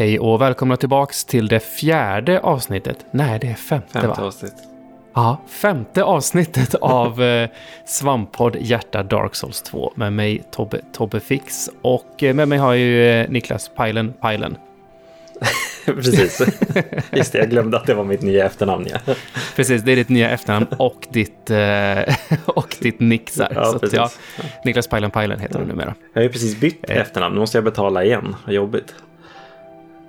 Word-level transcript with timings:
Hej 0.00 0.18
och 0.18 0.40
välkomna 0.40 0.76
tillbaks 0.76 1.24
till 1.24 1.48
det 1.48 1.60
fjärde 1.60 2.40
avsnittet. 2.40 3.06
Nej, 3.10 3.38
det 3.40 3.46
är 3.46 3.54
femte, 3.54 3.92
Femte 3.92 4.08
va? 4.20 4.26
avsnitt. 4.26 4.54
Ja, 5.14 5.40
femte 5.48 6.02
avsnittet 6.04 6.74
av 6.80 7.22
eh, 7.22 7.48
Svamppodd 7.86 8.56
Hjärta 8.60 9.02
Dark 9.02 9.34
Souls 9.34 9.62
2 9.62 9.92
med 9.94 10.12
mig 10.12 10.42
Tobbe, 10.50 10.80
Tobbe 10.92 11.20
Fix 11.20 11.70
och 11.82 12.22
eh, 12.22 12.34
med 12.34 12.48
mig 12.48 12.58
har 12.58 12.74
jag 12.74 12.78
ju 12.78 13.10
eh, 13.10 13.30
Niklas 13.30 13.70
Pajlen 13.76 14.12
Pajlen. 14.20 14.56
Precis. 15.84 16.40
Just 17.12 17.32
det, 17.32 17.38
jag 17.38 17.50
glömde 17.50 17.76
att 17.76 17.86
det 17.86 17.94
var 17.94 18.04
mitt 18.04 18.22
nya 18.22 18.46
efternamn. 18.46 18.86
Ja. 18.90 19.14
Precis, 19.56 19.82
det 19.82 19.92
är 19.92 19.96
ditt 19.96 20.08
nya 20.08 20.30
efternamn 20.30 20.66
och 20.78 21.06
ditt, 21.10 21.50
eh, 21.50 22.14
och 22.44 22.76
ditt 22.80 23.00
nick. 23.00 23.30
Så. 23.30 23.46
Ja, 23.54 23.64
så 23.64 23.96
ja, 23.96 24.10
Niklas 24.64 24.86
Pajlen 24.86 25.10
Pajlen 25.10 25.40
heter 25.40 25.58
du 25.58 25.66
numera. 25.66 25.94
Jag 26.12 26.20
har 26.20 26.22
ju 26.22 26.32
precis 26.32 26.60
bytt 26.60 26.90
Eh. 26.90 26.96
efternamn, 26.96 27.34
nu 27.34 27.40
måste 27.40 27.56
jag 27.56 27.64
betala 27.64 28.04
igen. 28.04 28.36
Vad 28.44 28.54
jobbigt. 28.54 28.94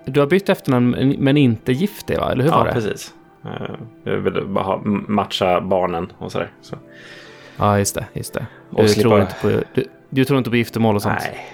Du 0.06 0.20
har 0.20 0.28
bytt 0.28 0.50
efternamn 0.50 1.16
men 1.20 1.38
inte 1.38 1.72
gift 1.72 2.08
dig, 2.08 2.18
va? 2.18 2.32
Eller 2.32 2.44
hur 2.44 2.52
var 2.52 2.58
Ja, 2.60 2.64
det? 2.66 2.72
precis. 2.72 3.14
Eh, 3.46 3.52
Jag 4.04 4.18
ville 4.18 4.42
bara 4.42 4.64
ha, 4.64 4.82
matcha 5.08 5.62
barnen 5.62 6.12
och 6.18 6.32
sådär. 6.32 6.52
Så. 6.62 6.76
Ja, 7.58 7.78
just 7.80 7.96
det. 7.96 8.06
Just 8.14 8.34
det. 8.34 8.46
Du, 8.70 8.88
tror 8.88 9.22
inte 9.22 9.36
på, 9.42 9.48
du, 9.74 9.86
du 10.10 10.26
tror 10.26 10.38
inte 10.38 10.50
på 10.50 10.56
giftermål 10.56 10.96
och 10.96 11.02
sånt? 11.02 11.16
Nej, 11.20 11.46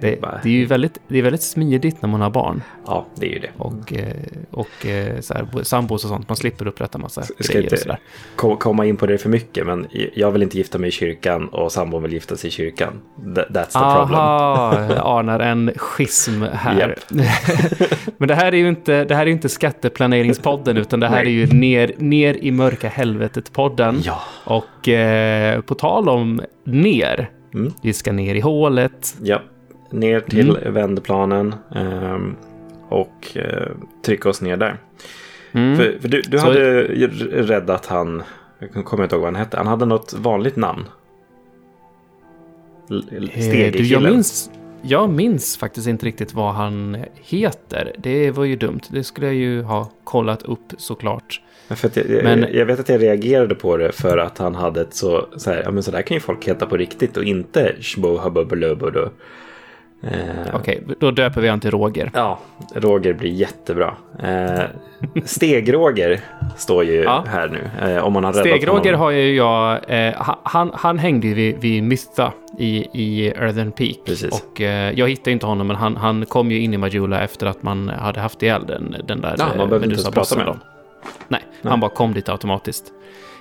Det, 0.00 0.20
bara- 0.20 0.40
det 0.42 0.48
är 0.48 0.52
ju 0.52 0.64
väldigt, 0.66 0.98
det 1.08 1.18
är 1.18 1.22
väldigt 1.22 1.42
smidigt 1.42 2.02
när 2.02 2.08
man 2.08 2.20
har 2.20 2.30
barn. 2.30 2.62
ja 2.86 3.06
det 3.14 3.26
är 3.26 3.30
ju 3.30 3.38
det. 3.38 3.50
och, 3.58 3.92
eh, 3.92 4.12
och 4.50 4.86
eh, 4.86 5.20
så 5.20 5.34
här, 5.34 5.62
sambos 5.62 6.04
och 6.04 6.08
sånt. 6.10 6.28
Man 6.28 6.36
slipper 6.36 6.66
upprätta 6.66 6.98
massa 6.98 7.22
ska 7.22 7.34
grejer 7.38 7.62
inte- 7.62 7.74
och 7.74 7.78
sådär. 7.80 7.98
Ko- 8.36 8.56
Komma 8.56 8.86
in 8.86 8.96
på 8.96 9.06
det 9.06 9.18
för 9.18 9.28
mycket, 9.28 9.66
men 9.66 9.86
jag 10.14 10.30
vill 10.30 10.42
inte 10.42 10.56
gifta 10.58 10.78
mig 10.78 10.88
i 10.88 10.92
kyrkan 10.92 11.48
och 11.48 11.72
sambon 11.72 12.02
vill 12.02 12.12
gifta 12.12 12.36
sig 12.36 12.48
i 12.48 12.50
kyrkan. 12.50 12.92
Th- 13.20 13.52
That's 13.52 13.64
the 13.72 13.98
problem. 13.98 14.20
Aha, 14.20 14.80
jag 14.94 15.18
anar 15.18 15.40
en 15.40 15.70
schism 15.76 16.42
här. 16.52 16.94
Men 18.18 18.28
det 18.28 18.34
här 18.34 18.52
är 18.52 18.56
ju 18.56 18.68
inte, 18.68 19.04
det 19.04 19.14
här 19.14 19.22
är 19.26 19.30
inte 19.30 19.48
skatteplaneringspodden, 19.48 20.76
utan 20.76 21.00
det 21.00 21.08
här 21.08 21.24
Nej. 21.24 21.26
är 21.26 21.46
ju 21.46 21.46
ner, 21.46 21.92
ner 21.98 22.34
i 22.44 22.50
mörka 22.50 22.88
helvetet-podden. 22.88 24.00
Ja. 24.04 24.20
Och 24.44 24.88
eh, 24.88 25.60
på 25.60 25.74
tal 25.74 26.08
om 26.08 26.40
ner, 26.64 27.30
Mm. 27.54 27.72
vi 27.82 27.92
ska 27.92 28.12
ner 28.12 28.34
i 28.34 28.40
hålet. 28.40 29.16
Ja, 29.22 29.40
ner 29.90 30.20
till 30.20 30.50
Mm. 30.56 30.74
vändplanen 30.74 31.54
ehm, 31.74 32.36
och 32.88 33.36
eh, 33.36 33.68
trycka 34.04 34.28
oss 34.28 34.40
ner 34.42 34.56
där. 34.56 34.76
Mm. 35.52 35.76
För, 35.76 35.98
för 36.00 36.08
du, 36.08 36.22
du 36.22 36.38
hade 36.38 36.82
räddat 37.42 37.86
han, 37.86 38.22
jag 38.58 38.84
kommer 38.84 39.02
inte 39.04 39.14
ihåg 39.14 39.22
vad 39.22 39.32
han 39.34 39.40
hette, 39.44 39.56
han 39.56 39.66
hade 39.66 39.84
något 39.86 40.12
vanligt 40.12 40.56
namn. 40.56 40.84
Eh, 42.90 42.96
du, 43.10 43.18
jag, 43.20 43.30
Stegekillen. 43.44 44.12
minns, 44.12 44.50
jag 44.82 45.10
minns 45.10 45.56
faktiskt 45.56 45.86
inte 45.86 46.06
riktigt 46.06 46.34
vad 46.34 46.54
han 46.54 46.96
heter. 47.14 47.92
Det 47.98 48.30
var 48.30 48.44
ju 48.44 48.56
dumt. 48.56 48.80
Det 48.90 49.04
skulle 49.04 49.26
jag 49.26 49.36
ju 49.36 49.62
ha 49.62 49.90
kollat 50.04 50.42
upp 50.42 50.72
såklart. 50.78 51.40
För 51.68 51.90
jag, 51.94 52.24
Men- 52.24 52.46
jag 52.52 52.66
vet 52.66 52.80
att 52.80 52.88
jag 52.88 53.02
reagerade 53.02 53.54
på 53.54 53.76
det 53.76 53.92
för 53.92 54.18
att 54.18 54.38
han 54.38 54.54
hade 54.54 54.80
ett 54.80 54.94
så, 54.94 55.26
så 55.36 55.50
här, 55.50 55.62
ja 55.64 55.70
men 55.70 55.82
så 55.82 55.90
där 55.90 56.02
kan 56.02 56.14
ju 56.14 56.20
folk 56.20 56.48
heta 56.48 56.66
på 56.66 56.76
riktigt 56.76 57.16
och 57.16 57.24
inte 57.24 57.74
shbohabubbelubudu. 57.80 59.08
Eh, 60.02 60.54
Okej, 60.54 60.82
då 61.00 61.10
döper 61.10 61.40
vi 61.40 61.48
han 61.48 61.60
till 61.60 61.70
Roger. 61.70 62.10
Ja, 62.14 62.38
Roger 62.74 63.12
blir 63.12 63.30
jättebra. 63.30 63.94
Eh, 64.22 64.60
Steg-Roger 65.24 66.20
står 66.56 66.84
ju 66.84 67.02
Ja. 67.02 67.24
här 67.28 67.48
nu. 67.48 67.90
Eh, 67.92 68.04
om 68.04 68.12
man 68.12 68.24
har 68.24 68.32
Steg-Roger 68.32 68.92
honom. 68.92 69.00
har 69.00 69.10
ju 69.10 69.36
jag... 69.36 69.78
Eh, 69.88 70.14
ha- 70.14 70.40
han, 70.44 70.70
han 70.74 70.98
hängde 70.98 71.26
ju 71.26 71.34
vid, 71.34 71.60
vid 71.60 71.82
Mista 71.82 72.32
i, 72.58 72.86
i 72.92 73.28
Earthen 73.28 73.72
Peak. 73.72 73.96
Precis. 74.06 74.42
Och 74.42 74.60
eh, 74.60 74.92
jag 74.98 75.08
hittade 75.08 75.30
inte 75.30 75.46
honom, 75.46 75.66
men 75.66 75.76
han, 75.76 75.96
han 75.96 76.26
kom 76.26 76.50
ju 76.50 76.60
in 76.60 76.74
i 76.74 76.76
Majula 76.76 77.20
efter 77.20 77.46
att 77.46 77.62
man 77.62 77.88
hade 77.88 78.20
haft 78.20 78.42
ihjäl 78.42 78.66
den, 78.66 78.96
den 79.04 79.20
där 79.20 79.34
Ja, 79.38 79.44
man 79.48 79.60
eh, 79.60 79.66
behövde 79.66 79.86
inte 79.88 80.00
ens 80.00 80.10
prata 80.14 80.36
med 80.36 80.46
då. 80.46 80.56
Nej, 81.28 81.40
han 81.62 81.80
bara 81.80 81.90
kom 81.90 82.14
dit 82.14 82.28
automatiskt. 82.28 82.92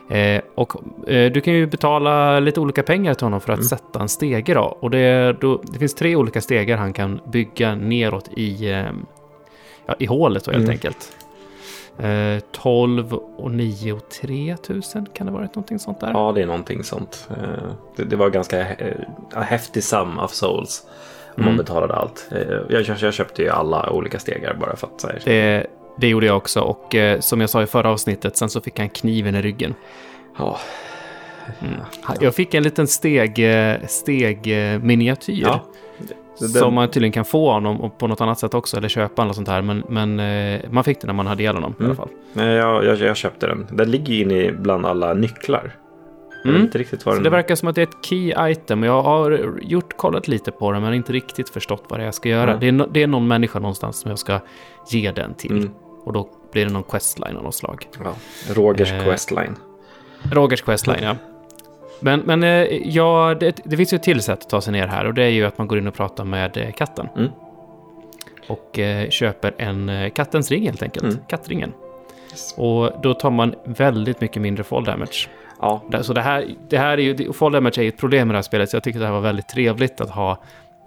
Eh, 0.10 0.42
och 0.56 0.76
eh, 1.10 1.32
du 1.32 1.42
kan 1.42 1.54
ju 1.54 1.66
betala 1.68 2.40
lite 2.40 2.60
olika 2.60 2.84
pengar 2.84 3.14
till 3.14 3.26
honom 3.26 3.42
för 3.42 3.54
Mm. 3.54 3.60
att 3.60 3.68
sätta 3.68 4.00
en 4.02 4.10
stege 4.10 4.54
då. 4.54 4.78
Och 4.80 4.90
det, 4.92 5.34
då, 5.42 5.62
det 5.64 5.80
finns 5.80 5.96
tre 5.96 6.16
olika 6.16 6.42
stegar 6.42 6.78
han 6.78 6.94
kan 6.94 7.20
bygga 7.26 7.76
neråt 7.76 8.30
i, 8.38 8.72
eh, 8.72 8.86
ja, 9.86 9.96
i 10.00 10.06
hålet 10.06 10.44
då 10.46 10.52
helt 10.52 10.64
Mm. 10.64 10.72
enkelt. 10.74 11.12
Eh, 12.00 12.40
12 12.52 13.14
och 13.14 13.52
9 13.52 13.94
och 13.94 14.10
3 14.10 14.58
tusen 14.58 15.06
kan 15.14 15.26
det 15.28 15.34
vara 15.34 15.44
någonting 15.44 15.80
sånt 15.80 16.00
där? 16.00 16.12
Ja, 16.14 16.32
det 16.36 16.42
är 16.42 16.46
någonting 16.46 16.84
sånt. 16.84 17.30
Eh, 17.30 17.70
det, 17.96 18.04
det 18.04 18.16
var 18.16 18.30
ganska 18.30 18.60
eh, 18.76 18.96
häftig 19.36 19.84
sum 19.84 20.20
of 20.20 20.32
souls. 20.32 20.84
Om 21.38 21.44
man 21.44 21.54
Mm. 21.54 21.58
betalade 21.58 21.94
allt. 21.96 22.28
Eh, 22.32 22.38
jag, 22.70 22.82
jag, 22.82 22.98
jag 23.00 23.14
köpte 23.14 23.42
ju 23.42 23.50
alla 23.50 23.90
olika 23.90 24.20
stegar 24.20 24.54
bara 24.60 24.76
för 24.76 24.88
att 24.88 25.02
säga. 25.02 25.20
Det, 25.26 25.68
det 25.98 26.08
gjorde 26.08 26.26
jag 26.26 26.38
också 26.38 26.62
och 26.62 26.96
eh, 26.96 27.20
som 27.20 27.42
jag 27.42 27.50
sa 27.50 27.64
i 27.64 27.66
förra 27.66 27.90
avsnittet, 27.90 28.38
sen 28.38 28.50
så 28.50 28.62
fick 28.62 28.80
han 28.80 28.90
kniven 28.90 29.36
i 29.36 29.42
ryggen. 29.42 29.74
Ja, 30.38 30.58
Han- 32.02 32.18
Jag 32.20 32.36
fick 32.36 32.54
en 32.54 32.64
liten 32.64 32.88
steg, 32.88 33.40
eh, 33.70 33.76
steg 33.88 34.48
eh, 34.48 34.82
ja. 35.28 35.64
Den- 36.40 36.50
Som 36.50 36.74
man 36.74 36.90
tydligen 36.90 37.12
kan 37.12 37.26
få 37.26 37.52
honom 37.52 37.82
och 37.82 37.98
på 37.98 38.08
något 38.08 38.22
annat 38.22 38.40
sätt 38.40 38.54
också, 38.54 38.78
eller 38.78 38.90
köpa 38.90 39.22
eller 39.22 39.34
sånt 39.34 39.48
här. 39.48 39.62
Men, 39.62 39.84
men 39.90 40.20
eh, 40.20 40.62
man 40.72 40.84
fick 40.84 41.02
det 41.02 41.08
när 41.08 41.14
man 41.14 41.28
hade 41.28 41.44
ihjäl 41.44 41.56
honom 41.56 41.72
i 41.80 41.84
Mm. 41.84 41.90
alla 41.92 41.96
fall. 41.96 42.10
Nej, 42.34 42.48
jag, 42.56 42.86
jag, 42.86 42.98
jag 43.00 43.18
köpte 43.18 43.48
den. 43.48 43.68
Den 43.72 43.92
ligger 43.92 44.14
ju 44.14 44.22
inne 44.22 44.34
i 44.36 44.52
bland 44.52 44.86
alla 44.86 45.14
nycklar. 45.14 45.76
Mm. 46.46 46.62
inte 46.62 46.78
riktigt 46.78 47.06
vad 47.06 47.14
Så 47.16 47.18
den... 47.18 47.24
det 47.24 47.30
verkar 47.30 47.56
som 47.56 47.68
att 47.68 47.76
det 47.76 47.82
är 47.82 47.88
ett 47.88 48.06
key 48.06 48.34
item. 48.52 48.84
Jag 48.84 49.02
har 49.02 49.40
gjort, 49.62 49.98
kollat 49.98 50.28
lite 50.28 50.52
på 50.52 50.72
det, 50.72 50.80
men 50.80 50.94
inte 50.94 51.14
riktigt 51.14 51.50
förstått 51.50 51.84
vad 51.90 52.00
det 52.00 52.04
är 52.04 52.06
jag 52.06 52.14
ska 52.14 52.30
göra. 52.30 52.46
Nej. 52.52 52.58
Det, 52.60 52.68
är 52.84 52.88
det 52.92 53.04
är 53.04 53.08
någon 53.08 53.28
människa 53.28 53.60
någonstans 53.60 54.00
som 54.00 54.10
jag 54.10 54.20
ska 54.20 54.40
ge 54.90 55.12
den 55.12 55.34
till. 55.34 55.70
Och 56.08 56.14
då 56.14 56.30
blir 56.52 56.66
det 56.66 56.72
någon 56.72 56.84
questline 56.84 57.38
av 57.38 57.44
något 57.44 57.56
slag. 57.56 57.88
Ja, 58.04 58.14
Rogers 58.54 58.92
Eh, 58.92 59.04
questline. 59.04 59.56
Rogers 60.32 60.62
questline, 60.62 61.04
ja. 61.04 61.16
Men, 62.00 62.20
men 62.20 62.44
eh, 62.44 62.64
ja, 62.88 63.36
det, 63.40 63.60
det 63.64 63.78
finns 63.78 63.94
ju 63.94 63.96
ett 63.96 64.04
till 64.04 64.22
sätt 64.22 64.40
att 64.40 64.50
ta 64.50 64.62
sig 64.62 64.74
ner 64.74 64.88
här 64.88 65.06
och 65.06 65.14
det 65.14 65.24
är 65.24 65.30
ju 65.30 65.46
att 65.46 65.58
man 65.58 65.68
går 65.68 65.78
in 65.78 65.88
och 65.88 65.94
pratar 65.94 66.24
med 66.24 66.58
eh, 66.58 66.72
katten. 66.72 67.10
Mm. 67.16 67.32
Och 68.48 68.80
eh, 68.80 69.10
köper 69.10 69.56
en 69.58 70.12
kattens 70.12 70.52
ring 70.52 70.66
helt 70.66 70.84
enkelt. 70.84 71.06
Mm. 71.06 71.18
Kattringen. 71.28 71.74
Och 72.58 72.92
då 73.02 73.14
tar 73.14 73.32
man 73.32 73.56
väldigt 73.66 74.22
mycket 74.22 74.42
mindre 74.42 74.64
fall 74.64 74.84
damage. 74.84 75.30
Ja, 75.60 75.82
Så 76.02 76.14
det 76.14 76.22
här, 76.22 76.56
det 76.70 76.78
här 76.78 76.98
är 76.98 77.02
ju, 77.02 77.34
fall 77.34 77.52
damage 77.52 77.78
är 77.78 77.84
ju 77.84 77.90
ett 77.90 77.98
problem 77.98 78.28
med 78.28 78.36
det 78.36 78.38
här 78.38 78.44
spelet, 78.44 78.70
så 78.70 78.76
jag 78.76 78.84
tycker 78.84 79.00
det 79.00 79.06
här 79.06 79.14
var 79.14 79.22
väldigt 79.22 79.48
trevligt 79.48 80.02
att 80.02 80.10
ha 80.10 80.38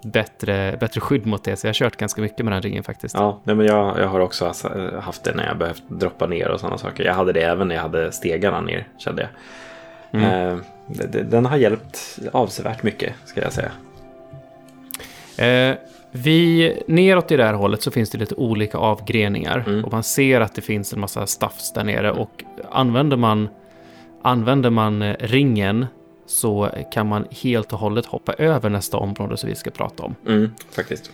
bättre, 0.03 0.77
bättre 0.79 1.01
skydd 1.01 1.25
mot 1.25 1.43
det. 1.43 1.55
Så 1.55 1.67
jag 1.67 1.69
har 1.69 1.73
kört 1.73 1.97
ganska 1.97 2.21
mycket 2.21 2.45
med 2.45 2.53
den 2.53 2.61
ringen 2.61 2.83
faktiskt. 2.83 3.15
Ja, 3.15 3.39
nej, 3.43 3.55
men 3.55 3.65
jag, 3.65 3.99
jag 3.99 4.07
har 4.07 4.19
också 4.19 4.45
alltså, 4.45 4.99
haft 4.99 5.23
det 5.23 5.35
när 5.35 5.47
jag 5.47 5.57
behövt 5.57 5.83
droppa 5.87 6.27
ner 6.27 6.47
och 6.47 6.59
sådana 6.59 6.77
saker. 6.77 7.03
Jag 7.03 7.13
hade 7.13 7.33
det 7.33 7.41
även 7.41 7.67
när 7.67 7.75
jag 7.75 7.81
hade 7.81 8.11
stegarna 8.11 8.61
ner, 8.61 8.87
kände 8.97 9.21
jag. 9.21 9.31
Mm. 10.21 10.49
Eh, 10.49 10.57
den 11.23 11.45
har 11.45 11.57
hjälpt 11.57 12.19
avsevärt 12.31 12.83
mycket, 12.83 13.13
ska 13.25 13.41
jag 13.41 13.53
säga. 13.53 13.71
Eh, 15.37 15.77
vi, 16.11 16.77
neråt 16.87 17.31
i 17.31 17.37
det 17.37 17.43
här 17.43 17.53
hållet 17.53 17.81
så 17.81 17.91
finns 17.91 18.09
det 18.09 18.17
lite 18.17 18.35
olika 18.35 18.77
avgreningar. 18.77 19.63
Mm. 19.67 19.85
Och 19.85 19.91
man 19.91 20.03
ser 20.03 20.41
att 20.41 20.55
det 20.55 20.61
finns 20.61 20.93
en 20.93 20.99
massa 20.99 21.27
staffs 21.27 21.73
där 21.73 21.83
nere. 21.83 22.11
Och 22.11 22.43
använder 22.71 23.17
man, 23.17 23.49
använder 24.21 24.69
man 24.69 25.01
eh, 25.01 25.15
ringen 25.19 25.85
så 26.25 26.69
kan 26.91 27.07
man 27.07 27.27
helt 27.43 27.73
och 27.73 27.79
hållet 27.79 28.05
hoppa 28.05 28.33
över 28.33 28.69
nästa 28.69 28.97
område 28.97 29.37
som 29.37 29.49
vi 29.49 29.55
ska 29.55 29.69
prata 29.69 30.03
om. 30.03 30.15
Mm, 30.27 30.51
faktiskt. 30.71 31.11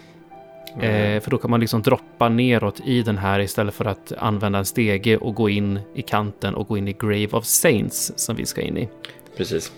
Eh, 0.79 1.22
för 1.22 1.31
då 1.31 1.38
kan 1.38 1.51
man 1.51 1.59
liksom 1.59 1.81
droppa 1.81 2.30
neråt 2.30 2.80
i 2.86 3.01
den 3.01 3.18
här 3.18 3.39
istället 3.39 3.74
för 3.74 3.86
att 3.86 4.13
använda 4.18 4.59
en 4.59 4.65
stege 4.65 5.18
och 5.18 5.36
gå 5.36 5.50
in 5.50 5.80
i 5.95 6.01
kanten 6.01 6.56
och 6.56 6.68
gå 6.68 6.77
in 6.77 6.88
i 6.88 6.94
Grave 6.94 7.27
of 7.31 7.45
Saints 7.45 8.13
som 8.15 8.36
vi 8.36 8.45
ska 8.45 8.62
in 8.62 8.77
i. 8.77 8.89
Precis. 9.38 9.71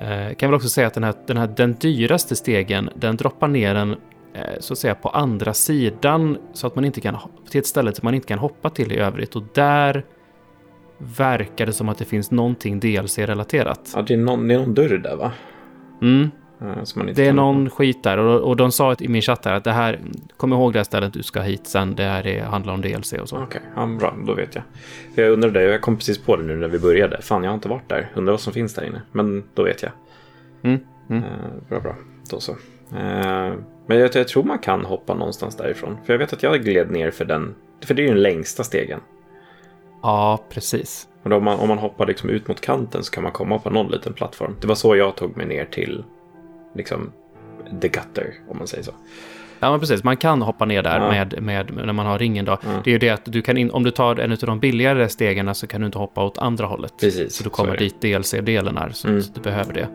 Eh, 0.00 0.34
kan 0.34 0.50
väl 0.50 0.54
också 0.54 0.68
säga 0.68 0.86
att 0.86 0.94
den 0.94 1.04
här, 1.04 1.14
den 1.26 1.36
här 1.36 1.46
den 1.56 1.74
dyraste 1.74 2.36
stegen, 2.36 2.90
den 2.94 3.16
droppar 3.16 3.48
ner 3.48 3.74
den 3.74 3.90
eh, 4.34 4.60
så 4.60 4.72
att 4.72 4.78
säga 4.78 4.94
på 4.94 5.08
andra 5.08 5.54
sidan 5.54 6.38
så 6.52 6.66
att 6.66 6.74
man 6.74 6.84
inte 6.84 7.00
kan 7.00 7.16
till 7.50 7.60
ett 7.60 7.66
ställe 7.66 7.94
som 7.94 8.06
man 8.06 8.14
inte 8.14 8.28
kan 8.28 8.38
hoppa 8.38 8.70
till 8.70 8.92
i 8.92 8.96
övrigt 8.96 9.36
och 9.36 9.42
där 9.54 10.04
verkar 11.16 11.66
det 11.66 11.72
som 11.72 11.88
att 11.88 11.98
det 11.98 12.04
finns 12.04 12.30
någonting 12.30 12.80
DLC-relaterat. 12.80 13.92
Ja, 13.94 14.02
det 14.02 14.14
är, 14.14 14.18
någon, 14.18 14.48
det 14.48 14.54
är 14.54 14.58
någon 14.58 14.74
dörr 14.74 14.98
där, 14.98 15.16
va? 15.16 15.32
Mm, 16.02 16.30
Eh, 16.60 17.04
det 17.14 17.26
är 17.26 17.32
någon 17.32 17.70
skit 17.70 18.02
där 18.02 18.18
och, 18.18 18.40
och 18.40 18.56
de 18.56 18.72
sa 18.72 18.96
i 18.98 19.08
min 19.08 19.22
chatt 19.22 19.44
här 19.44 19.54
att 19.54 19.64
det 19.64 19.72
här, 19.72 20.00
kom 20.36 20.52
ihåg 20.52 20.72
det 20.72 20.78
här 20.78 20.84
stället 20.84 21.12
du 21.12 21.22
ska 21.22 21.40
hit 21.40 21.66
sen, 21.66 21.94
det 21.94 22.02
här 22.02 22.26
är, 22.26 22.42
handlar 22.42 22.72
om 22.72 22.80
DLC 22.80 23.12
och 23.12 23.28
så. 23.28 23.42
Okej, 23.42 23.60
ja, 23.76 23.86
bra, 23.86 24.16
då 24.26 24.34
vet 24.34 24.54
jag. 24.54 24.64
För 25.14 25.22
jag 25.22 25.32
undrade, 25.32 25.62
jag 25.62 25.80
kom 25.80 25.96
precis 25.96 26.18
på 26.18 26.36
det 26.36 26.42
nu 26.42 26.56
när 26.56 26.68
vi 26.68 26.78
började. 26.78 27.22
Fan, 27.22 27.42
jag 27.42 27.50
har 27.50 27.54
inte 27.54 27.68
varit 27.68 27.88
där. 27.88 28.12
Undrar 28.14 28.32
vad 28.32 28.40
som 28.40 28.52
finns 28.52 28.74
där 28.74 28.84
inne. 28.84 29.02
Men 29.12 29.44
då 29.54 29.62
vet 29.62 29.82
jag. 29.82 29.92
Mm, 30.62 30.80
mm. 31.10 31.22
Eh, 31.24 31.30
bra, 31.68 31.80
bra. 31.80 31.94
Då 32.30 32.40
så. 32.40 32.52
Eh, 32.92 33.52
men 33.86 33.98
jag, 33.98 34.10
jag 34.14 34.28
tror 34.28 34.44
man 34.44 34.58
kan 34.58 34.84
hoppa 34.84 35.14
någonstans 35.14 35.56
därifrån. 35.56 35.96
För 36.04 36.12
jag 36.12 36.18
vet 36.18 36.32
att 36.32 36.42
jag 36.42 36.64
gled 36.64 36.90
ner 36.90 37.10
för 37.10 37.24
den. 37.24 37.54
För 37.84 37.94
det 37.94 38.02
är 38.02 38.04
ju 38.04 38.12
den 38.12 38.22
längsta 38.22 38.64
stegen. 38.64 39.00
Ja, 40.02 40.38
precis. 40.50 41.06
Då 41.22 41.36
om, 41.36 41.44
man, 41.44 41.58
om 41.58 41.68
man 41.68 41.78
hoppar 41.78 42.06
liksom 42.06 42.30
ut 42.30 42.48
mot 42.48 42.60
kanten 42.60 43.04
så 43.04 43.12
kan 43.12 43.22
man 43.22 43.32
komma 43.32 43.58
på 43.58 43.70
någon 43.70 43.90
liten 43.90 44.12
plattform. 44.12 44.56
Det 44.60 44.66
var 44.66 44.74
så 44.74 44.96
jag 44.96 45.16
tog 45.16 45.36
mig 45.36 45.46
ner 45.46 45.64
till 45.64 46.04
liksom 46.74 47.12
the 47.80 47.88
gutter, 47.88 48.34
om 48.48 48.58
man 48.58 48.66
säger 48.66 48.82
så. 48.84 48.92
Ja, 49.62 49.70
men 49.70 49.80
precis. 49.80 50.04
Man 50.04 50.16
kan 50.16 50.42
hoppa 50.42 50.64
ner 50.64 50.82
där 50.82 51.00
Ja. 51.00 51.10
med, 51.10 51.42
med, 51.42 51.86
när 51.86 51.92
man 51.92 52.06
har 52.06 52.18
ringen 52.18 52.44
då. 52.44 52.58
Det 52.84 52.90
är 52.90 52.92
ju 52.92 52.98
det 52.98 53.10
att 53.10 53.24
du 53.24 53.42
kan 53.42 53.56
in, 53.56 53.70
om 53.70 53.82
du 53.82 53.90
tar 53.90 54.16
en 54.16 54.32
av 54.32 54.38
de 54.38 54.60
billigare 54.60 55.08
stegen 55.08 55.54
så 55.54 55.66
kan 55.66 55.80
du 55.80 55.86
inte 55.86 55.98
hoppa 55.98 56.24
åt 56.24 56.38
andra 56.38 56.66
hållet. 56.66 56.94
Precis, 57.00 57.34
Så 57.36 57.44
du 57.44 57.50
så 57.50 57.56
kommer 57.56 57.72
det. 57.76 57.78
dit 57.78 58.00
DLC-delen 58.00 58.76
är, 58.78 58.90
så 58.90 59.08
Mm. 59.08 59.22
du 59.34 59.40
behöver 59.40 59.72
det. 59.74 59.88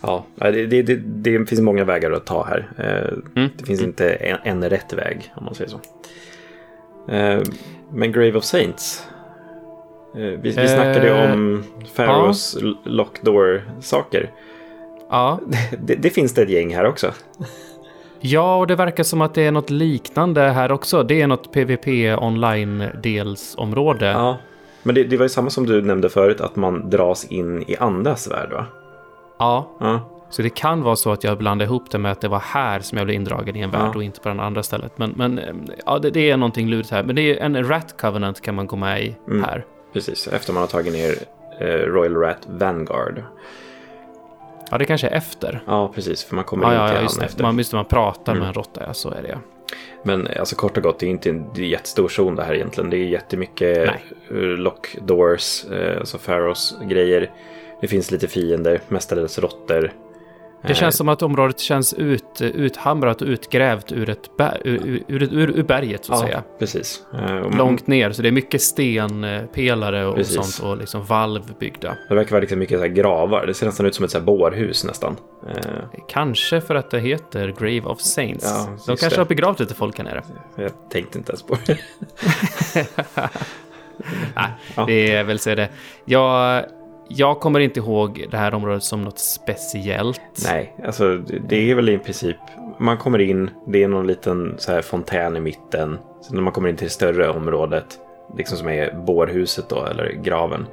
Ja, 0.00 0.24
det, 0.38 0.66
det, 0.66 0.82
det, 0.82 0.96
det 0.96 1.46
finns 1.46 1.60
många 1.60 1.84
vägar 1.84 2.10
att 2.10 2.26
ta 2.26 2.44
här. 2.44 2.68
Eh, 2.78 3.18
Mm. 3.42 3.50
Det 3.58 3.64
finns 3.66 3.82
inte 3.82 4.10
en, 4.14 4.38
en 4.44 4.70
rätt 4.70 4.92
väg, 4.92 5.32
om 5.36 5.44
man 5.44 5.54
säger 5.54 5.70
så. 5.70 5.80
Eh, 7.88 7.94
Men 7.94 8.12
Grave 8.12 8.34
of 8.34 8.44
Saints. 8.44 9.06
eh, 10.14 10.20
Vi, 10.20 10.36
vi 10.36 10.48
Eh, 10.62 10.66
snackade 10.66 11.32
om 11.32 11.64
Pharaohs 11.96 12.56
ja. 12.60 12.74
Lockdoor-saker. 12.84 14.30
Ja. 15.10 15.40
Det, 15.80 15.94
det 15.94 16.10
finns 16.10 16.34
det 16.34 16.42
ett 16.42 16.50
gäng 16.50 16.74
här 16.74 16.86
också. 16.86 17.10
ja, 18.20 18.56
och 18.56 18.66
det 18.66 18.74
verkar 18.76 19.02
som 19.04 19.20
att 19.20 19.34
det 19.34 19.42
är 19.46 19.52
något 19.52 19.70
liknande 19.70 20.40
här 20.40 20.72
också. 20.72 21.02
Det 21.02 21.22
är 21.22 21.26
något 21.26 21.52
PVP 21.52 21.86
online-delsområde. 22.18 24.06
Ja, 24.06 24.36
men 24.82 24.94
det, 24.94 25.04
det 25.04 25.16
var 25.16 25.24
ju 25.24 25.28
samma 25.28 25.50
som 25.50 25.66
du 25.66 25.82
nämnde 25.82 26.08
förut, 26.08 26.40
att 26.40 26.56
man 26.56 26.90
dras 26.90 27.24
in 27.24 27.62
i 27.70 27.76
andras 27.76 28.30
värld, 28.30 28.52
va? 28.52 28.66
ja. 29.38 29.70
Ja, 29.80 30.00
Så 30.30 30.42
det 30.42 30.50
kan 30.50 30.82
vara 30.82 30.96
så 30.96 31.12
att 31.12 31.24
jag 31.24 31.38
blandade 31.38 31.64
ihop 31.68 31.90
det 31.90 31.98
med 31.98 32.12
att 32.12 32.20
det 32.20 32.28
var 32.28 32.38
här 32.38 32.80
som 32.80 32.98
jag 32.98 33.06
blev 33.06 33.14
indragen 33.14 33.56
i 33.56 33.60
en 33.60 33.70
värld 33.70 33.90
Ja. 33.92 33.96
och 33.96 34.02
inte 34.04 34.20
på 34.20 34.28
det 34.28 34.42
andra 34.42 34.62
stället. 34.62 34.98
Men, 34.98 35.12
men 35.16 35.38
eh, 35.38 35.54
ja, 35.86 35.98
det, 35.98 36.10
det 36.10 36.30
är 36.30 36.36
någonting 36.36 36.68
lurigt 36.68 36.90
här. 36.90 37.02
Men 37.02 37.16
det 37.16 37.22
är 37.22 37.44
en 37.44 37.68
Rat 37.68 37.96
Covenant 38.00 38.40
kan 38.40 38.54
man 38.54 38.66
gå 38.66 38.76
med 38.76 39.02
i 39.04 39.16
Mm. 39.28 39.44
här. 39.44 39.64
precis. 39.92 40.28
Efter 40.28 40.52
man 40.52 40.60
har 40.62 40.68
tagit 40.68 40.92
ner 40.92 41.14
eh, 41.60 41.66
Royal 41.86 42.16
Rat 42.16 42.46
Vanguard. 42.46 43.22
Ja, 44.70 44.78
det 44.78 44.84
kanske 44.84 45.08
är 45.08 45.16
efter. 45.16 45.62
Ja, 45.66 45.92
precis, 45.94 46.24
för 46.24 46.34
man 46.34 46.44
kommer 46.44 46.74
Ja, 46.74 46.82
in 46.82 46.88
till 46.88 46.96
ja 46.96 47.02
just 47.02 47.22
efter. 47.22 47.42
Man, 47.42 47.58
just 47.58 47.70
det, 47.70 47.76
man 47.76 47.84
pratar 47.84 48.32
Mm. 48.32 48.40
med 48.40 48.48
en 48.48 48.54
råtta, 48.54 48.82
ja, 48.86 48.94
så 48.94 49.10
är 49.10 49.22
det. 49.22 49.38
Men 50.02 50.28
alltså 50.38 50.56
kort 50.56 50.76
och 50.76 50.82
gott, 50.82 50.98
det 50.98 51.06
är 51.06 51.10
inte 51.10 51.30
en 51.30 51.44
jättestor 51.54 52.08
zon 52.08 52.34
det 52.36 52.42
här 52.44 52.54
egentligen. 52.54 52.90
Det 52.90 52.96
är 52.96 53.04
jättemycket 53.04 53.76
Nej. 53.86 54.02
eh, 54.30 54.36
lock 54.58 54.96
doors, 55.06 55.64
eh, 55.64 55.98
alltså 55.98 56.18
Pharaohs 56.18 56.74
grejer. 56.82 57.30
Det 57.80 57.88
finns 57.88 58.10
lite 58.10 58.28
fiender, 58.28 58.80
mestadels 58.88 59.38
råttor. 59.38 59.92
Det 60.62 60.74
känns 60.74 60.96
som 60.96 61.08
att 61.08 61.22
området 61.22 61.58
känns 61.60 61.94
ut, 61.94 62.40
uthamrat 62.40 63.22
och 63.22 63.28
utgrävt 63.28 63.92
ur, 63.92 64.08
ett 64.10 64.36
ber, 64.36 64.60
ur, 64.64 65.02
ur, 65.08 65.22
ur, 65.22 65.50
ur 65.58 65.62
berget, 65.62 66.04
så 66.04 66.12
att 66.12 66.20
ja, 66.20 66.26
säga. 66.26 66.42
precis. 66.58 67.02
Eh, 67.14 67.20
man- 67.20 67.56
Långt 67.56 67.86
ner, 67.86 68.12
så 68.12 68.22
det 68.22 68.28
är 68.28 68.32
mycket 68.32 68.62
stenpelare 68.62 70.06
och 70.06 70.14
Precis. 70.14 70.34
sånt 70.54 70.70
och 70.70 70.76
liksom 70.76 71.04
valv 71.04 71.42
byggda. 71.60 71.96
Det 72.08 72.14
verkar 72.14 72.30
vara 72.30 72.40
liksom 72.40 72.58
mycket 72.58 72.80
så 72.80 72.86
gravar. 72.86 73.46
Det 73.46 73.54
ser 73.54 73.66
nästan 73.66 73.86
ut 73.86 73.94
som 73.94 74.04
ett 74.04 74.10
så 74.10 74.18
här 74.18 74.24
bårhus 74.24 74.84
nästan. 74.84 75.16
Eh, 75.48 75.54
Kanske 76.08 76.60
för 76.60 76.74
att 76.74 76.90
det 76.90 77.00
heter 77.00 77.48
Grave 77.58 77.80
of 77.82 78.00
Saints. 78.00 78.44
Ja, 78.44 78.76
De 78.86 78.96
kanske 78.96 79.20
har 79.20 79.26
begravt 79.26 79.60
lite 79.60 79.74
folk 79.74 79.98
här 79.98 80.04
nere. 80.04 80.22
jag 80.56 80.72
tänkte 80.90 81.18
inte 81.18 81.32
ens 81.32 81.42
på 81.42 81.56
det. 81.66 81.78
Nej, 84.34 84.50
Ja. 84.76 84.84
det 84.86 85.12
är 85.12 85.24
väl 85.24 85.38
så 85.38 85.54
det. 85.54 85.68
Jag, 86.04 86.64
jag 87.08 87.40
kommer 87.40 87.60
inte 87.60 87.80
ihåg 87.80 88.26
det 88.30 88.36
här 88.36 88.54
området 88.54 88.82
som 88.82 89.02
något 89.02 89.18
speciellt. 89.18 90.20
Nej, 90.44 90.74
alltså 90.84 91.16
det- 91.48 91.70
är 91.70 91.74
väl 91.74 91.88
i 91.88 91.98
princip. 91.98 92.36
Man 92.78 92.98
kommer 92.98 93.18
in, 93.18 93.50
det 93.66 93.82
är 93.82 93.88
någon 93.88 94.06
liten 94.06 94.54
så 94.58 94.72
här 94.72 94.82
fontän 94.82 95.36
i 95.36 95.40
mitten. 95.40 95.98
Sen 96.22 96.34
när 96.36 96.42
man 96.42 96.52
kommer 96.52 96.68
in 96.68 96.76
till 96.76 96.86
det 96.86 96.92
större 96.92 97.28
området, 97.28 97.84
liksom 98.36 98.58
som 98.58 98.68
är 98.68 98.94
bårhuset 99.06 99.68
då, 99.68 99.84
eller 99.84 100.12
graven. 100.12 100.66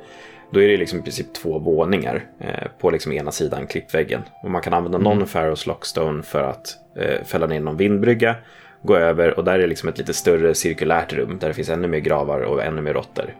Då 0.51 0.61
är 0.61 0.67
det 0.67 0.77
liksom 0.77 0.99
i 0.99 1.01
princip 1.01 1.33
två 1.33 1.59
våningar 1.59 2.23
eh, 2.39 2.67
på 2.79 2.89
liksom 2.89 3.11
ena 3.11 3.31
sidan 3.31 3.67
klippväggen. 3.67 4.21
Och 4.43 4.51
man 4.51 4.61
kan 4.61 4.73
använda 4.73 4.97
någon 4.97 5.25
Pharaohs 5.27 5.67
Lockstone 5.67 6.23
för 6.23 6.43
att 6.43 6.75
eh, 6.97 7.23
fälla 7.23 7.47
ner 7.47 7.59
någon 7.59 7.77
vindbrygga, 7.77 8.35
gå 8.81 8.95
över 8.95 9.37
och 9.37 9.43
där 9.43 9.59
är 9.59 9.67
liksom 9.67 9.89
ett 9.89 9.97
lite 9.97 10.13
större 10.13 10.55
cirkulärt 10.55 11.13
rum 11.13 11.37
där 11.39 11.47
det 11.47 11.53
finns 11.53 11.69
ännu 11.69 11.87
mer 11.87 11.99
gravar 11.99 12.39
och 12.39 12.63
ännu 12.63 12.81
mer 12.81 12.93
råttor. 12.93 13.35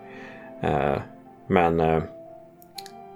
Eh, 0.62 0.96
men 1.48 1.80
eh, 1.80 2.04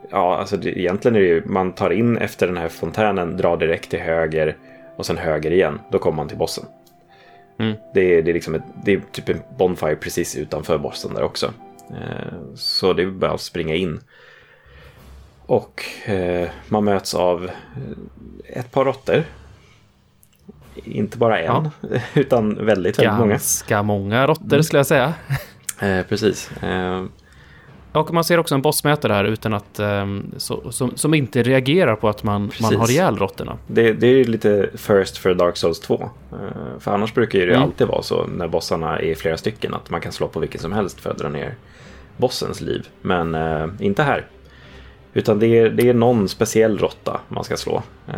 Ja, 0.09 0.37
alltså 0.37 0.57
det, 0.57 0.79
egentligen 0.79 1.15
är 1.15 1.19
det 1.19 1.27
ju, 1.27 1.43
man 1.45 1.73
tar 1.73 1.89
in 1.89 2.17
efter 2.17 2.47
den 2.47 2.57
här 2.57 2.69
fontänen, 2.69 3.37
drar 3.37 3.57
direkt 3.57 3.89
till 3.89 3.99
höger 3.99 4.57
och 4.95 5.05
sen 5.05 5.17
höger 5.17 5.51
igen. 5.51 5.79
Då 5.91 5.99
kommer 5.99 6.15
man 6.15 6.27
till 6.27 6.37
bossen. 6.37 6.65
Mm. 7.59 7.75
Det, 7.93 8.15
är, 8.15 8.21
det, 8.21 8.31
är 8.31 8.33
liksom 8.33 8.55
ett, 8.55 8.63
det 8.83 8.93
är 8.93 9.01
typ 9.11 9.29
en 9.29 9.41
Bonfire 9.57 9.95
precis 9.95 10.35
utanför 10.35 10.77
bossen 10.77 11.13
där 11.13 11.23
också. 11.23 11.53
Eh, 11.89 12.55
så 12.55 12.93
det 12.93 13.03
är 13.03 13.07
bara 13.07 13.31
att 13.31 13.41
springa 13.41 13.75
in. 13.75 13.99
Och 15.45 15.83
eh, 16.05 16.49
man 16.67 16.83
möts 16.83 17.15
av 17.15 17.45
eh, 17.45 18.59
ett 18.59 18.71
par 18.71 18.85
råttor. 18.85 19.23
Inte 20.75 21.17
bara 21.17 21.39
en, 21.39 21.69
utan 22.13 22.65
väldigt, 22.65 22.99
väldigt 22.99 23.19
många. 23.19 23.31
Ganska 23.31 23.83
många 23.83 24.27
råttor 24.27 24.61
skulle 24.61 24.79
jag 24.79 24.87
säga. 24.87 25.13
Precis. 26.09 26.51
Och 27.99 28.13
man 28.13 28.23
ser 28.23 28.37
också 28.39 28.55
en 28.55 28.61
bossmätare 28.61 29.13
här 29.13 29.23
utan 29.23 29.53
att, 29.53 29.79
ehm, 29.79 30.31
så, 30.37 30.71
som, 30.71 30.91
som 30.97 31.13
inte 31.13 31.43
reagerar 31.43 31.95
på 31.95 32.09
att 32.09 32.23
man, 32.23 32.51
man 32.61 32.75
har 32.75 32.91
ihjäl 32.91 33.17
råttorna. 33.17 33.57
Det, 33.67 33.93
det 33.93 34.07
är 34.07 34.25
lite 34.25 34.69
first 34.75 35.17
för 35.17 35.33
Dark 35.33 35.57
Souls 35.57 35.79
2. 35.79 36.09
Eh, 36.31 36.37
För 36.79 36.91
annars 36.91 37.13
brukar 37.13 37.39
ju 37.39 37.45
det 37.45 37.51
Mm. 37.51 37.63
alltid 37.63 37.87
vara 37.87 38.01
så 38.01 38.25
när 38.27 38.47
bossarna 38.47 38.99
är 38.99 39.15
flera 39.15 39.37
stycken 39.37 39.73
att 39.73 39.89
man 39.89 40.01
kan 40.01 40.11
slå 40.11 40.27
på 40.27 40.39
vilken 40.39 40.61
som 40.61 40.71
helst 40.73 40.99
för 40.99 41.09
att 41.09 41.17
dra 41.17 41.29
ner 41.29 41.55
bossens 42.17 42.61
liv. 42.61 42.87
Men 43.01 43.35
eh, 43.35 43.67
inte 43.79 44.03
här. 44.03 44.25
Utan 45.13 45.39
det 45.39 45.47
är, 45.47 45.69
det 45.69 45.89
är 45.89 45.93
någon 45.93 46.29
speciell 46.29 46.77
råtta 46.77 47.19
man 47.27 47.43
ska 47.43 47.57
slå. 47.57 47.83
Eh, 48.07 48.13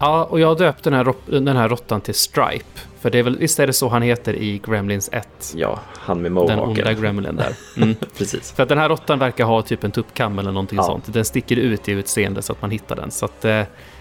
Ja, 0.00 0.24
och 0.24 0.40
jag 0.40 0.58
döpte 0.58 0.90
den 0.90 1.06
här, 1.06 1.14
den 1.40 1.56
här 1.56 1.68
råttan 1.68 2.00
till 2.00 2.14
Stripe. 2.14 2.80
För 3.00 3.10
det 3.10 3.18
är 3.18 3.22
väl, 3.22 3.38
visst 3.38 3.60
är 3.60 3.66
det 3.66 3.72
så 3.72 3.88
han 3.88 4.02
heter 4.02 4.34
i 4.34 4.60
Gremlins 4.66 5.08
1? 5.12 5.28
ja, 5.56 5.80
han 5.94 6.22
med 6.22 6.30
Den 6.32 6.38
onda 6.38 6.56
mohawken. 6.56 7.00
gremlin 7.00 7.36
där. 7.36 7.52
Mm. 7.82 7.94
Precis. 8.18 8.52
För 8.52 8.62
att 8.62 8.68
den 8.68 8.78
här 8.78 8.88
råttan 8.88 9.18
verkar 9.18 9.44
ha 9.44 9.62
typ 9.62 9.84
en 9.84 9.90
tuppkam 9.90 10.38
eller 10.38 10.52
någonting 10.52 10.76
Ja. 10.76 10.82
sånt. 10.84 11.12
Den 11.12 11.24
sticker 11.24 11.56
ut 11.56 11.88
i 11.88 11.92
utseende 11.92 12.42
så 12.42 12.52
att 12.52 12.62
man 12.62 12.70
hittar 12.70 12.96
den. 12.96 13.10
Så 13.10 13.24
att 13.24 13.44
eh, 13.44 13.52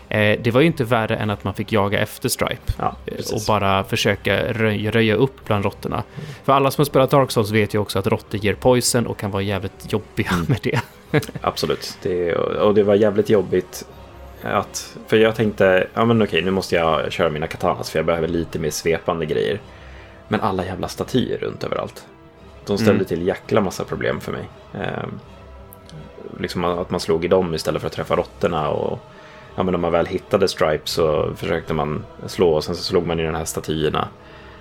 eh, 0.09 0.39
det 0.41 0.51
var 0.51 0.61
ju 0.61 0.67
inte 0.67 0.83
värre 0.83 1.15
än 1.15 1.29
att 1.29 1.43
man 1.43 1.53
fick 1.53 1.71
jaga 1.71 1.99
efter 1.99 2.29
Stripe. 2.29 2.73
Ja, 2.77 2.95
Eh, 3.05 3.13
Och 3.33 3.41
bara 3.47 3.83
försöka 3.83 4.53
röja, 4.53 4.91
röja 4.91 5.15
upp 5.15 5.45
bland 5.45 5.63
råttorna. 5.63 6.03
För 6.43 6.53
alla 6.53 6.71
som 6.71 6.81
har 6.81 6.85
spelat 6.85 7.09
Dark 7.11 7.31
Souls 7.31 7.51
vet 7.51 7.73
ju 7.73 7.79
också 7.79 7.99
att 7.99 8.07
råttor 8.07 8.39
ger 8.45 8.53
poison 8.53 9.07
och 9.07 9.17
kan 9.17 9.31
vara 9.31 9.41
jävligt 9.43 9.93
jobbiga 9.93 10.29
Mm. 10.33 10.45
med 10.49 10.59
det. 10.63 10.79
Absolut. 11.41 11.97
Det, 12.03 12.35
och 12.35 12.73
det 12.73 12.83
var 12.83 12.95
jävligt 12.95 13.29
jobbigt 13.29 13.85
att... 14.53 14.97
För 15.07 15.17
jag 15.17 15.35
tänkte, 15.35 15.87
ja 15.93 16.05
men 16.05 16.21
okej, 16.21 16.41
nu 16.41 16.51
måste 16.51 16.75
jag 16.75 17.11
köra 17.11 17.29
mina 17.29 17.47
katanas 17.47 17.89
för 17.89 17.99
jag 17.99 18.05
behöver 18.05 18.27
lite 18.27 18.59
mer 18.59 18.69
svepande 18.69 19.25
grejer. 19.25 19.59
Men 20.27 20.41
alla 20.41 20.65
jävla 20.65 20.87
statyer 20.87 21.37
runt 21.37 21.63
överallt. 21.63 22.05
De 22.65 22.77
ställde 22.77 22.93
Mm. 22.93 23.05
till 23.05 23.27
jäkla 23.27 23.61
massa 23.61 23.83
problem 23.83 24.19
för 24.19 24.31
mig. 24.31 24.43
Ehm, 24.73 25.19
liksom 26.39 26.65
att 26.65 26.89
man 26.89 26.99
slog 26.99 27.25
i 27.25 27.27
dem 27.27 27.53
istället 27.55 27.81
för 27.81 27.87
att 27.87 27.93
träffa 27.93 28.15
råttorna. 28.15 28.69
Och, 28.69 28.99
ja, 29.55 29.63
men 29.63 29.71
när 29.71 29.79
man 29.79 29.91
väl 29.91 30.05
hittade 30.05 30.47
Stripes 30.47 30.89
så 30.91 31.33
försökte 31.35 31.73
man 31.73 32.05
slå 32.25 32.49
och 32.53 32.63
sen 32.63 32.75
så 32.75 32.83
slog 32.83 33.07
man 33.07 33.19
i 33.19 33.23
de 33.25 33.35
här 33.35 33.45
statyerna. 33.45 34.07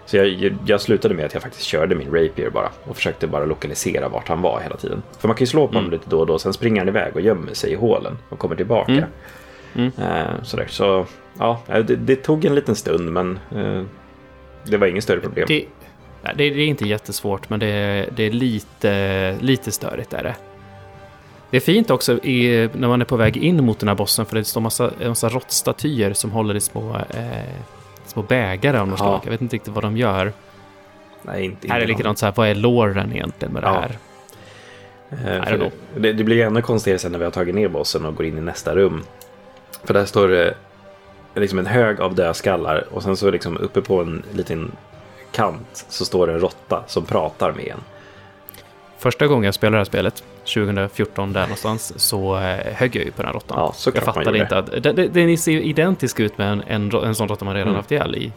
Så 0.06 0.16
jag, 0.16 0.56
jag 0.66 0.80
slutade 0.80 1.14
med 1.14 1.24
att 1.26 1.34
jag 1.34 1.42
faktiskt 1.42 1.64
körde 1.64 1.94
min 1.94 2.06
rapier 2.06 2.50
bara 2.50 2.70
och 2.84 2.96
försökte 2.96 3.26
bara 3.26 3.44
lokalisera 3.44 4.08
vart 4.08 4.28
han 4.28 4.42
var 4.42 4.60
hela 4.60 4.76
tiden. 4.76 5.02
För 5.18 5.28
man 5.28 5.36
kan 5.36 5.42
ju 5.42 5.46
slå 5.46 5.68
på 5.68 5.74
honom 5.74 5.90
lite 5.90 6.10
då 6.10 6.20
och 6.20 6.26
då, 6.26 6.38
sen 6.38 6.52
springer 6.52 6.80
han 6.80 6.88
iväg 6.88 7.14
och 7.14 7.20
gömmer 7.20 7.54
sig 7.54 7.72
i 7.72 7.74
hålen 7.74 8.18
och 8.28 8.38
kommer 8.38 8.56
tillbaka. 8.56 8.92
Mm. 8.92 9.04
Mm. 9.76 9.90
Eh, 9.98 10.42
sådär. 10.42 10.66
Så 10.68 11.06
ja, 11.38 11.60
det, 11.66 11.82
det 11.82 12.16
tog 12.16 12.44
en 12.44 12.54
liten 12.54 12.74
stund 12.76 13.12
men 13.12 13.38
eh, 13.56 13.82
det 14.64 14.76
var 14.76 14.86
inget 14.86 15.04
större 15.04 15.20
problem. 15.20 15.44
Det, 15.48 15.64
det, 16.22 16.32
det 16.50 16.60
är 16.62 16.66
inte 16.66 16.88
jättesvårt, 16.88 17.50
men 17.50 17.60
det, 17.60 17.66
är- 17.66 18.08
det 18.16 18.22
är 18.22 18.30
lite, 18.30 19.36
lite 19.40 19.72
störigt. 19.72 20.12
Är 20.12 20.22
det. 20.22 20.34
det 21.50 21.56
är 21.56 21.60
fint 21.60 21.90
också 21.90 22.12
i, 22.24 22.68
när 22.72 22.88
man 22.88 23.00
är 23.00 23.04
på 23.04 23.16
väg 23.16 23.36
in 23.36 23.64
mot 23.64 23.78
den 23.78 23.88
här 23.88 23.94
bossen, 23.94 24.26
för 24.26 24.36
det 24.36 24.44
står 24.44 24.60
massa, 24.60 24.90
massa 25.06 25.28
råttstatyer 25.28 26.12
som 26.12 26.30
håller 26.30 26.54
i 26.54 26.60
små, 26.60 26.96
eh, 26.96 27.26
små 28.06 28.22
bägare 28.22 28.78
av 28.78 28.88
något 28.88 28.98
Ja. 29.00 29.04
slag. 29.04 29.20
Jag 29.24 29.30
vet 29.30 29.40
inte 29.40 29.56
riktigt 29.56 29.74
vad 29.74 29.84
de 29.84 29.96
gör. 29.96 30.32
Nej, 31.22 31.44
inte, 31.44 31.68
Här 31.68 31.76
är 31.76 31.80
inte 31.80 31.92
likadant 31.92 32.18
så 32.18 32.26
här, 32.26 32.32
vad 32.36 32.48
är 32.48 32.54
låren 32.54 33.12
egentligen 33.12 33.52
med 33.54 33.62
det 33.62 33.66
Ja. 33.68 33.80
här? 33.80 33.98
Eh, 35.10 35.68
det, 35.96 36.12
det 36.12 36.24
blir 36.24 36.42
ännu 36.46 36.62
konstigare 36.62 36.98
sen 36.98 37.12
när 37.12 37.18
vi 37.18 37.24
har 37.24 37.32
tagit 37.32 37.54
ner 37.54 37.68
bossen 37.68 38.04
och 38.06 38.14
går 38.16 38.26
in 38.26 38.38
i 38.38 38.40
nästa 38.40 38.74
rum. 38.74 39.02
För 39.86 39.94
där 39.94 40.04
står 40.04 40.28
det 40.28 40.54
liksom 41.34 41.58
en 41.58 41.66
hög 41.66 42.00
av 42.00 42.14
dödskallar 42.14 42.84
och 42.90 43.02
sen 43.02 43.16
så 43.16 43.30
liksom 43.30 43.56
uppe 43.56 43.80
på 43.80 44.00
en 44.00 44.22
liten 44.32 44.72
kant 45.32 45.86
så 45.88 46.04
står 46.04 46.26
det 46.26 46.32
en 46.32 46.40
råtta 46.40 46.84
som 46.86 47.04
pratar 47.04 47.52
med 47.52 47.66
en. 47.66 47.80
Första 48.98 49.26
gången 49.26 49.44
jag 49.44 49.54
spelade 49.54 49.76
det 49.76 49.80
här 49.80 49.84
spelet, 49.84 50.24
2014 50.54 51.32
där 51.32 51.40
någonstans, 51.40 51.92
så 51.96 52.36
eh, 52.36 52.74
högg 52.74 52.96
jag 52.96 53.04
ju 53.04 53.10
på 53.10 53.22
den 53.22 53.32
råttan. 53.32 53.58
Ja, 53.58 53.92
jag 53.94 54.04
fattade 54.04 54.38
inte 54.38 54.58
att... 54.58 54.82
Den, 55.14 55.38
ser 55.38 55.52
ju 55.52 55.62
identisk 55.62 56.20
ut 56.20 56.38
med 56.38 56.52
en, 56.52 56.62
en, 56.66 56.92
en 56.92 57.14
sån 57.14 57.28
råtta 57.28 57.44
man 57.44 57.54
redan 57.54 57.68
Mm. 57.68 57.76
haft 57.76 57.92
ihjäl 57.92 58.14
i 58.16 58.32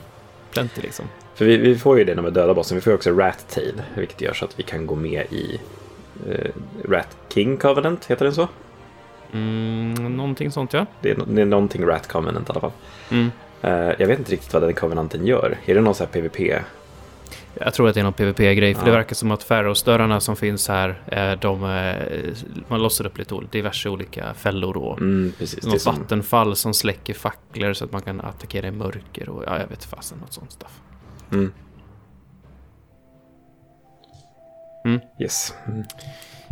Plenty 0.52 0.82
liksom. 0.82 1.06
För 1.36 1.46
vi, 1.46 1.58
vi 1.58 1.76
får 1.78 1.98
ju 1.98 2.04
det 2.04 2.16
när 2.16 2.24
vi 2.24 2.30
dödar 2.32 2.54
bossen. 2.54 2.76
Vi 2.76 2.82
får 2.82 2.92
ju 2.92 2.96
också 2.96 3.12
Rat 3.12 3.46
Tail, 3.50 3.82
vilket 3.96 4.22
gör 4.22 4.34
så 4.34 4.46
att 4.46 4.60
vi 4.60 4.64
kan 4.64 4.88
gå 4.88 4.96
med 4.96 5.26
i 5.30 5.60
eh, 6.30 6.52
Rat 6.90 7.18
King 7.34 7.58
Covenant, 7.58 8.06
heter 8.06 8.26
den 8.26 8.34
så? 8.36 8.48
Mm, 9.34 10.18
någonting 10.18 10.52
sånt 10.52 10.74
ja. 10.74 10.86
Det 11.02 11.12
är, 11.12 11.18
det 11.28 11.42
är 11.42 11.46
någonting 11.46 11.86
Rat 11.86 12.08
Covenant 12.08 12.50
i 12.50 12.52
alla 12.52 12.60
fall. 12.62 12.72
Mm. 13.12 13.32
Eh, 13.62 13.72
jag 14.00 14.08
vet 14.08 14.20
inte 14.20 14.32
riktigt 14.32 14.54
vad 14.54 14.62
den 14.64 14.74
Covenanten 14.74 15.26
gör. 15.26 15.58
Är 15.66 15.76
det 15.76 15.82
någon 15.82 15.96
sån 15.96 16.08
här 16.14 16.22
PVP? 16.22 16.64
Jag 17.54 17.74
tror 17.74 17.88
att 17.88 17.94
det 17.94 18.00
är 18.00 18.04
någon 18.04 18.14
PVP-grej, 18.14 18.74
för 18.76 18.82
Ja. 18.82 18.86
det 18.86 18.92
verkar 18.92 19.16
som 19.16 19.32
att 19.32 19.48
Pharaohs-dörrarna 19.48 20.20
som 20.20 20.36
finns 20.36 20.68
här, 20.68 21.02
eh, 21.08 21.40
de, 21.40 21.64
eh, 21.64 22.34
man 22.68 22.82
lossar 22.82 23.06
upp 23.06 23.18
lite 23.18 23.36
diverse 23.52 23.90
olika 23.90 24.34
fällor 24.34 24.78
och 24.78 24.98
Mm, 24.98 25.34
precis. 25.38 25.66
Något 25.66 25.82
som, 25.82 25.96
vattenfall 26.00 26.56
som 26.56 26.74
släcker 26.74 27.14
facklor 27.14 27.74
så 27.74 27.86
att 27.86 27.92
man 27.92 28.02
kan 28.02 28.22
attackera 28.22 28.68
i 28.68 28.72
mörker 28.72 29.30
och 29.30 29.44
ja, 29.48 29.60
jag 29.60 29.68
vet 29.68 29.84
fasen, 29.84 30.18
något 30.18 30.34
sånt 30.34 30.52
stuff. 30.52 30.82
mm. 31.32 31.52
Mm. 34.86 35.00
Yes. 35.20 35.54
Mm. 35.68 35.82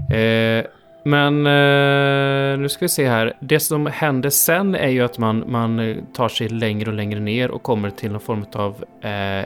Eh, 0.09 0.65
men 1.07 1.45
eh, 1.47 2.59
nu 2.59 2.69
ska 2.69 2.85
vi 2.85 2.89
se 2.89 3.07
här. 3.07 3.33
Det 3.39 3.59
som 3.59 3.85
händer 3.85 4.29
sen 4.29 4.75
är 4.75 4.87
ju 4.87 5.01
att 5.01 5.17
man, 5.17 5.43
man 5.47 5.79
eh, 5.79 5.97
tar 6.13 6.29
sig 6.29 6.49
längre 6.49 6.89
och 6.89 6.95
längre 6.95 7.19
ner 7.19 7.51
och 7.51 7.63
kommer 7.63 7.89
till 7.89 8.11
någon 8.11 8.21
form 8.21 8.45
av 8.53 8.85
eh, 9.01 9.45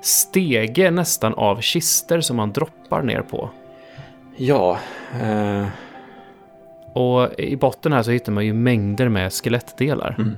stege 0.00 0.90
nästan 0.90 1.34
av 1.34 1.60
kister 1.60 2.20
som 2.20 2.36
man 2.36 2.52
droppar 2.52 3.02
ner 3.02 3.20
på. 3.20 3.50
Ja. 4.36 4.78
Eh, 5.22 5.66
Och 6.92 7.40
i 7.40 7.56
botten 7.56 7.92
här 7.92 8.02
så 8.02 8.10
hittar 8.10 8.32
man 8.32 8.46
ju 8.46 8.52
mängder 8.52 9.08
med 9.08 9.32
skelettdelar. 9.32 10.14
Mm. 10.18 10.36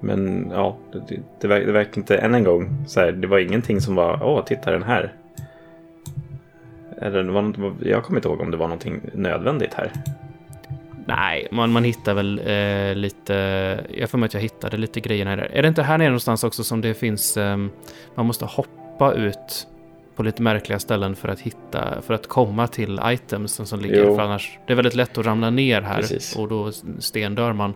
men 0.00 0.50
ja, 0.54 0.76
det, 0.92 0.98
det, 1.08 1.20
det, 1.40 1.48
verkar, 1.48 1.66
det 1.66 1.72
verkar 1.72 1.98
inte 1.98 2.16
än 2.16 2.34
en 2.34 2.44
gång 2.44 2.84
så 2.86 3.00
här. 3.00 3.12
Det 3.12 3.26
var 3.26 3.38
ingenting 3.38 3.80
som 3.80 3.94
var 3.94 4.22
åh, 4.22 4.44
titta 4.44 4.70
den 4.70 4.82
här. 4.82 5.12
Eller 7.02 7.22
det 7.24 7.32
var, 7.32 7.42
något- 7.42 7.74
jag 7.82 8.04
kommer 8.04 8.18
inte 8.18 8.28
ihåg 8.28 8.40
om 8.40 8.50
det 8.50 8.56
var 8.56 8.66
någonting 8.66 9.00
nödvändigt 9.14 9.74
här. 9.74 9.92
Nej, 11.06 11.48
man, 11.50 11.72
man 11.72 11.84
hittar 11.84 12.14
väl 12.14 12.38
eh, 12.46 12.94
lite... 12.94 13.34
Jag 13.94 14.10
får 14.10 14.18
mig 14.18 14.26
att 14.26 14.34
jag 14.34 14.40
hittade 14.40 14.76
lite 14.76 15.00
grejer 15.00 15.26
här. 15.26 15.38
Är 15.38 15.62
det 15.62 15.68
inte 15.68 15.82
här 15.82 15.98
nere 15.98 16.08
någonstans 16.08 16.44
också 16.44 16.64
som 16.64 16.80
det 16.80 16.94
finns... 16.94 17.36
ehm, 17.36 17.70
man 18.14 18.26
måste 18.26 18.44
hoppa 18.44 19.12
ut 19.12 19.66
på 20.16 20.22
lite 20.22 20.42
märkliga 20.42 20.78
ställen 20.78 21.16
för 21.16 21.28
att 21.28 21.40
hitta... 21.40 22.02
För 22.02 22.14
att 22.14 22.26
komma 22.26 22.66
till 22.66 23.00
itemsen 23.12 23.66
som 23.66 23.80
ligger. 23.80 24.04
Jo. 24.04 24.14
För 24.16 24.22
annars... 24.22 24.58
Det 24.66 24.72
är 24.72 24.76
väldigt 24.76 24.94
lätt 24.94 25.18
att 25.18 25.26
ramla 25.26 25.50
ner 25.50 25.82
här. 25.82 25.96
Precis. 25.96 26.36
Och 26.36 26.48
då 26.48 26.72
stendör 26.98 27.52
man. 27.52 27.74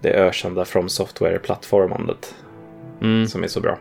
Det 0.00 0.12
ökända 0.14 0.64
From 0.64 0.88
Software-plattformandet 0.88 2.34
Mm. 3.00 3.26
som 3.26 3.44
är 3.44 3.48
så 3.48 3.60
bra. 3.60 3.78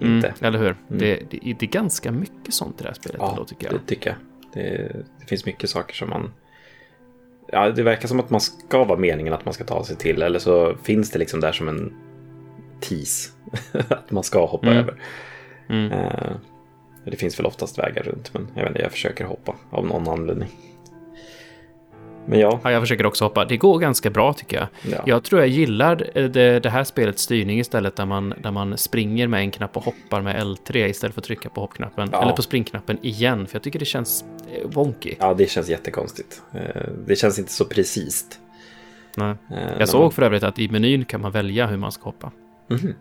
Inte. 0.00 0.28
Mm, 0.28 0.34
eller 0.40 0.58
hur? 0.58 0.76
Det, 0.88 1.22
det, 1.30 1.38
det 1.58 1.62
är 1.62 1.70
ganska 1.70 2.12
mycket 2.12 2.54
sånt 2.54 2.80
i 2.80 2.82
det 2.82 2.88
här 2.88 2.94
spelet 2.94 3.16
Ja, 3.20 3.30
ändå, 3.30 3.44
tycker 3.44 3.66
jag. 3.66 3.74
det 3.74 3.86
tycker 3.86 4.10
jag. 4.10 4.18
Det, 4.52 4.92
det 5.20 5.26
finns 5.26 5.46
mycket 5.46 5.70
saker 5.70 5.94
som 5.94 6.10
man... 6.10 6.32
Ja, 7.52 7.70
det 7.70 7.82
verkar 7.82 8.08
som 8.08 8.20
att 8.20 8.30
man 8.30 8.40
ska 8.40 8.84
vara 8.84 8.98
meningen 8.98 9.32
att 9.32 9.44
man 9.44 9.54
ska 9.54 9.64
ta 9.64 9.84
sig 9.84 9.96
till. 9.96 10.22
Eller 10.22 10.38
så 10.38 10.76
finns 10.82 11.10
det 11.10 11.18
liksom 11.18 11.40
där 11.40 11.52
som 11.52 11.68
en 11.68 11.94
tease. 12.80 13.30
att 13.88 14.10
man 14.10 14.22
ska 14.24 14.46
hoppa 14.46 14.66
Mm. 14.66 14.78
över. 14.78 14.94
Mm. 15.68 15.92
Eh, 15.92 16.32
det 17.04 17.16
finns 17.16 17.38
väl 17.38 17.46
oftast 17.46 17.78
vägar 17.78 18.02
runt. 18.02 18.34
Men 18.34 18.48
jag 18.54 18.62
vet 18.62 18.70
inte, 18.70 18.82
jag 18.82 18.92
försöker 18.92 19.24
hoppa 19.24 19.54
av 19.70 19.86
någon 19.86 20.08
anledning. 20.08 20.48
Men 22.26 22.38
ja. 22.38 22.60
Ja, 22.64 22.70
jag 22.70 22.82
försöker 22.82 23.06
också 23.06 23.24
hoppa. 23.24 23.44
Det 23.44 23.56
går 23.56 23.78
ganska 23.78 24.10
bra 24.10 24.32
tycker 24.32 24.56
jag. 24.56 24.68
ja. 24.92 25.02
Jag 25.06 25.22
tror 25.24 25.40
jag 25.40 25.48
gillar 25.48 26.10
eh, 26.14 26.24
det, 26.24 26.60
det 26.60 26.70
här 26.70 26.84
spelets 26.84 27.22
styrning 27.22 27.60
istället 27.60 27.96
där 27.96 28.06
man, 28.06 28.34
där 28.42 28.50
man 28.50 28.78
springer 28.78 29.26
med 29.28 29.40
en 29.40 29.50
knapp 29.50 29.76
och 29.76 29.84
hoppar 29.84 30.22
med 30.22 30.42
L3 30.42 30.86
istället 30.86 31.14
för 31.14 31.20
att 31.20 31.24
trycka 31.24 31.48
på 31.48 31.60
hoppknappen. 31.60 32.08
Ja. 32.12 32.22
Eller 32.22 32.32
på 32.32 32.42
springknappen 32.42 32.98
igen, 33.02 33.46
för 33.46 33.54
jag 33.54 33.62
tycker 33.62 33.78
det 33.78 33.84
känns 33.84 34.24
eh, 34.52 34.68
wonky. 34.68 35.14
ja, 35.18 35.34
det 35.34 35.50
känns 35.50 35.68
jättekonstigt. 35.68 36.42
Eh, 36.54 36.82
det 37.06 37.16
känns 37.16 37.38
inte 37.38 37.52
så 37.52 37.64
precis. 37.64 38.26
Nej. 39.16 39.34
Jag 39.78 39.88
såg 39.88 40.14
för 40.14 40.22
övrigt 40.22 40.42
att 40.42 40.58
i 40.58 40.68
menyn 40.68 41.04
kan 41.04 41.20
man 41.20 41.32
välja 41.32 41.66
hur 41.66 41.76
man 41.76 41.92
ska 41.92 42.04
hoppa. 42.04 42.32
Man... 42.68 42.94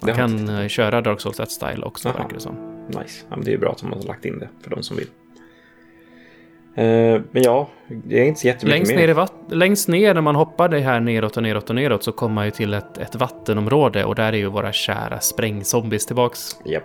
Det 0.00 0.16
Man 0.16 0.46
kan 0.46 0.68
köra 0.68 1.00
Dark 1.00 1.20
Souls 1.20 1.40
1-style 1.40 1.82
också, 1.82 2.08
verkar 2.08 2.34
det 2.34 2.40
som. 2.40 2.86
Nice. 2.86 3.24
Ja, 3.30 3.36
men 3.36 3.44
det 3.44 3.50
är 3.50 3.52
ju 3.52 3.58
bra 3.58 3.70
att 3.70 3.78
de 3.78 3.92
har 3.92 4.02
lagt 4.02 4.24
in 4.24 4.38
det 4.38 4.48
för 4.62 4.70
de 4.70 4.82
som 4.82 4.96
vill. 4.96 5.06
Eh, 6.74 7.20
men 7.30 7.42
ja, 7.42 7.68
det 7.88 8.20
är 8.20 8.24
inte 8.24 8.40
så 8.40 8.46
jättemycket 8.46 8.78
Längst 8.78 8.96
mer. 8.96 9.14
ner, 9.14 9.52
i 9.52 9.54
längst 9.54 9.88
ner 9.88 10.14
när 10.14 10.20
man 10.20 10.34
hoppar 10.34 10.68
det 10.68 10.80
här 10.80 11.00
neråt 11.00 11.36
och 11.36 11.42
neråt 11.42 11.70
och 11.70 11.74
neråt 11.74 12.04
så 12.04 12.12
kommer 12.12 12.34
man 12.34 12.44
ju 12.44 12.50
till 12.50 12.74
ett, 12.74 12.98
ett 12.98 13.14
vattenområde 13.14 14.04
och 14.04 14.14
där 14.14 14.32
är 14.32 14.36
ju 14.36 14.46
våra 14.46 14.72
kära 14.72 15.20
sprängzombies 15.20 16.06
tillbaks. 16.06 16.56
Japp. 16.64 16.82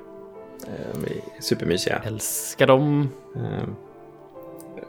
Eh, 0.67 1.11
supermysiga. 1.39 2.01
Älskar 2.05 2.67
dem. 2.67 3.09
Eh, 3.35 3.69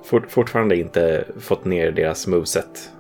fort, 0.05 0.31
fortfarande 0.31 0.77
inte 0.77 1.25
fått 1.41 1.65
ner 1.65 1.91
deras 1.93 2.27
moveset. 2.27 2.91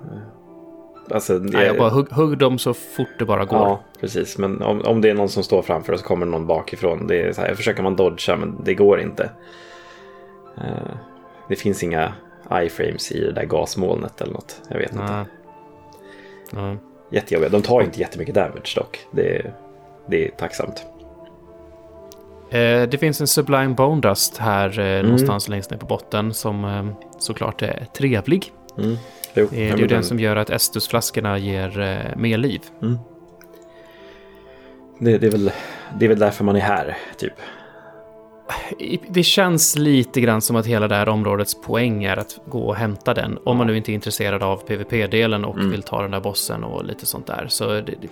Alltså, 1.11 1.39
det, 1.39 1.57
Nej, 1.57 1.67
jag 1.67 1.79
bara 1.79 1.91
hugg, 1.91 2.09
hugg 2.11 2.39
dem 2.39 2.59
så 2.59 2.75
fort 2.75 3.19
det 3.19 3.25
bara 3.25 3.45
går. 3.45 3.59
Ja, 3.59 3.81
precis. 4.01 4.39
Men 4.39 4.63
om, 4.63 4.81
om 4.81 5.01
det 5.01 5.11
är 5.11 5.15
någon 5.15 5.29
som 5.29 5.43
står 5.43 5.63
framför 5.63 5.93
och 5.93 5.99
så 5.99 6.05
kommer 6.05 6.27
någon 6.27 6.47
bakifrån. 6.47 7.07
Det 7.07 7.23
är 7.23 7.33
så 7.33 7.41
här, 7.41 7.55
försöker 7.55 7.83
man 7.83 7.97
dodga, 7.97 8.37
men 8.37 8.65
det 8.65 8.75
går 8.75 9.01
inte. 9.01 9.31
Det 11.51 11.57
finns 11.57 11.83
inga 11.83 12.13
iframes 12.63 13.13
i 13.13 13.21
det 13.21 13.33
där 13.33 13.45
gasmolnet 13.45 14.21
eller 14.21 14.33
något. 14.33 14.61
Jag 14.69 14.79
vet 14.79 14.93
inte. 14.93 15.05
Nej. 15.13 15.25
Nej. 16.51 16.77
Jättejobbiga. 17.11 17.51
De 17.51 17.63
tar 17.63 17.83
inte 17.83 18.01
jättemycket 18.01 18.35
damage 18.35 18.73
dock. 18.77 18.99
Det 19.13 19.37
är, 19.37 19.55
det 20.07 20.27
är 20.27 20.31
tacksamt. 20.31 20.85
Eh, 22.51 22.83
det 22.83 22.99
finns 23.01 23.21
en 23.21 23.27
Sublime 23.27 23.75
Bone 23.75 24.01
Dust 24.01 24.37
här 24.39 24.79
Mm. 24.79 24.97
eh, 24.97 25.03
någonstans 25.03 25.49
längst 25.49 25.71
ner 25.71 25.79
på 25.79 25.87
botten 25.87 26.35
som 26.35 26.65
eh, 26.65 26.87
såklart 27.19 27.63
är 27.63 27.87
trevlig. 27.97 28.53
Mm. 28.79 28.97
Jo, 29.35 29.49
Det 29.51 29.63
är, 29.63 29.71
ju 29.71 29.77
men 29.77 29.89
den 29.89 30.05
som 30.05 30.21
gör 30.21 30.37
att 30.37 30.51
Estus-flaskorna 30.51 31.39
ger 31.39 32.15
mer 32.17 32.39
liv. 32.39 32.61
det, 34.99 35.19
det, 35.19 35.27
är 35.27 35.31
väl, 35.31 35.53
det 35.99 36.05
är 36.05 36.09
väl 36.09 36.19
därför 36.19 36.45
man 36.45 36.57
är 36.57 36.61
här, 36.61 36.97
typ. 37.17 37.33
Det 39.09 39.23
känns 39.23 39.77
lite 39.77 40.21
grann 40.21 40.41
som 40.43 40.57
att 40.57 40.67
hela 40.67 40.89
det 40.89 40.95
här 40.95 41.09
områdets 41.09 41.61
poäng 41.63 42.05
är 42.05 42.17
att 42.17 42.39
gå 42.47 42.61
och 42.69 42.77
hämta 42.77 43.15
den. 43.15 43.39
Om 43.45 43.57
man 43.57 43.67
nu 43.67 43.77
inte 43.77 43.93
är 43.93 43.95
intresserad 43.95 44.43
av 44.43 44.57
PVP-delen 44.57 45.45
och 45.45 45.57
Mm. 45.59 45.71
vill 45.71 45.83
ta 45.83 46.03
den 46.03 46.11
där 46.11 46.21
bossen 46.21 46.65
och 46.65 46.85
lite 46.85 47.07
sånt 47.07 47.27
där. 47.27 47.47
Så 47.49 47.67
det, 47.69 47.83
det, 47.83 48.09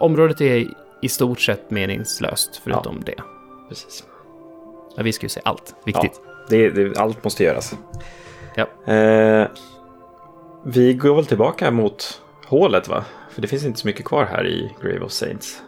området 0.00 0.40
är 0.40 0.66
i 1.02 1.08
stort 1.08 1.40
sett 1.40 1.70
meningslöst 1.70 2.60
förutom 2.64 3.02
det. 3.06 3.14
Precis. 3.68 4.04
Men 4.96 5.04
vi 5.04 5.12
ska 5.12 5.24
ju 5.24 5.28
se 5.28 5.40
allt. 5.44 5.74
Viktigt. 5.84 6.20
Det, 6.48 6.70
det, 6.70 6.98
allt 6.98 7.24
måste 7.24 7.44
göras. 7.44 7.74
Ja. 8.54 8.92
Eh, 8.92 9.48
vi 10.64 10.94
går 10.94 11.14
väl 11.14 11.26
tillbaka 11.26 11.70
mot 11.70 12.20
hålet, 12.46 12.88
va? 12.88 13.04
För 13.30 13.42
det 13.42 13.48
finns 13.48 13.64
inte 13.64 13.80
så 13.80 13.86
mycket 13.86 14.04
kvar 14.04 14.24
här 14.24 14.46
i 14.46 14.74
Grave 14.82 15.00
of 15.00 15.12
Saints. 15.12 15.62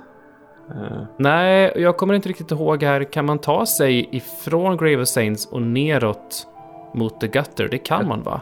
Eh, 0.71 1.03
Nej, 1.17 1.73
jag 1.77 1.97
kommer 1.97 2.15
inte 2.15 2.29
riktigt 2.29 2.51
ihåg 2.51 2.83
här. 2.83 3.05
Kan 3.05 3.25
man 3.27 3.39
ta 3.39 3.67
sig 3.67 4.09
ifrån 4.13 4.77
Grave 4.77 5.03
of 5.03 5.09
Saints 5.09 5.47
och 5.47 5.63
neråt 5.63 6.47
mot 6.95 7.21
The 7.21 7.27
Gutter? 7.27 7.69
Det 7.71 7.79
kan 7.79 8.09
man 8.09 8.23
va? 8.23 8.41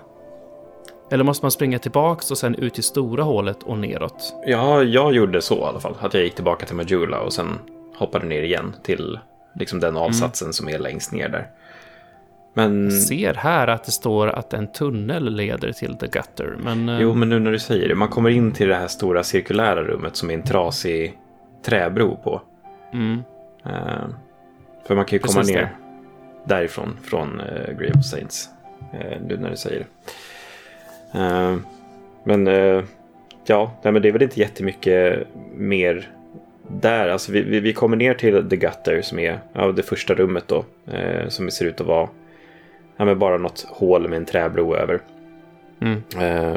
Eller 1.11 1.25
måste 1.25 1.45
man 1.45 1.51
springa 1.51 1.79
tillbaks 1.79 2.31
och 2.31 2.39
sen 2.39 2.55
ut 2.55 2.79
i 2.79 2.83
stora 2.83 3.23
hålet 3.23 3.63
och 3.63 3.79
neråt? 3.79 4.35
ja, 4.47 4.83
jag 4.83 5.13
gjorde 5.15 5.41
så 5.43 5.55
i 5.59 5.63
alla 5.63 5.81
fall. 5.81 5.95
Att 6.01 6.15
jag 6.15 6.23
gick 6.23 6.35
tillbaka 6.35 6.67
till 6.67 6.77
Majula 6.77 7.21
och 7.21 7.33
sen 7.33 7.49
hoppade 7.97 8.27
ner 8.27 8.43
igen 8.43 8.75
till 8.83 9.19
liksom 9.55 9.81
den 9.81 9.97
avsatsen 9.97 10.53
som 10.53 10.69
är 10.69 10.79
längst 10.79 11.13
ner 11.13 11.29
där. 11.29 11.47
Men, 12.55 12.85
Jag 12.85 12.93
ser 12.93 13.35
här 13.35 13.69
att 13.69 13.85
det 13.85 13.93
står 13.93 14.29
att 14.29 14.53
en 14.53 14.73
tunnel 14.73 15.35
leder 15.37 15.73
till 15.73 15.95
The 15.97 16.07
Gutter, 16.07 16.57
men... 16.59 16.89
eh, 16.89 17.01
jo, 17.01 17.15
men 17.15 17.29
nu 17.29 17.39
när 17.39 17.53
du 17.53 17.59
säger 17.59 17.89
det. 17.89 17.95
Man 17.95 18.09
kommer 18.09 18.31
in 18.31 18.53
till 18.53 18.69
det 18.69 18.75
här 18.75 18.89
stora 18.89 19.23
cirkulära 19.23 19.83
rummet 19.83 20.17
som 20.17 20.31
är 20.31 20.35
en 20.35 20.43
trasig 20.43 21.19
träbro 21.63 22.17
på. 22.17 22.43
Mm, 22.93 23.23
Eh, 23.69 24.07
för 24.85 24.95
man 24.95 25.05
kan 25.05 25.17
ju 25.17 25.19
komma 25.19 25.39
Precis 25.39 25.55
ner 25.55 25.63
det. 25.63 25.71
därifrån, 26.55 26.97
från 27.03 27.41
uh, 27.41 27.79
Grave 27.79 27.93
of 27.99 28.05
Saints. 28.05 28.49
Uh, 28.95 29.17
nu 29.27 29.37
när 29.37 29.51
du 29.51 29.57
säger 29.57 29.87
det. 31.13 31.19
Eh, 31.19 31.57
men 32.25 32.47
ja, 33.47 33.73
nej, 33.83 33.93
men 33.93 34.03
det 34.03 34.09
är 34.09 34.13
väl 34.13 34.23
inte 34.23 34.41
jättemycket 34.41 35.27
mer 35.55 36.11
där. 36.69 37.09
Alltså, 37.09 37.33
vi, 37.33 37.43
vi, 37.43 37.61
vi 37.61 37.73
kommer 37.73 37.97
ner 37.97 38.15
till 38.15 38.49
The 38.49 38.57
Gutter 38.57 39.03
som 39.03 39.19
är 39.19 39.41
ja, 39.53 39.73
det 39.73 39.83
första 39.83 40.15
rummet 40.15 40.45
då. 40.47 40.65
som 41.29 41.51
ser 41.51 41.65
ut 41.65 41.81
att 41.81 41.87
vara 41.87 42.09
ja, 42.97 43.05
men 43.05 43.19
bara 43.19 43.39
något 43.39 43.67
hål 43.69 44.09
med 44.09 44.17
en 44.17 44.25
träbro 44.25 44.77
över. 44.77 45.01
mm, 45.81 46.03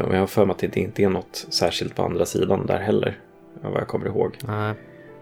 och 0.06 0.16
jag 0.16 0.20
har 0.20 0.28
för 0.28 0.46
mig 0.46 0.54
att 0.54 0.60
det 0.74 0.78
inte 0.78 1.04
är 1.04 1.10
något 1.10 1.46
särskilt 1.50 1.96
på 1.96 2.04
andra 2.04 2.26
sidan 2.26 2.66
där 2.66 2.80
heller. 2.80 3.18
Vad 3.62 3.82
jag 3.82 3.88
kommer 3.88 4.06
ihåg. 4.06 4.38
nej. 4.48 4.74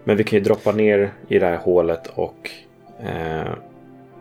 Men 0.04 0.16
vi 0.16 0.24
kan 0.24 0.38
ju 0.38 0.44
droppa 0.44 0.72
ner 0.72 1.12
i 1.28 1.38
det 1.38 1.46
här 1.46 1.56
hålet 1.56 2.06
och... 2.14 2.50
Eh, 3.02 3.52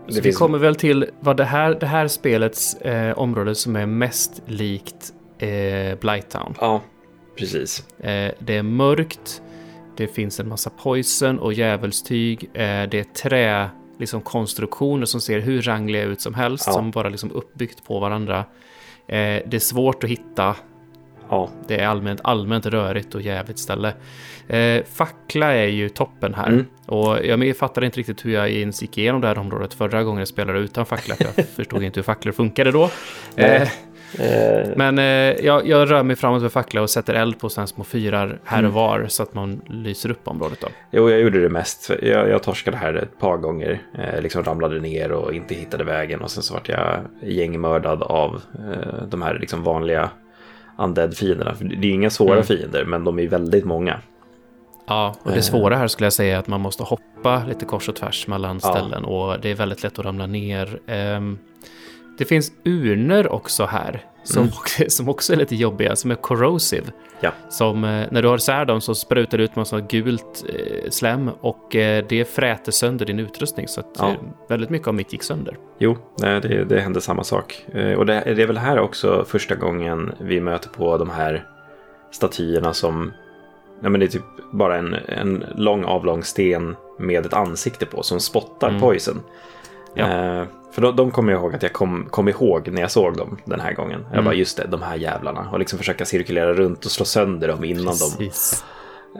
Så 0.07 0.21
vi 0.21 0.31
kommer 0.33 0.57
väl 0.57 0.75
till 0.75 1.05
vad 1.19 1.38
det 1.38 1.43
här, 1.43 1.77
det 1.79 1.86
här 1.86 2.07
spelets 2.07 2.74
eh, 2.74 3.17
område 3.19 3.55
som 3.55 3.75
är 3.75 3.86
mest 3.86 4.41
likt 4.45 5.13
eh, 5.38 6.00
Blighttown. 6.00 6.53
Ja, 6.62 6.81
precis. 7.38 7.88
Eh, 8.00 8.31
det 8.39 8.55
är 8.57 8.63
mörkt, 8.63 9.41
det 9.98 10.07
finns 10.07 10.39
en 10.39 10.48
massa 10.48 10.69
poison 10.69 11.39
och 11.39 11.53
djävulstyg, 11.53 12.43
eh, 12.53 12.59
det 12.89 12.93
är 13.00 13.03
trä, 13.03 13.69
liksom 14.00 14.21
konstruktioner 14.21 15.05
som 15.05 15.21
ser 15.21 15.39
hur 15.39 15.62
rangliga 15.62 16.03
ut 16.03 16.21
som 16.21 16.33
helst, 16.33 16.63
Ja. 16.67 16.74
som 16.74 16.91
bara 16.91 17.09
liksom 17.09 17.31
uppbyggt 17.31 17.83
på 17.86 18.00
varandra. 18.00 18.38
Eh, 19.07 19.41
det 19.48 19.53
är 19.53 19.59
svårt 19.59 20.03
att 20.03 20.09
hitta 20.09 20.55
Ja. 21.29 21.50
Det 21.67 21.79
är 21.79 21.88
allmänt, 21.88 22.19
allmänt 22.24 22.65
rörigt 22.65 23.15
och 23.15 23.21
jävligt 23.21 23.59
ställe. 23.59 23.93
Eh, 24.48 24.83
fackla 24.93 25.53
är 25.53 25.67
ju 25.67 25.89
toppen 25.89 26.33
här. 26.33 26.48
Mm. 26.48 26.65
Och 26.86 27.25
jag 27.25 27.57
fattar 27.57 27.83
inte 27.83 28.00
riktigt 28.00 28.25
hur 28.25 28.31
jag 28.33 28.50
ens 28.50 28.81
gick 28.81 28.98
igenom 28.98 29.21
det 29.21 29.27
här 29.27 29.38
området 29.38 29.74
förra 29.74 30.03
gången 30.03 30.19
jag 30.19 30.27
spelade 30.27 30.59
utan 30.59 30.86
fackla. 30.86 31.15
För 31.15 31.25
jag 31.36 31.45
förstod 31.55 31.83
inte 31.83 32.00
hur 32.00 32.03
facklor 32.03 32.31
funkade 32.33 32.71
då. 32.71 32.89
Eh, 33.36 33.69
Eh, 34.19 34.69
men 34.75 35.00
eh, 35.00 35.05
jag, 35.45 35.67
jag 35.67 35.91
rör 35.91 36.03
mig 36.03 36.15
framåt 36.15 36.41
med 36.41 36.51
fackla 36.51 36.81
och 36.81 36.89
sätter 36.89 37.13
eld 37.13 37.39
på 37.39 37.50
sådana 37.50 37.67
små 37.67 37.83
fyrar 37.83 38.39
här 38.43 38.57
och 38.57 38.59
Mm. 38.59 38.71
var 38.74 39.05
så 39.07 39.24
att 39.24 39.33
man 39.33 39.62
lyser 39.67 40.12
upp 40.12 40.27
området. 40.27 40.59
Då. 40.62 40.67
Jo, 40.91 41.09
jag 41.09 41.19
gjorde 41.19 41.41
det 41.41 41.50
mest. 41.50 41.91
Jag, 42.01 42.29
jag 42.29 42.43
torskade 42.43 42.77
här 42.77 42.93
ett 42.93 43.19
par 43.19 43.38
gånger. 43.38 43.81
Eh, 44.00 44.21
liksom 44.21 44.43
ramlade 44.43 44.79
ner 44.79 45.12
och 45.12 45.33
inte 45.33 45.55
hittade 45.55 45.83
vägen. 45.83 46.21
Och 46.21 46.31
sen 46.31 46.43
så 46.43 46.53
vart 46.53 46.69
jag 46.69 47.00
gängmördad 47.21 48.03
av 48.03 48.41
eh, 48.55 49.03
de 49.07 49.21
här 49.21 49.39
liksom 49.39 49.63
vanliga 49.63 50.09
undead-fienderna. 50.79 51.55
Det 51.59 51.88
är 51.88 51.91
inga 51.91 52.09
svåra 52.09 52.33
Mm. 52.33 52.43
fiender, 52.45 52.86
men 52.86 53.03
de 53.03 53.19
är 53.19 53.27
väldigt 53.27 53.65
många. 53.65 54.00
Ja, 54.88 55.15
och 55.24 55.31
det 55.31 55.41
svåra 55.41 55.75
här 55.75 55.88
skulle 55.88 56.05
jag 56.05 56.13
säga 56.13 56.36
är 56.36 56.39
att 56.39 56.48
man 56.48 56.62
måste 56.62 56.83
hoppa 56.83 57.43
lite 57.48 57.65
kors 57.65 57.89
och 57.89 57.95
tvärs 57.95 58.27
mellan 58.27 58.59
Ja. 58.63 58.69
ställen 58.71 59.05
och 59.05 59.39
det 59.41 59.50
är 59.51 59.55
väldigt 59.55 59.83
lätt 59.83 60.00
att 60.00 60.05
ramla 60.05 60.27
ner. 60.27 60.79
Det 62.19 62.25
finns 62.25 62.51
urnor 62.65 63.27
också 63.31 63.65
här 63.65 64.05
som, 64.23 64.41
Mm. 64.41 64.89
som 64.89 65.09
också 65.09 65.33
är 65.33 65.38
lite 65.38 65.55
jobbiga, 65.55 65.95
som 65.95 66.11
är 66.11 66.15
corrosive. 66.15 66.85
Ja. 67.21 67.31
Som 67.49 67.83
eh, 67.83 68.05
när 68.11 68.21
du 68.21 68.27
har 68.27 68.35
isär 68.38 68.65
dem 68.65 68.81
så 68.81 68.95
sprutar 68.95 69.38
det 69.38 69.43
ut 69.43 69.55
massa 69.55 69.79
gult 69.79 70.45
eh, 70.49 70.89
slem 70.89 71.29
och 71.41 71.75
eh, 71.75 72.05
det 72.09 72.25
fräter 72.25 72.71
sönder 72.71 73.05
din 73.05 73.19
utrustning 73.19 73.67
så 73.67 73.79
att 73.79 73.95
Ja. 73.99 74.09
eh, 74.09 74.15
väldigt 74.49 74.69
mycket 74.69 74.88
av 74.88 74.93
mitt 74.93 75.13
gick 75.13 75.23
sönder. 75.23 75.57
Jo, 75.79 75.97
det, 76.17 76.39
det 76.69 76.79
hände 76.81 77.01
samma 77.01 77.23
sak. 77.23 77.65
Eh, 77.73 77.93
Och 77.93 78.05
det, 78.05 78.23
det 78.35 78.41
är 78.43 78.47
väl 78.47 78.57
här 78.57 78.79
också 78.79 79.25
första 79.27 79.55
gången 79.55 80.11
vi 80.19 80.41
möter 80.41 80.69
på 80.69 80.97
de 80.97 81.09
här 81.09 81.45
statyerna 82.11 82.73
som... 82.73 83.11
Ja, 83.81 83.89
men 83.89 83.99
det 83.99 84.05
är 84.05 84.07
typ 84.07 84.23
bara 84.53 84.77
en, 84.77 84.93
en 85.07 85.43
lång 85.55 85.83
avlång 85.83 86.23
sten 86.23 86.75
med 86.99 87.25
ett 87.25 87.33
ansikte 87.33 87.85
på 87.85 88.03
som 88.03 88.19
spottar 88.19 88.69
Mm. 88.69 88.81
poison. 88.81 89.19
Ja. 89.95 90.05
Eh, 90.07 90.43
för 90.79 90.86
de, 90.86 90.95
de 90.95 91.12
kommer 91.12 91.31
jag 91.31 91.41
ihåg 91.41 91.55
att 91.55 91.63
jag 91.63 91.74
kom, 91.74 92.07
kom 92.09 92.27
ihåg 92.27 92.67
när 92.71 92.81
jag 92.81 92.91
såg 92.91 93.17
dem 93.17 93.38
den 93.45 93.59
här 93.59 93.74
gången. 93.74 94.01
Jag 94.05 94.13
Mm. 94.13 94.25
bara, 94.25 94.33
just 94.36 94.57
det, 94.57 94.67
de 94.67 94.81
här 94.81 94.95
jävlarna. 94.95 95.50
Och 95.51 95.59
liksom 95.59 95.77
försöka 95.79 96.05
cirkulera 96.05 96.53
runt 96.53 96.86
och 96.86 96.91
slå 96.91 97.05
sönder 97.05 97.48
dem 97.48 97.63
innan 97.63 97.86
de 97.86 97.91
Precis. 98.17 98.63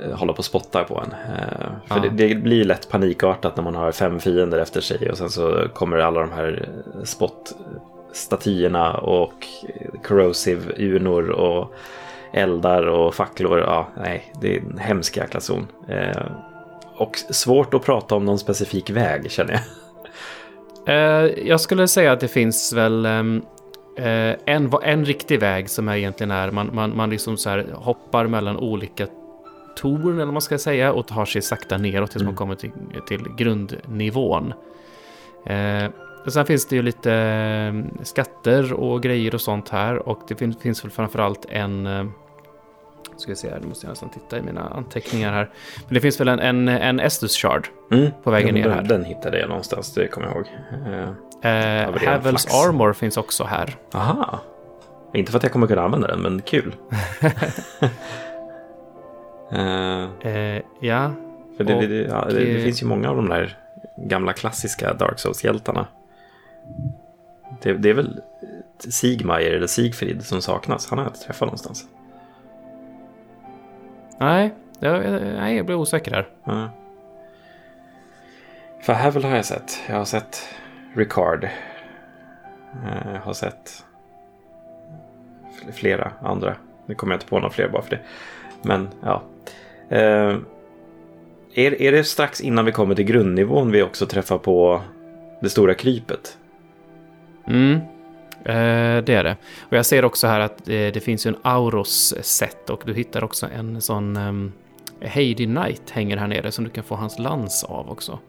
eh, 0.06 0.18
håller 0.18 0.34
på 0.34 0.38
och 0.40 0.46
spottar 0.46 0.84
på 0.84 0.98
en. 1.06 1.12
Eh, 1.12 1.68
för 1.88 1.96
Ja. 1.96 2.02
det, 2.12 2.28
det 2.28 2.36
blir 2.36 2.64
lätt 2.64 2.90
panikartat 2.90 3.56
när 3.58 3.64
man 3.64 3.76
har 3.76 3.92
fem 3.92 4.20
fiender 4.20 4.60
efter 4.60 4.82
sig 4.82 5.12
och 5.12 5.18
sen 5.18 5.30
så 5.30 5.68
kommer 5.74 5.98
alla 5.98 6.20
de 6.22 6.32
här 6.32 6.70
spottstatyerna 7.04 8.94
och 8.98 9.34
corrosive 10.04 10.74
urnor 10.78 11.30
och 11.30 11.74
eldar 12.34 12.84
och 12.88 13.16
facklor. 13.16 13.60
Ja, 13.60 13.88
nej, 13.98 14.34
det 14.42 14.56
är 14.56 14.60
en 14.62 14.78
hemsk 14.78 15.18
jäkla 15.18 15.40
zon. 15.40 15.68
Eh, 15.88 16.22
och 16.96 17.18
svårt 17.18 17.74
att 17.74 17.86
prata 17.86 18.16
om 18.16 18.26
någon 18.26 18.40
specifik 18.40 18.90
väg 18.90 19.32
känner 19.32 19.52
jag. 19.54 19.62
Eh, 20.90 21.48
jag 21.48 21.62
skulle 21.62 21.88
säga 21.88 22.12
att 22.12 22.20
det 22.20 22.28
finns 22.28 22.74
väl 22.74 23.06
ehm, 23.06 23.42
eh, 23.98 24.36
en, 24.46 24.72
en 24.84 25.06
riktig 25.06 25.40
väg 25.40 25.70
som 25.70 25.88
är 25.88 25.96
egentligen 25.96 26.32
är 26.32 26.52
man, 26.52 26.70
man, 26.74 26.98
man 26.98 27.10
liksom 27.10 27.38
så 27.38 27.50
här 27.50 27.68
hoppar 27.74 28.28
mellan 28.28 28.58
olika 28.58 29.08
torn 29.76 30.14
eller 30.14 30.26
vad 30.26 30.34
man 30.34 30.42
ska 30.42 30.58
säga 30.58 30.94
och 30.94 31.08
tar 31.08 31.26
sig 31.26 31.42
sakta 31.42 31.78
neråt 31.78 32.12
tills 32.12 32.24
man 32.24 32.36
kommer 32.36 32.56
till, 32.56 32.72
till 33.08 33.28
grundnivån. 33.38 34.54
Eh, 35.46 35.90
och 36.26 36.34
sen 36.34 36.46
finns 36.46 36.68
det 36.68 36.76
ju 36.76 36.82
lite 36.82 37.14
eh, 37.14 38.04
skatter 38.04 38.74
och 38.74 39.04
grejer 39.04 39.36
och 39.36 39.42
sånt 39.42 39.70
här 39.70 40.10
och 40.10 40.20
det 40.28 40.36
finns, 40.36 40.58
finns 40.58 40.84
väl 40.84 40.92
framförallt 40.92 41.46
en 41.50 41.88
eh, 41.88 42.06
ska 43.18 43.32
vi 43.32 43.36
se 43.36 43.50
här, 43.50 43.60
nu 43.60 43.68
måste 43.68 43.86
jag 43.86 43.92
nästan 43.92 44.10
titta 44.10 44.38
i 44.38 44.42
mina 44.42 44.62
anteckningar 44.70 45.32
här. 45.34 45.50
Men 45.86 45.94
det 45.94 46.02
finns 46.02 46.20
väl 46.20 46.28
en, 46.28 46.40
en, 46.40 46.68
en 46.68 47.00
Estus 47.00 47.38
Shard 47.38 47.68
Mm. 47.92 48.12
på 48.24 48.32
vägen 48.32 48.56
Ja, 48.58 48.68
ner 48.68 48.70
här. 48.76 48.82
Den 48.84 49.04
hittade 49.06 49.40
jag 49.40 49.50
någonstans, 49.50 49.94
det 49.94 50.08
kommer 50.08 50.28
jag 50.28 50.36
ihåg. 50.36 50.46
Eh, 51.42 51.88
en 51.88 52.08
Havels? 52.08 52.46
Armor 52.46 52.94
finns 52.94 53.18
också 53.18 53.44
här. 53.44 53.76
aha. 53.94 54.40
Inte 55.14 55.32
för 55.32 55.38
att 55.38 55.44
jag 55.44 55.52
kommer 55.52 55.68
kunna 55.68 55.82
använda 55.82 56.08
den, 56.08 56.22
men 56.22 56.42
kul. 56.42 56.76
Eh, 59.52 60.62
ja, 60.80 61.12
För 61.58 61.64
det, 61.64 61.76
Och, 61.76 61.82
det, 61.82 61.96
ja, 61.96 62.26
det, 62.30 62.54
det 62.54 62.64
finns 62.64 62.82
ju 62.82 62.86
många 62.86 63.10
av 63.10 63.16
de 63.16 63.30
där 63.30 63.58
gamla 63.98 64.34
klassiska 64.34 64.94
Dark 64.94 65.20
Souls-hjältarna. 65.20 65.88
Det, 67.62 67.74
det 67.74 67.90
är 67.90 67.94
väl 67.94 68.22
Sigmeier 68.90 69.52
eller 69.52 69.68
Sigfrid 69.68 70.26
som 70.26 70.42
saknas. 70.42 70.90
Han 70.90 71.00
har 71.00 71.06
jag 71.06 71.10
inte 71.10 71.26
träffat 71.26 71.46
någonstans. 71.48 71.86
Nej, 74.20 74.54
jag, 74.80 75.22
nej, 75.22 75.56
jag 75.58 75.66
blir 75.66 75.76
osäker 75.76 76.12
där. 76.12 76.28
Ja. 76.44 76.70
För 78.82 78.94
Havel 78.94 79.24
har 79.24 79.36
jag 79.36 79.46
sett. 79.46 79.80
Jag 79.90 79.96
har 79.96 80.06
sett 80.06 80.44
Ricard. 80.96 81.44
Eh, 81.44 83.12
Jag 83.14 83.20
har 83.22 83.34
sett 83.34 83.86
fl- 85.62 85.72
flera 85.72 86.12
andra. 86.22 86.56
Nu 86.86 86.96
kommer 86.96 87.14
jag 87.14 87.18
inte 87.18 87.26
på 87.30 87.36
några 87.40 87.50
fler 87.50 87.70
bara 87.70 87.82
för 87.82 87.90
det. 87.90 88.00
Men 88.62 88.90
ja. 89.04 89.22
Eh, 89.90 90.36
Är, 91.54 91.82
är 91.82 91.92
det 91.92 92.04
strax 92.04 92.42
innan 92.42 92.66
vi 92.66 92.72
kommer 92.72 92.96
till 92.96 93.06
grundnivån 93.06 93.72
vi 93.72 93.84
också 93.84 94.06
träffar 94.06 94.38
på 94.38 94.82
det 95.42 95.50
stora 95.50 95.74
krypet? 95.74 96.38
Mm, 97.48 97.80
eh, 98.46 99.04
det 99.04 99.14
är 99.14 99.24
det. 99.24 99.38
Och 99.60 99.78
jag 99.78 99.86
ser 99.86 100.06
också 100.06 100.28
här 100.28 100.40
att 100.40 100.70
eh, 100.70 100.74
det 100.74 101.04
finns 101.04 101.26
ju 101.26 101.30
en 101.30 101.38
Auros-set 101.42 102.70
och 102.70 102.82
du 102.86 102.94
hittar 102.94 103.24
också 103.24 103.48
en 103.56 103.82
sån 103.82 104.18
um, 104.18 104.54
Heidi 105.02 105.46
Knight 105.46 105.90
hänger 105.90 106.18
här 106.18 106.28
nere 106.28 106.52
som 106.52 106.64
du 106.64 106.70
kan 106.70 106.84
få 106.84 106.96
hans 106.96 107.20
lans 107.20 107.64
av 107.64 107.90
också. 107.90 108.20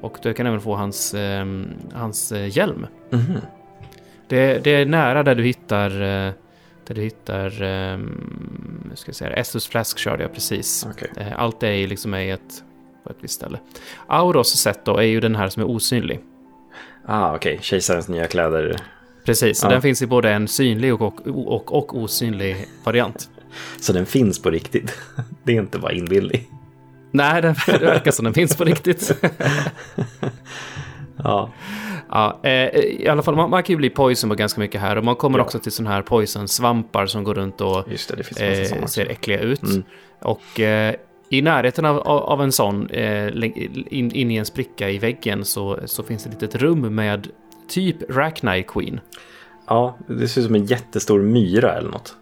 Och 0.00 0.18
du 0.22 0.34
kan 0.34 0.46
även 0.46 0.60
få 0.60 0.74
hans, 0.74 1.14
ehm, 1.14 1.68
hans 1.94 2.32
eh, 2.32 2.56
hjälm. 2.56 2.86
Mhm. 3.10 3.40
Det, 4.28 4.64
det 4.64 4.70
är 4.70 4.86
nära 4.86 5.22
där 5.22 5.34
du 5.34 5.44
hittar, 5.44 5.90
eh, 5.90 6.32
där 6.86 6.94
du 6.94 7.00
hittar, 7.00 7.62
um, 7.62 8.86
hur 8.88 8.96
ska 8.96 9.08
jag 9.08 9.16
säga? 9.16 9.30
Estus 9.30 9.68
Flask 9.68 9.98
Shard, 9.98 10.20
ja 10.20 10.28
precis. 10.28 10.86
Okej. 10.90 11.10
Eh, 11.16 11.40
Allt 11.40 11.62
är 11.62 11.86
liksom 11.86 12.14
i 12.14 12.30
ett, 12.30 12.64
på 13.04 13.10
ett 13.10 13.16
visst 13.20 13.34
ställe. 13.34 13.58
Auros 14.06 14.56
set 14.56 14.84
då 14.84 14.96
är 14.96 15.02
ju 15.02 15.20
den 15.20 15.34
här 15.34 15.48
som 15.48 15.62
är 15.62 15.66
osynlig. 15.68 16.20
Ah, 17.06 17.34
okej. 17.34 17.58
Kejsarens 17.62 18.08
nya 18.08 18.26
kläder. 18.26 18.76
Precis, 19.28 19.58
så 19.58 19.66
Ja. 19.66 19.70
den 19.70 19.82
finns 19.82 20.02
i 20.02 20.06
både 20.06 20.30
en 20.32 20.48
synlig 20.48 20.94
och, 20.94 21.02
och, 21.02 21.48
och, 21.56 21.74
och 21.74 21.96
osynlig 21.96 22.56
variant. 22.84 23.28
Så 23.80 23.92
den 23.92 24.06
finns 24.06 24.42
på 24.42 24.50
riktigt. 24.50 24.98
Det 25.44 25.52
är 25.56 25.60
inte 25.60 25.78
bara 25.78 25.92
inbildning. 25.92 26.46
Nej, 27.10 27.42
den, 27.42 27.54
det 27.66 27.78
verkar 27.78 28.10
som 28.10 28.24
den 28.24 28.34
finns 28.34 28.56
på 28.56 28.64
riktigt. 28.64 29.12
Ja. 31.24 31.50
ja, 32.08 32.40
eh, 32.42 32.50
I 32.78 33.08
alla 33.08 33.22
fall, 33.22 33.36
man, 33.36 33.50
man 33.50 33.62
kan 33.62 33.72
ju 33.72 33.76
bli 33.76 33.90
poison 33.90 34.30
på 34.30 34.36
ganska 34.36 34.60
mycket 34.60 34.80
här 34.80 34.96
och 34.96 35.04
man 35.04 35.16
kommer 35.16 35.38
Ja. 35.38 35.44
också 35.44 35.58
till 35.58 35.72
sådana 35.72 35.94
här 35.94 36.02
poison-svampar 36.02 37.06
som 37.06 37.24
går 37.24 37.34
runt 37.34 37.60
och 37.60 37.84
Just 37.90 38.08
det, 38.08 38.22
det 38.36 38.70
eh, 38.72 38.86
ser 38.86 39.06
äckliga 39.06 39.40
ut. 39.40 39.62
Mm. 39.62 39.82
Och 40.20 40.60
eh, 40.60 40.94
i 41.30 41.42
närheten 41.42 41.84
av, 41.84 41.98
av, 42.08 42.42
en 42.42 42.52
sån, 42.52 42.90
eh, 42.90 43.26
in, 43.34 44.12
in 44.12 44.30
i 44.30 44.36
en 44.36 44.44
spricka 44.46 44.90
i 44.90 44.98
väggen, 44.98 45.44
så, 45.44 45.78
så 45.84 46.02
finns 46.02 46.24
det 46.24 46.30
ett 46.30 46.42
litet 46.42 46.62
rum 46.62 46.94
med 46.94 47.28
typ 47.68 47.96
Rackney 48.10 48.62
Queen. 48.62 49.00
Ja, 49.66 49.96
det 50.06 50.28
ser 50.28 50.40
ut 50.40 50.46
som 50.46 50.54
en 50.54 50.64
jättestor 50.66 51.22
myra 51.22 51.74
eller 51.74 51.90
något. 51.90 52.14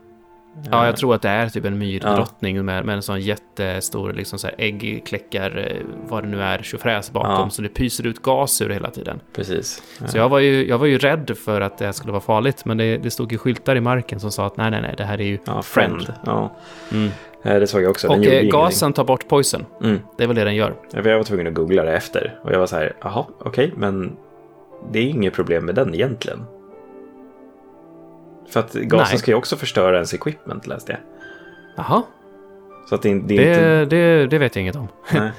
Ja, 0.70 0.86
jag 0.86 0.96
tror 0.96 1.14
att 1.14 1.22
det 1.22 1.28
är 1.28 1.48
typ 1.48 1.64
en 1.64 1.78
myrdrottning 1.78 2.64
med, 2.64 2.84
med 2.84 2.94
en 2.94 3.02
sån 3.02 3.20
jättestor 3.20 4.12
liksom 4.12 4.38
så 4.38 4.46
här 4.46 4.54
äggkläckar, 4.58 5.58
eh, 5.70 5.82
vad 6.08 6.22
det 6.24 6.28
nu 6.28 6.42
är, 6.42 6.62
tjofräs 6.62 7.12
bakom, 7.12 7.30
Ja. 7.32 7.50
så 7.50 7.62
det 7.62 7.68
pyser 7.68 8.06
ut 8.06 8.22
gas 8.22 8.62
ur 8.62 8.68
hela 8.70 8.90
tiden. 8.90 9.20
Precis. 9.32 9.82
Så 10.06 10.18
jag 10.18 10.28
var, 10.28 10.38
ju, 10.38 10.68
jag 10.68 10.78
var 10.78 10.86
ju 10.86 10.98
rädd 10.98 11.36
för 11.44 11.60
att 11.60 11.78
det 11.78 11.84
här 11.84 11.92
skulle 11.92 12.12
vara 12.12 12.20
farligt, 12.22 12.64
men 12.64 12.76
det, 12.76 12.96
det 12.96 13.10
stod 13.10 13.32
ju 13.32 13.38
skyltar 13.38 13.76
i 13.76 13.80
marken 13.80 14.20
som 14.20 14.30
sa 14.32 14.46
att 14.46 14.56
nej, 14.56 14.70
nej, 14.70 14.82
nej, 14.82 14.94
det 14.96 15.04
här 15.04 15.20
är 15.20 15.24
ju 15.26 15.38
Ja, 15.44 15.62
friend. 15.62 16.12
Ja, 16.24 16.56
Mm. 16.92 17.08
Eh, 17.42 17.60
det 17.60 17.66
såg 17.66 17.82
jag 17.82 17.90
också. 17.90 18.08
Den 18.08 18.18
Och 18.20 18.26
eh, 18.26 18.42
gasen 18.50 18.92
tar 18.92 19.04
bort 19.04 19.28
poison. 19.28 19.64
Mm. 19.82 19.98
Det 20.16 20.22
är 20.22 20.26
väl 20.26 20.36
det 20.36 20.44
den 20.44 20.54
gör. 20.54 20.74
Ja, 20.92 21.00
Jag 21.04 21.16
var 21.16 21.24
tvungen 21.24 21.46
att 21.46 21.54
googla 21.54 21.82
det 21.84 21.92
efter. 21.96 22.38
Och 22.42 22.52
jag 22.52 22.58
var 22.58 22.66
så 22.66 22.76
här, 22.76 22.96
jaha, 23.02 23.24
okej, 23.40 23.72
men 23.76 24.16
det 24.92 24.98
är 24.98 25.02
inget 25.02 25.34
problem 25.34 25.64
med 25.64 25.74
den 25.74 25.94
egentligen. 25.94 26.44
För 28.48 28.60
att 28.60 28.72
gasen 28.72 29.06
Nej. 29.10 29.18
ska 29.18 29.30
ju 29.30 29.36
också 29.36 29.56
förstöra 29.56 29.94
ens 29.94 30.14
equipment, 30.14 30.66
läste 30.66 30.92
jag. 30.92 31.00
Jaha, 31.76 32.02
Så 32.88 32.94
att 32.94 33.02
det, 33.02 33.08
det 33.08 33.14
är 33.14 33.18
inte... 33.20 33.84
det, 33.84 33.84
det, 33.84 34.26
det 34.26 34.38
vet 34.38 34.56
jag 34.56 34.62
inget 34.62 34.76
om. 34.76 34.88
Nej. 35.12 35.30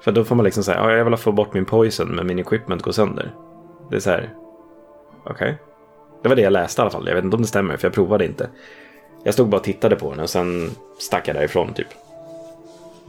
För 0.00 0.12
då 0.12 0.24
får 0.24 0.34
man 0.34 0.44
liksom 0.44 0.64
säga, 0.64 0.78
ja, 0.78 0.92
jag 0.92 1.04
vill 1.04 1.16
få 1.16 1.32
bort 1.32 1.54
min 1.54 1.64
poison 1.64 2.08
men 2.08 2.26
min 2.26 2.38
equipment 2.38 2.82
går 2.82 2.92
sönder. 2.92 3.34
Det 3.90 3.96
är 3.96 4.00
så 4.00 4.10
här, 4.10 4.34
okej. 5.24 5.58
Det 6.22 6.28
var 6.28 6.36
det 6.36 6.42
jag 6.42 6.52
läste 6.52 6.80
i 6.80 6.82
alla 6.82 6.90
fall. 6.90 7.06
Jag 7.06 7.14
vet 7.14 7.24
inte 7.24 7.36
om 7.36 7.42
det 7.42 7.48
stämmer 7.48 7.76
för 7.76 7.86
jag 7.86 7.94
provade 7.94 8.24
inte. 8.24 8.48
Jag 9.24 9.34
stod 9.34 9.48
bara 9.48 9.56
och 9.56 9.64
tittade 9.64 9.96
på 9.96 10.10
den 10.10 10.20
och 10.20 10.30
sen 10.30 10.70
stack 10.98 11.28
jag 11.28 11.36
därifrån 11.36 11.72
typ. 11.72 11.86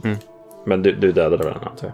Mm. 0.04 0.16
Men 0.64 0.82
du, 0.82 0.92
du 0.92 1.12
dödade 1.12 1.44
den 1.44 1.54
antar 1.54 1.86
jag? 1.86 1.92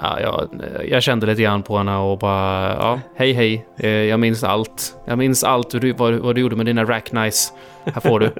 Ja, 0.00 0.20
jag, 0.20 0.48
jag 0.88 1.02
kände 1.02 1.26
lite 1.26 1.42
grann 1.42 1.62
på 1.62 1.78
henne 1.78 1.96
och 1.96 2.18
bara, 2.18 2.74
ja, 2.74 3.00
hej 3.16 3.32
hej, 3.32 3.66
eh, 3.76 3.90
jag 3.90 4.20
minns 4.20 4.44
allt. 4.44 4.96
Jag 5.04 5.18
minns 5.18 5.44
allt 5.44 5.70
du, 5.70 5.92
vad, 5.92 6.14
vad 6.14 6.34
du 6.34 6.40
gjorde 6.40 6.56
med 6.56 6.66
dina 6.66 6.84
rack 6.84 7.12
nice. 7.12 7.52
Här 7.84 8.00
får 8.00 8.20
du. 8.20 8.30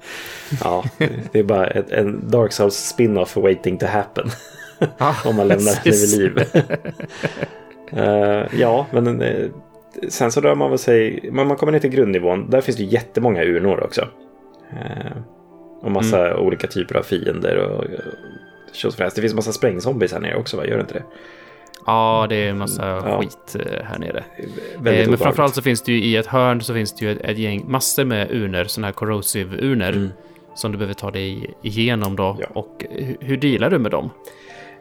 ja, 0.64 0.84
det 1.32 1.38
är 1.38 1.42
bara 1.44 1.66
ett, 1.66 1.90
en 1.90 2.30
Dark 2.30 2.52
Souls 2.52 2.74
spin-off 2.76 3.36
waiting 3.36 3.78
to 3.78 3.86
happen. 3.86 4.28
Ja, 4.98 5.14
Om 5.24 5.36
man 5.36 5.48
lämnar 5.48 5.72
henne 5.72 5.96
vid 5.96 6.18
liv. 6.18 6.38
Eh, 7.96 8.44
ja, 8.60 8.86
men 8.90 9.22
eh, 9.22 9.46
sen 10.08 10.32
så 10.32 10.40
rör 10.40 10.54
man 10.54 10.70
väl 10.70 10.78
sig, 10.78 11.28
men 11.32 11.46
man 11.46 11.56
kommer 11.56 11.72
ner 11.72 11.78
till 11.78 11.90
grundnivån. 11.90 12.50
Där 12.50 12.60
finns 12.60 12.76
det 12.76 12.84
jättemånga 12.84 13.42
urnor 13.44 13.82
också. 13.84 14.08
Eh, 14.72 15.16
och 15.82 15.90
massa 15.90 16.26
Mm. 16.30 16.46
olika 16.46 16.66
typer 16.66 16.94
av 16.96 17.02
fiender 17.02 17.56
och, 17.56 17.78
och 17.78 17.84
Det 19.14 19.20
finns 19.20 19.34
massa 19.34 19.52
sprängzombies 19.52 20.12
här 20.12 20.20
nere 20.20 20.36
också, 20.36 20.56
va? 20.56 20.66
Gör 20.66 20.74
det 20.76 20.80
inte 20.80 20.94
det? 20.94 21.02
Ja, 21.86 22.26
det 22.28 22.36
är 22.36 22.50
en 22.50 22.58
massa 22.58 22.86
Ja. 22.86 23.20
skit 23.20 23.56
eh, 23.66 23.84
här 23.84 23.98
nere. 23.98 24.24
Väldigt 24.78 25.04
Eh, 25.04 25.08
men 25.10 25.18
framförallt 25.18 25.54
så 25.54 25.62
finns 25.62 25.82
det 25.82 25.92
ju 25.92 25.98
i 26.04 26.16
ett 26.16 26.26
hörn 26.26 26.60
så 26.60 26.74
finns 26.74 26.92
det 26.94 27.04
ju 27.04 27.12
ett, 27.12 27.20
ett 27.20 27.38
gäng, 27.38 27.64
massor 27.70 28.04
med 28.04 28.30
urnor, 28.30 28.64
sådana 28.64 28.86
här 28.86 28.92
corrosive 28.92 29.56
urnor 29.56 29.88
Mm. 29.88 30.08
som 30.54 30.72
du 30.72 30.78
behöver 30.78 30.94
ta 30.94 31.10
dig 31.10 31.54
igenom 31.62 32.16
då. 32.16 32.36
Ja. 32.40 32.46
Och 32.54 32.84
hur, 32.90 33.16
hur 33.20 33.36
dealar 33.36 33.70
du 33.70 33.78
med 33.78 33.90
dem? 33.90 34.10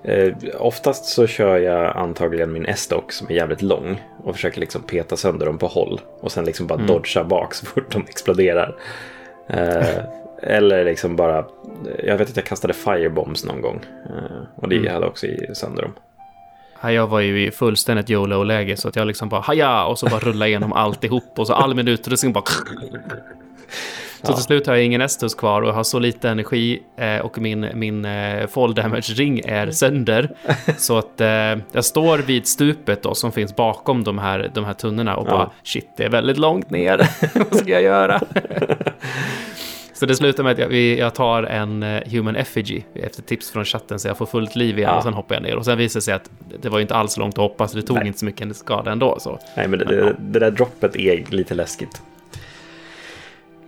Eh, 0.03 0.33
oftast 0.59 1.05
så 1.05 1.27
kör 1.27 1.57
jag 1.57 1.97
antagligen 1.97 2.53
min 2.53 2.65
S-dock 2.65 3.11
som 3.11 3.27
är 3.27 3.31
jävligt 3.33 3.61
lång 3.61 4.01
och 4.23 4.35
försöker 4.35 4.59
liksom 4.59 4.81
peta 4.83 5.17
sönder 5.17 5.45
dem 5.45 5.57
på 5.57 5.67
håll 5.67 6.01
och 6.21 6.31
sen 6.31 6.45
liksom 6.45 6.67
bara 6.67 6.75
Mm. 6.75 6.87
dodga 6.87 7.23
bak 7.23 7.53
så 7.53 7.65
fort 7.65 7.91
de 7.91 8.01
exploderar. 8.09 8.75
Eh, 9.49 10.03
eller 10.43 10.85
liksom 10.85 11.15
bara, 11.15 11.45
jag 12.03 12.17
vet 12.17 12.29
att 12.29 12.35
jag 12.35 12.45
kastade 12.45 12.73
firebombs 12.73 13.45
någon 13.45 13.61
gång 13.61 13.85
eh, 14.09 14.13
och 14.55 14.69
det 14.69 14.77
Mm. 14.77 14.93
hade 14.93 15.05
också 15.05 15.25
i 15.27 15.49
sönder 15.55 15.81
dem. 15.81 15.93
Ja, 16.81 16.91
Jag 16.91 17.07
var 17.07 17.19
ju 17.19 17.47
i 17.47 17.51
fullständigt 17.51 18.09
YOLO-läge 18.09 18.77
så 18.77 18.87
att 18.87 18.95
jag 18.95 19.07
liksom 19.07 19.29
bara 19.29 19.41
haja 19.41 19.85
och 19.85 19.99
så 19.99 20.05
bara 20.09 20.19
rulla 20.19 20.47
igenom 20.47 20.73
alltihop 20.73 21.39
och 21.39 21.47
så 21.47 21.53
all 21.53 21.75
min 21.75 21.87
utrustning 21.87 22.33
bara... 22.33 22.43
Så 24.25 24.31
Ja. 24.31 24.35
till 24.35 24.43
slut 24.43 24.67
har 24.67 24.75
jag 24.75 24.85
ingen 24.85 25.01
Estus 25.01 25.35
kvar 25.35 25.61
och 25.61 25.73
har 25.73 25.83
så 25.83 25.99
lite 25.99 26.29
energi 26.29 26.83
eh, 26.97 27.17
och 27.17 27.37
min, 27.39 27.67
min 27.73 28.05
eh, 28.05 28.47
fall 28.47 28.75
damage-ring 28.75 29.39
är 29.45 29.71
sönder. 29.71 30.29
Så 30.77 30.97
att 30.97 31.21
eh, 31.21 31.27
jag 31.71 31.85
står 31.85 32.17
vid 32.17 32.47
stupet 32.47 33.03
då 33.03 33.15
som 33.15 33.31
finns 33.31 33.55
bakom 33.55 34.03
de 34.03 34.17
här, 34.17 34.51
de 34.53 34.65
här 34.65 34.73
tunnorna 34.73 35.15
och 35.17 35.27
Ja. 35.27 35.31
bara 35.31 35.49
shit, 35.63 35.89
det 35.97 36.03
är 36.03 36.09
väldigt 36.09 36.37
långt 36.37 36.69
ner. 36.69 36.97
Vad 37.49 37.55
ska 37.55 37.69
jag 37.71 37.81
göra? 37.81 38.21
Så 40.03 40.07
det 40.07 40.15
slutar 40.15 40.43
med 40.43 40.51
att 40.51 40.57
jag, 40.59 40.67
vi- 40.67 40.99
jag 40.99 41.13
tar 41.15 41.43
en 41.43 41.83
eh, 41.83 42.01
human 42.11 42.35
effigy 42.35 42.81
efter 42.95 43.21
tips 43.21 43.51
från 43.51 43.65
chatten 43.65 43.99
så 43.99 44.07
jag 44.07 44.17
får 44.17 44.25
fullt 44.25 44.55
liv 44.55 44.77
igen 44.77 44.89
Ja. 44.91 44.97
och 44.97 45.03
sen 45.03 45.13
hoppar 45.13 45.35
jag 45.35 45.43
ner. 45.43 45.55
Och 45.55 45.65
sen 45.65 45.77
visar 45.77 45.97
det 45.99 46.01
sig 46.03 46.13
att 46.13 46.29
det 46.61 46.69
var 46.69 46.77
ju 46.77 46.81
inte 46.81 46.95
alls 46.95 47.17
långt 47.17 47.33
att 47.33 47.41
hoppa 47.41 47.67
så 47.67 47.75
det 47.77 47.81
tog 47.83 47.97
Nej. 47.97 48.07
inte 48.07 48.19
så 48.19 48.25
mycket 48.25 48.55
skada 48.55 48.91
ändå. 48.91 49.19
Så. 49.19 49.39
Nej, 49.57 49.67
men 49.67 49.79
det, 49.79 49.85
Men, 49.85 49.95
det, 49.95 50.15
det 50.19 50.39
där 50.39 50.51
droppet 50.51 50.95
är 50.95 51.23
lite 51.29 51.53
läskigt. 51.53 52.01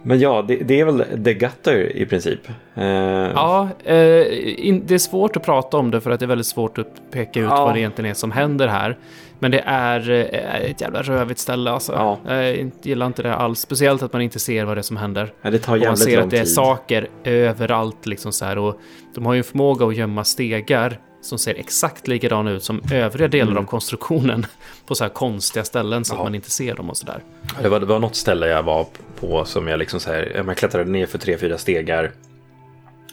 Men 0.03 0.19
ja, 0.19 0.45
det, 0.47 0.55
det 0.55 0.79
är 0.79 0.85
väl 0.85 1.03
The 1.23 1.33
Gutter 1.33 1.97
i 1.97 2.05
princip. 2.05 2.39
Eh, 2.75 2.85
Ja, 2.85 3.69
eh, 3.83 4.67
in, 4.67 4.83
det 4.85 4.93
är 4.93 4.97
svårt 4.97 5.37
att 5.37 5.43
prata 5.45 5.77
om 5.77 5.91
det 5.91 6.01
för 6.01 6.11
att 6.11 6.19
det 6.19 6.25
är 6.25 6.27
väldigt 6.27 6.47
svårt 6.47 6.77
att 6.77 7.11
peka 7.11 7.39
ut 7.39 7.45
Ja. 7.49 7.65
vad 7.65 7.73
det 7.75 7.79
egentligen 7.79 8.09
är 8.11 8.13
som 8.13 8.31
händer 8.31 8.67
här. 8.67 8.97
Men 9.45 9.51
det 9.51 9.63
är 9.65 10.09
eh, 10.09 10.55
ett 10.71 10.81
jävla 10.81 11.01
rövigt 11.01 11.39
ställe 11.39 11.71
alltså. 11.71 11.93
Ja. 11.93 12.19
Jag 12.35 12.55
inte- 12.55 12.89
gillar 12.89 13.05
inte 13.05 13.23
det 13.23 13.35
alls. 13.35 13.59
Speciellt 13.59 14.03
att 14.03 14.13
man 14.13 14.21
inte 14.21 14.39
ser 14.39 14.65
vad 14.65 14.77
det 14.77 14.81
är 14.81 14.83
som 14.83 14.97
händer. 14.97 15.33
ja, 15.41 15.51
det 15.51 15.59
tar 15.59 15.73
Och 15.73 15.79
man 15.79 15.83
jävligt 15.83 16.03
ser 16.03 16.17
att 16.21 16.29
det 16.29 16.37
är 16.37 16.43
tid. 16.43 16.53
saker 16.53 17.07
överallt 17.23 18.05
liksom 18.05 18.31
så 18.31 18.45
här. 18.45 18.57
Och 18.57 18.79
de 19.15 19.25
har 19.25 19.33
ju 19.33 19.37
en 19.37 19.43
förmåga 19.43 19.85
att 19.85 19.95
gömma 19.95 20.23
stegar 20.23 20.99
som 21.21 21.37
ser 21.37 21.53
exakt 21.55 22.07
likadana 22.07 22.51
ut 22.51 22.63
som 22.63 22.81
övriga 22.91 23.27
delar 23.27 23.51
Mm. 23.51 23.63
av 23.63 23.67
konstruktionen 23.67 24.45
på 24.87 24.95
så 24.95 25.03
här 25.03 25.11
konstiga 25.11 25.63
ställen 25.63 26.05
så 26.05 26.13
att 26.13 26.19
Ja. 26.19 26.23
man 26.23 26.35
inte 26.35 26.51
ser 26.51 26.75
dem 26.75 26.89
och 26.89 26.97
sådär. 26.97 27.19
Det 27.61 27.69
var, 27.69 27.79
det 27.79 27.85
var 27.85 27.99
något 27.99 28.15
ställe 28.15 28.47
jag 28.47 28.63
var 28.63 28.85
på 29.19 29.45
som 29.45 29.67
jag 29.67 29.79
liksom 29.79 29.99
så 29.99 30.11
här, 30.11 30.43
man 30.45 30.55
klättrade 30.55 30.89
ner 30.91 31.05
för 31.05 31.17
tre, 31.17 31.37
fyra 31.37 31.57
stegar. 31.57 32.11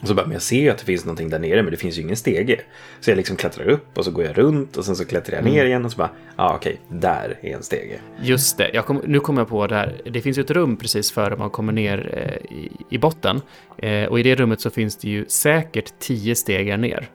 Och 0.03 0.09
så 0.09 0.15
bara, 0.15 0.25
men 0.25 0.33
jag 0.33 0.41
ser 0.41 0.61
ju 0.61 0.69
att 0.69 0.77
det 0.77 0.85
finns 0.85 1.05
någonting 1.05 1.29
där 1.29 1.39
nere, 1.39 1.63
men 1.63 1.71
det 1.71 1.77
finns 1.77 1.97
ju 1.97 2.01
ingen 2.01 2.15
stege. 2.15 2.61
Så 2.99 3.11
jag 3.11 3.17
liksom 3.17 3.35
klättrar 3.35 3.69
upp 3.69 3.97
och 3.97 4.05
så 4.05 4.11
går 4.11 4.25
jag 4.25 4.37
runt 4.37 4.77
och 4.77 4.85
sen 4.85 4.95
så 4.95 5.05
klättrar 5.05 5.35
jag 5.35 5.45
ner 5.45 5.51
Mm. 5.51 5.67
igen 5.67 5.85
och 5.85 5.91
så 5.91 5.97
bara, 5.97 6.09
ja 6.37 6.43
ah, 6.43 6.55
okej, 6.55 6.79
där 6.89 7.39
är 7.41 7.55
en 7.55 7.63
stege. 7.63 7.99
Just 8.21 8.57
det, 8.57 8.81
kom, 8.85 9.01
nu 9.05 9.19
kommer 9.19 9.41
jag 9.41 9.49
på 9.49 9.67
det 9.67 9.75
här. 9.75 10.01
Det 10.05 10.21
finns 10.21 10.37
ju 10.37 10.41
ett 10.41 10.51
rum 10.51 10.77
precis 10.77 11.11
före 11.11 11.35
man 11.35 11.49
kommer 11.49 11.73
ner 11.73 12.09
eh, 12.13 12.57
i, 12.57 12.71
i 12.89 12.97
botten. 12.97 13.41
Eh, 13.77 14.05
och 14.05 14.19
i 14.19 14.23
det 14.23 14.35
rummet 14.35 14.61
så 14.61 14.69
finns 14.69 14.97
det 14.97 15.09
ju 15.09 15.25
säkert 15.27 15.93
tio 15.99 16.35
stegar 16.35 16.77
ner. 16.77 17.09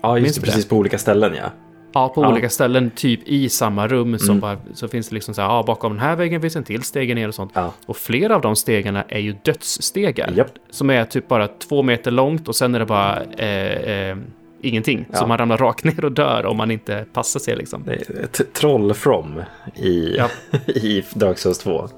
Ja, 0.00 0.18
just 0.18 0.34
det? 0.34 0.46
precis 0.46 0.68
på 0.68 0.76
olika 0.76 0.98
ställen 0.98 1.34
ja. 1.34 1.50
Ja, 1.96 2.08
på 2.14 2.22
Ja. 2.22 2.28
olika 2.32 2.48
ställen, 2.48 2.90
typ 2.90 3.20
i 3.28 3.48
samma 3.48 3.88
rum, 3.88 4.18
som 4.18 4.28
Mm. 4.30 4.40
bara, 4.40 4.56
så 4.74 4.88
finns 4.88 5.08
det 5.08 5.14
liksom 5.14 5.34
så 5.34 5.40
här, 5.42 5.48
ja, 5.48 5.64
bakom 5.66 5.92
den 5.92 6.00
här 6.00 6.16
väggen 6.16 6.40
finns 6.40 6.56
en 6.56 6.64
till 6.64 6.82
stege 6.82 7.14
ner 7.14 7.28
och 7.28 7.34
sånt. 7.34 7.50
Ja, 7.54 7.72
Och 7.86 7.96
flera 7.96 8.34
av 8.34 8.40
de 8.40 8.56
stegarna 8.56 9.04
är 9.08 9.18
ju 9.18 9.36
dödsstegar. 9.42 10.32
Japp. 10.36 10.50
Som 10.70 10.90
är 10.90 11.04
typ 11.04 11.28
bara 11.28 11.48
två 11.48 11.82
meter 11.82 12.10
långt 12.10 12.48
och 12.48 12.56
sen 12.56 12.74
är 12.74 12.78
det 12.78 12.86
bara 12.86 13.22
eh, 13.38 14.08
eh, 14.10 14.16
ingenting. 14.60 15.06
Ja. 15.12 15.18
Så 15.18 15.26
man 15.26 15.38
ramlar 15.38 15.56
rakt 15.58 15.84
ner 15.84 16.04
och 16.04 16.12
dör 16.12 16.46
om 16.46 16.56
man 16.56 16.70
inte 16.70 17.04
passar 17.12 17.40
sig 17.40 17.56
liksom. 17.56 17.82
det 17.86 17.92
är 17.94 18.24
ett 18.24 18.52
troll 18.52 18.94
from 18.94 19.42
i, 19.74 20.16
Ja. 20.16 20.28
i 20.66 21.04
Dark 21.14 21.38
Souls 21.38 21.58
2. 21.58 21.88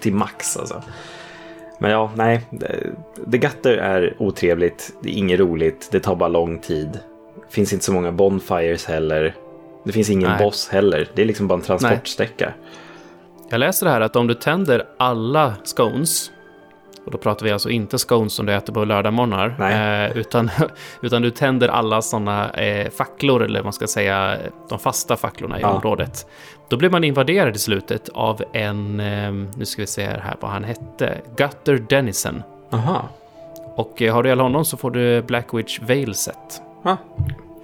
Till 0.00 0.14
max 0.14 0.56
alltså. 0.56 0.82
Men 1.80 1.90
ja, 1.90 2.10
nej. 2.16 2.40
det- 2.50 3.30
The 3.32 3.38
Gutter 3.38 3.76
är 3.76 4.14
otrevligt. 4.18 4.92
Det 5.02 5.08
är 5.08 5.14
inget 5.14 5.40
roligt. 5.40 5.88
Det 5.92 6.00
tar 6.00 6.14
bara 6.16 6.28
lång 6.28 6.58
tid. 6.58 6.98
finns 7.50 7.72
inte 7.72 7.84
så 7.84 7.92
många 7.92 8.12
bonfires 8.12 8.86
heller. 8.86 9.34
Det 9.88 9.92
finns 9.92 10.10
ingen 10.10 10.28
Nej. 10.30 10.38
boss 10.44 10.68
heller. 10.68 11.08
Det 11.14 11.22
är 11.22 11.26
liksom 11.26 11.48
bara 11.48 11.54
en 11.54 11.60
transportsträcka. 11.64 12.52
Jag 13.50 13.58
läser 13.58 13.86
här 13.86 14.00
att 14.00 14.16
om 14.16 14.26
du 14.26 14.34
tänder 14.34 14.84
alla 14.98 15.54
scones, 15.64 16.30
och 17.04 17.10
då 17.12 17.18
pratar 17.18 17.44
vi 17.46 17.52
alltså 17.52 17.70
inte 17.70 17.98
scones 17.98 18.32
som 18.32 18.46
du 18.46 18.54
äter 18.54 18.72
på 18.72 18.84
lördagmorgnar, 18.84 19.56
Nej. 19.58 20.06
eh, 20.10 20.16
utan, 20.16 20.50
utan 21.02 21.22
du 21.22 21.30
tänder 21.30 21.68
alla 21.68 22.02
sådana 22.02 22.50
eh, 22.50 22.90
facklor, 22.90 23.42
eller 23.42 23.62
man 23.62 23.72
ska 23.72 23.86
säga, 23.86 24.36
de 24.68 24.78
fasta 24.78 25.16
facklorna 25.16 25.58
i 25.58 25.62
Ja. 25.62 25.68
området. 25.68 26.26
Då 26.68 26.76
blir 26.76 26.90
man 26.90 27.04
invaderad 27.04 27.56
i 27.56 27.58
slutet 27.58 28.08
av 28.08 28.42
en, 28.52 29.00
eh, 29.00 29.32
nu 29.56 29.64
ska 29.64 29.82
vi 29.82 29.86
se 29.86 30.04
här 30.04 30.36
vad 30.40 30.50
han 30.50 30.64
hette, 30.64 31.18
Gutter 31.36 31.84
Dennison. 31.88 32.42
Aha. 32.72 33.08
Och 33.76 34.02
eh, 34.02 34.14
har 34.14 34.22
du 34.22 34.28
ihjäl 34.28 34.40
honom 34.40 34.64
så 34.64 34.76
får 34.76 34.90
du 34.90 35.22
Black 35.22 35.54
Witch 35.54 35.80
Veil 35.82 36.14
set. 36.14 36.62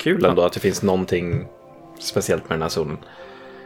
Kul 0.02 0.24
ändå 0.24 0.42
att 0.42 0.52
det 0.52 0.60
finns 0.60 0.82
någonting 0.82 1.46
speciellt 2.04 2.48
med 2.48 2.58
den 2.58 2.62
här 2.62 2.68
zonen. 2.68 2.98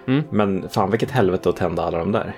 Mm. 0.06 0.22
Men 0.30 0.68
fan 0.68 0.90
vilket 0.90 1.10
helvete 1.10 1.48
att 1.48 1.56
tända 1.56 1.82
alla 1.82 1.98
de 1.98 2.12
där. 2.12 2.32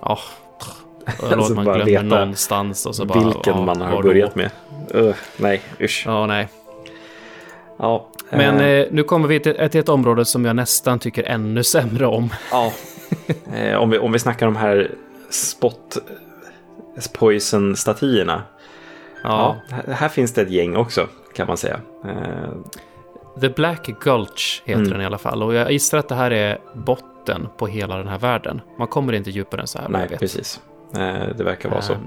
Ja, 0.00 0.18
låt 1.22 1.32
Alltså, 1.32 1.54
man 1.54 1.64
bara 1.64 1.84
glömmer 1.84 2.18
någonstans 2.18 2.86
och 2.86 2.96
så 2.96 3.04
bara... 3.04 3.24
Vilken 3.24 3.56
ja, 3.56 3.64
man 3.64 3.80
har 3.80 4.02
börjat 4.02 4.34
med. 4.34 4.50
Uh, 4.94 5.14
nej, 5.36 5.62
usch. 5.80 6.02
Ja, 6.06 6.26
nej. 6.26 6.48
Ja, 7.78 8.08
Men 8.30 8.60
eh, 8.60 8.66
eh, 8.66 8.86
nu 8.90 9.02
kommer 9.02 9.28
vi 9.28 9.40
till, 9.40 9.68
till 9.70 9.80
ett 9.80 9.88
område 9.88 10.24
som 10.24 10.44
jag 10.44 10.56
nästan 10.56 10.98
tycker 10.98 11.22
ännu 11.22 11.64
sämre 11.64 12.06
om. 12.06 12.30
ja. 12.50 12.72
eh, 13.54 13.76
om, 13.76 13.90
vi, 13.90 13.98
om 13.98 14.12
vi 14.12 14.18
snackar 14.18 14.46
de 14.46 14.56
här 14.56 14.90
spot 15.30 15.96
poison-statyerna. 17.18 18.42
Ja. 19.22 19.60
Ja. 19.70 19.76
här, 19.76 19.94
här 19.94 20.08
finns 20.08 20.34
det 20.34 20.42
ett 20.42 20.50
gäng 20.50 20.76
också 20.76 21.06
kan 21.34 21.46
man 21.46 21.56
säga. 21.56 21.80
The 23.40 23.48
Black 23.48 23.86
Gulch 24.00 24.62
heter 24.64 24.80
Mm. 24.80 24.92
den 24.92 25.00
i 25.00 25.04
alla 25.06 25.18
fall. 25.18 25.42
Och 25.42 25.54
jag 25.54 25.72
gissar 25.72 25.98
att 25.98 26.08
det 26.08 26.14
här 26.14 26.30
är 26.30 26.58
botten 26.74 27.48
på 27.58 27.66
hela 27.66 27.96
den 27.96 28.08
här 28.08 28.18
världen. 28.18 28.60
Man 28.78 28.88
kommer 28.88 29.12
inte 29.12 29.30
djupare 29.30 29.60
än 29.60 29.66
så 29.66 29.78
här. 29.78 29.88
nej, 29.88 30.08
precis. 30.18 30.60
Eh, 30.94 31.36
det 31.38 31.44
verkar 31.44 31.68
vara 31.70 31.82
så. 31.82 31.92
Eh, 31.92 31.98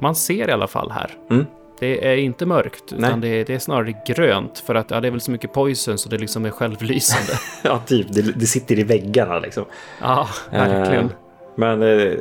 Man 0.00 0.14
ser 0.14 0.48
i 0.48 0.52
alla 0.52 0.66
fall 0.66 0.90
här. 0.90 1.10
Mm. 1.30 1.46
Det 1.78 2.08
är 2.12 2.16
inte 2.16 2.46
mörkt, 2.46 2.84
Nej. 2.90 3.08
utan 3.08 3.20
det 3.20 3.28
är, 3.28 3.44
det 3.44 3.54
är 3.54 3.58
snarare 3.58 3.94
grönt. 4.06 4.58
För 4.66 4.74
att 4.74 4.90
ja, 4.90 5.00
det 5.00 5.08
är 5.08 5.10
väl 5.10 5.20
så 5.20 5.30
mycket 5.30 5.52
poison 5.52 5.98
så 5.98 6.08
det 6.08 6.18
liksom 6.18 6.44
är 6.44 6.50
självlysande. 6.50 7.32
Ja, 7.64 7.78
typ. 7.86 8.06
Det, 8.12 8.22
det 8.22 8.46
sitter 8.46 8.78
i 8.78 8.82
väggarna 8.82 9.38
liksom. 9.38 9.64
ja, 10.00 10.28
verkligen. 10.50 11.04
Eh, 11.04 11.10
men 11.56 11.82
eh, 11.82 12.12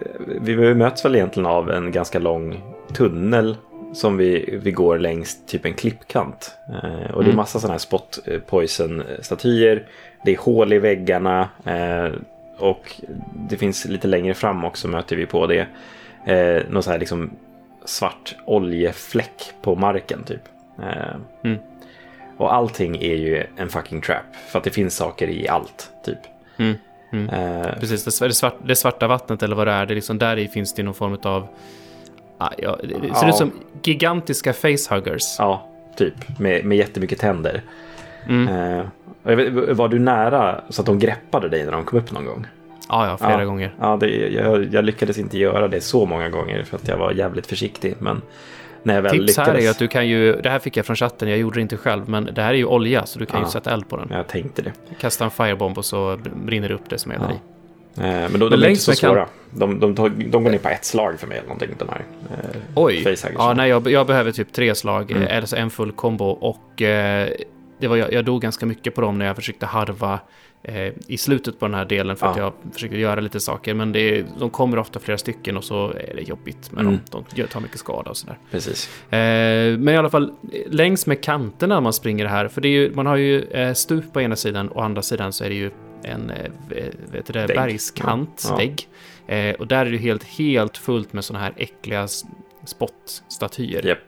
vi 0.42 0.74
möts 0.76 1.06
väl 1.06 1.16
egentligen 1.16 1.48
av 1.48 1.72
en 1.72 1.92
ganska 1.92 2.20
lång 2.20 2.62
tunnel 2.94 3.58
som 3.96 4.18
vi, 4.18 4.60
vi 4.64 4.72
går 4.72 5.00
längs 5.00 5.46
typ 5.46 5.66
en 5.66 5.74
klippkant. 5.74 6.52
Eh, 6.70 7.12
och 7.12 7.24
det 7.24 7.28
är 7.28 7.32
Mm. 7.32 7.36
massa 7.36 7.60
sådana 7.60 7.74
här 7.74 7.80
spot 7.80 8.20
eh, 8.26 8.40
poison-statyer. 8.40 9.86
Det 10.26 10.34
är 10.34 10.38
hål 10.38 10.74
i 10.74 10.80
väggarna. 10.80 11.50
Eh, 11.66 12.12
och 12.58 13.02
det 13.50 13.58
finns 13.58 13.86
lite 13.86 14.08
längre 14.08 14.34
fram 14.34 14.64
också 14.66 14.88
möter 14.88 15.16
vi 15.16 15.26
på 15.26 15.48
det. 15.48 15.68
Eh, 16.26 16.64
någon 16.70 16.84
så 16.84 16.92
här 16.92 17.00
liksom 17.00 17.32
svart 17.86 18.36
oljefläck 18.46 19.52
på 19.62 19.76
marken 19.76 20.24
typ. 20.24 20.42
Eh, 20.84 21.16
Mm. 21.44 21.58
Och 22.38 22.54
allting 22.54 22.96
är 22.96 23.16
ju 23.16 23.44
en 23.58 23.70
fucking 23.70 24.02
trap. 24.02 24.36
För 24.48 24.58
att 24.60 24.64
det 24.64 24.70
finns 24.72 24.96
saker 24.96 25.28
i 25.28 25.48
allt 25.48 25.90
typ. 26.06 26.18
Mm. 26.58 26.76
Mm. 27.14 27.30
Eh, 27.30 27.80
Precis, 27.80 28.04
det, 28.06 28.12
svar- 28.12 28.28
det, 28.28 28.34
svart, 28.34 28.56
det 28.66 28.76
svarta 28.76 29.08
vattnet 29.08 29.44
eller 29.44 29.56
vad 29.56 29.68
det 29.68 29.74
är, 29.74 29.86
det 29.86 29.96
liksom 29.96 30.18
där 30.18 30.38
i 30.38 30.48
finns 30.48 30.74
det 30.74 30.84
någon 30.84 30.94
form 30.94 31.18
av... 31.24 31.48
Ah, 32.38 32.50
ja, 32.58 32.78
det 32.84 32.90
ser 32.90 33.26
Ja. 33.26 33.30
ut 33.30 33.36
som 33.36 33.52
gigantiska 33.84 34.54
facehuggers. 34.54 35.36
Ja, 35.40 35.68
typ. 35.98 36.40
Med, 36.40 36.66
med 36.66 36.78
jättemycket 36.78 37.20
tänder. 37.20 37.62
Mm. 38.28 38.48
Eh, 38.48 38.86
var 39.76 39.88
du 39.88 40.00
nära 40.00 40.62
så 40.70 40.82
att 40.82 40.86
de 40.86 41.00
greppade 41.00 41.50
dig 41.50 41.66
när 41.66 41.72
de 41.72 41.84
kom 41.84 42.00
upp 42.00 42.12
någon 42.12 42.26
gång? 42.26 42.48
Ja, 42.90 43.08
ja 43.08 43.18
flera 43.18 43.40
ja, 43.40 43.46
gånger. 43.46 43.74
Ja, 43.80 43.98
det, 44.00 44.08
jag, 44.08 44.74
jag, 44.74 44.86
lyckades 44.86 45.18
inte 45.18 45.38
göra 45.38 45.68
det 45.68 45.82
så 45.82 46.06
många 46.06 46.30
gånger 46.30 46.64
för 46.64 46.78
att 46.78 46.88
jag 46.88 46.98
var 46.98 47.12
jävligt 47.12 47.48
försiktig. 47.48 47.96
Men 48.00 48.22
när 48.84 48.96
jag 48.96 49.02
väl 49.02 49.12
Tips 49.12 49.28
lyckades... 49.28 49.48
här 49.48 49.68
är 49.68 49.70
att 49.70 49.80
du 49.80 49.88
kan 49.88 50.08
ju, 50.08 50.42
det 50.42 50.50
här 50.50 50.60
fick 50.60 50.78
jag 50.78 50.86
från 50.86 50.96
chatten, 50.96 51.30
jag 51.30 51.38
gjorde 51.38 51.56
det 51.56 51.62
inte 51.62 51.78
själv, 51.78 52.10
men 52.10 52.30
det 52.34 52.42
här 52.42 52.50
är 52.50 52.58
ju 52.58 52.66
olja 52.66 53.06
så 53.06 53.20
du 53.20 53.26
kan 53.26 53.40
ja, 53.40 53.46
ju 53.46 53.52
sätta 53.52 53.74
eld 53.74 53.90
på 53.90 53.98
den. 53.98 54.08
Jag 54.12 54.28
tänkte 54.28 54.62
det. 54.62 54.72
Kasta 55.00 55.26
en 55.26 55.32
firebomb 55.32 55.78
och 55.78 55.86
så 55.86 56.20
brinner 56.34 56.70
det 56.70 56.76
upp 56.76 56.90
det 56.90 56.98
som 56.98 57.12
är 57.12 57.20
där 57.20 57.32
i. 57.32 57.55
Eh, 57.98 58.04
men 58.04 58.40
de, 58.40 58.50
de 58.50 58.64
är 58.64 58.68
inte 58.68 58.82
så 58.82 58.94
svåra. 58.94 59.28
De, 59.52 59.80
de, 59.80 59.96
de, 59.96 60.32
de 60.32 60.44
går 60.44 60.52
ner 60.52 60.58
på 60.58 60.70
ett 60.70 60.86
slag 60.86 61.20
för 61.20 61.28
mig 61.28 61.38
eller 61.38 61.48
någonting. 61.48 61.70
Den 61.80 61.90
här, 61.90 62.06
eh, 62.30 62.62
Oj! 62.76 63.16
Ja, 63.38 63.54
nej, 63.54 63.70
jag, 63.70 63.88
jag, 63.88 64.08
behöver 64.08 64.32
typ 64.32 64.54
tre 64.54 64.76
slag, 64.76 65.12
mm. 65.12 65.24
eller 65.24 65.48
så 65.48 65.56
en 65.56 65.70
full 65.70 65.92
kombo. 65.92 66.26
Och 66.26 66.82
eh, 66.82 67.30
det 67.80 67.88
var, 67.88 67.96
jag, 67.96 68.14
jag 68.14 68.26
dog 68.26 68.42
ganska 68.42 68.66
mycket 68.66 68.96
på 68.96 69.02
dem 69.02 69.18
när 69.18 69.26
jag 69.26 69.36
försökte 69.36 69.66
harva 69.66 70.20
eh, 70.64 70.94
i 71.08 71.18
slutet 71.18 71.60
på 71.60 71.66
den 71.66 71.76
här 71.76 71.86
delen 71.86 72.16
för 72.16 72.26
ja. 72.26 72.32
att 72.32 72.38
jag 72.38 72.54
försöker 72.74 72.96
göra 72.96 73.20
lite 73.20 73.40
saker. 73.40 73.74
Men 73.74 73.92
det 73.92 74.26
de 74.40 74.50
kommer 74.50 74.80
ofta 74.80 75.00
flera 75.00 75.18
stycken 75.18 75.58
och 75.58 75.64
så 75.64 75.90
är 75.90 76.16
det 76.16 76.22
jobbigt 76.22 76.72
med 76.72 76.82
mm. 76.82 77.00
dem. 77.12 77.26
De 77.36 77.44
tar 77.44 77.60
mycket 77.60 77.80
skada 77.80 78.10
och 78.10 78.18
sådär. 78.18 78.38
Precis. 78.52 78.90
Eh, 79.06 79.78
men 79.78 79.90
i 79.90 79.98
alla 79.98 80.10
fall 80.10 80.34
längs 80.68 81.08
med 81.08 81.24
kanterna 81.24 81.82
man 81.82 81.94
springer 81.94 82.26
här, 82.26 82.48
för 82.48 82.62
det 82.62 82.68
är 82.68 82.72
ju, 82.72 82.94
man 82.94 83.06
har 83.06 83.16
ju 83.16 83.42
eh, 83.42 83.74
stup 83.74 84.14
på 84.14 84.22
ena 84.22 84.36
sidan 84.36 84.70
och 84.70 84.84
andra 84.84 85.02
sidan 85.02 85.34
så 85.34 85.44
är 85.44 85.50
det 85.50 85.56
ju 85.56 85.72
en 86.06 86.30
eh, 86.30 86.52
vet 87.12 87.26
det, 87.26 87.48
bergskant, 87.48 88.46
ja. 88.50 88.56
vägg. 88.56 88.88
Eh, 89.28 89.56
och 89.56 89.68
där 89.68 89.86
är 89.86 89.92
det 89.92 89.98
helt, 89.98 90.24
helt 90.24 90.78
fullt 90.78 91.14
med 91.14 91.26
sådana 91.26 91.46
här 91.46 91.54
äckliga 91.58 92.08
spottstatyer. 92.66 93.86
Yep. 93.86 94.00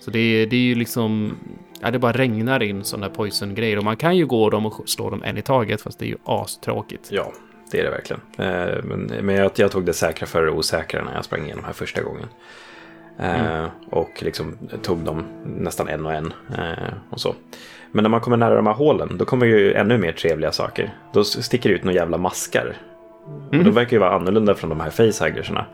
Så 0.00 0.10
det 0.10 0.18
är, 0.18 0.46
det 0.46 0.56
är 0.56 0.60
ju 0.60 0.74
liksom, 0.74 1.36
ja, 1.80 1.90
det 1.90 1.98
bara 1.98 2.12
regnar 2.12 2.62
in 2.62 2.84
sådana 2.84 3.06
här 3.06 3.14
poison-grejer. 3.14 3.78
Och 3.78 3.84
man 3.84 3.96
kan 3.96 4.16
ju 4.16 4.26
gå 4.26 4.50
dem 4.50 4.66
och 4.66 4.88
slå 4.88 5.10
dem 5.10 5.22
en 5.22 5.38
i 5.38 5.42
taget, 5.42 5.80
fast 5.80 5.98
det 5.98 6.04
är 6.04 6.08
ju 6.08 6.18
astråkigt. 6.24 7.08
Ja, 7.10 7.32
det 7.70 7.80
är 7.80 7.84
det 7.84 7.90
verkligen. 7.90 8.20
Eh, 8.38 8.84
men 8.84 9.26
men 9.26 9.34
jag, 9.34 9.50
jag 9.56 9.70
tog 9.70 9.86
det 9.86 9.92
säkra 9.92 10.26
för 10.26 10.42
det 10.42 10.50
osäkra 10.50 11.04
när 11.04 11.14
jag 11.14 11.24
sprang 11.24 11.44
igenom 11.44 11.64
här 11.64 11.72
första 11.72 12.02
gången. 12.02 12.28
Mm. 13.18 13.70
och 13.90 14.22
liksom 14.22 14.58
tog 14.82 14.98
dem 14.98 15.24
nästan 15.44 15.88
en 15.88 16.06
och 16.06 16.12
en 16.12 16.32
och 17.10 17.20
så. 17.20 17.34
Men 17.96 18.02
när 18.02 18.08
man 18.08 18.20
kommer 18.20 18.36
nära 18.36 18.54
de 18.54 18.66
här 18.66 18.74
hålen, 18.74 19.16
då 19.18 19.24
kommer 19.24 19.46
ju 19.46 19.74
ännu 19.74 19.98
mer 19.98 20.12
trevliga 20.12 20.52
saker. 20.52 20.94
Då 21.12 21.24
sticker 21.24 21.68
det 21.68 21.74
ut 21.74 21.84
några 21.84 21.96
jävla 21.96 22.18
maskar. 22.18 22.76
Mm. 23.26 23.58
Och 23.58 23.64
de 23.64 23.70
verkar 23.74 23.92
ju 23.92 23.98
vara 23.98 24.10
annorlunda 24.10 24.54
från 24.54 24.70
de 24.70 24.80
här 24.80 24.90
facehuggerserna. 24.90 25.66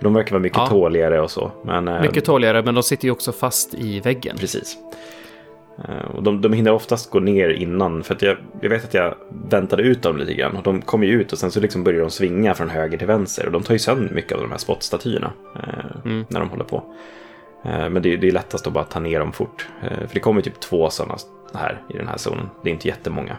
De 0.00 0.14
verkar 0.14 0.30
vara 0.30 0.42
mycket 0.42 0.58
ja. 0.58 0.66
tåligare 0.66 1.20
och 1.20 1.30
så. 1.30 1.50
Men, 1.64 1.88
eh, 1.88 2.02
mycket 2.02 2.24
tåligare, 2.24 2.62
men 2.62 2.74
de 2.74 2.82
sitter 2.82 3.04
ju 3.04 3.10
också 3.10 3.32
fast 3.32 3.74
i 3.74 4.00
väggen. 4.00 4.36
Precis. 4.38 4.76
Eh, 5.78 6.16
och 6.16 6.22
de, 6.22 6.40
de 6.40 6.52
hinner 6.52 6.72
oftast 6.72 7.10
gå 7.10 7.20
ner 7.20 7.48
innan, 7.48 8.02
för 8.02 8.14
att 8.14 8.22
jag, 8.22 8.36
jag 8.60 8.70
vet 8.70 8.84
att 8.84 8.94
jag 8.94 9.14
väntade 9.50 9.82
ut 9.82 10.02
dem 10.02 10.16
lite 10.16 10.34
grann. 10.34 10.56
Och 10.56 10.62
de 10.62 10.82
kommer 10.82 11.06
ju 11.06 11.20
ut 11.20 11.32
och 11.32 11.38
sen 11.38 11.50
så 11.50 11.60
liksom 11.60 11.84
börjar 11.84 12.00
de 12.00 12.10
svinga 12.10 12.54
från 12.54 12.68
höger 12.68 12.98
till 12.98 13.06
vänster. 13.06 13.46
Och 13.46 13.52
de 13.52 13.62
tar 13.62 13.74
ju 13.74 13.78
sönder 13.78 14.14
mycket 14.14 14.32
av 14.32 14.40
de 14.40 14.50
här 14.50 14.58
spottstatyerna 14.58 15.32
eh, 15.56 15.96
mm. 16.04 16.24
när 16.28 16.40
de 16.40 16.48
håller 16.48 16.64
på. 16.64 16.82
Men 17.62 18.02
det, 18.02 18.16
det 18.16 18.28
är 18.28 18.32
lättast 18.32 18.66
att 18.66 18.72
bara 18.72 18.84
ta 18.84 19.00
ner 19.00 19.20
dem 19.20 19.32
fort. 19.32 19.68
För 19.80 20.14
det 20.14 20.20
kommer 20.20 20.40
typ 20.40 20.60
två 20.60 20.90
sådana 20.90 21.16
här 21.54 21.82
i 21.88 21.96
den 21.96 22.08
här 22.08 22.16
zonen. 22.16 22.50
Det 22.62 22.70
är 22.70 22.72
inte 22.72 22.88
jättemånga. 22.88 23.36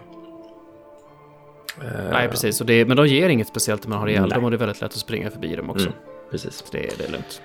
Nej, 2.12 2.28
precis. 2.30 2.62
Och 2.62 2.68
det, 2.68 2.86
men 2.86 2.98
de 2.98 3.08
ger 3.08 3.30
inget 3.30 3.48
speciellt 3.48 3.84
när 3.84 3.90
man 3.90 4.00
har 4.00 4.08
ihjäl 4.08 4.30
dem 4.30 4.44
och 4.44 4.52
det 4.52 4.56
är 4.56 4.60
väldigt 4.60 4.82
lätt 4.82 4.92
att 4.92 5.00
springa 5.00 5.30
förbi 5.30 5.56
dem 5.56 5.70
också. 5.70 5.86
Mm, 5.86 6.00
precis. 6.32 6.54
Så 6.54 6.66
det, 6.72 6.98
det 6.98 7.04
är 7.04 7.12
lugnt. 7.12 7.42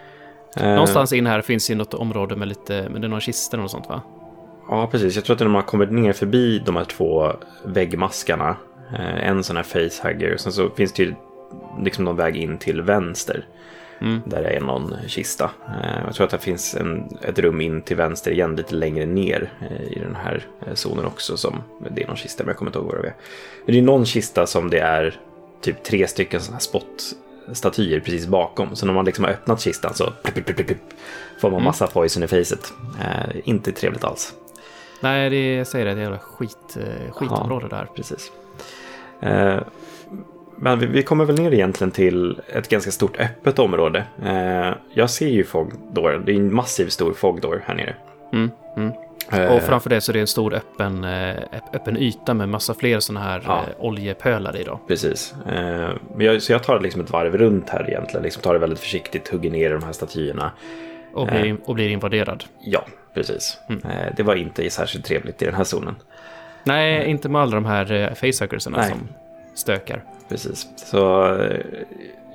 Uh, 0.61 0.67
Någonstans 0.67 1.13
in 1.13 1.27
här 1.27 1.41
finns 1.41 1.71
ju 1.71 1.75
något 1.75 1.95
område 1.95 2.37
med 2.37 2.49
lite, 2.49 2.89
med 2.89 3.01
det 3.01 3.07
är 3.07 3.09
någon 3.09 3.21
kista 3.21 3.61
och 3.61 3.71
sånt 3.71 3.89
va? 3.89 4.03
Ja, 4.69 4.87
precis. 4.87 5.17
Jag 5.17 5.25
tror 5.25 5.35
att 5.35 5.41
när 5.41 5.49
man 5.49 5.63
kommer 5.63 5.87
ner 5.87 6.13
förbi 6.13 6.63
de 6.67 6.77
här 6.77 6.85
två 6.85 7.33
väggmaskarna, 7.65 8.57
eh, 8.93 9.29
en 9.29 9.45
sån 9.45 9.57
här 9.57 9.63
facehugger, 9.63 10.35
och 10.35 10.41
sen 10.41 10.53
så 10.53 10.71
finns 10.71 10.93
det 10.93 11.03
ju 11.03 11.15
liksom 11.83 12.05
någon 12.05 12.17
väg 12.17 12.37
in 12.37 12.59
till 12.59 12.83
vänster. 12.83 13.47
Mm. 14.01 14.23
Där 14.25 14.43
är 14.43 14.61
någon 14.61 14.95
kista. 15.07 15.51
Eh, 15.69 16.05
jag 16.05 16.15
tror 16.15 16.25
att 16.25 16.31
det 16.31 16.39
finns 16.39 16.75
en, 16.75 17.19
ett 17.23 17.39
rum 17.39 17.61
in 17.61 17.83
till 17.83 17.97
vänster 17.97 18.31
igen 18.31 18.57
lite 18.57 18.75
längre 18.75 19.07
ner 19.07 19.53
eh, 19.61 19.93
i 19.93 20.01
den 20.01 20.17
här 20.17 20.47
eh, 20.67 20.75
zonen 20.75 21.05
också. 21.05 21.37
Som, 21.37 21.63
det 21.91 22.03
är 22.03 22.07
någon 22.07 22.17
kista 22.17 22.45
men 22.45 22.49
jag 22.49 22.57
kommer 22.57 22.69
inte 22.69 22.79
ihåg 22.79 22.87
vad 22.87 23.03
det 23.03 23.09
är. 23.09 23.15
Men 23.65 23.75
det 23.75 23.81
är 23.81 23.83
någon 23.83 24.07
kista 24.07 24.47
som 24.47 24.71
det 24.71 24.79
är 24.79 25.21
typ 25.61 25.83
tre 25.83 26.07
stycken 26.07 26.41
sådana 26.41 26.57
här 26.57 26.61
spot-statyer 26.61 28.01
precis 28.01 28.27
bakom. 28.27 28.77
Så 28.77 28.87
när 28.87 28.93
man 28.93 29.05
liksom 29.05 29.25
har 29.25 29.33
öppnat 29.33 29.61
kistan 29.61 29.95
så 29.95 30.13
får 31.41 31.51
man 31.51 31.53
mm. 31.53 31.65
massa 31.65 31.87
poison 31.87 32.23
i 32.23 32.27
facet. 32.27 32.73
Inte 33.45 33.73
trevligt 33.73 34.05
alls. 34.05 34.35
Nej, 35.01 35.31
det, 35.31 35.65
säger 35.65 35.87
det, 35.87 35.95
det 35.95 36.01
är 36.01 36.03
jävla 36.03 36.19
skit, 36.19 36.77
skitområde 37.11 37.67
ja, 37.71 37.77
där. 37.77 37.89
Precis. 37.95 38.33
Men 40.59 40.79
vi, 40.79 40.87
vi, 40.87 41.03
kommer 41.03 41.25
väl 41.25 41.37
ner 41.37 41.53
egentligen 41.53 41.91
till 41.91 42.41
ett 42.49 42.69
ganska 42.69 42.91
stort 42.91 43.21
öppet 43.21 43.59
område. 43.59 44.05
Eh, 44.25 44.75
jag 44.95 45.11
ser 45.11 45.29
ju 45.29 45.45
Fogdor, 45.45 46.23
det 46.27 46.33
är 46.33 46.37
en 46.37 46.55
massiv 46.55 46.87
stor 46.87 47.13
Fogdor 47.13 47.63
här 47.67 47.75
nere. 47.75 47.95
Mm, 48.33 48.51
mm. 48.77 48.93
Eh, 49.33 49.57
och 49.57 49.63
framför 49.63 49.91
det 49.91 50.01
så 50.01 50.13
är 50.13 50.15
det 50.15 50.21
en 50.21 50.27
stor 50.27 50.55
öppen, 50.55 51.05
eh, 51.05 51.37
öppen 51.73 51.97
yta 51.97 52.35
med 52.35 52.49
massa 52.49 52.75
fler 52.75 53.01
sådana 53.01 53.27
här 53.27 53.43
ja. 53.47 53.65
Oljepölar 53.79 54.57
i. 54.57 54.65
Då. 54.65 54.81
Precis. 54.89 55.35
Så 56.41 56.53
jag 56.53 56.63
tar 56.63 56.81
liksom 56.81 57.01
ett 57.01 57.11
varv 57.11 57.37
runt 57.37 57.71
här 57.71 57.89
egentligen, 57.89 58.23
liksom 58.23 58.43
tar 58.43 58.53
det 58.53 58.59
väldigt 58.59 58.79
försiktigt, 58.79 59.29
hugger 59.29 59.51
ner 59.51 59.71
de 59.71 59.83
här 59.83 59.93
statyerna. 59.93 60.53
Och 61.13 61.27
blir, 61.27 61.57
och 61.65 61.75
blir 61.75 61.89
invaderad. 61.89 62.45
Ja, 62.61 62.85
precis. 63.15 63.59
Mm. 63.69 63.83
det 64.17 64.23
var 64.23 64.35
inte 64.35 64.71
särskilt 64.71 65.05
trevligt 65.05 65.43
i 65.43 65.45
den 65.45 65.55
här 65.55 65.65
zonen. 65.65 65.95
Nej, 66.65 67.11
inte 67.11 67.29
med 67.29 67.43
alla 67.43 67.55
de 67.55 67.65
här 67.65 68.15
facehuggersarna 68.15 68.83
som 68.83 69.09
stökar. 69.57 70.03
Precis. 70.29 70.69
Så 70.77 71.35
eh, 71.35 71.61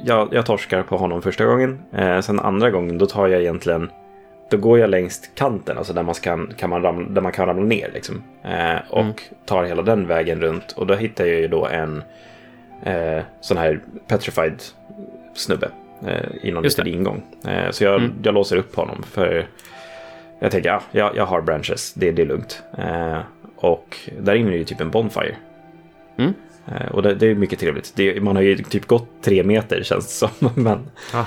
jag, 0.04 0.30
jag 0.32 0.46
torskar 0.46 0.84
på 0.84 0.98
honom 0.98 1.22
första 1.22 1.46
gången. 1.46 1.84
Eh, 1.92 2.20
sen 2.20 2.40
andra 2.40 2.72
gången 2.72 2.98
då 2.98 3.06
tar 3.06 3.28
jag 3.28 3.42
egentligen 3.42 3.90
då 4.52 4.58
går 4.58 4.80
jag 4.80 4.90
längs 4.90 5.30
kanten, 5.36 5.78
alltså 5.78 5.94
där 5.94 6.04
man 6.04 6.16
kan, 6.16 6.54
kan 6.58 6.70
man, 6.70 6.82
ramla, 6.82 7.10
där 7.10 7.22
man 7.22 7.32
kan 7.32 7.46
ramla 7.46 7.64
ner. 7.64 7.92
Liksom. 7.94 8.24
Eh, 8.44 8.80
och 8.90 9.02
mm. 9.02 9.14
tar 9.46 9.64
hela 9.64 9.82
den 9.82 10.08
vägen 10.08 10.42
runt. 10.42 10.72
Och 10.72 10.88
då 10.88 10.94
hittar 10.94 11.26
jag 11.26 11.40
ju 11.40 11.48
då 11.48 11.66
en 11.66 12.04
eh, 12.84 13.24
sån 13.42 13.58
här 13.58 13.80
petrified 14.08 14.64
snubbe 15.34 15.70
eh, 16.08 16.26
i 16.42 16.52
någon 16.52 16.64
liten 16.64 16.88
ingång. 16.88 17.24
Eh, 17.48 17.72
så 17.72 17.84
jag, 17.84 17.96
mm. 17.96 18.14
jag 18.24 18.34
låser 18.34 18.58
upp 18.58 18.76
honom. 18.76 19.04
För 19.04 19.48
jag 20.40 20.52
tänker, 20.52 20.70
ja, 20.70 20.82
jag, 20.92 21.16
jag 21.16 21.26
har 21.26 21.42
branches, 21.42 21.94
det, 21.94 22.12
det 22.12 22.22
är 22.22 22.26
lugnt. 22.26 22.64
Eh, 22.78 23.20
och 23.56 23.98
där 24.20 24.36
inne 24.36 24.52
är 24.52 24.58
ju 24.58 24.64
typ 24.64 24.82
en 24.82 24.92
bonfire. 24.92 25.36
Mm. 26.18 26.34
Eh, 26.66 26.92
och 26.92 27.02
det, 27.02 27.16
det, 27.16 27.28
är 27.28 27.36
mycket 27.36 27.60
trevligt. 27.60 27.94
Det, 27.96 28.24
man 28.24 28.36
har 28.36 28.44
ju 28.44 28.58
typ 28.58 28.86
gått 28.86 29.10
tre 29.22 29.44
meter 29.44 29.84
känns 29.84 30.08
det 30.08 30.28
som. 30.28 30.50
Men 30.64 30.92
ah. 31.14 31.26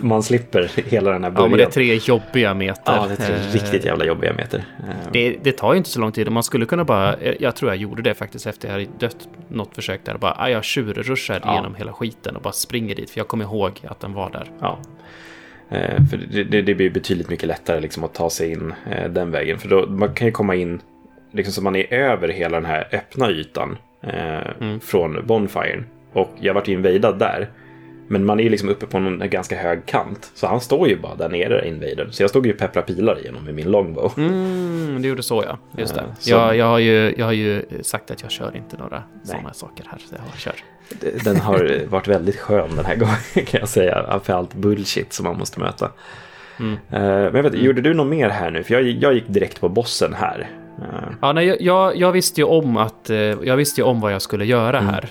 man 0.00 0.22
slipper 0.22 0.70
hela 0.90 1.10
den 1.10 1.24
här 1.24 1.30
början. 1.30 1.44
Ja, 1.44 1.48
men 1.48 1.58
det 1.58 1.64
är 1.64 1.70
tre 1.70 1.94
jobbiga 1.94 2.54
meter. 2.54 2.96
Ja, 2.96 3.06
det 3.06 3.12
är 3.12 3.26
tre 3.26 3.34
eh, 3.34 3.52
riktigt 3.52 3.84
jävla 3.84 4.04
jobbiga 4.04 4.32
meter. 4.32 4.64
Det, 5.12 5.36
det, 5.42 5.52
tar 5.52 5.72
ju 5.72 5.78
inte 5.78 5.90
så 5.90 6.00
lång 6.00 6.12
tid. 6.12 6.32
Man 6.32 6.42
skulle 6.42 6.66
kunna 6.66 6.84
bara, 6.84 7.16
jag 7.40 7.56
tror 7.56 7.70
jag 7.70 7.76
gjorde 7.76 8.02
det 8.02 8.14
faktiskt 8.14 8.46
efter 8.46 8.68
jag 8.68 8.72
hade 8.72 8.86
dött 8.98 9.28
något 9.48 9.74
försök 9.74 10.04
där. 10.04 10.18
Bara, 10.18 10.34
ah, 10.38 10.48
jag 10.48 10.64
tjurruschar 10.64 11.40
ja. 11.44 11.52
igenom 11.52 11.74
hela 11.74 11.92
skiten 11.92 12.36
och 12.36 12.42
bara 12.42 12.52
springer 12.52 12.94
dit. 12.94 13.10
För 13.10 13.20
jag 13.20 13.28
kommer 13.28 13.44
ihåg 13.44 13.80
att 13.84 14.00
den 14.00 14.12
var 14.12 14.30
där. 14.30 14.50
Ja. 14.60 14.78
för 16.10 16.44
det, 16.44 16.62
det, 16.62 16.74
blir 16.74 16.90
betydligt 16.90 17.28
mycket 17.28 17.48
lättare 17.48 17.80
liksom 17.80 18.04
att 18.04 18.14
ta 18.14 18.30
sig 18.30 18.52
in 18.52 18.74
den 19.10 19.30
vägen. 19.30 19.58
För 19.58 19.68
då, 19.68 19.86
man 19.86 20.14
kan 20.14 20.26
ju 20.26 20.32
komma 20.32 20.54
in 20.54 20.80
liksom 21.32 21.52
så 21.52 21.62
man 21.62 21.76
är 21.76 21.92
över 21.92 22.28
hela 22.28 22.60
den 22.60 22.66
här 22.66 22.88
öppna 22.92 23.30
ytan 23.30 23.78
eh, 24.02 24.50
mm. 24.60 24.80
från 24.80 25.26
Bonfiren. 25.26 25.86
Och 26.12 26.30
jag 26.40 26.54
vart 26.54 26.68
invadad 26.68 27.18
där. 27.18 27.48
Men 28.08 28.24
man 28.24 28.40
är 28.40 28.44
ju 28.44 28.50
liksom 28.50 28.68
uppe 28.68 28.86
på 28.86 28.98
en 28.98 29.22
ganska 29.30 29.56
hög 29.56 29.86
kant. 29.86 30.30
Så 30.34 30.46
han 30.46 30.60
står 30.60 30.88
ju 30.88 30.96
bara 30.96 31.14
där 31.14 31.28
nere, 31.28 31.68
invadern. 31.68 32.12
Så 32.12 32.22
jag 32.22 32.30
stod 32.30 32.46
ju 32.46 32.52
och 32.52 32.58
peppra 32.58 32.82
pilar 32.82 33.18
igenom 33.18 33.44
med 33.44 33.54
min 33.54 33.70
longbow. 33.70 34.12
Mm, 34.16 35.02
det 35.02 35.08
gjorde 35.08 35.22
så 35.22 35.44
ja. 35.46 35.58
Just 35.78 35.94
det. 35.94 36.00
Uh, 36.00 36.06
jag, 36.24 36.56
jag, 36.56 36.66
har 36.66 36.78
ju, 36.78 37.14
jag 37.18 37.26
har 37.26 37.32
ju 37.32 37.64
sagt 37.82 38.10
att 38.10 38.22
jag 38.22 38.30
kör 38.30 38.56
inte 38.56 38.76
några 38.76 39.02
sådana 39.24 39.52
saker 39.52 39.84
här. 39.90 39.98
Så 39.98 40.14
jag 40.32 40.38
kör. 40.38 40.54
Den 41.24 41.36
har 41.36 41.86
varit 41.88 42.08
väldigt 42.08 42.36
skön 42.36 42.76
den 42.76 42.84
här 42.84 42.96
gången 42.96 43.16
kan 43.46 43.60
jag 43.60 43.68
säga. 43.68 44.20
För 44.24 44.32
allt 44.32 44.54
bullshit 44.54 45.12
som 45.12 45.24
man 45.24 45.38
måste 45.38 45.60
möta. 45.60 45.90
Mm. 46.58 46.72
Uh, 46.72 46.78
men 46.90 47.34
jag 47.34 47.42
vet, 47.42 47.52
mm. 47.52 47.64
gjorde 47.64 47.80
du 47.80 47.94
något 47.94 48.06
mer 48.06 48.28
här 48.28 48.50
nu? 48.50 48.62
För 48.62 48.74
jag, 48.74 48.82
jag 48.82 49.14
gick 49.14 49.28
direkt 49.28 49.60
på 49.60 49.68
bossen 49.68 50.14
här. 50.14 50.48
Ja, 51.20 51.32
nej, 51.32 51.56
jag, 51.60 51.96
jag, 51.96 52.12
visste 52.12 52.40
ju 52.40 52.44
om 52.44 52.76
att, 52.76 53.10
eh, 53.10 53.16
jag 53.18 53.56
visste 53.56 53.80
ju 53.80 53.84
om 53.84 54.00
vad 54.00 54.12
jag 54.12 54.22
skulle 54.22 54.44
göra 54.44 54.78
mm. 54.78 54.94
här. 54.94 55.10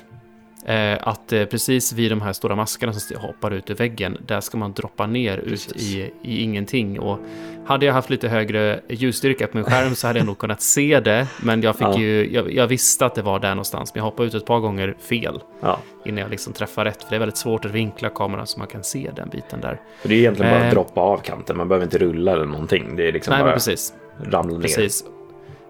Eh, 0.65 1.07
att 1.07 1.33
eh, 1.33 1.45
precis 1.45 1.93
vid 1.93 2.11
de 2.11 2.21
här 2.21 2.33
stora 2.33 2.55
maskarna 2.55 2.93
som 2.93 3.17
hoppar 3.21 3.51
ut 3.51 3.69
ur 3.69 3.75
väggen, 3.75 4.17
där 4.25 4.41
ska 4.41 4.57
man 4.57 4.73
droppa 4.73 5.07
ner 5.07 5.37
ut 5.37 5.71
i, 5.75 6.11
i 6.21 6.43
ingenting. 6.43 6.99
Och 6.99 7.19
hade 7.65 7.85
jag 7.85 7.93
haft 7.93 8.09
lite 8.09 8.27
högre 8.27 8.81
ljusstyrka 8.89 9.47
på 9.47 9.57
min 9.57 9.63
skärm 9.63 9.95
så 9.95 10.07
hade 10.07 10.19
jag 10.19 10.25
nog 10.25 10.37
kunnat 10.39 10.61
se 10.61 10.99
det. 10.99 11.27
Men 11.41 11.61
jag, 11.61 11.75
fick 11.75 11.87
ja. 11.87 11.99
ju, 11.99 12.33
jag, 12.33 12.53
jag, 12.53 12.67
visste 12.67 13.05
att 13.05 13.15
det 13.15 13.21
var 13.21 13.39
där 13.39 13.49
någonstans, 13.49 13.95
men 13.95 13.99
jag 13.99 14.05
hoppade 14.05 14.27
ut 14.27 14.33
ett 14.33 14.45
par 14.45 14.59
gånger 14.59 14.95
fel. 14.99 15.41
Ja. 15.61 15.79
Innan 16.05 16.19
jag 16.21 16.31
liksom 16.31 16.53
träffar 16.53 16.85
rätt, 16.85 17.03
för 17.03 17.09
det 17.09 17.15
är 17.15 17.19
väldigt 17.19 17.37
svårt 17.37 17.65
att 17.65 17.71
vinkla 17.71 18.09
kameran 18.09 18.47
så 18.47 18.59
man 18.59 18.67
kan 18.67 18.83
se 18.83 19.11
den 19.15 19.29
biten 19.29 19.61
där. 19.61 19.81
För 20.01 20.09
det 20.09 20.15
är 20.15 20.19
egentligen 20.19 20.51
bara 20.51 20.65
att 20.65 20.73
droppa 20.73 21.01
av 21.01 21.17
kanten, 21.17 21.57
man 21.57 21.67
behöver 21.67 21.85
inte 21.85 21.97
rulla 21.97 22.31
eller 22.31 22.45
någonting. 22.45 22.95
Det 22.95 23.07
är 23.07 23.11
liksom 23.11 23.33
Nej, 23.33 23.43
bara 23.43 23.53
precis. 23.53 23.93
ramla 24.23 24.57
ner. 24.57 24.61
Precis. 24.61 25.03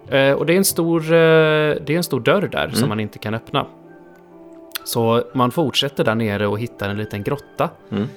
Eh, 0.09 0.33
och 0.33 0.45
det 0.45 0.53
är 0.53 0.57
en 0.57 0.65
stor, 0.65 1.01
eh, 1.01 1.09
det 1.09 1.89
är 1.89 1.97
en 1.97 2.03
stor 2.03 2.19
dörr 2.19 2.49
där 2.51 2.69
som 2.69 2.77
Mm. 2.77 2.89
man 2.89 2.99
inte 2.99 3.19
kan 3.19 3.33
öppna. 3.33 3.65
Så 4.83 5.23
man 5.33 5.51
fortsätter 5.51 6.03
där 6.03 6.15
nere 6.15 6.47
och 6.47 6.59
hittar 6.59 6.89
en 6.89 6.97
liten 6.97 7.23
grotta. 7.23 7.69
Mm. 7.91 8.07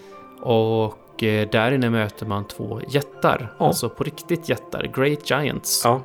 Och 0.41 1.23
eh, 1.25 1.49
där 1.49 1.73
inne 1.73 1.91
möter 1.91 2.27
man 2.27 2.49
två 2.49 2.81
jättar. 2.89 3.53
Ja. 3.59 3.67
Alltså 3.67 3.89
på 3.89 4.05
riktigt 4.05 4.49
jättar. 4.49 4.91
Great 4.95 5.31
Giants. 5.31 5.83
Ja. 5.85 6.01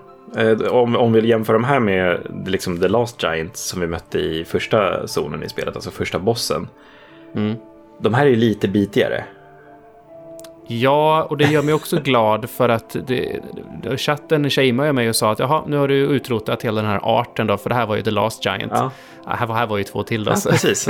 Om, 0.72 0.96
om 0.96 1.14
vi 1.14 1.28
jämför 1.28 1.54
de 1.54 1.64
här 1.64 1.80
med 1.80 2.20
liksom 2.46 2.80
The 2.80 2.88
Last 2.88 3.24
Giant 3.24 3.58
som 3.58 3.82
vi 3.82 3.88
mötte 3.88 4.20
i 4.20 4.46
första 4.46 5.08
zonen 5.08 5.44
i 5.44 5.50
spelet, 5.50 5.76
alltså 5.76 5.92
första 5.92 6.20
bossen. 6.20 6.68
Mm. 7.36 7.56
De 8.00 8.14
här 8.14 8.26
är 8.26 8.30
ju 8.30 8.36
lite 8.36 8.68
bitigare. 8.68 9.24
Ja, 10.68 11.24
och 11.24 11.38
det 11.38 11.46
gör 11.46 11.62
mig 11.62 11.74
också 11.74 12.00
glad 12.00 12.50
för 12.50 12.70
att 12.70 12.96
det, 13.08 13.40
chatten 13.98 14.50
shameade 14.50 14.94
mig 14.94 15.10
och 15.10 15.16
sa 15.16 15.32
att 15.32 15.40
jaha, 15.40 15.64
nu 15.68 15.78
har 15.78 15.88
du 15.88 15.96
utrotat 15.96 16.64
hela 16.64 16.82
den 16.82 16.92
här 16.92 17.00
arten 17.04 17.48
då, 17.48 17.58
för 17.58 17.70
det 17.70 17.76
här 17.76 17.86
var 17.86 17.96
ju 17.96 18.02
The 18.02 18.12
Last 18.12 18.46
Giant. 18.46 18.72
Ja, 18.76 18.92
Ja, 19.26 19.34
här, 19.34 19.48
var, 19.48 19.56
här 19.56 19.68
var 19.68 19.78
ju 19.78 19.84
två 19.84 20.04
till 20.04 20.24
då. 20.24 20.32
ja 20.32 20.52
precis. 20.52 20.90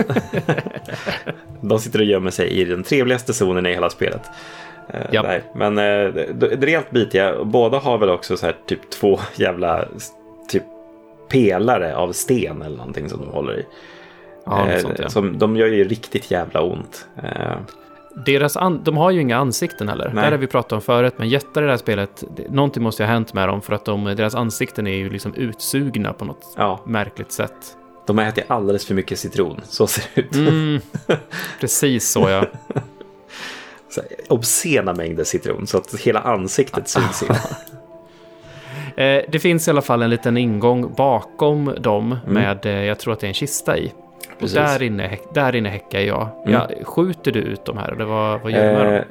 de 1.62 1.80
sitter 1.80 2.00
och 2.00 2.06
gömmer 2.06 2.32
sig 2.32 2.50
i 2.50 2.66
den 2.66 2.84
trevligaste 2.84 3.34
zonen 3.34 3.66
i 3.66 3.70
hela 3.70 3.90
spelet. 3.90 4.22
Eh, 4.90 5.02
Japp. 5.12 5.26
nej, 5.26 5.44
men 5.56 5.78
eh, 5.78 6.13
det, 6.34 6.56
rent 6.56 6.92
bitiga. 6.92 7.44
Båda 7.44 7.80
har 7.80 7.98
väl 7.98 8.10
också 8.10 8.38
så 8.38 8.46
här 8.46 8.56
typ 8.66 8.90
två 8.90 9.20
jävla 9.36 9.86
typ 10.50 10.63
pelare 11.30 11.96
av 11.96 12.12
sten 12.12 12.62
eller 12.62 12.78
någonting 12.78 13.10
som 13.10 13.20
de 13.20 13.30
håller 13.30 13.60
i. 13.60 13.66
Ja, 14.46 14.68
Eh, 14.70 14.80
sånt, 14.82 15.00
ja. 15.00 15.10
som, 15.10 15.38
de 15.38 15.56
gör 15.58 15.68
ju 15.68 15.84
riktigt 15.84 16.32
jävla 16.32 16.62
ont. 16.62 17.08
Deras 18.25 18.58
an- 18.58 18.82
de 18.84 18.97
har 18.97 19.12
ju 19.12 19.21
inga 19.21 19.38
ansikten 19.38 19.89
heller. 19.89 20.12
Nej. 20.13 20.23
Det 20.25 20.32
har 20.32 20.38
vi 20.38 20.47
pratat 20.47 20.71
om 20.71 20.82
förut, 20.82 21.13
men 21.17 21.30
jättar 21.30 21.62
i 21.62 21.65
det 21.65 21.71
här 21.71 21.77
spelet, 21.77 22.23
det, 22.36 22.49
någonting 22.51 22.84
måste 22.84 23.03
ju 23.03 23.08
ha 23.08 23.13
hänt 23.13 23.34
med 23.34 23.47
dem 23.47 23.62
för 23.62 23.73
att 23.73 23.86
de, 23.86 24.03
deras 24.03 24.36
ansikten 24.36 24.88
är 24.88 24.95
ju 24.95 25.10
liksom 25.10 25.34
utsugna 25.34 26.13
på 26.13 26.25
något 26.25 26.53
ja, 26.58 26.80
märkligt 26.86 27.32
sätt. 27.32 27.53
de 28.08 28.17
har 28.17 28.25
ätit 28.25 28.43
alldeles 28.47 28.86
för 28.86 28.93
mycket 28.93 29.19
citron. 29.19 29.62
Så 29.63 29.88
ser 29.88 30.03
det 30.15 30.21
ut. 30.21 30.36
Mm, 30.36 30.80
precis 31.60 32.10
så 32.12 32.30
ja. 32.30 32.45
Så 33.89 34.01
här, 34.01 34.10
obscena 34.30 34.93
mängder 34.93 35.23
citron 35.23 35.67
så 35.67 35.77
att 35.77 35.95
hela 35.99 36.19
ansiktet 36.19 36.88
sugs 36.89 37.23
in. 37.23 37.30
Eh, 39.03 39.23
det 39.30 39.39
finns 39.39 39.67
i 39.67 39.71
alla 39.71 39.82
fall 39.82 40.01
en 40.01 40.10
liten 40.10 40.38
ingång 40.38 40.93
bakom 40.97 41.75
dem 41.80 42.17
Mm. 42.25 42.34
med, 42.34 42.65
eh, 42.65 42.71
jag 42.84 42.99
tror 42.99 43.13
att 43.13 43.19
det 43.19 43.25
är 43.25 43.30
en 43.30 43.34
kista 43.34 43.77
i. 43.77 43.91
Och 44.38 44.41
Precis. 44.41 44.56
där 44.56 44.84
inne, 44.84 45.17
där 45.34 45.56
inne 45.56 45.69
häckar 45.69 46.00
jag. 46.00 46.30
Mm. 46.45 46.54
jag. 46.54 46.88
Skjuter 46.88 47.32
du 47.32 47.39
ut 47.39 47.65
de 47.65 47.78
här? 47.78 47.91
Eller 47.91 48.06
vad, 48.06 48.41
vad 48.41 48.52
gör 48.52 48.67
du 48.67 48.73
med 48.84 48.88
Eh, 48.88 48.93
dem? 48.93 49.04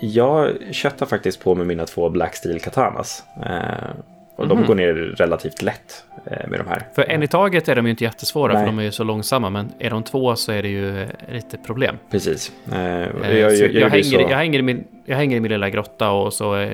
jag 0.00 0.50
köttar 0.70 1.06
faktiskt 1.06 1.44
på 1.44 1.54
med 1.54 1.66
mina 1.66 1.86
två 1.86 2.08
Black 2.08 2.34
Steel 2.36 2.60
Katanas. 2.60 3.24
Eh, 3.46 3.90
och 4.36 4.48
de 4.48 4.58
Mhm. 4.58 4.66
går 4.66 4.74
ner 4.74 4.92
relativt 4.94 5.62
lätt 5.62 6.04
eh, 6.26 6.48
med 6.48 6.60
de 6.60 6.68
här. 6.68 6.82
För 6.94 7.02
en 7.02 7.22
i 7.22 7.28
taget 7.28 7.68
är 7.68 7.76
de 7.76 7.84
ju 7.86 7.90
inte 7.90 8.04
jättesvåra, 8.04 8.52
Nej. 8.52 8.62
för 8.62 8.66
de 8.66 8.78
är 8.78 8.82
ju 8.82 8.92
så 8.92 9.04
långsamma. 9.04 9.50
Men 9.50 9.72
är 9.78 9.90
de 9.90 10.02
två 10.02 10.36
så 10.36 10.52
är 10.52 10.62
det 10.62 10.68
ju 10.68 11.02
eh, 11.02 11.08
lite 11.32 11.58
problem. 11.58 11.96
Precis. 12.10 12.52
Hänger, 12.70 14.58
i 14.58 14.62
min, 14.62 14.84
jag 15.04 15.16
hänger 15.16 15.36
i 15.36 15.40
min 15.40 15.50
lilla 15.52 15.70
grotta 15.70 16.10
och 16.10 16.32
så... 16.32 16.56
eh, 16.56 16.72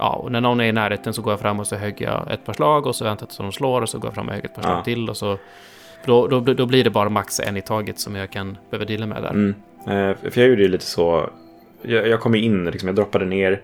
Ja, 0.00 0.12
och 0.12 0.32
när 0.32 0.40
någon 0.40 0.60
är 0.60 0.64
i 0.64 0.72
närheten 0.72 1.12
så 1.14 1.22
går 1.22 1.32
jag 1.32 1.40
fram 1.40 1.60
och 1.60 1.66
så 1.66 1.76
högger 1.76 2.06
jag 2.06 2.32
ett 2.32 2.44
par 2.44 2.52
slag 2.52 2.86
och 2.86 2.96
så 2.96 3.04
väntar 3.04 3.22
jag 3.22 3.28
tills 3.28 3.38
de 3.38 3.52
slår 3.52 3.82
och 3.82 3.88
så 3.88 3.98
går 3.98 4.08
jag 4.08 4.14
fram 4.14 4.28
och 4.28 4.34
högger 4.34 4.48
ett 4.48 4.54
par 4.54 4.62
slag 4.62 4.78
Ja. 4.78 4.84
till 4.84 5.10
och 5.10 5.16
så... 5.16 5.38
Då, 6.04 6.26
då, 6.26 6.40
då 6.40 6.66
blir 6.66 6.84
det 6.84 6.90
bara 6.90 7.08
max 7.08 7.40
en 7.40 7.56
i 7.56 7.62
taget 7.62 7.98
som 7.98 8.14
jag 8.14 8.30
kan 8.30 8.58
behöva 8.70 8.84
deala 8.84 9.06
med 9.06 9.22
där. 9.22 9.30
Mm. 9.30 9.54
Eh, 9.86 10.30
för 10.30 10.40
jag 10.40 10.50
gjorde 10.50 10.62
ju 10.62 10.68
lite 10.68 10.84
så. 10.84 11.30
Jag, 11.82 12.08
jag 12.08 12.20
kom 12.20 12.34
in, 12.34 12.64
liksom, 12.64 12.86
jag 12.88 12.96
droppade 12.96 13.24
ner. 13.24 13.60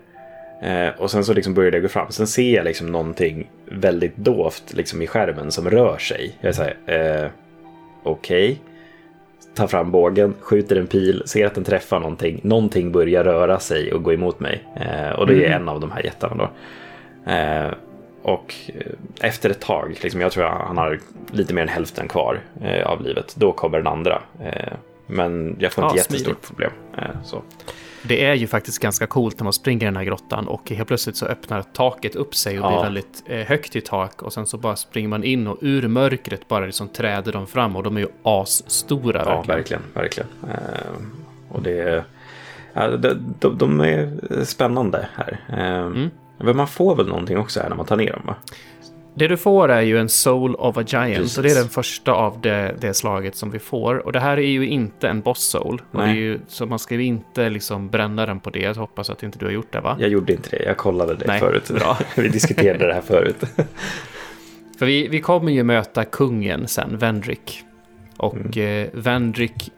Eh, 0.63 0.89
och 0.99 1.11
sen 1.11 1.25
så 1.25 1.33
liksom 1.33 1.55
började 1.55 1.77
jag 1.77 1.83
gå 1.83 1.89
fram. 1.89 2.11
Sen 2.11 2.27
ser 2.27 2.55
jag 2.55 2.65
liksom 2.65 2.87
någonting 2.87 3.51
väldigt 3.67 4.17
dovt 4.17 4.73
liksom, 4.75 5.03
i 5.03 5.07
skärmen 5.07 5.51
som 5.53 5.71
rör 5.71 5.99
sig. 5.99 6.37
Jag 6.41 6.55
säger, 6.55 6.77
eh, 7.25 7.31
okej. 8.03 8.61
Tar 9.55 9.67
fram 9.67 9.91
bågen, 9.91 10.35
skjuter 10.41 10.77
en 10.77 10.87
pil, 10.87 11.23
ser 11.27 11.47
att 11.47 11.55
den 11.55 11.65
träffar 11.65 12.01
någonting. 12.01 12.41
Någonting 12.43 12.93
börjar 12.93 13.25
röra 13.25 13.59
sig 13.59 13.93
och 13.93 14.03
gå 14.03 14.13
emot 14.13 14.41
mig. 14.41 14.63
Eh, 14.77 15.11
och 15.19 15.27
det 15.27 15.35
är 15.35 15.47
Mm. 15.47 15.63
en 15.63 15.69
av 15.69 15.81
de 15.81 15.91
här 15.91 16.05
jättarna 16.05 16.35
då. 16.37 16.51
Och 18.25 18.55
eh, 18.67 18.93
efter 19.21 19.51
ett 19.51 19.61
tag, 19.61 19.97
liksom, 20.03 20.21
jag 20.21 20.33
tror 20.33 20.45
han 20.45 20.77
har 20.77 21.01
lite 21.33 21.55
mer 21.55 21.63
än 21.63 21.69
hälften 21.69 22.09
kvar 22.09 22.41
eh, 22.61 22.87
av 22.87 23.03
livet, 23.03 23.35
då 23.39 23.53
kommer 23.53 23.79
den 23.79 23.87
andra. 23.87 24.23
Eh, 24.41 24.73
men 25.07 25.57
jag 25.61 25.73
får 25.73 25.85
inte 25.85 25.97
Ja, 25.97 26.03
jättestort 26.03 26.43
problem. 26.47 26.71
Eh. 26.99 27.39
Det 28.03 28.25
är 28.25 28.35
ju 28.35 28.47
faktiskt 28.47 28.79
ganska 28.79 29.07
coolt 29.07 29.39
när 29.39 29.45
man 29.45 29.53
springer 29.53 29.83
i 29.83 29.85
den 29.85 29.97
här 29.97 30.05
grottan 30.05 30.49
och 30.49 30.71
helt 30.71 30.89
plötsligt 30.89 31.17
så 31.17 31.27
öppnar 31.27 31.63
taket 31.63 32.15
upp 32.17 32.35
sig 32.35 32.59
och 32.61 32.65
Ja. 32.65 32.71
blir 32.71 32.83
väldigt 32.83 33.49
högt 33.49 33.77
i 33.77 33.81
tak 33.81 34.23
och 34.23 34.33
sen 34.33 34.47
så 34.47 34.59
bara 34.59 34.77
springer 34.77 35.09
man 35.09 35.25
in 35.25 35.47
och 35.47 35.59
ur 35.61 35.89
mörkret 35.89 36.49
bara 36.49 36.67
liksom 36.67 36.89
träder 36.89 37.33
de 37.33 37.47
fram 37.47 37.77
och 37.77 37.83
de 37.83 37.97
är 37.97 38.01
ju 38.01 38.09
asstora 38.23 39.23
Ja, 39.27 39.43
verkligen. 39.43 39.83
verkligen. 39.95 40.29
verkligen. 40.41 41.11
Och 41.49 41.63
det 41.63 41.81
är, 41.81 42.05
ja, 42.73 42.89
de, 42.97 43.35
de, 43.41 43.59
de 43.59 43.81
är 43.81 44.11
spännande 44.45 45.09
här. 45.15 45.41
Mm. 45.87 46.11
Men 46.39 46.57
man 46.57 46.69
får 46.69 46.97
väl 46.97 47.07
någonting 47.09 47.39
också 47.39 47.61
här 47.61 47.69
när 47.69 47.77
man 47.77 47.87
tar 47.87 47.97
ner 47.97 48.13
dem 48.13 48.23
va? 48.27 48.37
Det 49.17 49.29
du 49.29 49.37
får 49.37 49.69
är 49.69 49.81
ju 49.81 49.99
en 49.99 50.09
Soul 50.09 50.55
of 50.55 50.77
a 50.77 50.83
Giant 50.87 51.17
Precis. 51.17 51.37
och 51.37 51.43
det 51.45 51.51
är 51.51 51.55
den 51.55 51.69
första 51.69 52.13
av 52.13 52.41
det, 52.41 52.75
det 52.81 52.95
slaget 52.95 53.37
som 53.37 53.51
vi 53.51 53.59
får. 53.59 53.95
Och 54.07 54.13
det 54.13 54.21
här 54.21 54.37
är 54.37 54.43
ju 54.51 54.67
inte 54.67 55.09
en 55.09 55.21
boss 55.21 55.43
soul. 55.43 55.83
Och 55.93 55.99
det 56.03 56.07
är 56.09 56.15
ju, 56.15 56.39
så 56.49 56.67
man 56.67 56.79
ska 56.79 56.95
ju 56.95 57.05
inte 57.05 57.51
liksom 57.51 57.89
bränna 57.89 58.27
den 58.27 58.41
på 58.41 58.51
det. 58.51 58.59
Jag 58.59 58.75
hoppas 58.75 59.11
att 59.11 59.23
inte 59.23 59.39
du 59.39 59.45
har 59.45 59.53
gjort 59.53 59.73
det 59.73 59.81
va? 59.81 59.97
Jag 60.01 60.09
gjorde 60.11 60.33
inte 60.33 60.57
det, 60.57 60.63
jag 60.65 60.77
kollade 60.77 61.15
det 61.15 61.27
Nej, 61.27 61.41
förut. 61.41 61.69
bra. 61.71 61.99
Vi 62.17 62.29
diskuterade 62.29 62.87
det 62.87 62.95
här 62.95 63.01
förut. 63.01 63.37
För 64.79 64.87
vi, 64.87 65.09
vi 65.09 65.21
kommer 65.21 65.53
ju 65.53 65.63
möta 65.63 66.05
kungen 66.05 66.69
sen, 66.69 66.99
Vendrick. 66.99 67.63
Och 68.17 68.35
Mm. 68.37 68.83
eh, 68.83 68.89
Vendrick, 68.93 69.71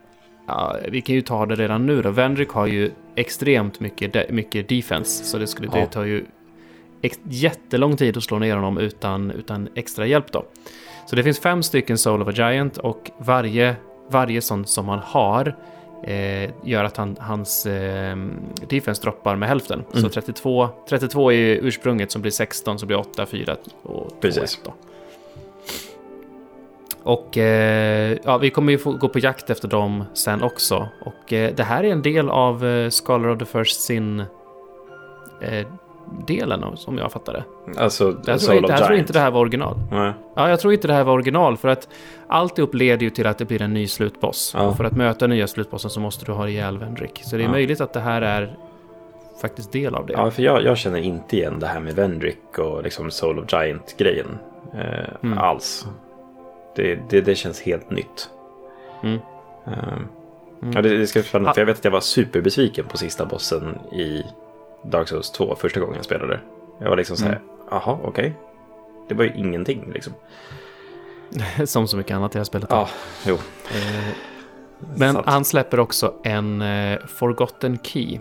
ja, 0.46 0.76
vi 0.88 1.00
kan 1.00 1.14
ju 1.14 1.20
ta 1.22 1.46
det 1.46 1.54
redan 1.54 1.86
nu 1.86 2.02
då. 2.02 2.10
Vendrick 2.10 2.48
har 2.50 2.66
ju 2.66 2.90
extremt 3.16 3.80
mycket, 3.80 4.12
de, 4.12 4.24
mycket 4.30 4.68
defense. 4.68 5.24
Så 5.24 5.38
det, 5.38 5.46
skulle, 5.46 5.68
Ja. 5.72 5.80
det 5.80 5.86
tar 5.86 6.04
ju 6.04 6.24
jättelång 7.22 7.96
tid 7.96 8.16
att 8.16 8.22
slå 8.22 8.38
ner 8.38 8.54
honom 8.54 8.78
utan, 8.78 9.30
utan 9.30 9.68
extra 9.74 10.06
hjälp 10.06 10.32
då. 10.32 10.44
Så 11.06 11.16
det 11.16 11.22
finns 11.22 11.40
fem 11.40 11.62
stycken 11.62 11.98
Soul 11.98 12.22
of 12.22 12.28
a 12.28 12.32
Giant 12.34 12.78
och 12.78 13.10
varje, 13.18 13.76
varje 14.10 14.40
sån 14.40 14.66
som 14.66 14.88
han 14.88 14.98
har 14.98 15.56
eh, 16.04 16.50
gör 16.64 16.84
att 16.84 16.96
han, 16.96 17.16
hans 17.20 17.66
eh, 17.66 18.16
defense 18.68 19.02
droppar 19.02 19.36
med 19.36 19.48
hälften. 19.48 19.84
Så 19.92 19.98
Mm. 19.98 20.10
32, 20.10 20.68
32 20.88 21.32
är 21.32 21.36
ursprunget 21.36 22.10
som 22.12 22.22
blir 22.22 22.32
16, 22.32 22.78
som 22.78 22.86
blir 22.86 22.98
8, 22.98 23.26
4 23.26 23.56
och 23.82 24.08
2, 24.10 24.16
Precis. 24.20 24.54
1 24.54 24.60
då. 24.64 24.74
Och 27.02 27.38
eh, 27.38 28.18
ja, 28.24 28.38
vi 28.38 28.50
kommer 28.50 28.72
ju 28.72 28.78
få 28.78 28.92
gå 28.92 29.08
på 29.08 29.18
jakt 29.18 29.50
efter 29.50 29.68
dem 29.68 30.04
sen 30.14 30.42
också. 30.42 30.88
Och 31.04 31.32
eh, 31.32 31.54
det 31.54 31.62
här 31.62 31.84
är 31.84 31.92
en 31.92 32.02
del 32.02 32.30
av 32.30 32.66
eh, 32.66 32.90
Scholar 32.90 33.28
of 33.28 33.38
the 33.38 33.44
First 33.44 33.80
Sin 33.80 34.24
delen 36.26 36.76
som 36.76 36.98
jag 36.98 37.12
fattade. 37.12 37.44
Alltså, 37.76 38.04
Jag 38.04 38.24
tror, 38.24 38.36
Soul 38.38 38.56
inte, 38.56 38.72
jag 38.72 38.86
tror 38.86 38.98
inte 38.98 39.12
det 39.12 39.20
här 39.20 39.30
var 39.30 39.40
original. 39.40 39.76
Nej. 39.90 40.12
Ja, 40.36 40.48
jag 40.48 40.60
tror 40.60 40.72
inte 40.72 40.86
det 40.88 40.94
här 40.94 41.04
var 41.04 41.12
original 41.12 41.56
för 41.56 41.68
att 41.68 41.88
alltihop 42.26 42.74
leder 42.74 43.02
ju 43.02 43.10
till 43.10 43.26
att 43.26 43.38
det 43.38 43.44
blir 43.44 43.62
en 43.62 43.74
ny 43.74 43.86
slutboss. 43.88 44.52
Ja. 44.56 44.62
Och 44.62 44.76
för 44.76 44.84
att 44.84 44.92
möta 44.96 45.26
nya 45.26 45.46
slutbossen 45.46 45.90
så 45.90 46.00
måste 46.00 46.24
du 46.24 46.32
ha 46.32 46.48
ihjäl 46.48 46.78
Vendrick. 46.78 47.20
Så 47.24 47.36
det 47.36 47.42
är 47.42 47.44
Ja. 47.44 47.50
möjligt 47.50 47.80
att 47.80 47.92
det 47.92 48.00
här 48.00 48.22
är 48.22 48.56
faktiskt 49.42 49.72
del 49.72 49.94
av 49.94 50.06
det. 50.06 50.12
Ja, 50.12 50.30
för 50.30 50.42
jag, 50.42 50.62
jag 50.64 50.78
känner 50.78 50.98
inte 50.98 51.36
igen 51.36 51.58
det 51.60 51.66
här 51.66 51.80
med 51.80 51.94
Vendrick 51.94 52.58
och 52.58 52.82
liksom 52.82 53.10
Soul 53.10 53.38
of 53.38 53.52
Giant-grejen 53.52 54.38
eh, 54.74 55.08
Mm. 55.22 55.38
alls. 55.38 55.86
Det, 56.76 56.98
det, 57.10 57.20
det 57.20 57.34
känns 57.34 57.60
helt 57.62 57.90
nytt. 57.90 58.30
Mm. 59.02 59.18
Eh, 59.66 59.72
Mm. 60.62 60.72
Ja, 60.74 60.82
det, 60.82 60.98
det 60.98 61.06
ska 61.06 61.20
bli 61.20 61.28
spännande, 61.28 61.48
Ha- 61.48 61.54
för 61.54 61.60
jag 61.60 61.66
vet 61.66 61.78
att 61.78 61.84
jag 61.84 61.92
var 61.92 62.00
superbesviken 62.00 62.84
på 62.84 62.96
sista 62.96 63.26
bossen 63.26 63.78
i 63.92 64.22
Dark 64.90 65.08
Souls 65.08 65.30
2 65.30 65.54
första 65.56 65.80
gången 65.80 65.96
jag 65.96 66.04
spelade. 66.04 66.40
Jag 66.80 66.88
var 66.90 66.96
liksom 66.96 67.16
så 67.16 67.24
här, 67.24 67.32
Mm. 67.32 67.44
jaha, 67.70 67.98
okej. 68.04 68.34
Det 69.08 69.14
var 69.14 69.24
ju 69.24 69.32
ingenting 69.36 69.92
liksom. 69.94 70.12
Som 71.66 71.88
så 71.88 71.96
mycket 71.96 72.16
annat 72.16 72.32
i 72.32 72.32
det 72.32 72.38
här 72.38 72.44
spelet. 72.44 72.66
Ja, 72.70 72.88
jo. 73.26 73.34
Eh, 73.34 74.14
Men 74.96 75.14
Sant. 75.14 75.26
han 75.26 75.44
släpper 75.44 75.80
också 75.80 76.14
en 76.24 76.62
eh, 76.62 76.98
Forgotten 77.06 77.78
Key. 77.82 78.18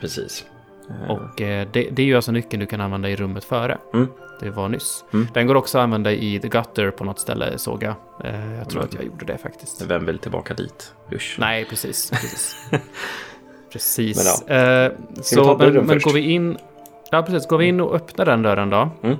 Precis. 0.00 0.44
Eh, 0.90 1.10
Och 1.10 1.40
eh, 1.40 1.68
det, 1.72 1.88
det 1.90 2.02
är 2.02 2.06
ju 2.06 2.16
alltså 2.16 2.32
nyckeln 2.32 2.60
du 2.60 2.66
kan 2.66 2.80
använda 2.80 3.08
i 3.10 3.16
rummet 3.16 3.44
före. 3.44 3.78
Mm. 3.94 4.08
Det 4.40 4.50
var 4.50 4.68
nyss. 4.68 5.04
Mm. 5.12 5.26
Den 5.34 5.46
går 5.46 5.54
också 5.54 5.78
att 5.78 5.82
använda 5.84 6.12
i 6.12 6.40
The 6.40 6.48
Gutter 6.48 6.90
på 6.90 7.04
något 7.04 7.20
ställe 7.20 7.58
såg 7.58 7.82
jag. 7.82 7.94
Eh, 8.24 8.54
jag 8.56 8.68
tror 8.70 8.80
Mm. 8.82 8.88
att 8.88 8.94
jag 8.94 9.04
gjorde 9.04 9.24
det 9.24 9.38
faktiskt. 9.38 9.82
Vem 9.82 10.06
vill 10.06 10.18
tillbaka 10.18 10.54
dit? 10.54 10.92
Usch. 11.12 11.36
Nej, 11.38 11.64
precis. 11.64 12.10
Precis. 12.10 12.56
precis. 13.76 14.44
Men 14.48 14.58
Eh, 14.58 14.92
vi 15.08 15.22
så, 15.22 15.56
men, 15.58 15.74
men 15.74 15.98
går 15.98 16.12
vi 16.12 16.20
in... 16.20 16.58
Ja, 17.10 17.22
precis. 17.22 17.48
Går 17.48 17.58
vi 17.58 17.66
in 17.66 17.80
och 17.80 17.94
öppnar 17.94 18.24
den 18.24 18.42
dörren 18.42 18.70
då? 18.70 18.88
Mm. 19.02 19.16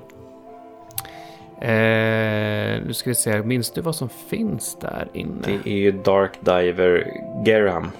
Eh, 1.61 2.83
nu 2.87 2.93
ska 2.93 3.11
vi 3.11 3.15
se, 3.15 3.43
minns 3.43 3.71
du 3.71 3.81
vad 3.81 3.95
som 3.95 4.09
finns 4.09 4.77
där 4.81 5.09
inne? 5.13 5.41
Det 5.47 5.71
är 5.71 5.77
ju 5.77 5.93
Dark 5.93 6.33
Diver 6.41 7.07
Gerham. 7.47 7.91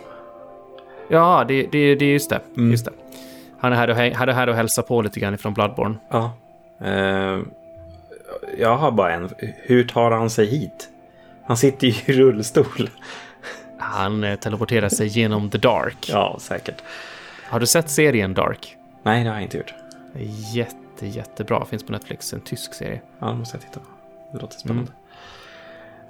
Ja, 1.09 1.45
det, 1.49 1.63
det, 1.63 1.95
det 1.95 2.05
är 2.05 2.13
just 2.13 2.31
det. 2.31 2.41
Mm. 2.57 2.71
Just 2.71 2.85
det. 2.85 2.93
Han 3.59 3.73
är 3.73 3.77
här 3.77 3.91
och, 3.91 3.97
här 4.35 4.49
och 4.49 4.55
hälsar 4.55 4.83
på 4.83 5.03
lite 5.03 5.21
grann 5.21 5.35
ifrån 5.35 5.55
Bloodborne. 5.55 5.95
Ja. 6.09 6.33
Eh, 6.85 7.39
jag 8.59 8.77
har 8.77 8.91
bara 8.91 9.13
en. 9.13 9.31
Hur 9.63 9.85
tar 9.85 10.11
han 10.11 10.31
sig 10.31 10.47
hit? 10.47 10.89
Han 11.47 11.57
sitter 11.57 11.87
ju 11.87 11.93
i 11.93 12.17
rullstol. 12.19 12.91
Han 13.79 14.25
eh, 14.25 14.39
teleporterar 14.39 14.89
sig 14.89 15.07
genom 15.07 15.51
The 15.51 15.59
Dark. 15.59 16.09
Ja, 16.09 16.37
säkert. 16.41 16.83
Har 17.45 17.61
du 17.61 17.67
sett 17.67 17.91
serien 17.91 18.35
Dark? 18.35 18.77
Nej, 19.03 19.25
det 19.25 19.31
har 19.31 19.37
jag 19.37 19.43
inte 19.43 19.57
gjort. 19.57 19.75
Jätte, 20.55 21.07
jättebra. 21.07 21.65
Finns 21.65 21.85
på 21.85 21.93
Netflix. 21.93 22.33
En 22.33 22.41
tysk 22.41 22.75
serie. 22.75 23.01
Ja, 23.19 23.27
det 23.27 23.35
måste 23.35 23.57
jag 23.57 23.63
titta 23.63 23.81
på. 23.81 23.87
Det 24.33 24.39
låter 24.39 24.59
spännande. 24.59 24.93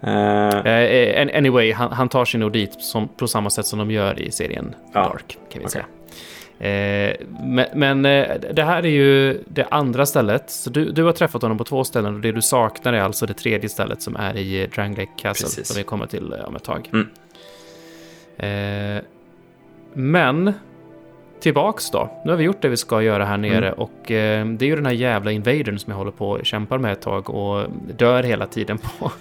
Uh, 0.05 0.11
uh, 0.11 1.37
anyway, 1.37 1.73
han, 1.73 1.93
han, 1.93 2.09
tar 2.09 2.25
sig 2.25 2.41
nog 2.41 2.53
dit 2.53 2.83
som, 2.83 3.09
på 3.09 3.29
samma 3.29 3.51
sätt 3.51 3.67
som 3.67 3.79
de 3.79 3.91
gör 3.91 4.21
i 4.21 4.31
serien 4.31 4.75
ja. 4.93 5.01
Dark, 5.01 5.39
kan 5.53 5.61
vi 5.61 5.67
okay. 5.67 5.71
säga. 5.71 5.87
Uh, 6.57 7.17
men, 7.41 7.67
men 7.75 8.03
det 8.55 8.63
här 8.63 8.83
är 8.83 8.91
ju 8.91 9.43
det 9.49 9.67
andra 9.71 10.07
stället. 10.07 10.51
Så 10.51 10.71
du, 10.71 10.93
du 10.93 11.03
har 11.03 11.13
träffat 11.13 11.43
honom 11.43 11.59
på 11.59 11.65
två 11.65 11.85
ställen 11.85 12.15
och 12.15 12.21
det 12.21 12.33
du 12.33 12.43
saknar 12.43 12.93
är 12.93 13.01
alltså 13.01 13.27
det 13.27 13.35
tredje 13.35 13.69
stället 13.69 14.03
som 14.03 14.17
är 14.17 14.37
i 14.37 14.67
Dranglake 14.67 15.13
Castle 15.17 15.45
Precis. 15.45 15.69
som 15.69 15.77
vi 15.77 15.85
kommer 15.85 16.07
till 16.07 16.33
om 16.33 16.57
ett 16.57 16.65
tag. 16.65 16.91
Mm. 16.93 17.09
Men 19.93 20.53
tillbaks 21.41 21.91
då. 21.91 22.11
Nu 22.25 22.31
har 22.31 22.37
vi 22.37 22.45
gjort 22.45 22.63
det 22.63 22.69
vi 22.69 22.77
ska 22.77 23.03
göra 23.03 23.25
här 23.25 23.37
nere 23.37 23.67
mm. 23.67 23.79
och 23.79 24.11
eh, 24.11 24.47
det 24.47 24.65
är 24.65 24.69
ju 24.69 24.77
den 24.77 24.87
här 24.87 24.93
jävla 24.93 25.33
invadern 25.33 25.79
som 25.79 25.91
jag 25.91 25.99
håller 25.99 26.11
på 26.11 26.31
och 26.31 26.47
kämpar 26.47 26.79
med 26.79 26.93
ett 26.93 27.01
tag 27.01 27.31
och 27.31 27.71
dör 27.99 28.23
hela 28.23 28.47
tiden 28.47 28.79
på. 28.79 29.13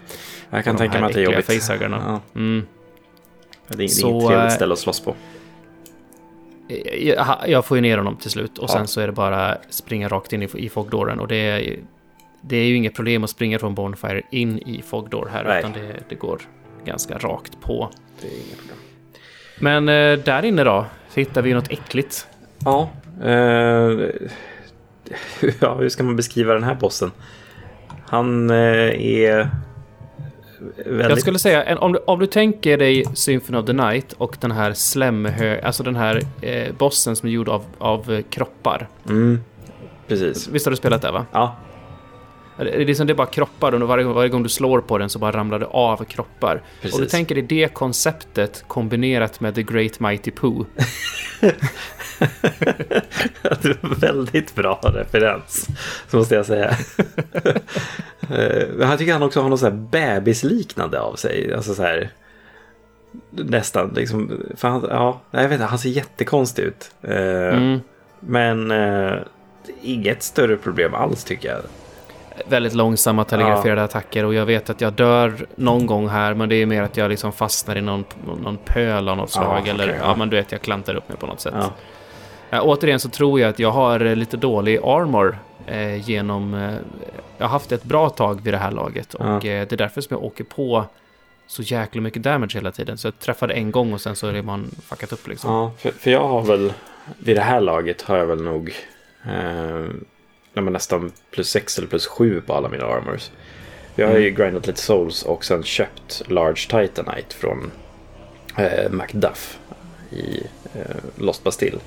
Jag 0.50 0.64
kan 0.64 0.78
tänka 0.78 1.00
mig 1.00 1.08
att 1.08 1.14
det 1.14 1.20
är 1.20 1.24
jobbigt. 1.24 1.72
Ja. 1.80 2.22
Mm. 2.36 2.66
Det 3.68 3.84
är 3.84 3.88
Så, 3.88 4.10
inget 4.10 4.28
trevligt 4.28 4.54
ställe 4.54 4.74
att 4.74 4.80
slåss 4.80 5.00
på. 5.00 5.16
Eh, 6.70 7.08
jag, 7.08 7.38
jag 7.48 7.66
får 7.66 7.78
ju 7.78 7.82
ner 7.82 7.98
honom 7.98 8.16
till 8.16 8.32
slut 8.32 8.58
och 8.58 8.70
ja. 8.70 8.74
sen 8.74 8.88
så 8.88 9.02
är 9.02 9.08
det 9.08 9.14
bara 9.14 9.58
springa 9.70 10.08
rakt 10.08 10.34
in 10.34 10.44
i, 10.44 10.50
i 10.54 10.70
fogdåren 10.70 11.20
och 11.20 11.28
det 11.28 11.36
är, 11.36 11.80
det 12.42 12.58
är 12.58 12.66
ju 12.66 12.76
inget 12.76 12.96
problem 12.96 13.24
att 13.24 13.30
springa 13.30 13.60
från 13.60 13.76
Bonfire 13.76 14.22
in 14.32 14.60
i 14.60 14.82
fogdår 14.82 15.30
här 15.32 15.44
Nej. 15.44 15.60
utan 15.60 15.72
det, 15.72 16.04
det 16.10 16.16
går 16.16 16.42
ganska 16.86 17.18
rakt 17.18 17.62
på. 17.62 17.92
Det 18.22 18.28
är 18.28 18.32
inget 18.32 18.58
problem. 18.58 18.78
Men 19.60 19.90
eh, 19.90 20.20
där 20.20 20.46
inne 20.46 20.64
då? 20.64 20.86
Så 21.10 21.20
hittar 21.20 21.42
vi 21.42 21.54
något 21.54 21.72
äckligt. 21.72 22.28
Ja. 22.66 22.90
Eh, 23.24 23.30
ja, 25.60 25.76
hur 25.76 25.90
ska 25.90 26.04
man 26.04 26.16
beskriva 26.16 26.54
den 26.54 26.64
här 26.64 26.76
bossen? 26.76 27.12
Han 28.06 28.50
eh, 28.50 28.56
är... 29.06 29.50
Väldigt... 30.86 31.10
Jag 31.10 31.20
skulle 31.20 31.40
säga, 31.40 31.64
en, 31.64 31.78
om, 31.78 31.94
du, 31.94 32.00
om 32.00 32.20
du 32.20 32.26
tänker 32.26 32.78
dig 32.78 33.06
Symphony 33.14 33.58
of 33.58 33.66
the 33.66 33.74
Night 33.74 34.14
och 34.14 34.38
den 34.40 34.52
här 34.52 34.74
slemhö, 34.74 35.62
alltså 35.62 35.84
den 35.84 35.96
här 35.96 36.22
eh, 36.42 36.74
bossen 36.78 37.16
som 37.16 37.30
är 37.30 37.34
gjord 37.34 37.50
av, 37.50 37.64
av 37.78 38.22
kroppar. 38.22 38.88
Mm, 39.10 39.40
precis. 40.08 40.48
Visst 40.48 40.66
har 40.66 40.72
du 40.72 40.78
spelat 40.78 41.02
det 41.02 41.12
va? 41.12 41.26
Ja. 41.32 41.56
Det 42.58 42.82
är, 42.82 42.86
liksom, 42.86 43.08
det 43.08 43.14
är 43.14 43.16
bara 43.16 43.28
kroppar 43.28 43.72
och 43.72 43.88
varje, 43.88 44.06
varje 44.06 44.30
gång 44.30 44.44
du 44.44 44.50
slår 44.50 44.82
på 44.82 44.98
den 44.98 45.10
så 45.10 45.20
bara 45.20 45.32
ramlar 45.32 45.60
det 45.60 45.66
av 45.66 46.04
kroppar. 46.04 46.62
Precis. 46.82 46.96
Och 46.96 47.02
du 47.02 47.08
tänker 47.08 47.36
dig 47.36 47.44
det 47.44 47.74
konceptet 47.74 48.64
kombinerat 48.68 49.40
med 49.40 49.56
The 49.56 49.64
Great 49.64 50.00
Mighty 50.00 50.32
Pooh. 50.32 50.66
det 53.62 53.84
var 53.84 53.96
väldigt 53.96 54.56
bra 54.56 54.80
referens, 54.84 55.68
så 56.08 56.18
måste 56.18 56.36
jag 56.36 56.46
säga. 56.46 56.78
Eh, 58.30 58.68
jag 58.80 58.98
tycker 58.98 59.14
han 59.14 59.24
också 59.24 59.42
har 59.42 59.50
något 59.50 59.60
så 59.60 59.66
här 59.66 59.88
bebisliknande 59.92 61.00
av 61.00 61.16
sig. 61.16 61.54
Alltså 61.54 61.76
så 61.76 61.84
här, 61.84 62.10
nästan 63.32 63.92
liksom. 63.96 64.42
För 64.56 64.68
han, 64.68 64.86
ja, 64.90 65.22
jag 65.32 65.44
vet 65.44 65.52
inte, 65.52 65.66
han 65.66 65.80
ser 65.80 65.90
jättekonstig 65.90 66.64
ut. 66.64 66.92
Eh, 67.02 67.58
mm. 67.58 67.80
Men 68.20 68.72
eh, 68.72 69.18
inget 69.82 70.24
större 70.24 70.58
problem 70.58 70.94
alls 70.94 71.24
tycker 71.24 71.50
jag 71.50 71.62
väldigt 72.50 72.74
långsamma 72.74 73.24
telegraferade 73.24 73.82
ja. 73.82 73.86
attacker 73.86 74.26
och 74.26 74.34
jag 74.34 74.46
vet 74.46 74.70
att 74.70 74.82
jag 74.82 74.94
dör 74.94 75.48
någon 75.56 75.86
gång 75.86 76.10
här 76.10 76.34
men 76.34 76.50
det 76.50 76.56
är 76.56 76.66
mer 76.66 76.82
att 76.82 76.98
jag 76.98 77.10
liksom 77.10 77.32
fastnar 77.32 77.76
i 77.76 77.82
någon, 77.82 78.06
någon 78.42 78.58
pöl 78.58 79.10
av 79.10 79.18
något 79.18 79.32
slag 79.32 79.64
ja, 79.66 79.74
eller 79.74 79.88
okay, 79.88 80.00
ja. 80.00 80.16
men 80.16 80.30
du 80.30 80.36
vet 80.36 80.52
jag 80.52 80.62
klantar 80.62 80.96
upp 80.96 81.10
mig 81.10 81.18
på 81.18 81.26
något 81.26 81.40
sätt. 81.40 81.54
Ja. 81.58 81.72
Ja, 82.50 82.62
återigen 82.62 83.00
så 83.00 83.10
tror 83.10 83.40
jag 83.40 83.50
att 83.50 83.60
jag 83.60 83.72
har 83.72 84.16
lite 84.16 84.38
dålig 84.38 84.78
armor 84.84 85.38
eh, 85.66 86.10
genom... 86.10 86.54
Eh, 86.54 86.74
jag 87.38 87.46
har 87.46 87.52
haft 87.52 87.72
ett 87.72 87.84
bra 87.84 88.10
tag 88.10 88.42
vid 88.44 88.54
det 88.54 88.58
här 88.58 88.72
laget 88.72 89.14
och 89.14 89.26
eh, 89.26 89.68
det 89.68 89.72
är 89.72 89.78
därför 89.78 90.02
som 90.02 90.18
jag 90.18 90.24
åker 90.24 90.44
på 90.44 90.86
så 91.48 91.62
jäkla 91.62 92.02
mycket 92.02 92.24
damage 92.24 92.52
hela 92.54 92.72
tiden. 92.72 92.98
Så 92.98 93.08
jag 93.08 93.20
träffade 93.20 93.54
en 93.54 93.72
gång 93.72 93.94
och 93.94 94.02
sen 94.02 94.16
så 94.16 94.28
är 94.28 94.42
man 94.42 94.72
fuckat 94.84 95.14
upp 95.14 95.28
liksom. 95.28 95.54
Ja, 95.54 95.72
för, 95.78 95.92
för 95.92 96.12
jag 96.12 96.28
har 96.28 96.42
väl 96.42 96.74
vid 97.20 97.36
det 97.36 97.42
här 97.42 97.62
laget 97.62 98.02
har 98.02 98.18
jag 98.18 98.26
väl 98.26 98.42
nog 98.42 98.74
eh, 99.26 99.86
ja, 100.56 100.62
nästan 100.62 101.12
plus 101.32 101.50
6 101.50 101.78
eller 101.78 101.88
plus 101.88 102.08
7 102.08 102.42
på 102.42 102.54
alla 102.54 102.70
mina 102.70 102.86
armors. 102.86 103.32
Jag 103.96 104.08
har 104.08 104.18
ju 104.18 104.28
mm. 104.28 104.36
grindat 104.36 104.68
lite 104.68 104.82
souls 104.82 105.24
och 105.24 105.46
sen 105.46 105.64
köpt 105.64 106.22
Large 106.28 106.56
Titanite 106.56 107.36
från 107.36 107.72
eh, 108.58 108.92
Macduff 108.92 109.60
i 110.12 110.44
eh, 110.74 110.96
Lost 111.16 111.44
Bastille. 111.44 111.78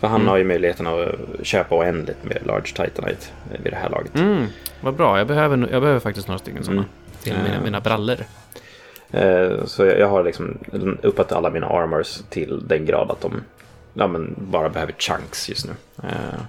För 0.00 0.08
han 0.08 0.20
mm. 0.20 0.28
har 0.28 0.36
ju 0.36 0.44
möjligheten 0.44 0.86
att 0.86 1.14
köpa 1.42 1.76
oändligt 1.76 2.24
med 2.24 2.38
Large 2.46 2.66
Titanite 2.66 3.26
vid 3.62 3.72
det 3.72 3.76
här 3.76 3.90
laget. 3.90 4.14
Mm, 4.14 4.46
vad 4.80 4.94
bra, 4.94 5.18
jag 5.18 5.26
behöver, 5.26 5.68
jag 5.70 5.82
behöver 5.82 6.00
faktiskt 6.00 6.28
några 6.28 6.38
stycken 6.38 6.64
sådana. 6.64 6.80
Mm. 6.80 6.92
Till 7.22 7.34
mina, 7.44 7.64
mina 7.64 7.80
brallor. 7.80 8.16
Eh, 9.10 9.64
så 9.64 9.84
jag, 9.84 9.98
jag, 9.98 10.08
har 10.08 10.24
liksom 10.24 10.58
uppat 11.02 11.32
alla 11.32 11.50
mina 11.50 11.66
armors 11.66 12.20
till 12.30 12.62
den 12.66 12.86
grad 12.86 13.10
att 13.10 13.20
de 13.20 13.42
ja, 13.94 14.10
bara 14.36 14.68
behöver 14.68 14.92
chunks 14.98 15.48
just 15.48 15.66
nu. 15.66 15.72
Eh, 16.02 16.40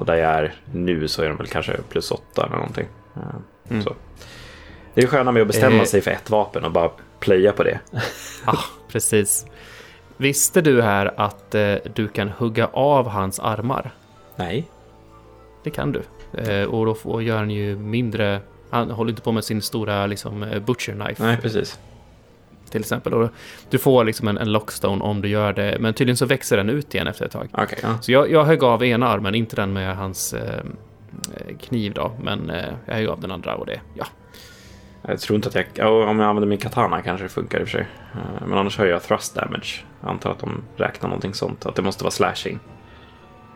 och 0.00 0.06
där 0.06 0.14
jag 0.14 0.30
är 0.30 0.54
nu 0.72 1.08
så 1.08 1.22
är 1.22 1.28
de 1.28 1.36
väl 1.36 1.46
kanske 1.46 1.76
plus 1.88 2.10
åtta 2.10 2.46
eller 2.46 2.56
någonting. 2.56 2.86
Mm. 3.70 3.82
Så. 3.82 3.94
Det 4.94 5.02
är 5.02 5.06
sköna 5.06 5.32
med 5.32 5.40
att 5.42 5.48
bestämma 5.48 5.76
eh. 5.76 5.84
sig 5.84 6.00
för 6.00 6.10
ett 6.10 6.30
vapen 6.30 6.64
och 6.64 6.72
bara 6.72 6.90
plöja 7.18 7.52
på 7.52 7.62
det. 7.62 7.80
ja, 8.46 8.58
precis. 8.88 9.46
Visste 10.16 10.60
du 10.60 10.82
här 10.82 11.14
att 11.16 11.54
eh, 11.54 11.74
du 11.94 12.08
kan 12.08 12.28
hugga 12.28 12.66
av 12.66 13.08
hans 13.08 13.40
armar? 13.40 13.90
Nej. 14.36 14.68
Det 15.62 15.70
kan 15.70 15.92
du. 15.92 16.02
Eh, 16.40 16.64
och 16.64 16.86
då 16.86 16.94
får, 16.94 17.22
gör 17.22 17.36
han 17.36 17.50
ju 17.50 17.76
mindre... 17.76 18.40
Han 18.70 18.90
håller 18.90 19.10
inte 19.10 19.22
på 19.22 19.32
med 19.32 19.44
sin 19.44 19.62
stora 19.62 20.06
liksom, 20.06 20.42
eh, 20.42 20.60
butcher 20.60 20.92
knife. 20.92 21.22
Nej, 21.22 21.36
precis 21.36 21.78
till 22.70 22.80
exempel. 22.80 23.14
Och 23.14 23.30
du 23.70 23.78
får 23.78 24.04
liksom 24.04 24.28
en, 24.28 24.38
en 24.38 24.52
lockstone 24.52 25.04
om 25.04 25.22
du 25.22 25.28
gör 25.28 25.52
det, 25.52 25.76
men 25.80 25.94
tydligen 25.94 26.16
så 26.16 26.26
växer 26.26 26.56
den 26.56 26.70
ut 26.70 26.94
igen 26.94 27.06
efter 27.06 27.24
ett 27.24 27.32
tag. 27.32 27.48
Okay, 27.52 27.78
ja. 27.82 27.98
Så 28.00 28.12
jag, 28.12 28.30
jag 28.30 28.44
högg 28.44 28.64
av 28.64 28.84
ena 28.84 29.08
armen, 29.08 29.34
inte 29.34 29.56
den 29.56 29.72
med 29.72 29.96
hans 29.96 30.34
eh, 30.34 30.64
kniv 31.60 31.92
då, 31.92 32.12
men 32.22 32.50
eh, 32.50 32.64
jag 32.86 32.94
högg 32.94 33.08
av 33.08 33.20
den 33.20 33.30
andra 33.30 33.54
och 33.54 33.66
det, 33.66 33.80
ja. 33.94 34.06
Jag 35.08 35.20
tror 35.20 35.36
inte 35.36 35.48
att 35.48 35.66
jag, 35.74 36.08
om 36.08 36.18
jag 36.18 36.28
använder 36.28 36.48
min 36.48 36.58
katana 36.58 37.02
kanske 37.02 37.24
det 37.24 37.28
funkar 37.28 37.60
i 37.60 37.64
och 37.64 37.68
för 37.68 37.78
sig. 37.78 37.86
Eh, 38.14 38.46
men 38.46 38.58
annars 38.58 38.78
har 38.78 38.86
jag 38.86 39.02
thrust 39.02 39.34
damage. 39.34 39.84
Jag 40.00 40.10
antar 40.10 40.30
att 40.30 40.38
de 40.38 40.62
räknar 40.76 41.08
någonting 41.08 41.34
sånt, 41.34 41.66
att 41.66 41.74
det 41.74 41.82
måste 41.82 42.04
vara 42.04 42.10
slashing. 42.10 42.58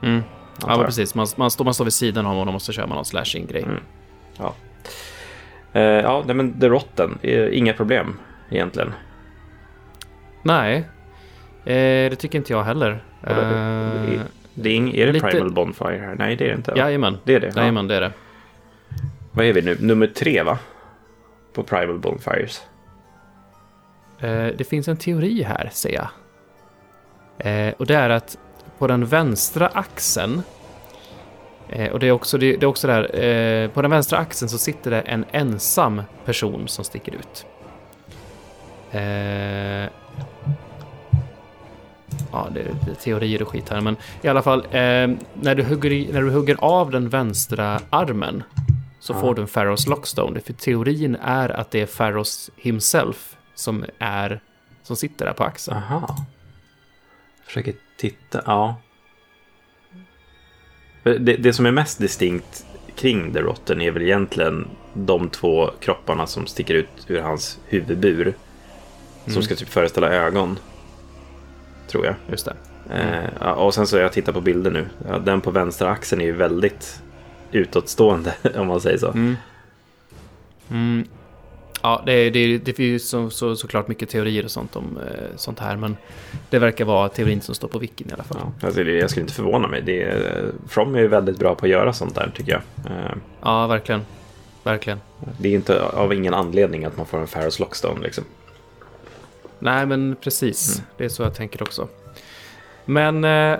Mm. 0.03 0.23
Ja, 0.61 0.85
precis. 0.85 1.15
Man, 1.15 1.27
man, 1.37 1.51
står, 1.51 1.65
man 1.65 1.75
står 1.75 1.85
vid 1.85 1.93
sidan 1.93 2.27
av 2.27 2.37
honom 2.37 2.55
och 2.55 2.63
så 2.63 2.73
kör 2.73 2.87
man 2.87 2.97
någon 2.97 3.05
slashing-grej. 3.05 3.63
Mm. 3.63 3.81
Ja. 4.39 4.55
Uh, 5.77 5.83
ja, 5.83 6.25
men 6.27 6.61
The 6.61 6.69
Rotten, 6.69 7.19
inga 7.53 7.73
problem 7.73 8.17
egentligen. 8.55 8.93
Nej, 10.43 10.77
eh, 11.65 12.11
det 12.11 12.17
tycker 12.17 12.39
inte 12.39 12.53
jag 12.53 12.65
heller. 12.65 13.05
Eh, 13.23 13.37
det 14.55 14.71
är, 14.71 14.95
är, 14.95 15.07
det 15.07 15.13
lite... 15.13 15.27
Primal 15.27 15.53
Bonfire 15.53 15.99
här? 15.99 16.15
Nej, 16.19 16.37
det 16.37 16.45
är 16.45 16.49
det 16.49 16.55
inte. 16.55 16.73
Jajamän, 16.77 17.19
det 17.25 17.35
är 17.35 17.41
det. 17.41 17.53
Jajamän, 17.57 17.89
det 17.89 17.95
är 17.95 18.01
det. 18.01 18.13
Vad 19.33 19.47
är 19.47 19.53
vi 19.53 19.63
nu? 19.63 19.77
Nummer 19.81 20.07
tre, 20.07 20.43
va? 20.43 20.59
På 21.53 21.63
Primal 21.63 21.99
Bonfires. 21.99 22.63
Eh, 24.21 24.47
det 24.47 24.69
finns 24.69 24.89
en 24.89 24.97
teori 24.97 25.43
här, 25.43 25.69
ser 25.73 25.95
jag. 25.95 26.09
Eh, 27.39 27.75
och 27.79 27.87
det 27.87 27.95
är 27.95 28.11
att 28.11 28.39
på 28.79 28.87
den 28.87 29.07
vänstra 29.07 29.67
axeln 29.67 30.43
Eh, 31.69 31.93
och 31.93 32.01
det 32.01 32.07
är 32.07 32.13
också, 32.13 32.39
det, 32.39 32.57
det 32.57 32.67
är 32.67 32.69
också 32.69 32.87
där, 32.87 33.25
eh, 33.25 33.71
på 33.71 33.83
den 33.83 33.91
vänstra 33.91 34.19
axeln 34.19 34.49
så 34.49 34.59
sitter 34.59 34.91
det 34.91 35.01
en 35.01 35.25
ensam 35.33 36.03
person 36.25 36.69
som 36.69 36.85
sticker 36.85 37.13
ut. 37.13 37.47
Eh, 38.95 39.89
ja, 42.33 42.49
det 42.55 42.61
är 42.61 42.95
teorier 42.95 43.43
och 43.43 43.49
skit 43.49 43.69
här, 43.69 43.81
men 43.81 43.97
i 44.23 44.29
alla 44.29 44.43
fall, 44.43 44.61
eh, 44.61 45.11
när, 45.35 45.55
du 45.55 45.63
hugger 45.63 46.13
när 46.13 46.23
du 46.23 46.31
hugger 46.31 46.57
av 46.59 46.91
den 46.91 47.09
vänstra 47.09 47.81
armen 47.91 48.43
så 49.01 49.13
ja. 49.13 49.21
får 49.21 49.35
du 49.35 49.43
en 49.43 49.49
Pharaohs 49.49 49.87
Lockstone. 49.87 50.41
För 50.41 50.53
teorin 50.53 51.17
är 51.23 51.49
att 51.49 51.71
det 51.71 51.81
är 51.81 51.87
Pharaohs 51.87 52.51
himself 52.57 53.37
som 53.55 53.85
är 53.99 54.41
som 54.83 54.97
sitter 54.97 55.27
där 55.27 55.33
på 55.33 55.45
axeln. 55.45 55.77
Aha. 55.77 56.17
Jag 57.37 57.47
försöker 57.47 57.75
titta, 57.97 58.43
ja. 58.47 58.77
Det, 61.03 61.19
det 61.19 61.53
som 61.53 61.67
är 61.67 61.73
mest 61.73 61.99
distinkt 61.99 62.67
kring 62.97 63.33
The 63.33 63.41
Rotten 63.41 63.81
är 63.81 63.91
väl 63.91 64.03
egentligen 64.03 64.69
de 64.95 65.29
två 65.29 65.71
kropparna 65.81 66.27
som 66.27 66.47
sticker 66.47 66.75
ut 66.75 67.07
ur 67.07 67.21
hans 67.21 67.59
huvudbur. 67.67 68.35
Som 69.27 69.43
ska 69.43 69.55
typ 69.55 69.69
föreställa 69.69 70.09
ögon. 70.13 70.59
Tror 71.89 72.07
jag. 72.07 72.15
Just 72.31 72.45
det. 72.45 72.55
Mm. 72.91 73.25
Eh, 73.41 73.49
och 73.51 73.75
sen 73.75 73.87
så 73.87 73.97
jag 73.97 74.13
tittat 74.13 74.35
på 74.35 74.41
bilder 74.41 74.71
nu. 74.71 74.87
Ja, 75.09 75.19
den 75.19 75.41
på 75.41 75.51
vänstra 75.51 75.91
axeln 75.91 76.21
är 76.23 76.27
ju 76.27 76.33
väldigt 76.33 77.03
utåtstående 77.53 78.35
om 78.57 78.67
man 78.67 78.81
säger 78.81 78.99
så. 78.99 79.09
Mm. 79.11 79.37
Mm. 80.71 81.09
Ja, 81.83 82.03
det, 82.07 82.31
det, 82.31 82.59
det 82.59 82.73
finns 82.73 83.09
så, 83.09 83.31
så, 83.31 83.57
såklart 83.57 83.89
mycket 83.89 84.09
teorier 84.09 84.45
och 84.45 84.51
sånt 84.51 84.77
om 84.77 84.99
eh, 85.09 85.37
sånt 85.37 85.59
här, 85.59 85.77
men 85.77 85.97
det 86.51 86.59
verkar 86.59 86.85
vara 86.85 87.09
teorin 87.09 87.41
som 87.41 87.55
står 87.55 87.69
på 87.69 87.79
wikin 87.79 88.07
i 88.11 88.13
alla 88.13 88.23
fall. 88.23 88.39
Ja, 88.61 88.67
alltså 88.67 88.83
jag 88.83 89.11
skulle 89.11 89.23
inte 89.23 89.35
förvåna 89.35 89.69
mig. 89.69 89.83
Det, 89.83 90.03
är- 90.03 90.53
From 90.69 90.95
är 90.95 90.99
ju 91.01 91.09
väldigt 91.09 91.39
bra 91.39 91.55
på 91.55 91.67
att 91.67 91.71
göra 91.71 91.93
sånt 91.93 92.15
där 92.15 92.33
tycker 92.37 92.53
jag. 92.53 92.93
Eh, 92.93 93.13
Ja, 93.43 93.67
verkligen. 93.67 94.01
Verkligen. 94.63 95.01
Det 95.39 95.49
är 95.49 95.53
inte 95.55 95.83
av 95.83 96.13
ingen 96.13 96.35
anledning 96.35 96.85
att 96.85 96.97
man 96.97 97.07
får 97.07 97.19
en 97.19 97.27
Pharaohs 97.27 97.59
Lockstone 97.59 98.01
liksom. 98.01 98.25
Nej, 99.65 99.87
men 99.87 100.17
precis. 100.21 100.83
Det 100.97 101.05
är 101.05 101.09
så 101.09 101.23
jag 101.23 101.35
tänker 101.35 101.63
också. 101.63 101.89
Men 102.85 103.25
eh, 103.25 103.59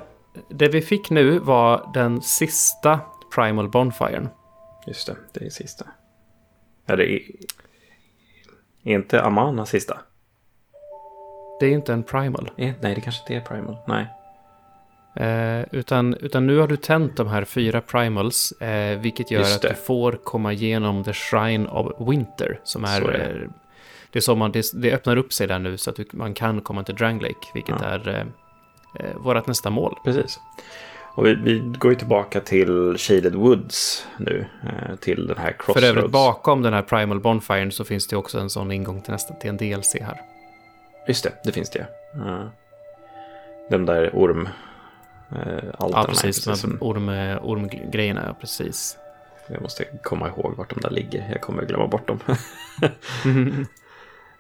det 0.49 0.69
vi 0.69 0.83
fick 0.83 1.11
nu 1.11 1.39
var 1.39 1.91
den 1.95 2.23
sista 2.23 3.01
Primal 3.35 3.69
Bonfiren. 3.69 4.29
Just 4.87 5.07
det, 5.07 5.17
det 5.33 5.47
är 5.47 5.51
sista. 5.51 5.87
Är 6.87 6.97
det 6.97 7.13
är 8.85 8.95
inte 8.95 9.23
Amana 9.23 9.67
sista? 9.67 9.99
Det 11.61 11.67
är 11.67 11.71
inte 11.71 11.93
en 11.93 12.03
Primal. 12.03 12.51
Eh, 12.57 12.73
Nej, 12.81 12.95
det 12.95 13.01
kanske 13.01 13.23
inte 13.23 13.35
är 13.35 13.55
Primal. 13.55 13.77
Nej. 13.87 14.07
Eh, 15.17 15.67
utan, 15.71 16.15
utan 16.15 16.47
nu 16.47 16.59
har 16.59 16.69
du 16.69 16.77
tänt 16.77 17.17
de 17.17 17.29
här 17.29 17.45
fyra 17.45 17.81
primals, 17.81 18.53
eh, 18.53 18.99
vilket 18.99 19.31
gör 19.31 19.41
att 19.41 19.63
du 19.63 19.75
får 19.75 20.13
komma 20.13 20.53
igenom 20.53 21.05
The 21.05 21.13
Shrine 21.13 21.69
of 21.69 22.09
Winter. 22.09 22.61
Som 22.65 22.85
är, 22.85 23.03
är 23.03 23.49
det. 24.15 24.19
eh, 24.19 24.21
är 24.21 24.21
som 24.21 24.39
man, 24.39 24.53
det, 24.53 24.67
det 24.75 24.93
öppnar 24.93 25.17
upp 25.17 25.33
sig 25.33 25.47
där 25.47 25.59
nu 25.59 25.77
så 25.77 25.91
att 25.91 26.13
man 26.13 26.35
kan 26.35 26.61
komma 26.61 26.83
till 26.83 26.95
Drang 26.95 27.21
Lake, 27.21 27.47
vilket 27.55 27.77
Ja. 27.81 27.87
är 27.87 28.09
eh, 28.09 28.21
eh, 29.07 29.17
vårt 29.17 29.47
nästa 29.47 29.71
mål. 29.71 29.99
Precis. 30.05 30.41
Och 31.17 31.27
vi, 31.27 31.35
vi 31.35 31.59
går 31.59 31.91
ju 31.93 31.99
tillbaka 31.99 32.41
till 32.41 32.95
Shaded 32.99 33.35
Woods 33.35 34.07
nu. 34.17 34.47
Eh, 34.63 34.97
till 34.97 35.27
den 35.27 35.39
här 35.39 35.53
Crossroads. 35.53 35.81
För 35.81 35.89
övrigt 35.89 36.11
bakom 36.11 36.63
den 36.63 36.73
här 36.75 36.83
Primal 36.83 37.21
Bonfiren 37.21 37.73
så 37.73 37.85
finns 37.85 38.07
det 38.07 38.17
också 38.17 38.39
en 38.39 38.51
sån 38.51 38.73
ingång 38.73 39.03
till 39.03 39.13
nästa, 39.13 39.35
till 39.35 39.51
en 39.51 39.57
DLC 39.57 39.95
här. 40.01 40.21
Just 41.09 41.25
det, 41.25 41.33
det 41.45 41.53
finns 41.53 41.71
det. 41.71 41.87
Uh, 42.17 42.47
den 43.71 43.87
där 43.87 44.11
orm... 44.13 44.49
Uh, 45.33 45.65
Ja, 45.79 46.05
precis. 46.09 46.47
Här 46.47 46.55
orm, 46.81 47.09
ormgrejerna, 47.43 48.25
ja, 48.27 48.35
precis. 48.41 48.99
Jag 49.49 49.63
måste 49.63 49.85
komma 50.03 50.29
ihåg 50.29 50.55
vart 50.57 50.75
de 50.75 50.81
där 50.81 50.91
ligger. 50.91 51.29
Jag 51.33 51.41
kommer 51.41 51.65
glömma 51.65 51.87
bort 51.87 52.09
dem. 52.09 52.21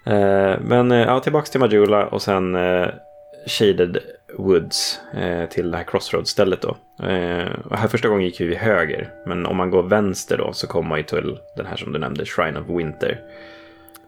Eh, 0.05 0.55
men 0.61 0.93
eh, 0.93 0.99
ja, 0.99 1.21
tillbaka 1.21 1.47
till 1.47 1.61
Majula 1.61 2.07
och 2.07 2.23
sen 2.23 2.55
eh, 2.55 2.87
Shaded 3.47 3.99
Woods 4.39 5.01
till 5.51 5.71
det 5.71 5.77
här 5.77 5.85
Crossroads-stället 5.85 6.63
då. 6.63 6.69
Och 7.65 7.77
här 7.79 7.89
första 7.89 8.09
gången 8.09 8.25
gick 8.25 8.41
vi 8.41 8.55
höger, 8.55 9.11
men 9.27 9.47
om 9.47 9.57
man 9.57 9.71
går 9.71 9.83
vänster 9.83 10.39
då 10.39 10.53
så 10.53 10.67
kommer 10.67 10.89
man 10.89 10.99
ju 10.99 11.05
till 11.05 11.39
den 11.57 11.67
här 11.67 11.77
som 11.77 11.93
du 11.93 11.99
nämnde, 11.99 12.25
Shrine 12.27 12.57
of 12.57 12.69
Winter. 12.69 13.21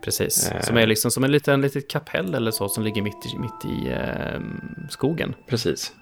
Precis. 0.04 0.50
Som 0.62 0.76
är 0.76 0.86
liksom 0.86 1.10
som 1.10 1.24
en 1.24 1.30
liten 1.32 1.60
litet 1.60 1.90
kapell 1.90 2.34
eller 2.34 2.50
så 2.50 2.68
som 2.68 2.84
ligger 2.84 3.02
mitt 3.02 3.26
i, 3.26 3.38
mitt 3.38 3.64
i 3.64 3.92
eh, 3.92 4.40
skogen. 4.90 5.34
Precis. 5.48 5.92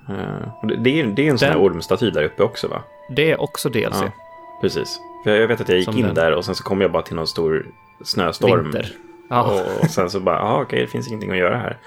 Och 0.63 0.67
det, 0.69 1.01
är, 1.01 1.05
det 1.07 1.27
är 1.27 1.31
en 1.31 1.39
sån 1.39 1.49
här 1.49 1.55
Den- 1.55 1.65
ormstaty 1.65 2.11
där 2.11 2.25
uppe 2.25 2.43
också 2.43 2.69
va? 2.69 2.83
Det 3.17 3.31
är 3.31 3.41
också 3.41 3.69
DLC. 3.69 3.81
Ja, 4.03 4.13
precis. 4.61 4.99
Jag 5.25 5.49
vet 5.49 5.61
att 5.61 5.69
jag 5.69 5.79
gick 5.79 5.85
Som 5.85 5.99
in 5.99 6.07
den. 6.07 6.15
där 6.15 6.33
och 6.35 6.45
sen 6.45 6.55
så 6.55 6.65
kom 6.65 6.81
jag 6.81 6.93
bara 6.93 7.03
till 7.03 7.17
någon 7.17 7.27
stor 7.27 7.67
snöstorm. 8.05 8.63
Vinter. 8.63 8.93
Ja. 9.31 9.65
Och 9.83 9.91
sen 9.91 10.11
så 10.11 10.21
bara, 10.21 10.37
ja 10.39 10.63
okej, 10.63 10.81
det 10.81 10.87
finns 10.87 11.09
ingenting 11.09 11.31
att 11.31 11.37
göra 11.37 11.57
här. 11.57 11.79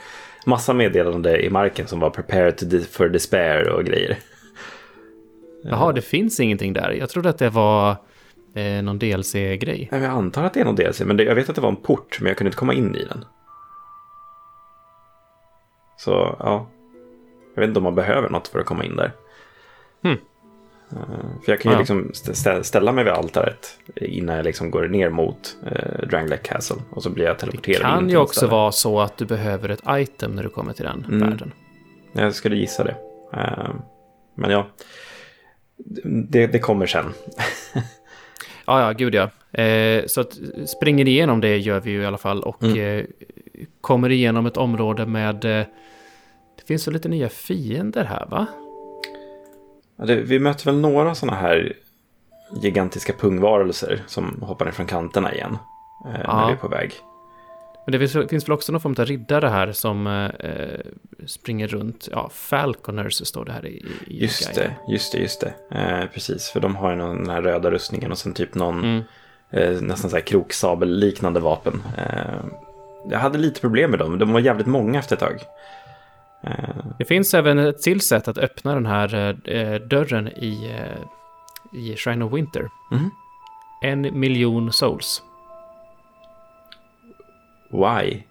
Massa 0.46 0.74
meddelande 0.74 1.46
i 1.46 1.50
marken 1.50 1.88
som 1.88 2.00
var 2.00 2.10
prepare 2.10 2.52
to 2.52 2.66
di- 2.66 2.86
for 2.86 3.10
despair 3.10 3.70
och 3.70 3.84
grejer. 3.84 4.18
Jaha, 5.64 5.92
det 5.92 6.02
finns 6.02 6.40
ingenting 6.40 6.74
där. 6.74 6.92
Jag 6.92 7.10
trodde 7.10 7.30
att 7.30 7.38
det 7.38 7.50
var 7.50 7.96
eh, 8.56 8.84
någon 8.84 9.00
DLC-grej. 9.00 9.88
Jag 9.92 10.04
antar 10.04 10.44
att 10.44 10.54
det 10.54 10.60
är 10.60 10.66
någon 10.66 10.76
DLC, 10.76 11.02
men 11.02 11.18
det, 11.18 11.24
jag 11.24 11.36
vet 11.36 11.50
att 11.50 11.56
det 11.56 11.62
var 11.62 11.70
en 11.70 11.76
port, 11.76 12.18
men 12.22 12.28
jag 12.28 12.38
kunde 12.38 12.48
inte 12.48 12.58
komma 12.58 12.74
in 12.74 12.96
i 12.96 13.04
den. 13.04 13.26
Så, 15.98 16.36
ja. 16.40 16.68
Jag 17.56 17.62
vet 17.62 17.68
inte 17.68 17.80
om 17.80 17.84
man 17.84 17.96
behöver 17.96 18.30
något 18.30 18.48
för 18.48 18.60
att 18.60 18.66
komma 18.66 18.84
in 18.84 18.96
där. 18.96 19.12
Hmm. 20.04 20.18
Eh, 20.92 20.98
För 21.46 21.52
jag 21.52 21.62
kan 21.62 21.72
ju 21.72 21.76
Ja. 21.76 21.80
liksom 21.80 22.12
stä- 22.14 22.32
stä- 22.34 22.62
ställa 22.64 22.92
mig 22.92 23.04
vid 23.04 23.14
altaret 23.14 23.80
innan 23.96 24.36
jag 24.36 24.46
liksom 24.46 24.72
går 24.72 24.88
ner 24.88 25.10
mot 25.10 25.58
uh, 25.64 26.08
Dranglek 26.10 26.44
Castle. 26.44 26.78
Och 26.90 27.04
så 27.04 27.10
blir 27.10 27.26
jag 27.26 27.36
Det 27.36 27.40
teleporterad 27.40 27.94
in 27.94 28.00
kan 28.00 28.10
ju 28.10 28.18
också 28.18 28.48
vara 28.48 28.72
så 28.72 29.00
att 29.00 29.18
du 29.18 29.26
behöver 29.26 29.70
ett 29.70 29.82
item 29.90 30.32
när 30.32 30.44
du 30.44 30.50
kommer 30.50 30.74
till 30.74 30.86
den 30.86 31.06
Mm. 31.10 31.30
världen. 31.30 31.52
Jag 32.14 32.36
skulle 32.36 32.56
gissa 32.56 32.84
det. 32.84 32.96
Eh, 33.34 33.70
Men 34.36 34.52
ja, 34.52 34.68
det, 36.30 36.48
det 36.48 36.60
kommer 36.60 36.86
sen. 36.86 37.06
Ja, 38.70 38.82
ja, 38.82 38.92
gud 38.92 39.16
ja. 39.16 39.30
Eh, 39.62 40.06
så 40.06 40.22
att 40.22 40.34
springer 40.68 41.08
igenom 41.08 41.42
det 41.42 41.58
gör 41.58 41.80
vi 41.80 41.92
ju 41.92 42.02
i 42.02 42.06
alla 42.06 42.18
fall 42.18 42.44
och 42.44 42.64
Mm. 42.64 42.78
eh, 43.00 43.06
kommer 43.82 44.10
igenom 44.12 44.46
ett 44.46 44.58
område 44.58 45.06
med... 45.06 45.46
Eh, 45.46 45.66
det 46.58 46.68
finns 46.68 46.88
väl 46.88 46.94
lite 46.94 47.10
nya 47.10 47.30
fiender 47.30 48.04
här, 48.04 48.26
va? 48.26 48.46
Vi 50.06 50.40
möter 50.40 50.66
väl 50.66 50.80
några 50.80 51.16
sådana 51.16 51.38
här 51.38 51.74
gigantiska 52.62 53.14
pungvarelser 53.14 54.04
som 54.08 54.42
hoppar 54.42 54.66
ner 54.66 54.72
från 54.72 54.86
kanterna 54.86 55.34
igen. 55.34 55.58
Eh, 56.06 56.12
När 56.12 56.24
Ja. 56.24 56.48
vi 56.48 56.54
är 56.54 56.58
på 56.58 56.68
väg. 56.68 56.92
Men 57.86 57.92
det 58.00 58.08
finns, 58.08 58.30
finns 58.30 58.46
väl 58.48 58.52
också 58.54 58.72
någon 58.72 58.82
form 58.82 58.96
av 59.00 59.06
riddare 59.06 59.48
här 59.48 59.72
som 59.72 60.08
eh, 60.08 60.80
springer 61.26 61.68
runt. 61.68 62.08
Ja, 62.12 62.30
Falconers 62.34 63.28
står 63.28 63.46
det 63.46 63.52
här 63.52 63.66
i, 63.66 63.86
i 64.08 64.22
Just 64.22 64.56
det, 64.56 64.76
just 64.88 65.12
det, 65.12 65.18
just 65.20 65.42
det. 65.42 65.54
Eh, 65.78 66.06
precis, 66.14 66.50
för 66.50 66.60
de 66.60 66.76
har 66.76 66.90
ju 66.90 66.96
någon, 66.96 67.18
den 67.18 67.30
här 67.30 67.42
röda 67.42 67.72
rustningen 67.72 68.12
och 68.12 68.18
sen 68.18 68.34
typ 68.34 68.56
någon 68.56 68.80
Mm. 68.84 69.04
eh, 69.52 69.82
nästan 69.82 70.10
så 70.10 70.16
här 70.16 70.24
kroksabel-liknande 70.24 71.40
vapen. 71.40 71.84
Eh, 71.98 72.46
jag 73.10 73.20
hade 73.20 73.38
lite 73.38 73.62
problem 73.62 73.90
med 73.92 74.00
dem, 74.00 74.20
de 74.20 74.34
var 74.34 74.40
jävligt 74.40 74.68
många 74.68 75.00
efter 75.00 75.16
ett 75.16 75.20
tag. 75.20 75.42
Det 76.98 77.06
finns 77.06 77.34
även 77.34 77.60
ett 77.60 77.82
till 77.82 78.02
sätt 78.02 78.28
att 78.28 78.38
öppna 78.38 78.74
den 78.74 78.86
här 78.86 79.38
eh, 79.50 79.76
dörren 79.76 80.28
i, 80.28 80.76
eh, 80.80 81.80
i 81.80 81.96
Shrine 81.96 82.22
of 82.22 82.34
Winter. 82.34 82.70
Mhm. 82.92 83.12
En 83.82 84.20
miljon 84.20 84.74
souls. 84.74 85.24
why? 87.70 88.24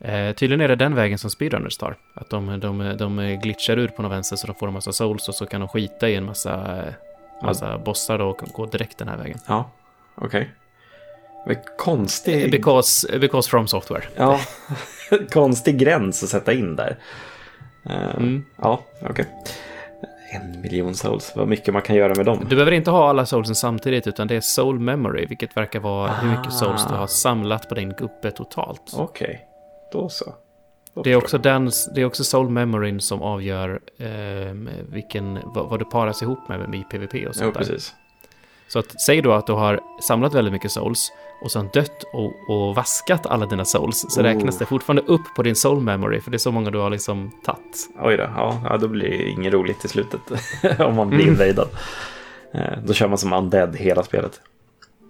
Eh, 0.00 0.34
tydligen 0.34 0.60
är 0.60 0.68
det 0.68 0.76
den 0.76 0.94
vägen 0.94 1.18
som 1.18 1.30
speedrunners 1.30 1.76
tar. 1.76 1.96
Att 2.14 2.30
de, 2.30 2.60
de, 2.60 2.96
de 2.98 3.38
glitchar 3.42 3.76
ur 3.76 3.88
på 3.88 4.02
något 4.02 4.12
vänster 4.12 4.36
så 4.36 4.46
de 4.46 4.54
får 4.56 4.66
en 4.66 4.72
massa 4.72 4.92
souls 4.92 5.28
och 5.28 5.34
så 5.34 5.46
kan 5.46 5.60
de 5.60 5.68
skita 5.68 6.08
i 6.08 6.14
en 6.14 6.24
massa, 6.24 6.84
massa 7.42 7.78
bossar 7.78 8.18
då 8.18 8.28
och 8.28 8.38
gå 8.38 8.66
direkt 8.66 8.98
den 8.98 9.08
här 9.08 9.16
vägen. 9.16 9.38
Ja, 9.46 9.70
okej. 10.14 10.50
Men 11.46 11.56
Konstig... 11.78 12.50
Because, 12.50 13.18
because 13.18 13.50
from 13.50 13.68
software. 13.68 14.02
Ja, 14.16 14.40
konstig 15.32 15.78
gräns 15.78 16.22
att 16.22 16.28
sätta 16.28 16.52
in 16.52 16.76
där. 16.76 16.98
Eh, 17.90 18.16
Mm. 18.16 18.44
Ja, 18.56 18.80
okej. 19.02 19.26
En 20.32 20.60
miljon 20.60 20.94
souls, 20.94 21.32
vad 21.36 21.48
mycket 21.48 21.74
man 21.74 21.82
kan 21.82 21.96
göra 21.96 22.14
med 22.14 22.26
dem. 22.26 22.38
Du 22.48 22.56
behöver 22.56 22.72
inte 22.72 22.90
ha 22.90 23.08
alla 23.08 23.26
soulsen 23.26 23.54
samtidigt 23.54 24.06
utan 24.06 24.26
det 24.28 24.36
är 24.36 24.40
soul 24.40 24.80
memory, 24.80 25.26
vilket 25.26 25.56
verkar 25.56 25.80
vara 25.80 26.12
hur 26.12 26.30
mycket 26.30 26.52
souls 26.52 26.86
du 26.88 26.94
har 26.94 27.06
samlat 27.06 27.68
på 27.68 27.74
din 27.74 27.88
gubbe 27.92 28.30
totalt. 28.30 28.92
Okej, 28.96 29.40
då 29.92 30.08
så. 30.08 30.34
Då 30.94 31.02
Det 31.02 31.12
är, 31.12 31.16
också 31.16 31.38
den, 31.38 31.70
det 31.94 32.00
är 32.00 32.04
också 32.04 32.24
soul 32.24 32.48
memoryn 32.48 33.00
som 33.00 33.22
avgör 33.22 33.80
eh, 33.98 34.52
vilken, 34.88 35.38
vad, 35.44 35.68
vad 35.70 35.78
du 35.78 35.84
paras 35.84 36.22
ihop 36.22 36.48
med 36.48 36.74
i 36.74 36.84
PVP 36.90 37.12
och 37.14 37.14
jag. 37.14 37.22
Jo, 37.26 37.32
sånt 37.32 37.54
där. 37.54 37.60
precis. 37.60 37.94
Så 38.68 38.78
att, 38.78 39.00
säg 39.00 39.22
då 39.22 39.32
att 39.32 39.46
du 39.46 39.52
har 39.52 39.80
samlat 40.08 40.34
väldigt 40.34 40.52
mycket 40.52 40.70
souls 40.70 41.12
och 41.40 41.50
sen 41.52 41.68
dött 41.72 42.02
och, 42.12 42.32
och 42.50 42.74
vaskat 42.74 43.26
alla 43.26 43.46
dina 43.46 43.64
souls 43.64 44.06
så 44.08 44.20
Oh. 44.20 44.24
räknas 44.24 44.58
det 44.58 44.66
fortfarande 44.66 45.02
upp 45.02 45.34
på 45.36 45.42
din 45.42 45.56
soul 45.56 45.80
memory 45.80 46.20
för 46.20 46.30
det 46.30 46.36
är 46.36 46.38
så 46.38 46.52
många 46.52 46.70
du 46.70 46.78
har 46.78 46.90
liksom 46.90 47.30
tagit. 47.44 47.88
Oj 48.02 48.16
då, 48.16 48.22
ja, 48.36 48.60
ja, 48.64 48.76
då 48.76 48.88
blir 48.88 49.08
det 49.08 49.28
inget 49.28 49.52
roligt 49.52 49.84
i 49.84 49.88
slutet. 49.88 50.20
Om 50.80 50.94
man 50.96 51.08
blir 51.10 51.20
Mm. 51.20 51.32
invadad. 51.32 51.68
Eh, 52.54 52.78
Då 52.86 52.92
kör 52.92 53.08
man 53.08 53.18
som 53.18 53.32
undead 53.32 53.76
hela 53.76 54.02
spelet. 54.02 54.40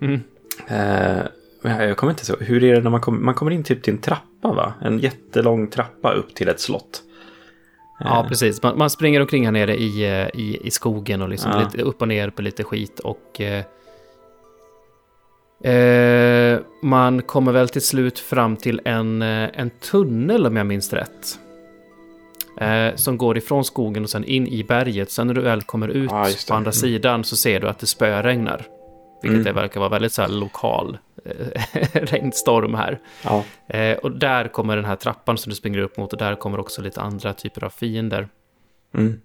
Mm. 0.02 0.20
Eh, 0.68 1.22
jag 1.84 1.96
kommer 1.96 2.10
inte 2.12 2.24
så. 2.24 2.36
Hur 2.36 2.64
är 2.64 2.74
det 2.74 2.80
när 2.80 2.90
man 2.90 3.00
kommer, 3.00 3.18
man 3.20 3.34
kommer 3.34 3.52
in 3.52 3.64
typ 3.64 3.82
till 3.82 3.92
en 3.94 4.00
trappa 4.00 4.52
va? 4.52 4.72
En 4.82 4.98
jättelång 4.98 5.66
trappa 5.70 6.12
upp 6.12 6.34
till 6.34 6.48
ett 6.48 6.60
slott. 6.60 7.02
Ja, 8.00 8.22
Eh, 8.22 8.28
precis. 8.28 8.62
Man, 8.62 8.78
man 8.78 8.90
springer 8.90 9.20
omkring 9.20 9.44
här 9.44 9.52
nere 9.52 9.76
i, 9.76 10.04
eh, 10.04 10.40
i, 10.40 10.60
i 10.64 10.70
skogen 10.70 11.22
och 11.22 11.28
liksom 11.28 11.50
Ja. 11.52 11.58
lite 11.60 11.82
upp 11.82 12.02
och 12.02 12.08
ner 12.08 12.30
på 12.30 12.42
lite 12.42 12.64
skit 12.64 13.00
och... 13.00 13.40
Eh, 13.40 13.64
eh, 15.64 16.58
man 16.82 17.22
kommer 17.22 17.52
väl 17.52 17.68
till 17.68 17.82
slut 17.82 18.18
fram 18.18 18.56
till 18.56 18.80
en, 18.84 19.22
eh, 19.22 19.48
en 19.60 19.70
tunnel 19.70 20.46
om 20.46 20.56
jag 20.56 20.66
minns 20.66 20.92
rätt. 20.92 21.38
Eh, 22.60 22.94
som 22.94 23.18
går 23.18 23.38
ifrån 23.38 23.64
skogen 23.64 24.02
och 24.02 24.10
sen 24.10 24.24
in 24.24 24.46
i 24.46 24.64
berget. 24.64 25.10
Sen 25.10 25.26
när 25.26 25.34
du 25.34 25.40
väl 25.40 25.62
kommer 25.62 25.88
ut 25.88 26.10
det. 26.10 26.44
på 26.48 26.54
andra 26.54 26.68
Mm. 26.68 26.72
sidan 26.72 27.24
så 27.24 27.36
ser 27.36 27.60
du 27.60 27.68
att 27.68 27.78
det 27.78 27.86
spöregnar. 27.86 28.66
Vilket 29.22 29.34
Mm. 29.34 29.44
det 29.44 29.52
verkar 29.52 29.80
vara 29.80 29.90
väldigt 29.90 30.12
så 30.12 30.22
här 30.22 30.28
lokal 30.28 30.98
eh, 31.24 31.46
regnstorm 31.92 32.74
här. 32.74 32.98
Ja, 33.24 33.44
Eh, 33.68 33.96
och 33.98 34.12
där 34.18 34.48
kommer 34.48 34.76
den 34.76 34.84
här 34.84 34.96
trappan 34.96 35.38
som 35.38 35.50
du 35.50 35.56
springer 35.56 35.78
upp 35.78 35.96
mot 35.96 36.12
och 36.12 36.18
där 36.18 36.34
kommer 36.34 36.60
också 36.60 36.82
lite 36.82 37.00
andra 37.00 37.32
typer 37.32 37.64
av 37.64 37.70
fiender. 37.70 38.28
mm. 38.94 39.20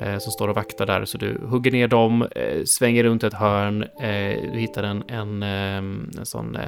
Eh, 0.00 0.18
som 0.18 0.32
står 0.32 0.48
och 0.48 0.54
vaktar 0.54 0.86
där. 0.86 1.04
Så 1.04 1.18
du 1.18 1.40
hugger 1.46 1.72
ner 1.72 1.88
dem, 1.88 2.22
eh, 2.22 2.64
svänger 2.64 3.04
runt 3.04 3.24
ett 3.24 3.34
hörn, 3.34 3.82
eh, 3.82 4.52
du 4.52 4.58
hittar 4.58 4.82
en, 4.82 5.04
en, 5.08 5.42
en 5.42 6.26
sån 6.26 6.58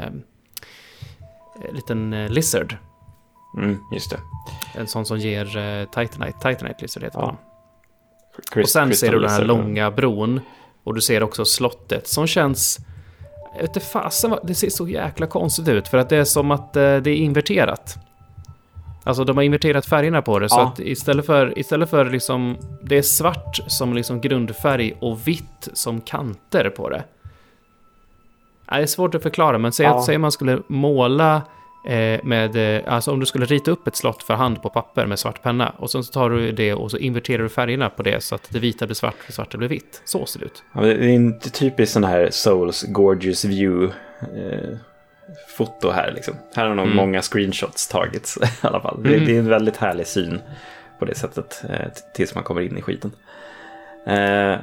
liten 1.73 2.27
lizard. 2.27 2.77
Mm, 3.59 3.79
just 3.95 4.11
det. 4.11 4.19
En 4.75 4.87
sån 4.87 5.07
som 5.07 5.19
ger 5.19 5.45
Titanite. 5.87 6.39
Titanite 6.39 6.83
lizard 6.83 7.03
heter 7.03 7.19
Ja. 7.19 7.37
Chris- 8.53 8.63
Och 8.65 8.69
sen 8.71 8.95
ser 8.95 9.13
du 9.13 9.21
den 9.21 9.31
här 9.31 9.39
Crystal 9.39 9.57
långa 9.57 9.91
bron. 9.91 10.41
Och 10.85 10.95
du 10.95 11.01
ser 11.01 11.23
också 11.23 11.45
slottet 11.45 12.09
som 12.09 12.27
känns... 12.27 12.79
Jag 13.55 13.61
vet 13.61 13.77
inte 13.77 13.81
fasen. 13.81 14.35
Det 14.43 14.55
ser 14.55 14.71
så 14.71 14.89
jäkla 14.89 15.27
konstigt 15.27 15.69
ut. 15.69 15.89
För 15.89 15.99
att 15.99 16.09
det 16.09 16.17
är 16.17 16.25
som 16.25 16.51
att 16.51 16.73
det 16.73 16.81
är 16.81 17.09
inverterat. 17.09 17.97
Alltså 19.05 19.25
de 19.25 19.37
har 19.37 19.45
inverterat 19.45 19.87
färgerna 19.87 20.23
på 20.23 20.39
det. 20.39 20.49
Så 20.49 20.57
Ja. 20.57 20.67
att 20.69 20.79
istället 20.81 21.27
för, 21.27 21.59
istället 21.59 21.91
för 21.91 22.05
liksom... 22.11 22.57
Det 22.83 22.99
är 22.99 23.03
svart 23.03 23.59
som 23.67 23.95
liksom 23.95 24.21
grundfärg 24.21 24.97
och 25.01 25.29
vitt 25.29 25.69
som 25.73 26.01
kanter 26.01 26.71
på 26.71 26.89
det. 26.91 27.05
Det 28.69 28.75
är 28.75 28.87
svårt 28.87 29.15
att 29.15 29.23
förklara, 29.23 29.59
men 29.59 29.73
säg 29.73 29.87
Ja. 29.87 29.99
att 29.99 30.05
säg 30.05 30.19
man 30.19 30.33
skulle 30.33 30.59
måla 30.67 31.43
eh, 31.89 32.21
med, 32.25 32.77
eh, 32.77 32.93
alltså 32.95 33.13
om 33.13 33.21
du 33.21 33.27
skulle 33.27 33.47
rita 33.47 33.71
upp 33.71 33.87
ett 33.89 33.97
slott 33.97 34.23
för 34.23 34.35
hand 34.35 34.63
på 34.63 34.71
papper 34.71 35.07
med 35.07 35.19
svart 35.19 35.43
penna 35.43 35.71
och 35.79 35.91
sen 35.91 36.05
så 36.05 36.13
tar 36.13 36.31
du 36.31 36.53
det 36.53 36.75
och 36.75 36.91
så 36.91 36.99
inverterar 36.99 37.43
du 37.43 37.49
färgerna 37.49 37.91
på 37.91 38.03
det 38.03 38.23
så 38.25 38.35
att 38.35 38.49
det 38.51 38.59
vita 38.59 38.87
blir 38.87 38.95
svart 38.95 39.15
och 39.15 39.25
det 39.27 39.33
svarta 39.33 39.59
blir 39.59 39.69
vitt. 39.69 40.03
Så 40.05 40.27
ser 40.27 40.39
det 40.41 40.45
ut. 40.47 40.63
Ja, 40.75 40.81
det 40.81 40.93
är 40.93 41.09
inte 41.09 41.51
typiskt 41.51 41.93
sån 41.93 42.05
här 42.05 42.29
Souls 42.33 42.83
Gorgeous 42.89 43.45
View 43.45 43.95
eh, 44.21 44.77
foto 45.49 45.91
här 45.91 46.13
liksom. 46.15 46.35
Här 46.57 46.67
har 46.67 46.75
nog 46.75 46.85
Mm. 46.85 46.97
många 46.97 47.23
screenshots 47.23 47.89
tagits 47.89 48.37
i 48.43 48.67
alla 48.67 48.81
fall. 48.81 49.03
Det, 49.03 49.15
Mm. 49.15 49.27
det 49.27 49.35
är 49.35 49.39
en 49.39 49.49
väldigt 49.49 49.77
härlig 49.77 50.07
syn 50.07 50.39
på 50.99 51.05
det 51.05 51.15
sättet 51.15 51.65
eh, 51.71 51.87
tills 52.15 52.35
man 52.35 52.45
kommer 52.45 52.61
in 52.61 52.79
i 52.79 52.83
skiten. 52.83 53.13
Eh, 54.07 54.15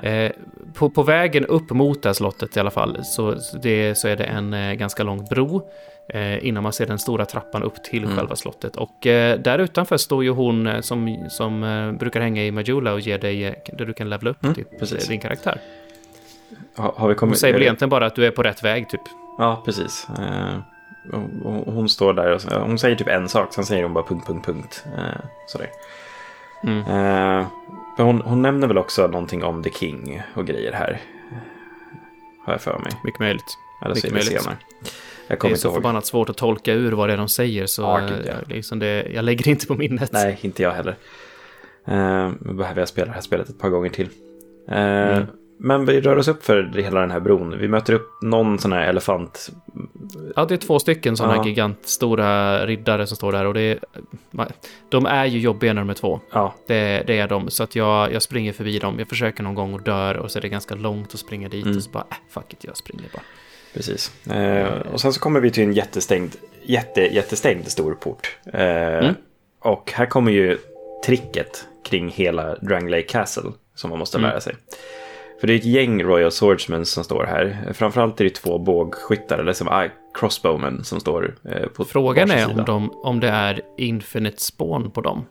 Eh, 0.05 0.31
på, 0.73 0.89
på 0.89 1.03
vägen 1.03 1.45
upp 1.45 1.69
mot 1.69 2.03
det 2.03 2.09
här 2.09 2.13
slottet 2.13 2.57
i 2.57 2.59
alla 2.59 2.71
fall 2.71 2.97
så, 3.05 3.35
det, 3.61 3.95
så 3.97 4.07
är 4.07 4.15
det 4.15 4.23
en 4.23 4.53
eh, 4.53 4.73
ganska 4.73 5.03
lång 5.03 5.25
bro 5.25 5.69
innan 6.41 6.63
man 6.63 6.73
ser 6.73 6.85
den 6.85 6.99
stora 6.99 7.25
trappan 7.25 7.63
upp 7.63 7.83
till 7.83 8.03
Mm. 8.03 8.17
själva 8.17 8.35
slottet. 8.35 8.75
Och 8.75 9.07
eh, 9.07 9.39
där 9.39 9.59
utanför 9.59 9.97
står 9.97 10.23
ju 10.23 10.29
hon 10.29 10.83
som, 10.83 11.25
som 11.29 11.63
eh, 11.63 11.91
brukar 11.91 12.21
hänga 12.21 12.43
i 12.45 12.51
Majula 12.51 12.93
och 12.93 12.99
ger 12.99 13.17
dig, 13.17 13.63
där 13.73 13.85
du 13.85 13.93
kan 13.93 14.09
levla 14.09 14.29
upp 14.29 14.43
Mm, 14.43 14.53
ditt, 14.53 14.79
precis. 14.79 15.07
din 15.07 15.19
karaktär. 15.19 15.59
har, 16.75 16.83
har 16.97 17.07
vi 17.07 17.13
Hon 17.13 17.15
kommit... 17.15 17.39
säger 17.39 17.53
väl 17.53 17.59
det- 17.59 17.65
egentligen 17.65 17.89
bara 17.89 18.05
att 18.05 18.15
du 18.15 18.25
är 18.25 18.31
på 18.31 18.43
rätt 18.43 18.63
väg 18.63 18.89
typ. 18.89 19.01
Ja, 19.37 19.61
precis. 19.65 20.07
Eh, 20.19 20.57
hon 21.65 21.89
står 21.89 22.13
där 22.13 22.31
och 22.31 22.41
hon 22.61 22.79
säger 22.79 22.95
typ 22.95 23.07
en 23.07 23.29
sak, 23.29 23.53
sen 23.53 23.65
säger 23.65 23.83
hon 23.83 23.93
bara 23.93 24.03
punkt, 24.03 24.27
punkt, 24.27 24.45
punkt. 24.45 24.85
Eh, 24.97 25.21
sådär. 25.47 25.69
Mm. 26.63 26.79
Eh, 26.79 27.47
hon, 27.97 28.21
hon 28.21 28.41
nämner 28.41 28.67
väl 28.67 28.77
också 28.77 29.07
någonting 29.07 29.43
om 29.43 29.63
The 29.63 29.69
King 29.69 30.21
och 30.35 30.45
grejer 30.45 30.71
här. 30.71 31.01
Har 32.45 32.53
jag 32.53 32.61
för 32.61 32.79
mig. 32.79 32.91
Mycket 33.03 33.19
möjligt. 33.19 33.57
Eller 33.85 33.95
så 33.95 34.07
är 34.07 34.11
det 34.11 34.21
senare. 34.21 34.57
Jag 35.27 35.39
Det 35.41 35.51
är 35.51 35.55
så 35.55 35.67
ihåg. 35.67 35.75
förbannat 35.75 36.05
svårt 36.05 36.29
att 36.29 36.37
tolka 36.37 36.73
ur 36.73 36.91
vad 36.91 37.09
det 37.09 37.13
är 37.13 37.17
de 37.17 37.27
säger 37.29 37.65
så 37.65 37.81
Ja, 37.81 37.99
eh, 38.01 38.07
gud, 38.07 38.25
ja. 38.25 38.33
liksom 38.47 38.79
det, 38.79 39.07
jag 39.13 39.25
lägger 39.25 39.47
inte 39.47 39.67
på 39.67 39.75
minnet. 39.75 40.11
Nej, 40.11 40.39
inte 40.41 40.63
jag 40.63 40.71
heller. 40.71 40.95
Uh, 41.87 42.31
nu 42.41 42.53
behöver 42.53 42.81
jag 42.81 42.87
spela 42.87 43.07
det 43.07 43.13
här 43.13 43.21
spelet 43.21 43.49
ett 43.49 43.59
par 43.59 43.69
gånger 43.69 43.89
till. 43.89 44.09
Mm. 44.67 45.25
Men 45.63 45.85
vi 45.85 46.01
rör 46.01 46.15
oss 46.17 46.27
upp 46.27 46.43
för 46.45 46.71
hela 46.75 46.99
den 47.01 47.11
här 47.11 47.19
bron. 47.19 47.57
Vi 47.57 47.67
möter 47.67 47.93
upp 47.93 48.09
någon 48.21 48.59
sån 48.59 48.71
här 48.71 48.81
elefant. 48.89 49.49
Ja, 50.35 50.45
det 50.45 50.53
är 50.53 50.57
två 50.57 50.79
stycken 50.79 51.17
sådana 51.17 51.35
Ja. 51.35 51.45
gigantstora 51.45 52.65
riddare 52.65 53.07
som 53.07 53.17
står 53.17 53.31
där 53.31 53.45
och 53.45 53.53
det 53.53 53.61
är, 53.61 53.79
de 54.89 55.05
är 55.05 55.25
ju 55.25 55.39
jobbiga 55.39 55.73
när 55.73 55.81
de 55.81 55.89
är 55.89 55.93
två. 55.93 56.19
Ja, 56.31 56.53
Det, 56.67 57.03
det 57.07 57.17
är 57.19 57.27
de, 57.27 57.49
så 57.49 57.63
att 57.63 57.75
jag, 57.75 58.13
jag 58.13 58.21
springer 58.21 58.53
förbi 58.53 58.79
dem. 58.79 58.95
Jag 58.99 59.09
försöker 59.09 59.43
någon 59.43 59.55
gång 59.55 59.73
och 59.73 59.81
dör 59.83 60.17
och 60.17 60.31
så 60.31 60.39
är 60.39 60.41
det 60.41 60.49
ganska 60.49 60.75
långt 60.75 61.13
att 61.13 61.19
springa 61.19 61.49
dit 61.49 61.65
Mm. 61.65 61.77
och 61.77 61.83
så 61.83 61.89
bara, 61.89 62.05
äh, 62.09 62.15
fuck 62.29 62.53
it, 62.53 62.63
jag 62.63 62.77
springer 62.77 63.05
bara. 63.13 63.21
precis. 63.73 64.27
Eh, 64.31 64.67
och 64.93 65.01
sen 65.01 65.13
så 65.13 65.19
kommer 65.19 65.39
vi 65.39 65.51
till 65.51 65.63
en 65.63 65.73
jättestängd, 65.73 66.31
jätte, 66.63 67.01
jättestängd 67.01 67.67
stor 67.67 67.93
port. 67.93 68.37
Eh, 68.53 68.61
Mm. 68.61 69.15
Och 69.59 69.91
här 69.95 70.05
kommer 70.05 70.31
ju 70.31 70.57
tricket 71.05 71.65
kring 71.85 72.09
hela 72.09 72.55
Drangley 72.55 73.01
Castle 73.01 73.51
som 73.75 73.89
man 73.89 73.99
måste 73.99 74.17
Mm. 74.17 74.29
lära 74.29 74.41
sig. 74.41 74.55
För 75.41 75.47
det 75.47 75.53
är 75.53 75.57
ett 75.57 75.65
gäng 75.65 76.03
Royal 76.03 76.31
Swordsmen 76.31 76.85
som 76.85 77.03
står 77.03 77.23
här. 77.23 77.73
Framförallt 77.73 78.21
är 78.21 78.23
det 78.23 78.29
två 78.29 78.57
bågskyttar, 78.57 79.37
eller 79.37 79.53
som 79.53 79.67
ah, 79.67 79.87
crossbowmen 80.13 80.83
som 80.83 80.99
står 80.99 81.35
eh, 81.45 81.67
på 81.67 81.85
Frågan 81.85 82.31
är 82.31 82.59
om, 82.59 82.65
de, 82.65 82.91
om 82.91 83.19
det 83.19 83.29
är 83.29 83.61
infinite 83.77 84.41
spawn 84.41 84.91
på 84.91 85.01
dem. 85.01 85.25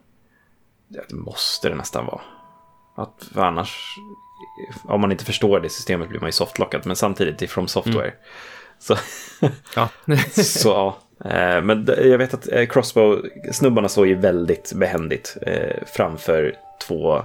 Det 0.88 1.14
måste 1.14 1.68
det 1.68 1.74
nästan 1.74 2.06
vara. 2.06 2.20
Att, 2.96 3.28
för 3.34 3.40
annars, 3.40 3.96
om 4.84 5.00
man 5.00 5.12
inte 5.12 5.24
förstår 5.24 5.60
det 5.60 5.68
systemet 5.68 6.08
blir 6.08 6.20
man 6.20 6.28
ju 6.28 6.32
softlockad. 6.32 6.86
Men 6.86 6.96
samtidigt, 6.96 7.50
from 7.50 7.68
software. 7.68 8.12
Så, 8.78 8.96
Ja. 9.76 9.88
så 10.30 10.68
ja. 10.68 10.98
Eh, 11.30 11.62
Men 11.62 11.88
jag 11.98 12.18
vet 12.18 12.34
att 12.34 12.48
eh, 12.52 12.66
crossbow-snubbarna 12.66 13.88
står 13.88 14.06
ju 14.06 14.14
väldigt 14.14 14.72
behändigt 14.74 15.36
eh, 15.42 15.76
framför 15.86 16.54
två 16.86 17.16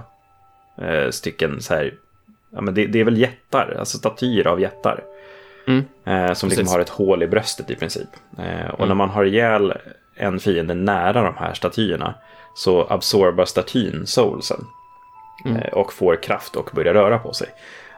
eh, 0.82 1.10
stycken 1.10 1.62
så 1.62 1.74
här. 1.74 1.94
Ja, 2.50 2.60
men 2.60 2.74
det, 2.74 2.86
det 2.86 3.00
är 3.00 3.04
väl 3.04 3.16
jättar, 3.16 3.76
alltså 3.78 3.98
statyer 3.98 4.46
av 4.46 4.60
jättar. 4.60 5.04
Mm. 5.66 5.84
Eh, 6.04 6.32
som 6.32 6.48
liksom 6.48 6.68
har 6.68 6.80
ett 6.80 6.88
hål 6.88 7.22
i 7.22 7.26
bröstet 7.26 7.70
i 7.70 7.76
princip. 7.76 8.08
Eh, 8.38 8.68
och 8.70 8.78
Mm. 8.78 8.88
när 8.88 8.94
man 8.94 9.10
har 9.10 9.24
ihjäl 9.24 9.72
en 10.14 10.40
fiende 10.40 10.74
nära 10.74 11.22
de 11.22 11.34
här 11.36 11.54
statyerna 11.54 12.14
så 12.54 12.86
absorbar 12.90 13.44
statyn 13.44 14.06
soulsen. 14.06 14.64
Mm. 15.44 15.56
Eh, 15.56 15.72
och 15.72 15.92
får 15.92 16.16
kraft 16.22 16.56
och 16.56 16.70
börjar 16.74 16.94
röra 16.94 17.18
på 17.18 17.32
sig. 17.32 17.48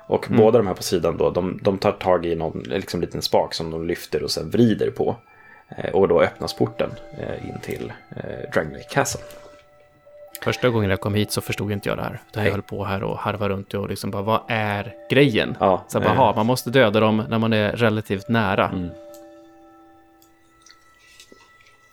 Och 0.06 0.26
Mm. 0.28 0.40
båda 0.40 0.58
de 0.58 0.66
här 0.66 0.74
på 0.74 0.82
sidan 0.82 1.16
då, 1.16 1.30
de, 1.30 1.58
de 1.62 1.78
tar 1.78 1.92
tag 1.92 2.26
i 2.26 2.34
någon 2.34 2.58
liksom, 2.66 3.00
liten 3.00 3.22
spak 3.22 3.54
som 3.54 3.70
de 3.70 3.86
lyfter 3.86 4.22
och 4.22 4.30
sen 4.30 4.50
vrider 4.50 4.90
på. 4.90 5.16
Eh, 5.76 5.90
och 5.90 6.08
då 6.08 6.20
öppnas 6.20 6.54
porten 6.54 6.90
eh, 7.18 7.48
in 7.48 7.58
till 7.62 7.92
eh, 8.16 8.50
Dragonlake 8.52 8.88
Castle. 8.90 9.20
Första 10.42 10.68
gången 10.68 10.90
jag 10.90 11.00
kom 11.00 11.14
hit 11.14 11.32
så 11.32 11.40
förstod 11.40 11.72
inte 11.72 11.88
jag 11.88 11.98
det 11.98 12.02
här. 12.02 12.20
Jag 12.32 12.50
höll 12.50 12.62
på 12.62 12.84
här 12.84 13.02
och 13.02 13.18
harvade 13.18 13.54
runt 13.54 13.74
och 13.74 13.88
liksom 13.88 14.10
bara, 14.10 14.22
vad 14.22 14.40
är 14.48 14.94
grejen? 15.10 15.56
Ja, 15.60 15.84
Så 15.88 16.00
bara, 16.00 16.12
eh, 16.12 16.20
aha, 16.20 16.32
man 16.36 16.46
måste 16.46 16.70
döda 16.70 17.00
dem 17.00 17.24
när 17.28 17.38
man 17.38 17.52
är 17.52 17.72
relativt 17.72 18.28
nära. 18.28 18.68
Mm. 18.68 18.88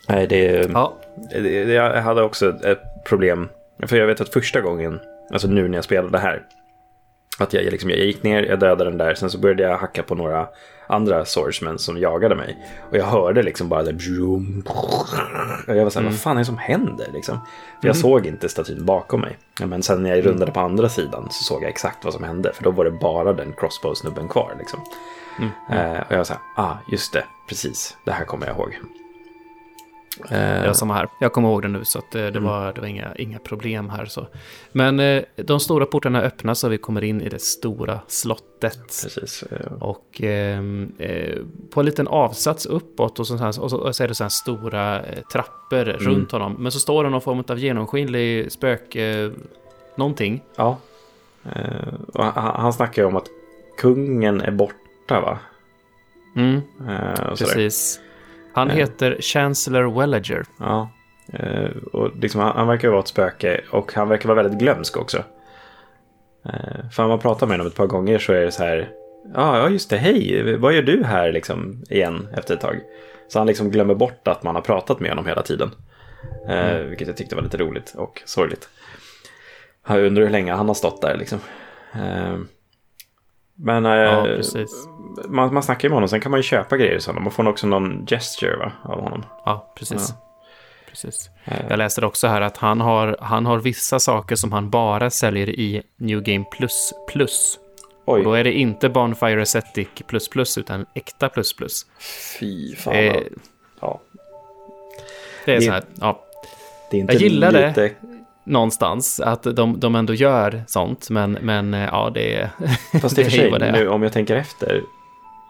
Nej, 0.08 0.28
det, 0.28 0.70
Ja, 0.74 0.94
det, 1.32 1.74
jag 1.74 2.02
hade 2.02 2.22
också 2.22 2.50
ett 2.64 3.04
problem. 3.06 3.50
För 3.88 3.98
jag 3.98 4.08
vet 4.08 4.22
att 4.22 4.34
första 4.34 4.62
gången, 4.62 5.00
alltså 5.32 5.48
nu 5.48 5.68
när 5.68 5.78
jag 5.78 5.84
spelade 5.84 6.18
här. 6.18 6.44
Att 7.40 7.54
jag, 7.54 7.64
liksom, 7.64 7.90
jag 7.90 8.00
gick 8.00 8.24
ner, 8.24 8.44
jag 8.44 8.60
dödade 8.60 8.90
den 8.90 8.98
där, 8.98 9.16
sen 9.16 9.30
så 9.30 9.38
började 9.38 9.64
jag 9.64 9.78
hacka 9.78 10.04
på 10.04 10.16
några 10.16 10.48
andra 10.88 11.26
swordsmen 11.26 11.80
som 11.80 11.98
jagade 11.98 12.36
mig. 12.36 12.58
Och 12.90 12.98
jag 12.98 13.06
hörde 13.06 13.44
liksom 13.44 13.70
bara 13.70 13.84
det 13.84 13.94
bjum, 13.94 14.64
Och 15.68 15.76
jag 15.76 15.84
var 15.84 15.90
så 15.90 16.00
här, 16.00 16.08
vad 16.08 16.20
fan 16.20 16.38
är 16.38 16.42
det 16.42 16.46
som 16.46 16.58
händer 16.58 17.08
liksom? 17.14 17.40
För 17.82 17.88
jag 17.88 17.96
såg 17.96 18.26
inte 18.26 18.50
statyn 18.50 18.86
bakom 18.86 19.22
mig. 19.22 19.38
Men 19.64 19.84
sen 19.84 20.04
när 20.04 20.16
jag 20.16 20.26
rundade 20.26 20.52
på 20.52 20.60
andra 20.60 20.90
sidan 20.90 21.28
så 21.32 21.44
såg 21.44 21.64
jag 21.64 21.70
exakt 21.70 22.06
vad 22.06 22.14
som 22.14 22.24
hände. 22.24 22.54
För 22.54 22.64
då 22.64 22.72
var 22.72 22.86
det 22.86 22.92
bara 22.92 23.34
den 23.34 23.54
crossbow-snubben 23.54 24.28
kvar 24.28 24.56
liksom. 24.60 24.80
Eh, 25.72 26.00
och 26.02 26.12
jag 26.12 26.18
var 26.18 26.24
så 26.24 26.34
här, 26.34 26.42
ah, 26.66 26.74
just 26.92 27.14
det, 27.14 27.24
precis, 27.50 27.98
det 28.04 28.12
här 28.12 28.26
kommer 28.26 28.48
jag 28.48 28.56
ihåg. 28.56 28.76
Eh, 30.32 30.66
var 30.66 30.74
samma 30.74 30.94
här. 30.94 31.08
Jag 31.20 31.34
kommer 31.34 31.50
ihåg 31.50 31.62
det 31.62 31.68
nu 31.68 31.86
så 31.86 32.00
att 32.00 32.16
eh, 32.16 32.26
det, 32.26 32.40
var, 32.40 32.74
det 32.74 32.82
var 32.82 32.88
inga, 32.88 33.16
inga 33.16 33.40
problem 33.40 33.90
här. 33.90 34.06
Så. 34.06 34.28
Men 34.72 35.00
eh, 35.00 35.24
de 35.36 35.60
stora 35.60 35.86
portarna 35.86 36.22
öppnas 36.22 36.64
och 36.64 36.72
vi 36.72 36.78
kommer 36.78 37.04
in 37.04 37.22
i 37.22 37.30
det 37.30 37.42
stora 37.42 38.00
slottet. 38.08 38.88
Precis. 39.04 39.44
eh, 39.44 39.72
Och 39.80 40.22
ehm, 40.24 40.92
eh, 41.00 41.36
på 41.74 41.80
en 41.80 41.86
liten 41.86 42.08
avsats 42.08 42.66
uppåt 42.66 43.20
och 43.20 43.28
så, 43.28 43.48
och 43.62 43.70
så, 43.72 43.78
och 43.78 43.96
så 43.96 44.04
är 44.04 44.08
det 44.08 44.16
så 44.16 44.24
här 44.24 44.30
stora 44.30 45.04
eh, 45.04 45.24
trappor 45.32 45.86
runt 45.86 46.32
honom. 46.32 46.56
Men 46.60 46.72
så 46.72 46.80
står 46.80 47.04
det 47.04 47.10
någon 47.10 47.22
form 47.22 47.44
av 47.48 47.60
genomskinlig 47.60 48.52
spök... 48.52 48.96
Eh, 48.96 49.32
någonting. 49.98 50.44
Ja. 50.56 50.78
Eh, 51.44 51.94
han, 52.14 52.32
han 52.56 52.74
snackar 52.74 53.02
ju 53.02 53.08
om 53.08 53.16
att 53.16 53.28
kungen 53.78 54.42
är 54.42 54.52
borta 54.52 55.22
va? 55.22 55.40
Mm, 56.36 56.62
precis. 57.30 58.00
Han 58.56 58.70
Eh. 58.70 58.76
heter 58.76 59.18
Chancellor 59.22 60.00
Wellager. 60.00 60.44
Ja. 60.60 60.90
Eh, 61.34 61.70
och 61.94 62.18
liksom, 62.18 62.42
han, 62.42 62.56
han 62.58 62.68
verkar 62.68 62.90
vara 62.90 63.00
ett 63.00 63.08
spöke 63.08 63.62
och 63.72 63.94
han 63.94 64.10
verkar 64.10 64.30
vara 64.30 64.44
väldigt 64.44 64.60
glömsk 64.60 64.98
också. 64.98 65.18
Eh, 66.46 66.90
för 66.92 67.08
man 67.08 67.20
pratar 67.20 67.48
med 67.48 67.54
honom 67.54 67.68
ett 67.68 67.76
par 67.76 67.88
gånger 67.88 68.20
så 68.20 68.34
är 68.34 68.42
det 68.46 68.52
så 68.52 68.64
här. 68.64 68.90
Ja, 69.34 69.58
ja 69.58 69.70
just 69.70 69.90
det, 69.90 69.98
hej, 69.98 70.58
vad 70.58 70.74
gör 70.74 70.82
du 70.82 71.04
här 71.04 71.32
liksom 71.32 71.84
igen 71.90 72.28
efter 72.38 72.54
ett 72.54 72.62
tag? 72.62 72.80
Så 73.28 73.40
han 73.40 73.48
liksom 73.48 73.72
glömmer 73.72 73.96
bort 73.96 74.28
att 74.28 74.44
man 74.44 74.56
har 74.56 74.62
pratat 74.62 75.00
med 75.00 75.10
honom 75.12 75.26
hela 75.26 75.42
tiden. 75.42 75.72
Eh, 76.50 76.78
Vilket 76.78 77.08
jag 77.08 77.18
tyckte 77.18 77.36
var 77.36 77.44
lite 77.44 77.58
roligt 77.58 77.94
och 77.98 78.22
sorgligt. 78.26 78.70
Jag 79.88 80.06
undrar 80.06 80.24
hur 80.24 80.30
länge 80.32 80.54
han 80.54 80.68
har 80.68 80.76
stått 80.76 81.02
där 81.02 81.18
liksom. 81.18 81.40
Eh, 81.94 82.38
men 83.56 83.86
eh, 83.86 83.92
Ja, 83.92 84.24
precis. 84.24 84.88
Man, 85.28 85.54
man 85.54 85.64
snackar 85.64 85.84
ju 85.84 85.90
med 85.90 85.96
honom, 85.96 86.10
sen 86.10 86.22
kan 86.22 86.32
man 86.32 86.40
ju 86.40 86.44
köpa 86.44 86.78
grejer 86.78 86.94
hos 86.96 87.08
honom. 87.08 87.24
Man 87.24 87.32
får 87.32 87.48
också 87.48 87.68
någon 87.68 88.06
gesture 88.06 88.56
va, 88.58 88.72
av 88.84 89.02
honom. 89.02 89.24
Ja, 89.46 89.74
precis. 89.78 90.14
precis. 90.90 91.30
Eh. 91.46 91.54
Jag 91.70 91.78
läste 91.78 92.06
också 92.06 92.28
här 92.28 92.42
att 92.42 92.58
han 92.58 92.82
har, 92.82 93.18
han 93.22 93.46
har 93.46 93.58
vissa 93.60 94.00
saker 94.00 94.36
som 94.36 94.52
han 94.52 94.70
bara 94.70 95.10
säljer 95.10 95.50
i 95.50 95.82
New 95.98 96.22
Game 96.22 96.46
Plus 96.52 96.94
Plus. 97.08 97.60
Oj, 98.06 98.20
Och 98.20 98.26
då 98.26 98.34
är 98.34 98.44
det 98.44 98.54
inte 98.54 98.90
Bonfire 98.90 99.40
Aesthetic 99.40 99.88
plus 100.08 100.30
plus 100.30 100.58
utan 100.58 100.86
äkta 100.94 101.30
plus 101.30 101.54
plus. 101.56 101.86
fy 102.40 102.76
fan. 102.76 102.94
Eh, 102.94 103.16
ja. 103.82 104.02
det 105.46 105.52
är 105.52 105.56
Det- 105.56 105.62
så 105.62 105.72
här, 105.72 105.84
ja, 106.00 106.22
Det 106.92 106.98
är 106.98 107.02
inte 107.02 107.14
jag 107.14 107.22
gillar 107.22 107.52
det. 107.52 107.92
Någonstans 108.46 109.20
att 109.20 109.44
de, 109.44 109.80
de 109.80 109.96
ändå 109.96 110.14
gör 110.14 110.64
sånt, 110.68 111.10
men, 111.10 111.32
men 111.32 111.74
eh, 111.74 111.86
ja, 111.92 112.12
det 112.14 112.36
är... 112.36 112.50
Fast 113.02 113.18
i 113.18 113.22
och 113.22 113.26
för 113.26 113.32
sig, 113.32 113.72
nu, 113.72 113.90
om 113.90 114.04
jag 114.04 114.14
tänker 114.14 114.36
efter. 114.36 114.82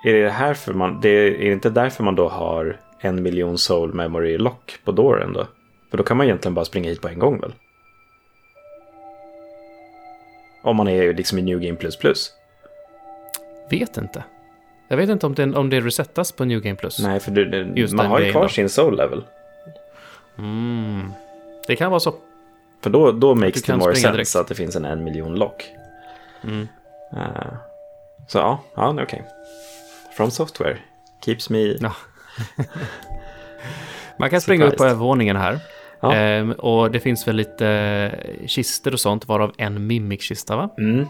Är 0.06 0.14
det 0.14 0.30
här 0.30 0.54
för 0.54 0.74
man, 0.74 1.02
det 1.02 1.10
är, 1.10 1.32
är 1.32 1.46
det 1.46 1.54
inte 1.54 1.70
därför 1.70 2.04
man 2.04 2.16
då 2.16 2.30
har 2.30 2.78
en 3.00 3.24
miljon 3.24 3.58
soul 3.58 3.94
memory 3.94 4.38
lock 4.38 4.78
på 4.84 4.92
dörren 4.92 5.34
då? 5.34 5.48
För 5.92 5.98
då 5.98 6.04
kan 6.04 6.18
man 6.18 6.26
egentligen 6.26 6.56
bara 6.56 6.66
springa 6.66 6.90
hit 6.90 7.02
på 7.02 7.08
en 7.08 7.20
gång 7.20 7.40
väl? 7.40 7.54
Om 10.64 10.76
man 10.76 10.88
är 10.88 11.14
liksom 11.14 11.38
i 11.38 11.42
New 11.42 11.60
Game 11.60 11.76
Plus 11.76 11.98
Plus. 11.98 12.32
vet 13.70 13.98
inte. 13.98 14.24
Jag 14.88 14.98
vet 14.98 15.10
inte 15.10 15.26
om 15.26 15.36
det, 15.36 15.54
om 15.54 15.70
det 15.70 15.82
resettas 15.82 16.32
på 16.32 16.46
New 16.46 16.62
Game 16.62 16.76
Plus. 16.76 17.00
Nej, 17.00 17.20
för 17.20 17.32
Just 17.76 17.94
man 17.94 18.06
har 18.06 18.20
ju 18.20 18.32
kvar 18.32 18.42
då. 18.42 18.50
sin 18.50 18.70
soul 18.70 18.98
level. 18.98 19.24
Mm. 20.38 21.12
Det 21.68 21.76
kan 21.76 21.92
vara 21.92 22.00
så. 22.00 22.16
För 22.86 22.90
då, 22.90 23.12
då 23.12 23.36
makes 23.36 23.62
kan 23.62 23.80
more 23.80 23.96
sense 23.96 24.12
direkt. 24.12 24.36
att 24.36 24.48
det 24.48 24.56
finns 24.56 24.76
en 24.76 24.86
en 24.86 25.04
miljon 25.04 25.36
lock. 25.36 25.66
Mm. 26.44 26.68
Eh, 27.14 27.54
så 28.28 28.38
ja, 28.38 28.60
ja 28.76 28.98
okej. 29.04 29.24
From 30.18 30.32
Software. 30.32 30.78
Keeps 31.26 31.50
me... 31.50 31.60
Ja. 31.80 31.92
Man 34.20 34.30
kan 34.30 34.42
springa 34.42 34.66
upp 34.66 34.78
på 34.78 34.86
övervåningen 34.86 35.36
här. 35.36 35.60
Ja. 36.00 36.14
Ehm, 36.14 36.52
och 36.52 36.92
det 36.92 37.00
finns 37.00 37.28
väl 37.28 37.36
lite 37.36 37.68
eh, 37.68 38.48
kister 38.48 38.94
och 38.94 39.00
sånt, 39.00 39.28
varav 39.28 39.52
en 39.58 39.88
Mimic-kista 39.88 40.56
va? 40.56 40.70
Mm. 40.78 41.08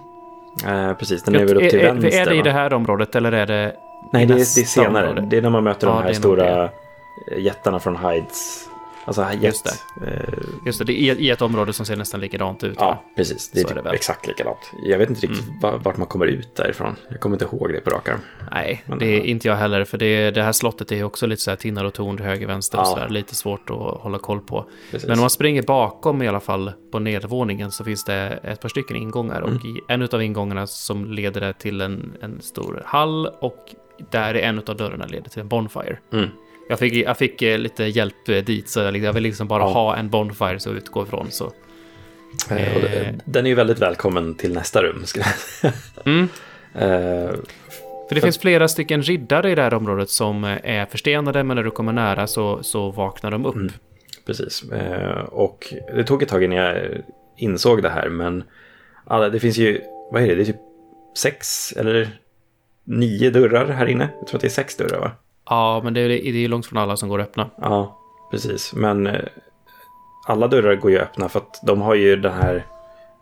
Eh, 0.67 0.93
precis, 0.97 1.23
den 1.23 1.35
är 1.35 1.45
väl 1.45 1.57
upp 1.57 1.69
till 1.69 1.79
är, 1.79 1.93
vänster. 1.93 2.21
är, 2.21 2.25
det 2.25 2.33
i 2.35 2.37
va? 2.37 2.43
det 2.43 2.51
här 2.51 2.73
området 2.73 3.15
eller 3.15 3.31
är 3.31 3.45
det 3.45 3.75
Nej, 4.13 4.25
det 4.25 4.33
är, 4.33 4.35
det 4.35 4.41
är 4.41 4.45
senare. 4.45 5.09
område? 5.09 5.27
Det 5.29 5.37
är 5.37 5.41
när 5.41 5.49
man 5.49 5.63
möter 5.63 5.87
Ja, 5.87 5.93
de 5.93 6.03
här 6.03 6.13
stora 6.13 6.63
eh, 6.63 6.69
jättarna 7.37 7.79
från 7.79 7.97
Hides. 7.97 8.69
Alltså 9.05 9.21
jet. 9.33 9.43
Just 9.43 9.65
Eh, 10.07 10.33
Just 10.65 10.79
det, 10.79 10.85
det 10.85 11.01
är 11.09 11.15
i 11.19 11.29
ett 11.29 11.41
område 11.41 11.73
som 11.73 11.85
ser 11.85 11.95
nästan 11.95 12.19
likadant 12.19 12.63
ut. 12.63 12.75
ja, 12.79 13.03
precis. 13.15 13.49
Det 13.51 13.59
är, 13.59 13.61
Så 13.61 13.67
är 13.67 13.69
typ 13.69 13.77
det 13.77 13.83
väl. 13.83 13.93
exakt 13.95 14.27
likadant. 14.27 14.57
Jag 14.83 14.97
vet 14.97 15.09
inte 15.09 15.21
riktigt 15.27 15.45
va- 15.61 15.77
vart 15.83 15.97
man 15.97 16.07
kommer 16.07 16.25
ut 16.25 16.55
därifrån. 16.55 16.95
Jag 17.09 17.19
kommer 17.19 17.35
inte 17.35 17.45
ihåg 17.45 17.69
det 17.73 17.79
på 17.81 17.89
rak 17.89 18.09
arm. 18.09 18.19
Nej, 18.51 18.83
Men, 18.85 18.99
det 18.99 19.05
är 19.05 19.17
ja. 19.17 19.23
inte 19.23 19.47
jag 19.47 19.55
heller. 19.55 19.83
För 19.85 19.97
det, 19.97 20.31
det 20.31 20.43
här 20.43 20.51
slottet 20.51 20.91
är 20.91 21.03
också 21.03 21.27
lite 21.27 21.41
så 21.41 21.51
här 21.51 21.55
tinnar 21.57 21.85
och 21.85 21.93
torn 21.93 22.17
till 22.17 22.25
höger, 22.25 22.47
vänster 22.47 22.77
och 22.77 22.81
Ja. 22.81 22.85
så 22.85 22.95
där. 22.95 23.09
Lite 23.09 23.35
svårt 23.35 23.69
att 23.69 23.77
hålla 23.77 24.17
koll 24.19 24.39
på. 24.41 24.65
Precis. 24.91 25.07
Men 25.07 25.17
om 25.17 25.21
man 25.21 25.29
springer 25.29 25.61
bakom 25.61 26.21
i 26.21 26.27
alla 26.27 26.39
fall 26.39 26.71
på 26.91 26.99
nedervåningen 26.99 27.71
så 27.71 27.83
finns 27.83 28.03
det 28.05 28.39
ett 28.43 28.61
par 28.61 28.69
stycken 28.69 28.95
ingångar. 28.97 29.41
Mm. 29.41 29.55
Och 29.55 29.65
i 29.65 29.81
en 29.87 30.01
av 30.11 30.23
ingångarna 30.23 30.67
som 30.67 31.05
leder 31.11 31.41
det 31.41 31.53
till 31.53 31.81
en, 31.81 32.13
en 32.21 32.41
stor 32.41 32.81
hall 32.85 33.27
och 33.39 33.75
där 34.11 34.33
är 34.33 34.39
en 34.39 34.57
av 34.67 34.75
dörrarna 34.77 35.05
leder 35.05 35.29
till 35.29 35.41
en 35.41 35.47
bonfire. 35.47 35.97
Mm. 36.13 36.29
Jag 36.69 36.79
fick, 36.79 36.93
jag 36.93 37.17
fick 37.17 37.41
eh, 37.41 37.57
lite 37.57 37.83
hjälp 37.83 38.29
eh, 38.29 38.37
dit 38.43 38.69
så 38.69 38.79
jag, 38.79 38.97
jag 38.97 39.13
vill 39.13 39.23
liksom 39.23 39.47
bara 39.47 39.63
Ja. 39.63 39.67
ha 39.73 39.95
en 39.95 40.09
bonfire 40.09 40.59
så 40.59 40.71
utgå 40.71 41.03
ifrån. 41.03 41.27
Så. 41.31 41.45
Eh, 42.49 42.55
det-. 42.81 43.15
Den 43.25 43.45
är 43.45 43.49
ju 43.49 43.55
väldigt 43.55 43.79
välkommen 43.79 44.35
till 44.35 44.53
nästa 44.53 44.83
rum. 44.83 45.05
Skulle 45.05 45.25
jag. 45.63 45.73
Mm. 46.05 46.27
Eh, 46.77 47.31
För 48.07 48.15
det 48.15 48.21
finns 48.21 48.37
flera 48.39 48.67
stycken 48.67 49.01
riddare 49.01 49.51
i 49.51 49.55
det 49.55 49.61
här 49.61 49.73
området 49.73 50.09
som 50.09 50.43
är 50.43 50.85
förstenade 50.85 51.43
men 51.43 51.55
när 51.57 51.63
du 51.63 51.71
kommer 51.71 51.93
nära 51.93 52.27
så, 52.27 52.63
så 52.63 52.91
vaknar 52.91 53.31
de 53.31 53.45
upp. 53.45 53.55
Mm. 53.55 53.71
Precis. 54.25 54.63
Och 55.27 55.73
det 55.95 56.03
tog 56.03 56.23
ett 56.23 56.29
tag 56.29 56.43
innan 56.43 56.57
jag 56.57 56.77
insåg 57.37 57.83
det 57.83 57.89
här. 57.89 58.09
Men 58.09 58.43
alla, 59.05 59.29
det 59.29 59.39
finns 59.39 59.57
ju, 59.57 59.81
vad 60.11 60.21
är 60.23 60.27
det, 60.27 60.35
det 60.35 60.41
är 60.41 60.45
typ 60.45 60.55
sex 61.17 61.71
eller 61.77 62.09
nio 62.83 63.29
dörrar 63.29 63.67
här 63.67 63.85
inne. 63.85 64.09
Jag 64.19 64.27
tror 64.27 64.37
att 64.37 64.41
det 64.41 64.47
är 64.47 64.49
sex 64.49 64.77
dörrar 64.77 64.99
va? 64.99 65.11
Ja, 65.49 65.81
men 65.83 65.93
det 65.93 65.99
är, 66.01 66.07
det 66.09 66.43
är 66.45 66.47
långt 66.47 66.65
från 66.65 66.77
alla 66.77 66.97
som 66.97 67.09
går 67.09 67.19
öppna. 67.21 67.49
Ja, 67.57 67.97
precis. 68.31 68.73
Men 68.73 69.07
eh, 69.07 69.21
alla 70.27 70.47
dörrar 70.47 70.75
går 70.75 70.91
ju 70.91 70.99
öppna 70.99 71.29
för 71.29 71.39
att 71.39 71.59
de 71.63 71.81
har 71.81 71.95
ju 71.95 72.15
den 72.15 72.33
här 72.33 72.65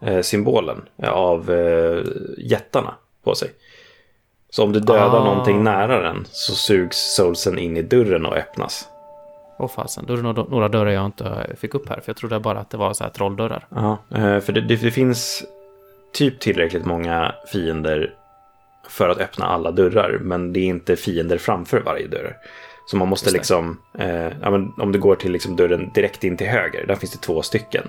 eh, 0.01 0.21
symbolen 0.21 0.81
av 1.07 1.51
eh, 1.51 2.03
jättarna 2.37 2.93
på 3.23 3.35
sig. 3.35 3.49
Så 4.49 4.63
om 4.63 4.71
du 4.71 4.79
dödar 4.79 5.19
Ah. 5.19 5.23
någonting 5.25 5.63
nära 5.63 6.01
den 6.01 6.25
så 6.31 6.53
sugs 6.55 7.15
soulsen 7.15 7.57
in 7.59 7.77
i 7.77 7.81
dörren 7.81 8.25
och 8.25 8.35
öppnas. 8.37 8.87
Åh 9.59 9.67
fasen, 9.67 10.05
då 10.07 10.13
är 10.13 10.17
det 10.17 10.23
några, 10.23 10.67
dörrar 10.67 10.91
jag 10.91 11.05
inte 11.05 11.55
fick 11.57 11.73
upp 11.75 11.89
här. 11.89 11.95
För 11.95 12.03
jag 12.09 12.17
trodde 12.17 12.39
bara 12.39 12.59
att 12.59 12.69
det 12.69 12.77
var 12.77 12.93
så 12.93 13.03
här 13.03 13.11
trolldörrar. 13.11 13.67
Ja, 13.69 13.97
för 14.41 14.51
det, 14.51 14.61
det, 14.61 14.75
det 14.75 14.91
finns 14.91 15.43
typ 16.13 16.39
tillräckligt 16.39 16.85
många 16.85 17.35
fiender 17.51 18.13
för 18.89 19.09
att 19.09 19.17
öppna 19.17 19.45
alla 19.45 19.71
dörrar. 19.71 20.17
Men 20.21 20.53
det 20.53 20.59
är 20.59 20.65
inte 20.65 20.95
fiender 20.95 21.37
framför 21.37 21.79
varje 21.79 22.07
dörr. 22.07 22.37
Så 22.87 22.97
man 22.97 23.07
måste 23.07 23.31
liksom, 23.31 23.77
eh, 23.99 24.31
ja, 24.41 24.51
men 24.51 24.73
om 24.77 24.91
du 24.91 24.99
går 24.99 25.15
till 25.15 25.31
liksom 25.31 25.55
dörren 25.55 25.91
direkt 25.93 26.23
in 26.23 26.37
till 26.37 26.47
höger, 26.47 26.85
där 26.87 26.95
finns 26.95 27.11
det 27.11 27.21
två 27.21 27.41
stycken. 27.41 27.87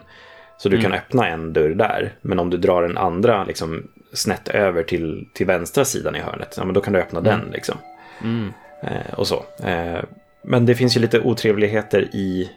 Så 0.58 0.68
du 0.68 0.76
Mm. 0.76 0.82
kan 0.90 0.98
öppna 0.98 1.28
en 1.28 1.52
dörr 1.52 1.70
där, 1.74 2.12
men 2.20 2.38
om 2.38 2.50
du 2.50 2.56
drar 2.56 2.82
den 2.82 2.98
andra 2.98 3.44
liksom, 3.44 3.82
snett 4.12 4.48
över 4.48 4.82
till, 4.82 5.28
till 5.34 5.46
vänstra 5.46 5.84
sidan 5.84 6.16
i 6.16 6.20
hörnet, 6.20 6.54
ja, 6.58 6.64
men 6.64 6.74
då 6.74 6.80
kan 6.80 6.92
du 6.92 6.98
öppna 6.98 7.20
den. 7.20 7.40
Liksom. 7.52 7.76
Mm. 8.22 8.52
Eh, 8.82 9.14
och 9.16 9.26
så. 9.26 9.44
Eh, 9.64 10.00
men 10.42 10.66
det 10.66 10.74
finns 10.74 10.96
ju 10.96 11.00
lite 11.00 11.20
otrevligheter 11.20 12.02
i, 12.12 12.50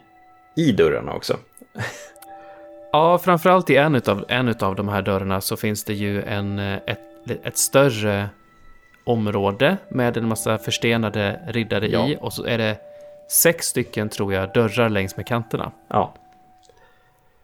i 0.55 0.71
dörrarna 0.71 1.13
också. 1.13 1.37
Ja, 2.91 3.17
framförallt 3.17 3.69
i 3.69 3.75
en 3.75 3.95
utav 4.47 4.75
de 4.75 4.87
här 4.89 5.01
dörrarna 5.01 5.41
så 5.41 5.57
finns 5.57 5.83
det 5.83 5.93
ju 5.93 6.23
en, 6.23 6.59
eh, 6.59 6.75
ett, 6.87 6.99
ett 7.43 7.57
större 7.57 8.29
område 9.03 9.77
med 9.89 10.17
en 10.17 10.27
massa 10.27 10.57
förstenade 10.57 11.39
riddare 11.47 11.87
Ja. 11.87 12.07
i. 12.07 12.17
Och 12.21 12.33
så 12.33 12.45
är 12.45 12.57
det 12.57 12.77
sex 13.31 13.65
stycken, 13.65 14.09
tror 14.09 14.33
jag, 14.33 14.53
dörrar 14.53 14.89
längs 14.89 15.17
med 15.17 15.27
kanterna. 15.27 15.71
Ja, 15.87 16.13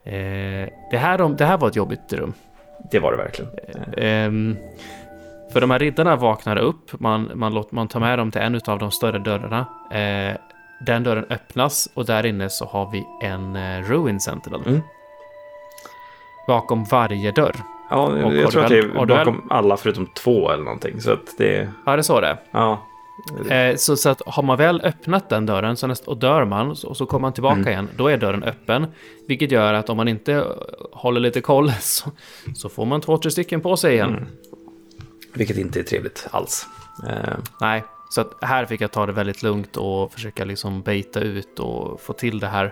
Eh, 0.06 0.70
det, 0.92 0.98
här, 0.98 1.30
det 1.38 1.46
här 1.46 1.58
var 1.58 1.68
ett 1.68 1.76
jobbigt 1.76 2.14
rum. 2.14 2.34
det 2.92 3.00
var 3.00 3.12
det 3.12 3.18
verkligen. 3.18 3.52
Eh, 3.98 4.06
Ehm, 4.26 4.58
för 5.54 5.62
de 5.62 5.72
här 5.72 5.80
riddarna 5.80 6.16
vaknar 6.16 6.58
upp, 6.58 7.00
man, 7.00 7.32
man, 7.36 7.54
låt, 7.54 7.72
man 7.72 7.88
tar 7.88 8.00
med 8.00 8.20
dem 8.20 8.32
till 8.32 8.42
en 8.42 8.62
av 8.68 8.80
de 8.80 8.92
större 8.92 9.20
dörrarna. 9.20 9.66
Eh, 9.92 10.38
den 10.86 11.04
dörren 11.04 11.26
öppnas 11.30 11.90
och 11.94 12.06
där 12.06 12.26
inne 12.26 12.50
så 12.50 12.66
har 12.66 12.92
vi 12.92 13.06
en 13.28 13.56
eh, 13.56 13.82
Ruin 13.82 14.20
Sentinel. 14.20 14.62
Mm. 14.68 14.82
Bakom 16.48 16.84
varje 16.84 17.32
dörr. 17.32 17.56
Ja, 17.90 18.24
Och 18.26 18.36
jag 18.36 18.52
tror 18.52 18.64
att 18.64 18.70
det 18.70 18.78
är 18.78 19.06
bakom 19.06 19.48
alla 19.50 19.78
förutom 19.78 20.06
två 20.06 20.52
eller 20.52 20.64
någonting. 20.64 21.02
Så 21.02 21.12
att 21.12 21.38
det, 21.38 21.70
Ja, 21.86 21.96
det 21.96 22.04
så 22.04 22.22
det 22.22 22.38
ja. 22.52 22.88
eh, 23.50 23.76
så, 23.76 23.96
så 23.96 24.10
att 24.10 24.22
har 24.26 24.44
man 24.44 24.58
väl 24.58 24.82
öppnat 24.84 25.30
den 25.30 25.46
dörren 25.46 25.78
så 25.78 25.88
näst, 25.88 26.08
och 26.08 26.18
dör 26.18 26.46
man 26.46 26.70
och 26.70 26.98
så 26.98 27.06
kommer 27.06 27.22
man 27.22 27.34
tillbaka 27.34 27.56
Mm. 27.56 27.68
igen, 27.68 27.90
då 27.98 28.08
är 28.08 28.18
dörren 28.18 28.44
öppen. 28.44 28.88
Vilket 29.28 29.52
gör 29.52 29.74
att 29.74 29.90
om 29.90 29.98
man 29.98 30.08
inte 30.08 30.46
håller 30.92 31.20
lite 31.20 31.42
koll 31.42 31.72
så, 31.82 32.12
så 32.56 32.70
får 32.70 32.86
man 32.86 33.02
två, 33.02 33.18
tre 33.18 33.32
stycken 33.32 33.62
på 33.62 33.78
sig 33.78 33.94
igen. 33.94 34.10
Mm. 34.10 34.26
Vilket 35.34 35.58
inte 35.58 35.80
är 35.80 35.84
trevligt 35.84 36.28
alls. 36.32 36.66
Eh, 37.10 37.34
Nej, 37.62 37.84
så 38.10 38.22
att 38.22 38.34
här 38.42 38.66
fick 38.66 38.82
jag 38.82 38.92
ta 38.92 39.06
det 39.06 39.12
väldigt 39.12 39.44
lugnt 39.44 39.78
och 39.78 40.14
försöka 40.14 40.46
liksom 40.46 40.82
baita 40.82 41.20
ut 41.20 41.60
och 41.60 42.02
få 42.02 42.14
till 42.14 42.40
det 42.40 42.48
här. 42.48 42.66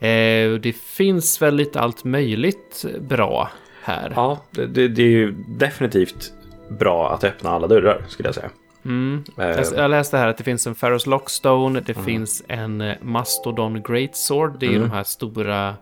Eh, 0.00 0.54
det 0.60 0.76
finns 0.76 1.42
väl 1.42 1.54
lite 1.54 1.80
allt 1.80 2.04
möjligt 2.04 2.84
bra 3.00 3.50
här. 3.88 4.12
ja, 4.16 4.38
det, 4.50 4.66
det, 4.66 4.88
det 4.88 5.02
är 5.02 5.06
ju 5.06 5.34
definitivt 5.48 6.32
bra 6.68 7.12
att 7.14 7.24
öppna 7.24 7.50
alla 7.50 7.66
dörrar 7.66 8.02
skulle 8.08 8.28
jag 8.28 8.34
säga. 8.34 8.50
Mm. 8.84 9.24
Eh, 9.38 9.60
Jag, 9.76 9.90
läste 9.90 10.16
här 10.18 10.28
att 10.28 10.38
det 10.38 10.44
finns 10.44 10.66
en 10.66 10.74
Pharaohs 10.74 11.06
Lockstone, 11.06 11.80
det 11.80 11.94
finns 11.94 12.42
en 12.48 12.80
eh, 12.80 12.94
Mastodon 13.02 13.82
Greatsword, 13.82 14.58
det 14.60 14.66
är 14.66 14.70
Mm. 14.70 14.82
de 14.82 14.90
här 14.90 15.02
stora 15.04 15.74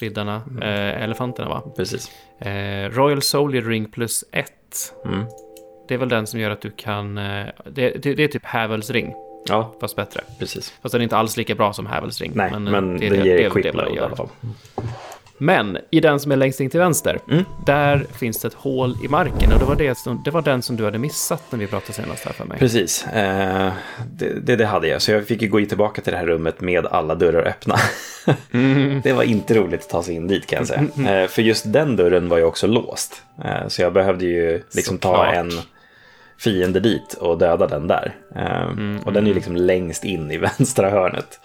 riddarna, 0.00 0.42
eh, 0.62 1.02
elefanterna 1.02 1.48
va? 1.48 1.62
precis. 1.76 2.10
Eh, 2.38 2.90
Royal 2.90 3.22
Soldier 3.22 3.62
Ring 3.62 3.90
plus 3.90 4.24
1. 4.32 4.52
Mm. 5.04 5.24
Det 5.88 5.94
är 5.94 5.98
väl 5.98 6.08
den 6.08 6.26
som 6.26 6.40
gör 6.40 6.50
att 6.50 6.60
du 6.60 6.70
kan, 6.70 7.14
det, 7.14 7.52
det, 7.64 8.14
det 8.14 8.24
är 8.24 8.28
typ 8.28 8.44
Havels 8.44 8.90
ring, 8.90 9.14
Ja, 9.48 9.74
fast 9.80 9.96
bättre. 9.96 10.20
precis. 10.38 10.74
Fast 10.82 10.92
den 10.92 11.00
är 11.00 11.02
inte 11.02 11.16
alls 11.16 11.36
lika 11.36 11.54
bra 11.54 11.72
som 11.72 11.86
Havels 11.86 12.20
ring. 12.20 12.32
Nej, 12.34 12.50
men, 12.50 12.64
den 12.64 12.96
det 12.96 13.08
det- 13.08 13.16
ger 13.16 13.36
det 13.36 13.42
equip 13.44 13.64
det 13.64 13.72
vad 13.72 13.84
load 13.96 14.10
det 14.10 14.52
Men 15.38 15.78
i 15.90 16.00
den 16.00 16.20
som 16.20 16.32
är 16.32 16.36
längst 16.36 16.60
in 16.60 16.70
till 16.70 16.80
vänster, 16.80 17.18
Mm. 17.30 17.44
där 17.66 18.06
finns 18.12 18.40
det 18.40 18.48
ett 18.48 18.54
hål 18.54 18.96
i 19.04 19.08
marken. 19.08 19.52
Och 19.52 19.58
det 19.58 19.64
var, 19.64 19.76
det, 19.76 19.98
som, 19.98 20.22
det 20.24 20.30
var 20.30 20.42
den 20.42 20.62
som 20.62 20.76
du 20.76 20.84
hade 20.84 20.98
missat 20.98 21.42
när 21.50 21.58
vi 21.58 21.66
pratade 21.66 21.92
senast 21.92 22.24
här 22.24 22.32
för 22.32 22.44
mig. 22.44 22.58
Precis, 22.58 23.06
eh, 23.06 23.72
det, 24.12 24.46
det, 24.46 24.56
det 24.56 24.66
hade 24.66 24.88
jag. 24.88 25.02
Så 25.02 25.10
jag 25.12 25.26
fick 25.26 25.42
ju 25.42 25.48
gå 25.48 25.64
tillbaka 25.66 26.02
till 26.02 26.12
det 26.12 26.18
här 26.18 26.26
rummet 26.26 26.60
med 26.60 26.86
alla 26.86 27.14
dörrar 27.14 27.46
öppna. 27.46 27.76
Mm. 28.52 29.00
Det 29.04 29.12
var 29.12 29.22
inte 29.22 29.54
roligt 29.54 29.80
att 29.82 29.88
ta 29.88 30.02
sig 30.02 30.14
in 30.14 30.26
dit 30.28 30.46
kan 30.46 30.58
jag 30.58 30.66
säga. 30.66 31.22
Eh, 31.22 31.28
för 31.28 31.42
just 31.42 31.72
den 31.72 31.96
dörren 31.96 32.28
var 32.28 32.38
ju 32.38 32.44
också 32.44 32.66
låst. 32.66 33.22
Eh, 33.44 33.68
så 33.68 33.82
jag 33.82 33.92
behövde 33.92 34.24
ju 34.24 34.62
liksom 34.74 34.98
ta 34.98 35.26
en 35.26 35.50
fiende 36.38 36.80
dit 36.80 37.14
och 37.14 37.38
döda 37.38 37.66
den 37.66 37.86
där. 37.86 38.14
Eh, 38.36 38.62
Mm, 38.62 38.98
och 39.04 39.12
den 39.12 39.24
är 39.24 39.28
ju 39.28 39.34
liksom 39.34 39.56
längst 39.56 40.04
in 40.04 40.30
i 40.30 40.36
vänstra 40.58 40.90
hörnet. 40.90 41.40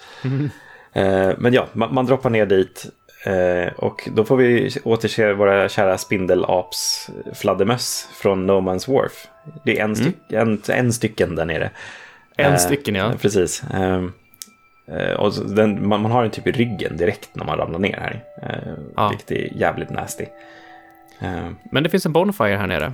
Eh, 0.94 1.30
men 1.38 1.54
ja, 1.54 1.68
man, 1.74 1.94
man, 1.94 2.06
droppar 2.06 2.30
ner 2.30 2.46
dit 2.46 2.86
eh, 3.26 3.74
och 3.74 4.10
då 4.12 4.26
får 4.26 4.38
vi 4.38 4.72
återse 4.84 5.34
våra 5.34 5.70
kära 5.70 5.98
spindelaps 5.98 7.10
fladdermöss 7.34 8.10
från 8.14 8.48
No 8.48 8.52
Man's 8.52 8.94
Wharf. 8.94 9.28
Det 9.66 9.80
är 9.80 9.84
en, 9.84 9.96
styck, 9.96 10.32
mm. 10.32 10.50
en, 10.50 10.62
en 10.76 10.94
stycken 10.94 11.36
där 11.36 11.46
nere. 11.46 11.70
En 12.36 12.52
eh, 12.54 12.58
stycken 12.58 12.96
ja. 12.96 13.14
Precis. 13.22 13.64
Ehm, 13.74 14.14
eh, 14.88 15.14
och 15.14 15.34
den, 15.34 15.88
man, 15.88 16.02
man, 16.02 16.12
har 16.12 16.22
den 16.22 16.32
typ 16.32 16.48
i 16.48 16.52
ryggen 16.52 16.98
direkt 16.98 17.30
när 17.34 17.46
man 17.46 17.58
ramlar 17.58 17.80
ner 17.80 17.98
här. 17.98 18.24
Eh, 18.42 18.74
ja. 18.96 19.10
Vilket 19.10 19.32
är 19.32 19.58
jävligt 19.58 19.90
nasty. 19.90 20.26
Ehm. 21.20 21.56
Men 21.72 21.84
det 21.84 21.90
finns 21.90 22.06
en 22.06 22.14
Bonfire 22.14 22.56
här 22.56 22.68
nere. 22.68 22.94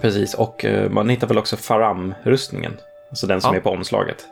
Precis, 0.00 0.34
och 0.34 0.64
eh, 0.64 0.90
man 0.90 1.08
hittar 1.08 1.26
väl 1.26 1.38
också 1.38 1.56
Faram-rustningen. 1.56 2.72
Alltså 3.10 3.26
den 3.26 3.40
som 3.40 3.54
ja. 3.54 3.56
är 3.56 3.62
på 3.62 3.70
omslaget. 3.70 4.26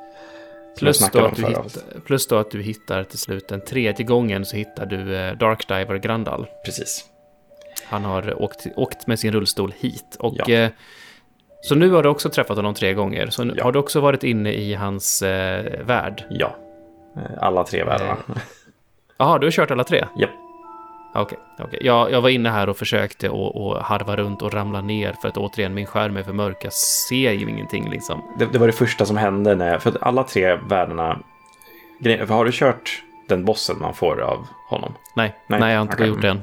Plus 0.78 1.10
då, 1.10 1.26
att 1.26 1.36
du 1.36 1.46
hittar, 1.46 2.00
plus 2.06 2.26
då 2.26 2.36
att 2.36 2.50
du 2.50 2.62
hittar 2.62 3.04
till 3.04 3.18
slut 3.18 3.48
den 3.48 3.64
tredje 3.64 4.06
gången 4.06 4.44
så 4.44 4.56
hittar 4.56 4.86
du 4.86 5.16
eh, 5.16 5.36
Dark 5.36 5.68
Diver 5.68 5.96
Grandal. 5.98 6.46
Precis. 6.64 7.04
Han 7.84 8.04
har 8.04 8.42
åkt, 8.42 8.66
åkt 8.76 9.06
med 9.06 9.18
sin 9.18 9.32
rullstol 9.32 9.74
hit. 9.78 10.16
Och, 10.18 10.34
ja. 10.36 10.54
eh, 10.54 10.70
så 11.62 11.74
nu 11.74 11.90
har 11.90 12.02
du 12.02 12.08
också 12.08 12.30
träffat 12.30 12.56
honom 12.56 12.74
tre 12.74 12.94
gånger. 12.94 13.30
Så 13.30 13.50
ja. 13.56 13.64
har 13.64 13.72
du 13.72 13.78
också 13.78 14.00
varit 14.00 14.24
inne 14.24 14.52
i 14.52 14.74
hans 14.74 15.22
eh, 15.22 15.84
värld? 15.84 16.24
Ja, 16.30 16.56
eh, 17.16 17.22
alla 17.42 17.64
tre 17.64 17.84
världarna. 17.84 18.16
Jaha, 19.18 19.38
du 19.38 19.46
har 19.46 19.50
kört 19.50 19.70
alla 19.70 19.84
tre? 19.84 20.04
Japp. 20.18 20.30
Okej, 21.14 21.38
okay, 21.54 21.66
okay. 21.66 21.78
jag, 21.82 22.12
jag 22.12 22.20
var 22.20 22.28
inne 22.28 22.48
här 22.48 22.68
och 22.68 22.76
försökte 22.76 23.28
och, 23.28 23.76
harva 23.76 24.16
runt 24.16 24.42
och 24.42 24.54
ramla 24.54 24.80
ner 24.80 25.14
för 25.22 25.28
att 25.28 25.36
återigen 25.36 25.74
min 25.74 25.86
skärm 25.86 26.16
är 26.16 26.22
för 26.22 26.32
mörk. 26.32 26.56
Jag 26.64 26.72
ser 26.72 27.32
ju 27.32 27.50
ingenting 27.50 27.90
liksom. 27.90 28.22
Det, 28.38 28.46
det 28.52 28.58
var 28.58 28.66
det 28.66 28.72
första 28.72 29.04
som 29.04 29.16
hände 29.16 29.54
när, 29.54 29.78
för 29.78 29.90
att 29.90 30.02
alla 30.02 30.24
tre 30.24 30.54
världarna, 30.54 31.18
för 32.02 32.26
har 32.26 32.44
du 32.44 32.50
kört 32.52 33.02
den 33.28 33.44
bossen 33.44 33.76
man 33.80 33.94
får 33.94 34.20
av 34.20 34.46
honom? 34.68 34.94
Nej, 35.16 35.34
nej, 35.46 35.60
nej 35.60 35.72
jag 35.72 35.78
har 35.78 35.82
inte 35.82 35.94
okay. 35.94 36.08
gjort 36.08 36.22
det 36.22 36.28
än. 36.28 36.40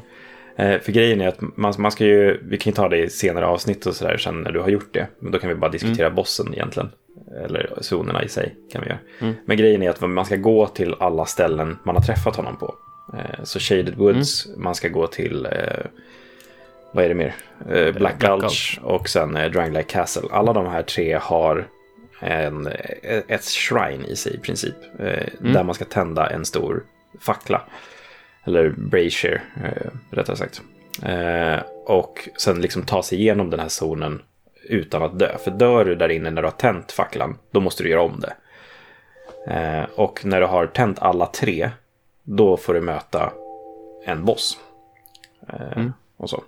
Eh, 0.60 0.80
för 0.80 0.92
grejen 0.92 1.22
är 1.22 1.28
att 1.28 1.42
man, 1.58 1.74
man 1.78 1.92
ska 1.92 2.06
ju, 2.06 2.40
vi 2.44 2.58
kan 2.58 2.72
ju 2.72 2.76
ta 2.76 2.90
det 2.90 2.98
i 2.98 3.10
senare 3.10 3.46
avsnitt 3.46 3.86
och 3.86 3.96
sådär 3.96 4.18
sen 4.18 4.42
när 4.42 4.52
du 4.52 4.60
har 4.60 4.70
gjort 4.70 4.94
det. 4.94 5.08
Men 5.20 5.32
då 5.32 5.40
kan 5.40 5.50
vi 5.50 5.56
bara 5.56 5.72
diskutera 5.72 6.08
mm. 6.08 6.16
bossen 6.16 6.54
egentligen. 6.54 6.90
Eller 7.46 7.74
zonerna 7.82 8.24
i 8.24 8.30
sig 8.30 8.56
kan 8.72 8.82
vi 8.82 8.88
göra. 8.88 9.00
Mm. 9.20 9.34
Men 9.46 9.58
grejen 9.58 9.84
är 9.84 9.90
att 9.90 10.02
man 10.02 10.26
ska 10.26 10.36
gå 10.36 10.68
till 10.68 10.96
alla 11.00 11.26
ställen 11.26 11.78
man 11.84 11.96
har 11.96 12.04
träffat 12.04 12.36
honom 12.36 12.58
på. 12.58 12.76
Eh, 13.14 13.44
så 13.44 13.60
Shaded 13.60 13.96
Woods, 13.96 14.46
mm. 14.46 14.64
man 14.64 14.76
ska 14.76 14.88
gå 14.88 15.08
till, 15.08 15.46
eh, 15.46 15.86
vad 16.92 17.06
är 17.06 17.10
det 17.10 17.16
mer? 17.16 17.36
Eh, 17.70 17.94
Black 17.94 18.20
Gulch 18.20 18.80
och 18.84 19.10
sen 19.10 19.38
eh, 19.38 19.72
Lake 19.72 19.84
Castle. 19.84 20.30
Alla 20.32 20.54
de 20.54 20.68
här 20.68 20.84
tre 20.84 21.14
har 21.22 21.68
en, 22.22 22.68
ett 23.28 23.44
shrine 23.44 24.06
i 24.06 24.16
sig 24.16 24.34
i 24.34 24.38
princip. 24.38 24.76
Mm. 25.00 25.54
Där 25.54 25.64
man 25.64 25.76
ska 25.76 25.86
tända 25.86 26.30
en 26.30 26.46
stor 26.46 26.84
fackla. 27.20 27.62
Eller 28.46 28.70
brazier, 28.70 29.44
rättare 30.12 30.36
sagt. 30.36 30.62
och 31.86 32.30
sen 32.38 32.62
liksom 32.62 32.84
ta 32.84 33.04
sig 33.04 33.20
igenom 33.20 33.50
den 33.50 33.60
här 33.60 33.70
zonen 33.70 34.22
utan 34.64 35.04
att 35.04 35.20
dö. 35.20 35.38
För 35.44 35.52
dör 35.52 35.86
du 35.86 35.96
där 35.96 36.10
inne 36.10 36.30
när 36.30 36.42
du 36.42 36.48
har 36.48 36.56
tänt 36.56 36.92
facklan, 36.92 37.38
då 37.52 37.60
måste 37.60 37.84
du 37.84 37.90
göra 37.90 38.02
om 38.02 38.20
det. 38.20 38.34
och 39.96 40.26
när 40.26 40.42
du 40.42 40.48
har 40.48 40.68
tänt 40.68 41.00
alla 41.00 41.26
tre 41.26 41.70
då 42.30 42.58
får 42.58 42.74
du 42.74 42.82
möta 42.82 43.32
en 44.06 44.26
boss. 44.26 44.58
Eh, 45.48 45.78
mm. 45.78 45.94
Och 46.18 46.30
så. 46.30 46.44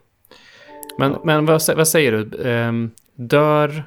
Men, 0.98 1.18
men 1.24 1.46
vad, 1.46 1.62
vad 1.76 1.88
säger 1.88 2.12
du? 2.12 2.50
Um, 2.50 2.92
dör 3.16 3.84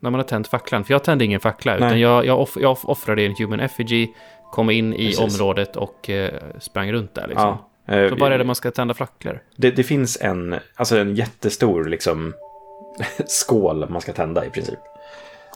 när 0.00 0.10
man 0.10 0.20
har 0.20 0.24
tänt 0.24 0.48
facklan? 0.48 0.84
För 0.84 0.94
jag 0.94 1.04
tände 1.04 1.24
ingen 1.24 1.40
fackla, 1.40 1.76
Nej. 1.76 1.86
utan 1.86 2.00
jag, 2.00 2.26
jag, 2.26 2.40
off, 2.40 2.56
jag 2.60 2.78
offrade 2.82 3.22
en 3.22 3.34
human 3.38 3.60
effigy, 3.60 4.08
kom 4.52 4.70
in 4.70 4.94
i 4.94 5.06
Precis. 5.06 5.40
området 5.40 5.76
och 5.76 6.08
uh, 6.08 6.28
sprang 6.58 6.92
runt 6.92 7.14
där. 7.14 7.26
Liksom. 7.26 7.58
Ja. 7.86 8.08
Så 8.08 8.16
var 8.16 8.30
är 8.30 8.38
det 8.38 8.44
man 8.44 8.54
ska 8.54 8.70
tända 8.70 8.94
facklor? 8.94 9.42
Det, 9.56 9.70
det, 9.70 9.82
finns 9.82 10.18
en, 10.20 10.56
alltså 10.74 10.98
en 10.98 11.14
jättestor 11.14 11.84
liksom, 11.84 12.34
skål 13.26 13.88
man 13.88 14.00
ska 14.00 14.12
tända 14.12 14.46
i 14.46 14.50
princip. 14.50 14.78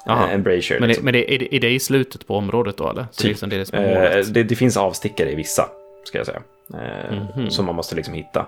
Aha. 0.06 0.28
En 0.28 0.42
brazier. 0.42 0.80
Men, 0.80 0.88
liksom. 0.88 1.04
men 1.04 1.12
det, 1.12 1.34
är, 1.34 1.38
det, 1.38 1.54
är 1.54 1.60
det 1.60 1.70
i 1.70 1.80
slutet 1.80 2.26
på 2.26 2.36
området 2.36 2.76
då 2.76 2.90
eller? 2.90 3.06
Så 3.10 3.22
typ. 3.22 3.28
liksom 3.28 3.50
det, 3.50 3.56
är 3.56 4.16
det, 4.16 4.32
det, 4.32 4.42
det, 4.42 4.56
finns 4.56 4.76
avstickare 4.76 5.32
i 5.32 5.34
vissa 5.34 5.68
ska 6.04 6.18
jag 6.18 6.26
säga. 6.26 6.42
mm 6.74 7.24
-hmm. 7.34 7.48
Som 7.48 7.66
man 7.66 7.74
måste 7.74 7.96
liksom 7.96 8.14
hitta. 8.14 8.46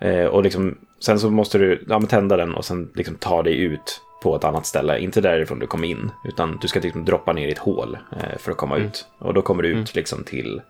Eh, 0.00 0.24
och 0.24 0.42
liksom, 0.42 0.78
sen 1.00 1.20
så 1.20 1.30
måste 1.30 1.58
du 1.58 1.84
ja, 1.88 2.00
tända 2.00 2.36
den 2.36 2.54
och 2.54 2.64
sen 2.64 2.90
liksom 2.94 3.14
ta 3.14 3.42
dig 3.42 3.58
ut 3.58 4.00
på 4.22 4.36
ett 4.36 4.44
annat 4.44 4.66
ställe. 4.66 4.98
Inte 4.98 5.20
därifrån 5.20 5.58
du 5.58 5.66
kom 5.66 5.84
in, 5.84 6.10
utan 6.24 6.58
du 6.60 6.68
ska 6.68 6.80
liksom 6.80 7.04
droppa 7.04 7.32
ner 7.32 7.48
i 7.48 7.52
ett 7.52 7.58
hål 7.58 7.98
eh, 8.12 8.38
för 8.38 8.52
att 8.52 8.58
komma 8.58 8.76
mm. 8.76 8.88
ut. 8.88 9.06
Och 9.18 9.34
då 9.34 9.42
kommer 9.42 9.62
du 9.62 9.68
ut 9.68 9.74
mm. 9.74 9.86
liksom 9.94 10.24
till 10.24 10.62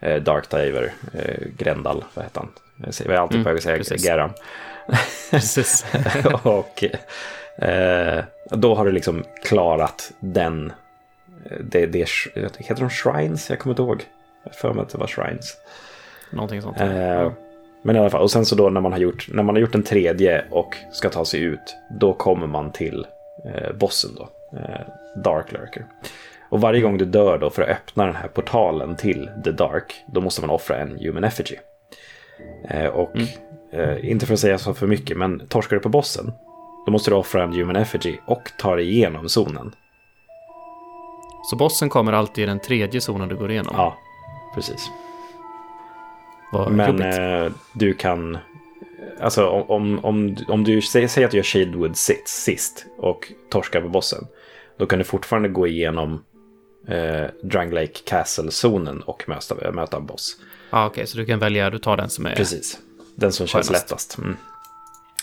eh, 0.00 0.22
Dark 0.22 0.50
Diver, 0.50 0.92
eh, 1.14 1.46
Grendal, 1.56 2.04
vad 2.14 2.24
heter 2.24 2.40
han? 2.40 2.50
Jag 2.76 3.14
är 3.14 3.18
alltid 3.18 3.44
på 3.44 3.48
väg 3.50 3.56
att 3.56 3.86
säga. 3.86 3.98
Geram. 3.98 4.30
och 6.42 6.84
eh, 7.58 8.24
då 8.50 8.74
har 8.74 8.84
du 8.84 8.92
liksom 8.92 9.24
klarat 9.42 10.12
den, 10.20 10.72
det, 11.60 11.86
det, 11.86 12.08
heter 12.58 12.80
de 12.80 12.90
Shrines? 12.90 13.50
Jag 13.50 13.58
kommer 13.58 13.72
inte 13.72 13.82
ihåg 13.82 14.04
för 14.52 14.72
mig 14.72 14.82
att 14.82 14.88
det 14.88 14.98
var 14.98 15.06
Shrines. 15.06 15.56
Någonting 16.30 16.62
sånt. 16.62 16.80
Eh, 16.80 17.32
men 17.82 17.96
i 17.96 17.98
alla 17.98 18.10
fall, 18.10 18.22
och 18.22 18.30
sen 18.30 18.44
så 18.44 18.54
då 18.54 18.68
när 18.68 18.80
man 18.80 18.92
har 18.92 18.98
gjort, 18.98 19.26
när 19.28 19.42
man 19.42 19.54
har 19.54 19.60
gjort 19.60 19.74
en 19.74 19.82
tredje 19.82 20.44
och 20.50 20.76
ska 20.92 21.08
ta 21.08 21.24
sig 21.24 21.40
ut, 21.40 21.76
då 22.00 22.12
kommer 22.12 22.46
man 22.46 22.72
till 22.72 23.06
eh, 23.44 23.72
bossen 23.76 24.10
då, 24.16 24.28
eh, 24.58 24.80
Dark 25.24 25.52
Lurker. 25.52 25.86
Och 26.50 26.60
varje 26.60 26.80
gång 26.80 26.98
du 26.98 27.04
dör 27.04 27.38
då 27.38 27.50
för 27.50 27.62
att 27.62 27.68
öppna 27.68 28.06
den 28.06 28.16
här 28.16 28.28
portalen 28.28 28.96
till 28.96 29.30
The 29.44 29.50
Dark, 29.50 29.94
då 30.06 30.20
måste 30.20 30.40
man 30.40 30.50
offra 30.50 30.76
en 30.76 30.98
human 30.98 31.24
effigy. 31.24 31.56
Eh, 32.68 32.86
och 32.86 33.16
mm. 33.16 33.26
Eh, 33.72 34.10
inte 34.10 34.26
för 34.26 34.34
att 34.34 34.40
säga 34.40 34.58
så 34.58 34.74
för 34.74 34.86
mycket, 34.86 35.16
men 35.16 35.48
torskar 35.48 35.76
du 35.76 35.82
på 35.82 35.88
bossen, 35.88 36.32
då 36.88 36.92
måste 36.92 37.10
du 37.10 37.14
offra 37.14 37.42
en 37.42 37.52
human 37.52 37.76
effigy 37.76 38.16
och 38.24 38.50
ta 38.58 38.76
dig 38.76 38.90
igenom 38.90 39.28
zonen. 39.28 39.74
Så 41.50 41.56
bossen 41.56 41.88
kommer 41.88 42.12
alltid 42.12 42.44
i 42.44 42.46
den 42.46 42.60
tredje 42.60 43.00
zonen 43.00 43.28
du 43.28 43.36
går 43.36 43.50
igenom? 43.50 43.74
Ja, 43.76 43.98
precis. 44.54 44.90
Vad 46.52 46.72
Men 46.72 47.02
eh, 47.02 47.52
du 47.72 47.94
kan... 47.94 48.38
Alltså 49.20 49.46
om, 49.48 50.04
om, 50.04 50.36
om 50.48 50.64
du 50.64 50.82
säger 50.82 51.24
att 51.24 51.30
du 51.30 51.36
gör 51.36 51.44
Shadewood 51.44 51.96
sist 52.26 52.86
och 52.98 53.32
torskar 53.50 53.80
på 53.80 53.88
bossen. 53.88 54.26
Då 54.78 54.86
kan 54.86 54.98
du 54.98 55.04
fortfarande 55.04 55.48
gå 55.48 55.66
igenom 55.66 56.24
eh, 56.88 57.26
Drang 57.42 57.70
Lake 57.70 57.98
Castle-zonen 58.04 59.00
och 59.00 59.28
möta, 59.28 59.72
möta 59.72 59.96
en 59.96 60.06
boss. 60.06 60.36
Ja, 60.70 60.78
ah, 60.78 60.86
okej, 60.86 60.92
okay, 60.92 61.06
så 61.06 61.18
du 61.18 61.26
kan 61.26 61.38
välja, 61.38 61.70
du 61.70 61.78
tar 61.78 61.96
den 61.96 62.08
som 62.08 62.26
är... 62.26 62.34
Precis, 62.34 62.78
den 63.14 63.32
som 63.32 63.46
känns 63.46 63.70
lättast. 63.70 64.18
Mm. 64.18 64.36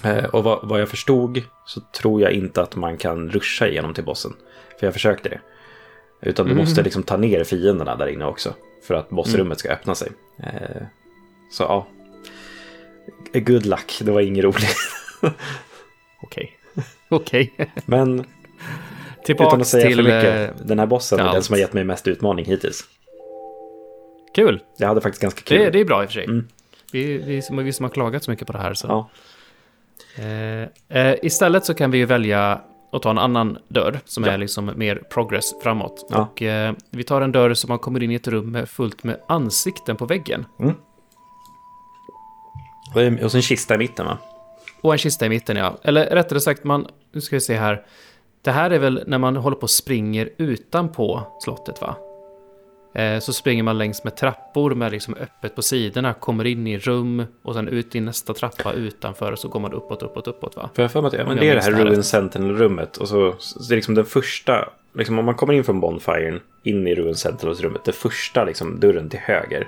Eh, 0.03 0.25
och 0.25 0.43
vad, 0.43 0.67
vad, 0.67 0.81
jag 0.81 0.89
förstod 0.89 1.41
så 1.65 1.81
tror 1.81 2.21
jag 2.21 2.31
inte 2.31 2.61
att 2.61 2.75
man 2.75 2.97
kan 2.97 3.29
ruscha 3.29 3.67
igenom 3.67 3.93
till 3.93 4.03
bossen. 4.03 4.33
För 4.79 4.87
jag 4.87 4.93
försökte 4.93 5.29
det. 5.29 5.39
Utan 6.21 6.45
du 6.45 6.51
mm. 6.51 6.63
måste 6.63 6.83
liksom 6.83 7.03
ta 7.03 7.17
ner 7.17 7.43
fienderna 7.43 7.95
där 7.95 8.07
inne 8.07 8.25
också. 8.25 8.53
För 8.87 8.93
att 8.93 9.09
bossrummet 9.09 9.59
ska 9.59 9.69
öppna 9.69 9.95
sig. 9.95 10.11
Eh, 10.39 10.81
så 11.51 11.63
ja. 11.63 11.87
Good 13.33 13.65
luck, 13.65 14.01
det 14.01 14.11
var 14.11 14.21
inget 14.21 14.43
roligt. 14.43 14.75
Okej. 16.23 16.51
Okej. 17.09 17.53
Men 17.85 18.25
Tillbaks 19.25 19.47
utan 19.47 19.61
att 19.61 19.67
säga 19.67 19.87
till, 19.87 19.95
för 19.95 20.03
mycket, 20.03 20.59
eh, 20.59 20.65
den 20.65 20.79
här 20.79 20.85
bossen 20.85 21.19
är 21.19 21.33
den 21.33 21.43
som 21.43 21.53
har 21.53 21.59
gett 21.59 21.73
mig 21.73 21.83
mest 21.83 22.07
utmaning 22.07 22.45
hittills. 22.45 22.83
Kul. 24.35 24.61
Jag 24.77 24.87
hade 24.87 25.01
faktiskt 25.01 25.21
ganska 25.21 25.41
kul. 25.41 25.59
Det, 25.59 25.69
det 25.69 25.79
är 25.79 25.85
bra 25.85 26.03
i 26.03 26.05
och 26.05 26.09
för 26.09 26.13
sig. 26.13 26.23
Mm. 26.23 26.47
Vi, 26.91 27.17
vi, 27.17 27.41
som, 27.41 27.57
vi 27.57 27.73
som 27.73 27.83
har 27.83 27.89
klagat 27.89 28.23
så 28.23 28.31
mycket 28.31 28.47
på 28.47 28.53
det 28.53 28.59
här. 28.59 28.73
Så. 28.73 28.87
Ja. 28.87 29.09
Eh, 30.17 30.97
eh, 30.99 31.15
istället 31.21 31.65
så 31.65 31.73
kan 31.73 31.91
vi 31.91 31.97
ju 31.97 32.05
välja 32.05 32.61
och 32.91 33.01
ta 33.01 33.09
en 33.09 33.17
annan 33.17 33.57
dörr 33.67 33.99
som 34.05 34.23
ja. 34.23 34.31
är 34.31 34.37
liksom 34.37 34.71
mer 34.75 34.95
progress 34.95 35.53
framåt. 35.63 36.07
Ja. 36.09 36.21
Och 36.21 36.41
eh, 36.41 36.73
vi 36.89 37.03
tar 37.03 37.21
en 37.21 37.31
dörr 37.31 37.53
som 37.53 37.67
man 37.67 37.79
kommer 37.79 38.03
in 38.03 38.11
i 38.11 38.15
ett 38.15 38.27
rum 38.27 38.51
med 38.51 38.69
fullt 38.69 39.03
med 39.03 39.19
ansikten 39.27 39.95
på 39.95 40.05
väggen. 40.05 40.45
Mm. 40.59 40.75
Och 43.23 43.31
så 43.31 43.37
en 43.37 43.41
kista 43.41 43.75
i 43.75 43.77
mitten 43.77 44.05
va? 44.05 44.17
Och 44.81 44.93
en 44.93 44.97
kista 44.97 45.25
i 45.25 45.29
mitten 45.29 45.57
ja. 45.57 45.77
Eller 45.83 46.05
rättare 46.05 46.39
sagt, 46.39 46.63
man, 46.63 46.87
nu 47.11 47.21
ska 47.21 47.35
vi 47.35 47.41
se 47.41 47.55
här. 47.55 47.85
Det 48.41 48.51
här 48.51 48.71
är 48.71 48.79
väl 48.79 49.03
när 49.07 49.17
man 49.17 49.35
håller 49.35 49.57
på 49.57 49.63
och 49.63 49.69
springer 49.69 50.29
utanpå 50.37 51.21
slottet 51.39 51.81
va? 51.81 51.95
Eh, 52.95 53.19
så 53.19 53.33
springer 53.33 53.63
man 53.63 53.77
längs 53.77 54.03
med 54.03 54.15
trappor 54.15 54.75
med 54.75 54.91
liksom 54.91 55.15
öppet 55.19 55.55
på 55.55 55.61
sidorna, 55.61 56.13
kommer 56.13 56.45
in 56.45 56.67
i 56.67 56.77
rum 56.77 57.23
och 57.43 57.53
sen 57.53 57.67
ut 57.67 57.95
i 57.95 57.99
nästa 57.99 58.33
trappa 58.33 58.73
utanför 58.73 59.31
och 59.31 59.39
så 59.39 59.47
går 59.47 59.59
man 59.59 59.73
uppåt, 59.73 60.03
uppåt, 60.03 60.27
uppåt 60.27 60.55
va? 60.55 60.69
För 60.73 60.81
jag 60.81 60.91
för 60.91 61.01
mig 61.01 61.07
att 61.07 61.13
ja, 61.13 61.25
men 61.25 61.37
det 61.37 61.49
är 61.49 61.55
det 61.55 61.61
här 61.61 61.71
Ruin 61.71 62.03
Sentinel-rummet 62.03 62.97
och 62.97 63.07
så, 63.07 63.35
så 63.39 63.59
det 63.59 63.73
är 63.73 63.75
liksom 63.75 63.95
den 63.95 64.05
första, 64.05 64.69
liksom 64.93 65.19
om 65.19 65.25
man 65.25 65.35
kommer 65.35 65.53
in 65.53 65.63
från 65.63 65.79
Bonfiren 65.79 66.39
in 66.63 66.87
i 66.87 66.95
Ruin 66.95 67.15
Sentinel-rummet, 67.15 67.85
det 67.85 67.91
första 67.91 68.43
liksom 68.43 68.79
dörren 68.79 69.09
till 69.09 69.19
höger. 69.19 69.67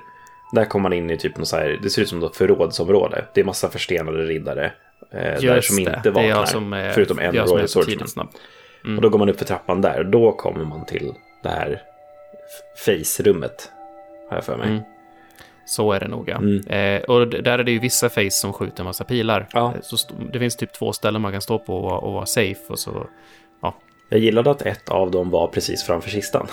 Där 0.52 0.66
kommer 0.66 0.84
man 0.84 0.94
in 0.94 1.10
i 1.10 1.18
typ 1.18 1.38
något 1.38 1.48
så 1.48 1.58
här, 1.58 1.80
det 1.84 1.90
ser 1.90 2.02
ut 2.02 2.10
som 2.10 2.24
ett 2.24 2.36
förrådsområde. 2.36 3.26
Det 3.34 3.42
är 3.42 3.46
massa 3.46 3.70
förstenade 3.70 4.18
riddare. 4.18 4.72
Eh, 5.12 5.42
där 5.42 5.62
som 5.62 5.80
inte 5.80 6.02
det. 6.04 6.12
vaknar. 6.12 6.42
Det 6.42 6.48
som 6.48 6.74
är, 6.74 6.92
förutom 6.92 7.20
en 7.20 7.36
Royal 7.36 7.68
Swordsman. 7.68 8.28
Mm. 8.86 8.96
Och 8.96 9.02
då 9.02 9.10
går 9.10 9.20
man 9.20 9.30
upp 9.30 9.38
för 9.38 9.46
trappan 9.46 9.82
där. 9.82 10.04
Då 10.04 10.32
kommer 10.32 10.66
man 10.66 10.86
till 10.86 11.14
det 11.44 11.50
här 11.50 11.82
face-rummet. 12.86 13.72
har 14.30 14.38
jag 14.38 14.44
för 14.44 14.58
mig. 14.58 14.68
Mm. 14.70 14.82
Så 15.66 15.92
är 15.92 16.00
det 16.00 16.08
nog, 16.08 16.30
ja. 16.30 16.36
Mm. 16.38 16.68
Eh, 16.68 17.02
och 17.02 17.28
där 17.28 17.60
är 17.60 17.64
det 17.64 17.72
ju 17.72 17.80
vissa 17.80 18.10
face 18.10 18.32
som 18.32 18.54
skjuter 18.54 18.80
en 18.80 18.86
massa 18.86 19.04
pilar. 19.04 19.48
Ja. 19.54 19.74
Eh, 19.76 19.82
Så 19.82 19.98
det 20.34 20.40
finns 20.40 20.56
typ 20.56 20.74
två 20.74 20.94
ställen 20.94 21.22
man 21.22 21.32
kan 21.32 21.42
stå 21.42 21.60
på 21.60 21.76
och, 21.78 21.84
vara- 21.84 22.00
och 22.00 22.14
vara 22.14 22.26
safe. 22.26 22.62
Och 22.70 22.80
så, 22.80 23.08
Jag 24.10 24.20
gillade 24.20 24.52
att 24.52 24.62
ett 24.62 24.90
av 24.90 25.12
dem 25.12 25.30
var 25.30 25.48
precis 25.48 25.84
framför 25.84 26.10
kistan. 26.10 26.48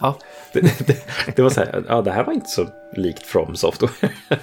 ja, 0.00 0.18
Det, 0.52 0.86
det, 0.86 0.96
det 1.36 1.42
var 1.42 1.50
så 1.50 1.60
här, 1.60 1.84
ja 1.88 2.02
det 2.02 2.10
här 2.12 2.24
var 2.24 2.32
inte 2.32 2.48
så 2.48 2.66
likt 2.96 3.22
From 3.26 3.56
Software. 3.56 3.92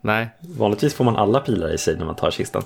nej, 0.00 0.28
Vanligtvis 0.40 0.94
får 0.94 1.04
man 1.04 1.16
alla 1.16 1.40
pilar 1.40 1.74
i 1.74 1.78
sig 1.78 1.96
när 1.96 2.04
man 2.06 2.16
tar 2.16 2.30
kistan. 2.30 2.62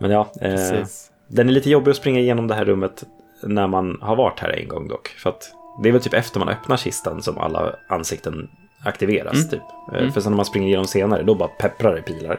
Men 0.00 0.10
ja, 0.10 0.32
eh, 0.40 0.84
den 1.28 1.48
är 1.48 1.52
lite 1.52 1.70
jobbig 1.70 1.90
att 1.90 1.96
springa 1.96 2.20
igenom 2.20 2.48
det 2.48 2.54
här 2.54 2.64
rummet 2.64 3.04
när 3.42 3.66
man 3.66 3.98
har 4.02 4.16
varit 4.16 4.40
här 4.40 4.48
en 4.60 4.68
gång 4.68 4.88
dock. 4.88 5.08
För 5.08 5.30
att 5.30 5.52
det 5.82 5.88
är 5.88 5.92
väl 5.92 6.02
typ 6.02 6.14
efter 6.14 6.38
man 6.38 6.48
öppnar 6.48 6.76
kistan 6.76 7.22
som 7.22 7.38
alla 7.38 7.76
ansikten 7.88 8.48
aktiveras. 8.84 9.34
Mm. 9.34 9.48
Typ. 9.48 9.62
Eh, 9.92 10.10
För 10.12 10.20
sen 10.20 10.32
när 10.32 10.36
man 10.36 10.44
springer 10.46 10.68
igenom 10.68 10.86
senare, 10.86 11.22
då 11.22 11.34
bara 11.34 11.48
pepprar 11.48 11.94
det 11.94 12.02
pilar. 12.02 12.38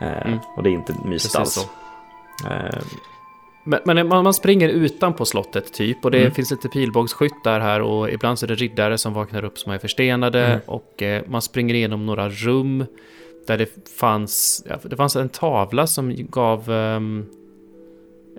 Eh, 0.00 0.34
Och 0.56 0.62
det 0.62 0.68
är 0.70 0.72
inte 0.72 0.94
mysigt 1.04 1.34
Mm. 1.34 1.42
Alls. 1.42 1.68
Eh, 2.50 2.82
Men, 3.66 3.80
men 3.84 4.08
man, 4.08 4.24
man 4.24 4.34
springer 4.34 4.68
utanpå 4.68 5.24
slottet 5.24 5.72
typ 5.72 6.04
och 6.04 6.10
det 6.10 6.18
Mm. 6.20 6.32
finns 6.32 6.50
lite 6.50 6.68
pilbågsskyttar 6.68 7.60
här 7.60 7.80
och 7.82 8.10
ibland 8.10 8.38
så 8.38 8.46
är 8.46 8.48
det 8.48 8.54
riddare 8.54 8.98
som 8.98 9.12
vaknar 9.12 9.44
upp 9.44 9.58
som 9.58 9.72
är 9.72 9.78
förstenade 9.78 10.46
Mm. 10.46 10.60
och 10.66 11.02
eh, 11.02 11.22
man 11.28 11.42
springer 11.42 11.74
igenom 11.74 12.06
några 12.06 12.28
rum 12.28 12.84
där 13.46 13.58
det 13.58 13.88
fanns, 13.98 14.64
ja, 14.68 14.76
det 14.82 14.96
fanns 14.96 15.16
en 15.16 15.28
tavla 15.28 15.86
som 15.86 16.14
gav 16.28 16.72
eh, 16.72 17.00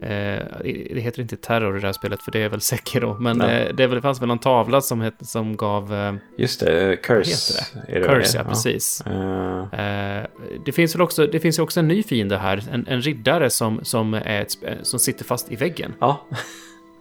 det 0.01 0.99
heter 1.01 1.21
inte 1.21 1.37
terror 1.37 1.77
i 1.77 1.79
det 1.79 1.87
här 1.87 1.93
spelet 1.93 2.21
för 2.21 2.31
det 2.31 2.39
är 2.43 2.49
väl 2.49 2.61
Sekiro, 2.61 3.17
men 3.19 3.37
Nej. 3.37 3.67
eh, 3.67 3.75
det, 3.75 3.87
väl- 3.87 3.95
det 3.95 4.01
fanns 4.01 4.21
väl 4.21 4.27
någon 4.27 4.39
tavla 4.39 4.81
som, 4.81 5.01
het, 5.01 5.13
som 5.21 5.57
gav 5.57 5.93
eh, 5.93 6.13
just 6.37 6.59
det, 6.59 6.91
eh, 6.93 6.95
Curse. 6.97 7.65
det 7.87 7.99
Curse, 8.03 8.37
det? 8.37 8.43
ja, 8.43 8.49
precis. 8.49 9.01
Eh, 9.05 9.79
Eh, 9.79 10.25
det 10.65 10.71
finns 10.71 10.95
väl 10.95 11.01
också, 11.01 11.27
det 11.27 11.39
finns 11.39 11.59
ju 11.59 11.63
också 11.63 11.79
en 11.79 11.87
ny 11.87 12.03
fiende 12.03 12.37
här, 12.37 12.63
en, 12.71 12.87
en 12.87 13.01
riddare 13.01 13.49
som, 13.49 13.79
som, 13.83 14.13
är 14.13 14.41
ett, 14.41 14.51
som 14.81 14.99
sitter 14.99 15.25
fast 15.25 15.51
i 15.51 15.55
väggen. 15.55 15.93
Ja. 15.99 16.27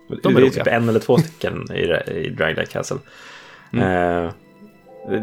De 0.09 0.14
är 0.14 0.20
det 0.22 0.28
är 0.28 0.32
roliga. 0.32 0.51
typ 0.64 0.66
en 0.72 0.88
eller 0.88 1.01
två 1.01 1.18
stycken 1.18 1.66
i, 1.72 1.80
i 2.12 2.30
Draglight 2.30 2.70
Castle. 2.70 2.97
Mm. 3.72 4.24
Eh, 4.24 4.32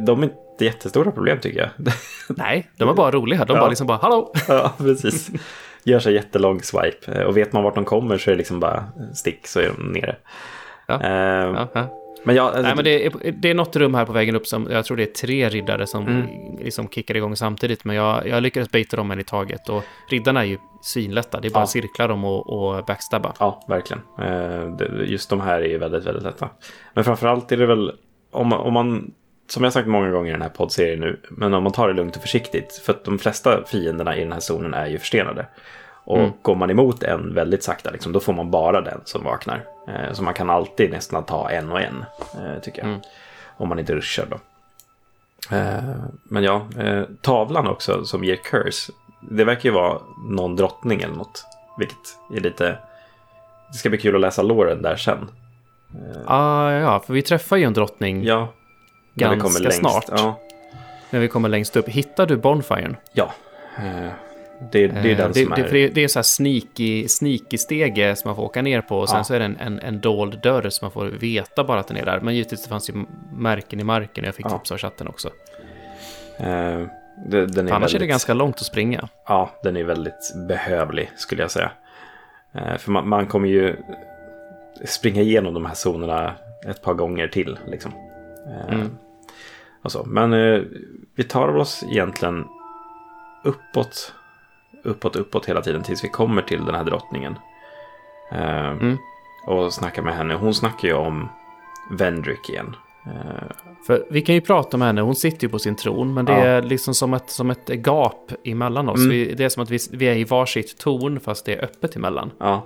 de 0.05 0.19
är 0.19 0.23
inte 0.23 0.65
jättestora 0.65 1.11
problem 1.11 1.39
tycker 1.39 1.59
jag. 1.59 1.69
Nej, 2.37 2.69
de 2.77 2.89
är 2.89 2.93
bara 2.93 3.11
roliga. 3.11 3.45
De 3.45 3.53
Ja. 3.53 3.59
bara 3.59 3.69
liksom 3.69 3.87
bara 3.87 3.97
hallå. 3.97 4.33
ja, 4.47 4.73
precis. 4.77 5.29
Gör 5.83 5.99
sig 5.99 6.13
jättelång 6.13 6.61
swipe. 6.61 7.11
Eh, 7.11 7.21
Och 7.23 7.37
vet 7.37 7.53
man 7.53 7.63
vart 7.63 7.75
de 7.75 7.85
kommer 7.85 8.17
så 8.17 8.29
är 8.29 8.33
det 8.33 8.37
liksom 8.37 8.59
bara 8.59 8.83
stick 9.13 9.47
så 9.47 9.59
är 9.59 9.71
de 9.77 9.83
nere. 9.91 10.15
Ja. 10.87 11.01
Eh, 11.03 11.09
Ja, 11.55 11.67
ja. 11.73 11.97
Men 12.23 12.35
ja, 12.35 12.43
alltså, 12.43 12.61
Nej, 12.61 12.75
men 12.75 12.83
det 12.85 13.05
är, 13.05 13.31
det 13.31 13.49
är 13.49 13.53
något 13.53 13.75
rum 13.75 13.93
här 13.93 14.05
på 14.05 14.13
vägen 14.13 14.35
upp 14.35 14.47
som 14.47 14.67
jag 14.71 14.85
tror 14.85 14.97
det 14.97 15.03
är 15.03 15.13
tre 15.27 15.49
riddare 15.49 15.87
som 15.87 16.07
Mm. 16.07 16.25
liksom 16.59 16.87
kickar 16.89 17.17
igång 17.17 17.35
samtidigt. 17.35 17.85
Men 17.85 17.95
jag, 17.95 18.27
jag 18.27 18.43
lyckades 18.43 18.71
baita 18.71 18.97
dem 18.97 19.11
en 19.11 19.19
i 19.19 19.23
taget 19.23 19.69
och 19.69 19.83
riddarna 20.09 20.39
är 20.41 20.45
ju 20.45 20.57
svinlätta. 20.81 21.39
Det 21.39 21.47
är 21.47 21.51
bara 21.51 21.59
Ja. 21.63 21.67
cirkla 21.67 22.07
dem 22.07 22.25
och, 22.25 22.49
och 22.77 22.85
backstabba. 22.85 23.33
Ja, 23.39 23.63
verkligen. 23.67 24.01
Eh, 24.19 25.09
Just 25.11 25.29
de 25.29 25.41
här 25.41 25.61
är 25.61 25.67
ju 25.69 25.77
väldigt, 25.77 26.05
väldigt 26.05 26.23
lätta. 26.23 26.49
Men 26.93 27.03
framförallt 27.03 27.51
är 27.51 27.57
det 27.57 27.65
väl, 27.65 27.91
om 28.31 28.53
om 28.53 28.73
man, 28.73 29.11
som 29.51 29.63
jag 29.63 29.73
sagt 29.73 29.87
många 29.87 30.11
gånger 30.11 30.29
i 30.29 30.33
den 30.33 30.41
här 30.41 30.49
poddserien 30.49 30.99
nu, 30.99 31.19
men 31.29 31.53
om 31.53 31.63
man 31.63 31.71
tar 31.71 31.87
det 31.87 31.93
lugnt 31.93 32.15
och 32.15 32.21
försiktigt, 32.21 32.81
för 32.85 32.93
att 32.93 33.03
de 33.03 33.19
flesta 33.19 33.63
fienderna 33.65 34.15
i 34.17 34.23
den 34.23 34.31
här 34.31 34.39
zonen 34.39 34.73
är 34.73 34.85
ju 34.87 34.97
förstenade. 34.99 35.45
Och 36.03 36.17
Mm. 36.19 36.31
går 36.41 36.55
man 36.55 36.69
emot 36.69 37.03
en 37.03 37.33
väldigt 37.33 37.63
sakta, 37.63 37.91
liksom, 37.91 38.11
då 38.11 38.19
får 38.19 38.33
man 38.33 38.51
bara 38.51 38.81
den 38.81 39.01
som 39.05 39.23
vaknar. 39.23 39.63
Eh, 39.87 40.13
Så 40.13 40.23
man 40.23 40.33
kan 40.33 40.49
alltid 40.49 40.91
nästan 40.91 41.23
ta 41.23 41.49
en 41.49 41.71
och 41.71 41.81
en, 41.81 42.05
eh, 42.35 42.59
tycker 42.61 42.79
jag. 42.81 42.87
Mm. 42.89 43.01
Om 43.57 43.69
man 43.69 43.79
inte 43.79 43.95
ruschar 43.95 44.25
då. 44.29 44.35
Eh, 45.55 45.95
Men 46.23 46.43
ja, 46.43 46.61
eh, 46.79 47.03
tavlan 47.21 47.67
också 47.67 48.05
som 48.05 48.23
ger 48.23 48.35
curse, 48.35 48.91
det 49.29 49.43
verkar 49.43 49.69
ju 49.69 49.75
vara 49.75 49.99
någon 50.29 50.55
drottning 50.55 51.01
eller 51.01 51.15
något. 51.15 51.45
Vilket 51.79 52.17
är 52.35 52.39
lite... 52.39 52.77
Det 53.71 53.77
ska 53.77 53.89
bli 53.89 53.97
kul 53.97 54.15
att 54.15 54.21
läsa 54.21 54.41
låren 54.41 54.81
där 54.81 54.95
sen. 54.95 55.29
Ah, 56.25 56.71
ja, 56.71 56.99
för 56.99 57.13
vi 57.13 57.21
träffar 57.21 57.57
ju 57.57 57.63
en 57.63 57.73
drottning 57.73 58.23
Ja. 58.23 58.47
Ganska 59.13 59.71
snart. 59.71 60.05
Ja. 60.11 60.39
när 61.09 61.19
vi 61.19 61.27
kommer 61.27 61.49
längst 61.49 61.75
upp. 61.75 61.87
Hittar 61.89 62.25
du 62.25 62.37
Bonfiren? 62.37 62.95
ja. 63.13 63.31
Eh, 63.77 64.09
Det, 64.71 64.87
det 64.87 64.99
är 64.99 65.05
Eh, 65.11 65.17
den 65.17 65.31
det, 65.31 65.43
som 65.43 65.53
är... 65.53 65.69
det, 65.71 65.87
det 65.87 66.03
är 66.03 66.07
så 66.07 66.19
här 66.19 66.23
sneaky, 66.23 67.07
sneaky 67.07 67.57
stege 67.57 68.15
som 68.15 68.29
man 68.29 68.35
får 68.35 68.43
åka 68.43 68.61
ner 68.61 68.81
på 68.81 68.97
och 68.99 69.09
sen 69.09 69.17
Ja. 69.17 69.23
så 69.23 69.33
är 69.33 69.39
det 69.39 69.45
en, 69.45 69.57
en, 69.59 69.79
en 69.79 69.99
dold 69.99 70.41
dörr 70.41 70.69
som 70.69 70.85
man 70.85 70.91
får 70.91 71.05
veta 71.05 71.63
bara 71.63 71.79
att 71.79 71.87
den 71.87 71.97
är 71.97 72.05
där. 72.05 72.19
Men 72.19 72.35
givetvis 72.35 72.63
det 72.63 72.69
fanns 72.69 72.89
ju 72.89 72.93
märken 73.33 73.79
i 73.79 73.83
marken 73.83 74.23
och 74.23 74.27
jag 74.27 74.35
fick 74.35 74.45
Ja. 74.45 74.49
tips 74.57 74.71
av 74.71 74.77
chatten 74.77 75.07
också. 75.07 75.27
eh, 76.37 76.81
det, 77.25 77.45
den 77.45 77.67
är 77.67 77.71
annars 77.71 77.73
väldigt, 77.73 77.95
är 77.95 77.99
det 77.99 78.05
ganska 78.07 78.33
långt 78.33 78.55
att 78.55 78.65
springa. 78.65 79.09
Ja, 79.27 79.51
den 79.63 79.77
är 79.77 79.83
väldigt 79.83 80.33
behövlig 80.47 81.09
skulle 81.15 81.41
jag 81.41 81.51
säga. 81.51 81.71
Eh, 82.55 82.77
För 82.77 82.91
man, 82.91 83.09
man 83.09 83.27
kommer 83.27 83.47
ju 83.49 83.75
springa 84.85 85.21
igenom 85.21 85.53
de 85.53 85.65
här 85.65 85.73
zonerna 85.75 86.33
ett 86.67 86.81
par 86.81 86.93
gånger 86.93 87.27
till. 87.27 87.59
Liksom. 87.67 87.91
Eh, 88.47 88.73
Mm. 88.73 88.89
och 89.81 89.91
så. 89.91 90.03
Men 90.03 90.33
eh, 90.33 90.61
vi 91.15 91.23
tar 91.23 91.55
oss 91.55 91.83
egentligen 91.91 92.45
uppåt, 93.43 94.13
uppåt, 94.83 95.15
uppåt 95.15 95.45
hela 95.45 95.61
tiden 95.61 95.83
tills 95.83 96.03
vi 96.03 96.09
kommer 96.09 96.41
till 96.41 96.65
den 96.65 96.75
här 96.75 96.83
drottningen. 96.83 97.35
Eh, 98.31 98.69
Mm. 98.71 98.97
Och 99.47 99.73
snackar 99.73 100.01
med 100.01 100.13
henne. 100.15 100.33
Hon 100.33 100.53
snackar 100.53 100.87
ju 100.87 100.93
om 100.93 101.29
Vendrick 101.91 102.49
igen. 102.49 102.75
För 103.87 104.05
vi 104.09 104.21
kan 104.21 104.35
ju 104.35 104.41
prata 104.41 104.77
med 104.77 104.87
henne, 104.87 105.01
hon 105.01 105.15
sitter 105.15 105.43
ju 105.47 105.49
på 105.49 105.59
sin 105.59 105.75
tron, 105.75 106.13
men 106.13 106.25
det 106.25 106.31
Ja. 106.31 106.37
är 106.45 106.61
liksom 106.61 106.93
som 106.93 107.13
ett, 107.13 107.29
som 107.29 107.49
ett 107.51 107.69
gap 107.69 108.31
emellan 108.43 108.89
oss. 108.89 108.97
Mm. 108.99 109.09
Vi, 109.09 109.33
det 109.35 109.43
är 109.43 109.49
som 109.49 109.63
att 109.63 109.69
vi, 109.69 109.77
vi 109.91 110.05
är 110.05 110.15
i 110.15 110.23
varsitt 110.23 110.77
torn 110.77 111.19
fast 111.19 111.45
det 111.45 111.55
är 111.55 111.63
öppet 111.63 111.95
emellan. 111.95 112.31
Ja. 112.39 112.65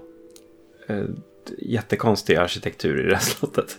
Jättekonstig 1.58 2.36
arkitektur 2.36 3.00
i 3.06 3.10
det 3.10 3.16
här 3.16 3.22
slottet. 3.24 3.78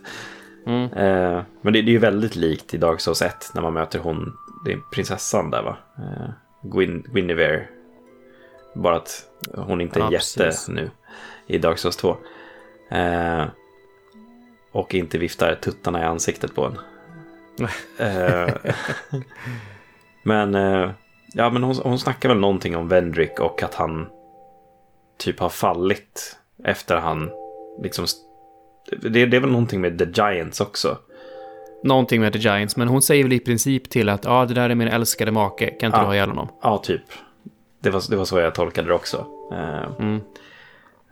Mm. 0.66 0.92
Eh, 0.92 1.42
men 1.60 1.72
det, 1.72 1.82
det 1.82 1.90
är 1.90 1.92
ju 1.92 1.98
väldigt 1.98 2.36
likt 2.36 2.74
i 2.74 2.76
Dark 2.76 3.00
Souls 3.00 3.22
1 3.22 3.50
när 3.54 3.62
man 3.62 3.72
möter 3.74 3.98
hon, 3.98 4.36
det 4.64 4.72
är 4.72 4.80
prinsessan 4.92 5.50
där 5.50 5.62
va? 5.62 5.76
Eh, 5.98 6.28
Gwyn, 6.62 7.06
Guinevere. 7.12 7.68
Bara 8.74 8.96
att 8.96 9.24
hon 9.54 9.80
inte 9.80 9.98
är 9.98 10.04
Ja, 10.04 10.12
jätte 10.12 10.44
precis. 10.44 10.68
nu 10.68 10.90
i 11.46 11.58
Dark 11.58 11.78
Souls 11.78 11.96
2. 11.96 12.16
Eh, 12.90 13.44
och 14.72 14.94
inte 14.94 15.18
viftar 15.18 15.54
tuttarna 15.54 16.00
i 16.00 16.04
ansiktet 16.04 16.54
på 16.54 16.64
en. 16.64 16.78
Eh, 17.98 18.54
men 20.22 20.54
ja, 21.32 21.50
men 21.50 21.62
hon, 21.62 21.76
hon 21.76 21.98
snackar 21.98 22.28
väl 22.28 22.38
någonting 22.38 22.76
om 22.76 22.88
Vendrick 22.88 23.40
och 23.40 23.62
att 23.62 23.74
han 23.74 24.06
typ 25.18 25.40
har 25.40 25.48
fallit 25.48 26.36
efter 26.64 26.96
han 26.96 27.30
liksom... 27.82 28.06
Det, 28.90 29.26
det 29.26 29.36
är 29.36 29.40
väl 29.40 29.50
någonting 29.50 29.80
med 29.80 29.98
The 29.98 30.04
Giants 30.22 30.60
också. 30.60 30.98
Någonting 31.84 32.20
med 32.20 32.32
The 32.32 32.38
Giants, 32.38 32.76
men 32.76 32.88
hon 32.88 33.02
säger 33.02 33.22
väl 33.24 33.32
i 33.32 33.38
princip 33.40 33.90
till 33.90 34.08
att 34.08 34.24
ja, 34.24 34.30
ah, 34.30 34.46
det 34.46 34.54
där 34.54 34.70
är 34.70 34.74
min 34.74 34.88
älskade 34.88 35.30
make, 35.32 35.66
kan 35.70 35.86
inte 35.86 35.98
Ja. 35.98 36.00
du 36.00 36.06
ha 36.06 36.14
ihjäl 36.14 36.28
honom? 36.28 36.48
Ja, 36.62 36.78
typ. 36.78 37.02
Det 37.82 37.90
var, 37.90 38.02
det 38.10 38.16
var 38.16 38.24
så 38.24 38.38
jag 38.38 38.54
tolkade 38.54 38.88
det 38.88 38.94
också. 38.94 39.26
Eh, 39.52 39.90
Mm. 39.98 40.20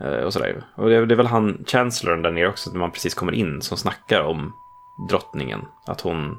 eh, 0.00 0.24
och 0.24 0.32
sådär. 0.32 0.62
Och 0.76 0.88
det, 0.90 1.06
det 1.06 1.14
är 1.14 1.16
väl 1.16 1.26
han, 1.26 1.64
Chancellorn 1.66 2.22
där 2.22 2.30
nere 2.30 2.48
också, 2.48 2.70
när 2.70 2.78
man 2.78 2.90
precis 2.90 3.14
kommer 3.14 3.32
in, 3.34 3.62
som 3.62 3.76
snackar 3.78 4.20
om 4.20 4.52
drottningen. 5.10 5.60
Att 5.86 6.00
hon 6.00 6.38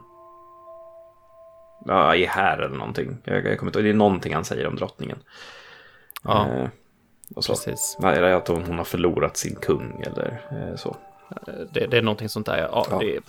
ja, 1.85 2.15
är 2.15 2.27
här 2.27 2.57
eller 2.57 2.77
någonting. 2.77 3.17
Jag, 3.23 3.45
jag 3.45 3.59
kommer 3.59 3.69
inte 3.69 3.81
det 3.81 3.89
är 3.89 3.93
någonting 3.93 4.33
han 4.33 4.45
säger 4.45 4.67
om 4.67 4.75
drottningen. 4.75 5.17
Ja, 6.23 6.47
Eh, 6.47 6.67
och 7.35 7.43
så. 7.43 7.53
precis. 7.53 7.97
Nej, 7.99 8.33
att 8.33 8.47
hon, 8.47 8.63
hon 8.63 8.77
har 8.77 8.85
förlorat 8.85 9.37
sin 9.37 9.55
kung 9.55 10.01
eller 10.07 10.41
så. 10.77 10.95
Det, 11.73 11.87
det 11.87 11.97
är 11.97 12.01
någonting 12.01 12.29
sånt 12.29 12.45
där. 12.45 12.57
Ja, 12.57 12.87
Ja. 12.91 12.99
Det 12.99 13.19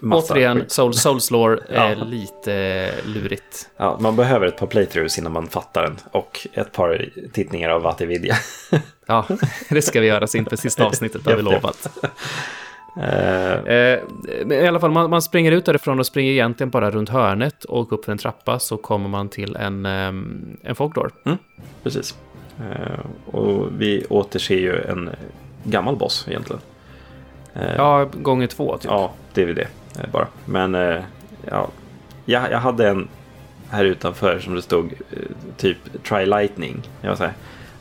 Massa 0.00 0.34
återigen, 0.34 0.60
skit. 0.60 0.72
Soul, 0.72 0.94
Souls 0.94 1.30
lore 1.30 1.60
är 1.68 1.90
Ja. 1.98 2.04
lite 2.04 2.90
lurigt. 3.06 3.68
Ja, 3.76 3.98
man 4.00 4.16
behöver 4.16 4.46
ett 4.46 4.56
par 4.56 4.66
playthroughs 4.66 5.18
innan 5.18 5.32
man 5.32 5.46
fattar 5.48 5.82
den. 5.82 5.96
Och 6.10 6.46
ett 6.52 6.72
par 6.72 7.08
tittningar 7.32 7.68
av 7.70 7.82
Vatividya. 7.82 8.34
Ja, 9.06 9.26
det 9.70 9.82
ska 9.82 10.00
vi 10.00 10.06
göra 10.06 10.26
inför 10.36 10.56
sista 10.56 10.84
avsnittet, 10.86 11.26
har 11.26 11.36
vi 11.36 11.42
lovat. 11.42 11.88
Men 12.96 14.52
I 14.52 14.66
alla 14.68 14.80
fall, 14.80 14.90
man, 14.90 15.10
man 15.10 15.22
springer 15.22 15.52
ut 15.52 15.64
därifrån 15.64 15.98
och 15.98 16.06
springer 16.06 16.32
egentligen 16.32 16.70
bara 16.70 16.90
runt 16.90 17.08
hörnet 17.08 17.64
och 17.64 17.92
upp 17.92 18.04
för 18.04 18.12
en 18.12 18.18
trappa 18.18 18.58
så 18.58 18.76
kommer 18.76 19.08
man 19.08 19.28
till 19.28 19.56
en, 19.56 19.86
ehm, 19.86 20.56
en 20.62 20.74
folkdor. 20.74 21.12
precis. 21.82 22.14
Eh, 22.60 23.34
och 23.34 23.66
vi 23.78 24.04
återser 24.08 24.54
ju 24.56 24.76
en 24.82 25.10
gammal 25.64 25.96
boss 25.96 26.26
egentligen. 26.28 26.60
Eh, 27.54 27.74
Ja, 27.76 28.04
gånger 28.12 28.46
två 28.46 28.78
typ. 28.78 28.90
Ja, 28.90 29.12
det 29.34 29.42
eh, 29.42 30.10
bara. 30.12 30.26
Men 30.44 30.74
eh, 30.74 31.00
ja, 31.50 31.68
jag, 32.24 32.50
jag 32.50 32.58
hade 32.58 32.88
en 32.88 33.08
här 33.70 33.84
utanför 33.84 34.38
som 34.38 34.54
det 34.54 34.62
stod 34.62 34.92
typ 35.56 35.78
Try 36.08 36.26
Lightning. 36.26 36.82
Jag 37.00 37.08
var 37.08 37.16
så 37.16 37.24
här, 37.24 37.32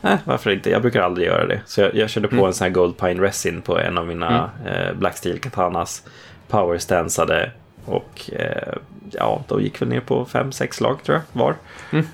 nej 0.02 0.18
varför 0.26 0.52
inte, 0.52 0.70
jag 0.70 0.82
brukar 0.82 1.02
aldrig 1.02 1.28
göra 1.28 1.46
det. 1.48 1.62
Så 1.66 1.82
jag, 1.82 1.96
jag 1.96 2.10
körde 2.10 2.28
på 2.28 2.36
Mm. 2.36 2.46
en 2.46 2.54
sån 2.54 2.66
här 2.66 2.72
Gold 2.72 2.98
Pine 2.98 3.24
Resin 3.24 3.62
på 3.62 3.80
en 3.80 3.98
av 3.98 4.08
mina 4.08 4.50
eh, 4.66 4.94
Black 4.94 5.18
Steel 5.18 5.40
Katanas. 5.40 6.04
Power 6.48 6.78
stansade 6.78 7.52
Och 7.86 8.30
eh, 8.34 8.74
ja, 9.12 9.44
de 9.48 9.62
gick 9.62 9.82
väl 9.82 9.90
ner 9.90 10.00
på 10.00 10.26
fem, 10.26 10.52
sex 10.52 10.78
slag 10.78 11.04
tror 11.04 11.18
jag 11.18 11.42
var. 11.42 11.56
Mm. 11.92 12.06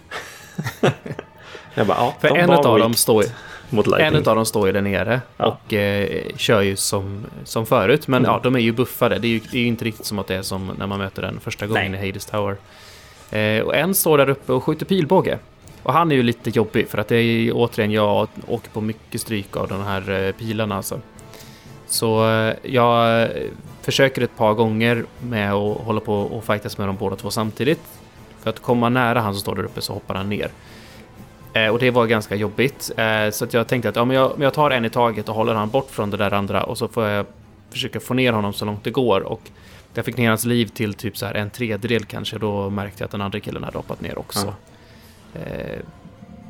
jag 1.74 1.88
bara, 1.88 1.98
ja, 1.98 2.16
För 2.20 2.38
en 2.38 2.50
av 2.50 2.80
dem 2.80 2.94
står 2.94 3.24
mot 3.70 3.88
En 3.88 4.16
av 4.16 4.36
dem 4.36 4.46
står 4.46 4.68
ju 4.68 4.74
där 4.74 4.82
nere 4.82 5.22
ja. 5.38 5.46
och 5.46 5.74
eh, 5.74 6.22
kör 6.36 6.62
ju 6.62 6.76
som, 6.76 7.26
som 7.44 7.66
förut. 7.66 8.08
Men 8.08 8.26
mm. 8.26 8.32
ja, 8.32 8.40
de 8.44 8.56
är 8.56 8.60
ju 8.60 8.72
buffade. 8.72 9.20
Det 9.20 9.28
är 9.28 9.30
ju, 9.30 9.40
det 9.40 9.58
är 9.58 9.62
ju 9.62 9.68
inte 9.68 9.86
riktigt 9.86 10.06
som 10.06 10.20
att 10.20 10.28
det 10.28 10.36
är 10.36 10.42
som 10.42 10.72
när 10.80 10.88
man 10.88 11.00
möter 11.00 11.22
den 11.22 11.40
första 11.40 11.68
gången 11.68 11.92
Nej. 11.92 12.04
i 12.04 12.08
Hades 12.08 12.26
Tower. 12.26 12.58
Eh, 13.32 13.64
och 13.64 13.76
en 13.76 13.96
står 13.96 14.18
där 14.18 14.30
uppe 14.30 14.54
och 14.54 14.64
skjuter 14.64 14.86
pilbåge. 14.86 15.40
Och 15.84 15.94
han 15.94 16.12
är 16.12 16.16
ju 16.16 16.24
lite 16.24 16.50
jobbig 16.50 16.88
för 16.88 16.98
att 16.98 17.08
det 17.08 17.16
är 17.16 17.52
återigen 17.54 17.92
jag 17.92 18.28
åker 18.48 18.70
på 18.70 18.82
mycket 18.82 19.22
stryk 19.22 19.58
av 19.58 19.68
de 19.68 19.84
här 19.84 20.12
eh, 20.12 20.32
pilarna 20.32 20.76
alltså. 20.76 21.00
Så 21.88 22.30
eh, 22.30 22.56
jag 22.64 23.30
försöker 23.82 24.22
ett 24.22 24.38
par 24.38 24.54
gånger 24.54 25.06
med 25.20 25.54
att 25.54 25.78
hålla 25.78 26.00
på 26.00 26.14
och 26.14 26.44
fightas 26.44 26.78
med 26.78 26.88
dem 26.88 26.96
båda 27.00 27.16
två 27.16 27.32
samtidigt. 27.32 27.82
För 28.44 28.50
att 28.50 28.60
komma 28.60 28.90
nära 28.90 29.20
han 29.20 29.34
som 29.34 29.42
står 29.42 29.56
där 29.56 29.64
uppe 29.64 29.82
så 29.82 29.94
hoppar 29.94 30.16
han 30.16 30.30
ner. 30.30 30.52
Eh, 31.66 31.74
och 31.74 31.80
det 31.80 31.92
var 31.92 32.06
ganska 32.06 32.36
jobbigt. 32.36 32.92
Eh, 32.98 33.30
så 33.30 33.46
att 33.46 33.54
jag 33.54 33.68
tänkte 33.68 33.90
att 33.90 33.96
ja, 33.96 34.06
men 34.06 34.18
jag, 34.18 34.34
jag 34.40 34.54
tar 34.54 34.72
en 34.72 34.86
i 34.86 34.90
taget 34.90 35.30
och 35.30 35.36
håller 35.36 35.54
han 35.54 35.70
bort 35.70 35.90
från 35.92 36.10
det 36.10 36.18
där 36.18 36.34
andra 36.34 36.64
och 36.64 36.78
så 36.78 36.88
får 36.88 37.06
jag 37.06 37.26
försöka 37.72 38.00
få 38.00 38.14
ner 38.14 38.34
honom 38.34 38.54
så 38.54 38.66
långt 38.66 38.84
det 38.84 38.92
går. 38.92 39.22
Och 39.22 39.42
jag 39.94 40.06
fick 40.06 40.18
ner 40.18 40.30
hans 40.30 40.46
liv 40.46 40.66
till 40.66 40.94
typ 40.94 41.18
så 41.18 41.26
här 41.26 41.34
en 41.34 41.50
tredjedel 41.50 42.06
kanske. 42.06 42.38
Då 42.38 42.70
märkte 42.70 43.02
jag 43.02 43.06
att 43.06 43.12
den 43.12 43.22
andra 43.22 43.40
killen 43.40 43.64
hade 43.64 43.78
hoppat 43.78 44.02
ner 44.02 44.20
också. 44.20 44.54
Ja. 45.34 45.40
Eh, 45.40 45.80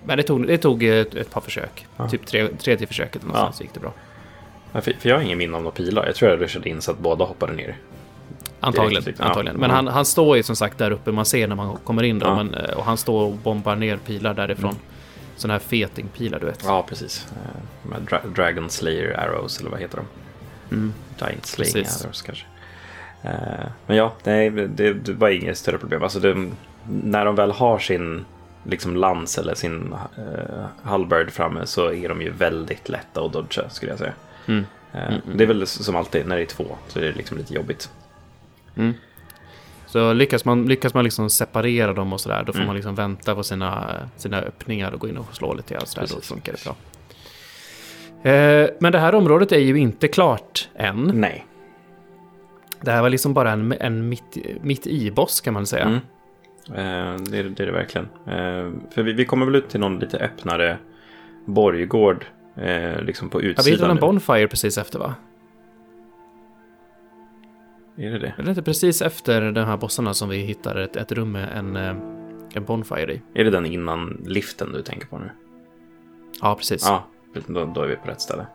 men 0.06 0.18
det 0.18 0.24
tog, 0.24 0.48
det 0.48 0.58
tog 0.58 0.84
ett, 0.84 1.16
ett 1.16 1.32
par 1.32 1.42
försök. 1.42 1.86
Ja. 1.98 2.10
Typ 2.10 2.26
tre, 2.26 2.48
tredje 2.48 2.88
försöket 2.88 3.22
någonstans 3.22 3.56
ja. 3.60 3.64
gick 3.64 3.74
det 3.74 3.80
bra. 3.80 3.94
Ja, 4.72 4.82
för, 4.82 4.94
för, 5.00 5.10
jag 5.10 5.16
har 5.16 5.24
ingen 5.24 5.38
minne 5.38 5.58
av 5.58 5.64
några 5.64 5.76
pilar. 5.76 6.06
Jag 6.06 6.16
tror 6.16 6.32
jag 6.32 6.42
rushade 6.42 6.70
in 6.70 6.82
så 6.82 6.92
att 6.92 7.00
båda 7.00 7.26
hoppade 7.26 7.54
ner. 7.54 7.78
Antagligen. 8.60 9.04
Direkt, 9.04 9.22
antagligen. 9.22 9.60
Men 9.60 9.70
han, 9.70 9.88
han 9.88 10.06
står 10.06 10.38
ju 10.38 10.44
som 10.44 10.56
sagt 10.56 10.78
där 10.78 10.92
uppe. 10.92 11.12
Man 11.12 11.26
ser 11.26 11.48
när 11.48 11.56
man 11.56 11.78
kommer 11.84 12.04
in 12.04 12.20
då. 12.20 12.36
Men, 12.36 12.56
och 12.56 12.86
han 12.86 12.98
står 12.98 13.22
och 13.22 13.34
bombar 13.34 13.76
ner 13.76 13.98
pilar 13.98 14.34
därifrån. 14.34 14.72
Mm. 14.72 14.82
Sådana 15.40 15.54
här 15.54 15.60
fetingpilar, 15.60 16.40
du 16.40 16.46
vet. 16.46 16.64
Ja, 16.66 16.86
precis. 16.90 17.28
Uh, 17.86 18.00
Dra 18.00 18.22
Dragon 18.36 18.70
Slayer 18.70 19.20
Arrows, 19.20 19.60
eller 19.60 19.70
vad 19.70 19.80
heter 19.80 19.98
de? 19.98 20.06
Mm. 20.76 20.94
Giant 21.20 21.46
Slaying 21.46 21.74
precis. 21.74 22.06
Arrows 22.06 22.22
kanske. 22.22 22.46
Uh, 23.26 23.70
men 23.86 23.98
ja, 23.98 24.14
nej, 24.24 24.50
det, 24.50 24.94
det 24.94 25.14
var 25.14 25.30
inget 25.30 25.58
större 25.58 25.78
problem. 25.78 26.04
Alltså 26.04 26.20
det, 26.20 26.50
när 26.88 27.26
de 27.26 27.36
väl 27.36 27.52
har 27.52 27.80
sin 27.80 28.26
liksom 28.64 28.96
lans 28.96 29.38
eller 29.38 29.56
sin 29.56 29.94
uh, 30.18 30.66
halberd 30.84 31.32
framme 31.32 31.66
så 31.66 31.94
är 31.94 32.10
de 32.10 32.22
ju 32.22 32.32
väldigt 32.32 32.90
lätta 32.90 33.22
att 33.22 33.34
dodga 33.34 33.70
skulle 33.70 33.92
jag 33.92 34.00
säga. 34.00 34.14
Mm. 34.46 34.66
Uh, 34.96 35.08
mm, 35.08 35.22
det 35.38 35.44
är 35.44 35.48
väl 35.48 35.68
som 35.68 35.96
alltid 35.96 36.28
när 36.28 36.36
det 36.36 36.42
är 36.42 36.46
två 36.46 36.78
så 36.88 37.00
är 37.00 37.04
det 37.04 37.12
liksom 37.12 37.38
lite 37.38 37.54
jobbigt. 37.54 37.90
Mm. 38.76 38.94
Så 39.90 40.14
lyckas 40.14 40.46
man, 40.46 40.66
lyckas 40.66 40.94
man 40.94 41.04
liksom 41.04 41.30
separera 41.30 41.94
dem 41.94 42.14
och 42.14 42.22
sådär, 42.22 42.44
då 42.46 42.52
får 42.52 42.60
mm. 42.60 42.68
man 42.68 42.76
liksom 42.76 42.96
vänta 42.96 43.36
på 43.36 43.44
sina, 43.44 43.96
sina 44.16 44.42
öppningar 44.42 44.92
och 44.92 45.00
gå 45.00 45.08
in 45.08 45.18
och 45.18 45.36
slå 45.36 45.54
lite 45.54 45.74
grann. 45.74 45.86
Sådär, 45.86 46.08
då 46.16 46.22
funkar 46.22 46.54
det 46.54 46.64
bra. 46.64 46.76
Eh, 48.32 48.70
men 48.80 48.92
det 48.92 49.00
här 49.00 49.16
området 49.16 49.52
är 49.52 49.60
ju 49.60 49.80
inte 49.80 50.08
klart 50.08 50.70
än. 50.76 51.12
Nej. 51.14 51.46
Det 52.82 52.92
här 52.92 53.02
var 53.02 53.10
liksom 53.10 53.34
bara 53.34 53.52
en, 53.52 53.74
en 53.80 54.10
mitt, 54.10 54.38
mitt 54.62 54.88
i-boss 54.88 55.42
kan 55.42 55.54
man 55.54 55.66
säga. 55.66 55.84
Mm. 55.84 56.00
Eh, 56.68 57.22
det, 57.22 57.38
är, 57.38 57.44
det 57.44 57.64
är 57.64 57.68
det 57.68 57.72
verkligen. 57.72 58.08
Eh, 58.26 58.92
för 58.94 59.04
vi, 59.04 59.14
vi, 59.14 59.26
kommer 59.26 59.46
väl 59.46 59.56
ut 59.56 59.70
till 59.70 59.80
någon 59.80 60.00
lite 60.00 60.18
öppnare 60.18 60.78
borggård. 61.46 62.26
Eh, 62.56 63.02
liksom 63.02 63.30
på 63.30 63.42
utsidan. 63.42 63.56
Ja, 63.58 63.64
vi 63.66 63.72
hittade 63.72 63.92
en 63.92 63.98
Bonfire 63.98 64.48
precis 64.48 64.78
efter 64.78 65.00
va? 65.00 65.16
Är 68.00 68.12
det 68.12 68.20
det? 68.20 68.34
Är 68.38 68.44
det 68.44 68.50
inte 68.50 68.62
precis 68.62 69.02
efter 69.02 69.52
de 69.52 69.66
här 69.66 69.78
bossarna 69.78 70.14
som 70.14 70.30
vi 70.30 70.38
hittar 70.38 70.76
ett, 70.76 70.96
ett 70.96 71.12
rum 71.12 71.32
med 71.32 71.50
en, 71.58 71.76
eh, 71.76 71.96
en 72.54 72.66
Bonfire 72.66 73.14
i? 73.14 73.22
Är 73.34 73.44
det 73.44 73.50
den 73.50 73.66
innan 73.66 74.24
liften 74.26 74.72
du 74.72 74.82
tänker 74.82 75.08
på 75.08 75.18
nu? 75.18 75.30
Ja, 76.42 76.56
precis. 76.56 76.86
Ja, 76.86 77.08
då, 77.48 77.66
då 77.66 77.82
är 77.82 77.88
vi 77.88 77.96
på 77.96 78.08
rätt 78.08 78.22
ställe. 78.22 78.46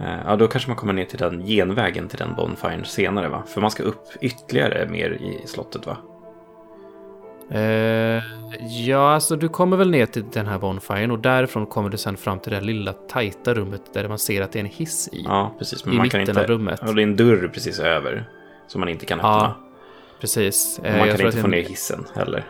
Eh, 0.00 0.18
ja, 0.26 0.36
då 0.36 0.48
kanske 0.48 0.70
man 0.70 0.76
kommer 0.76 0.92
ner 0.92 1.04
till 1.04 1.18
den 1.18 1.46
genvägen 1.46 2.08
till 2.08 2.18
den 2.18 2.34
Bonfiren 2.34 2.84
senare, 2.84 3.28
va? 3.28 3.42
För 3.46 3.60
man 3.60 3.70
ska 3.70 3.82
upp 3.82 4.04
ytterligare 4.20 4.88
mer 4.88 5.10
i 5.10 5.46
slottet, 5.46 5.86
va? 5.86 5.96
Uh, 7.54 8.22
ja, 8.86 9.14
alltså 9.14 9.36
du 9.36 9.48
kommer 9.48 9.76
väl 9.76 9.90
ner 9.90 10.06
till 10.06 10.24
den 10.32 10.46
här 10.46 10.58
bonfiren 10.58 11.10
och 11.10 11.18
därifrån 11.18 11.66
kommer 11.66 11.88
du 11.88 11.96
sen 11.96 12.16
fram 12.16 12.38
till 12.38 12.52
det 12.52 12.60
lilla 12.60 12.92
tajta 12.92 13.54
rummet 13.54 13.82
där 13.94 14.08
man 14.08 14.18
ser 14.18 14.42
att 14.42 14.52
det 14.52 14.58
är 14.58 14.60
en 14.60 14.70
hiss 14.70 15.08
i. 15.12 15.22
Ja, 15.24 15.54
precis. 15.58 15.84
Men 15.84 15.94
I 15.94 15.96
man 15.96 16.04
mitten 16.04 16.26
kan 16.26 16.28
inte, 16.28 16.40
av 16.40 16.46
rummet. 16.46 16.80
Och 16.80 16.94
det 16.94 17.02
är 17.02 17.06
en 17.06 17.16
dörr 17.16 17.50
precis 17.54 17.78
över 17.78 18.28
som 18.66 18.80
man 18.80 18.88
inte 18.88 19.06
kan 19.06 19.18
öppna. 19.18 19.28
Ja, 19.30 19.54
precis. 20.20 20.78
Och 20.78 20.84
man 20.84 21.08
eh, 21.08 21.16
kan 21.16 21.26
inte 21.26 21.38
få 21.38 21.48
ner 21.48 21.62
hissen 21.62 22.06
heller. 22.14 22.44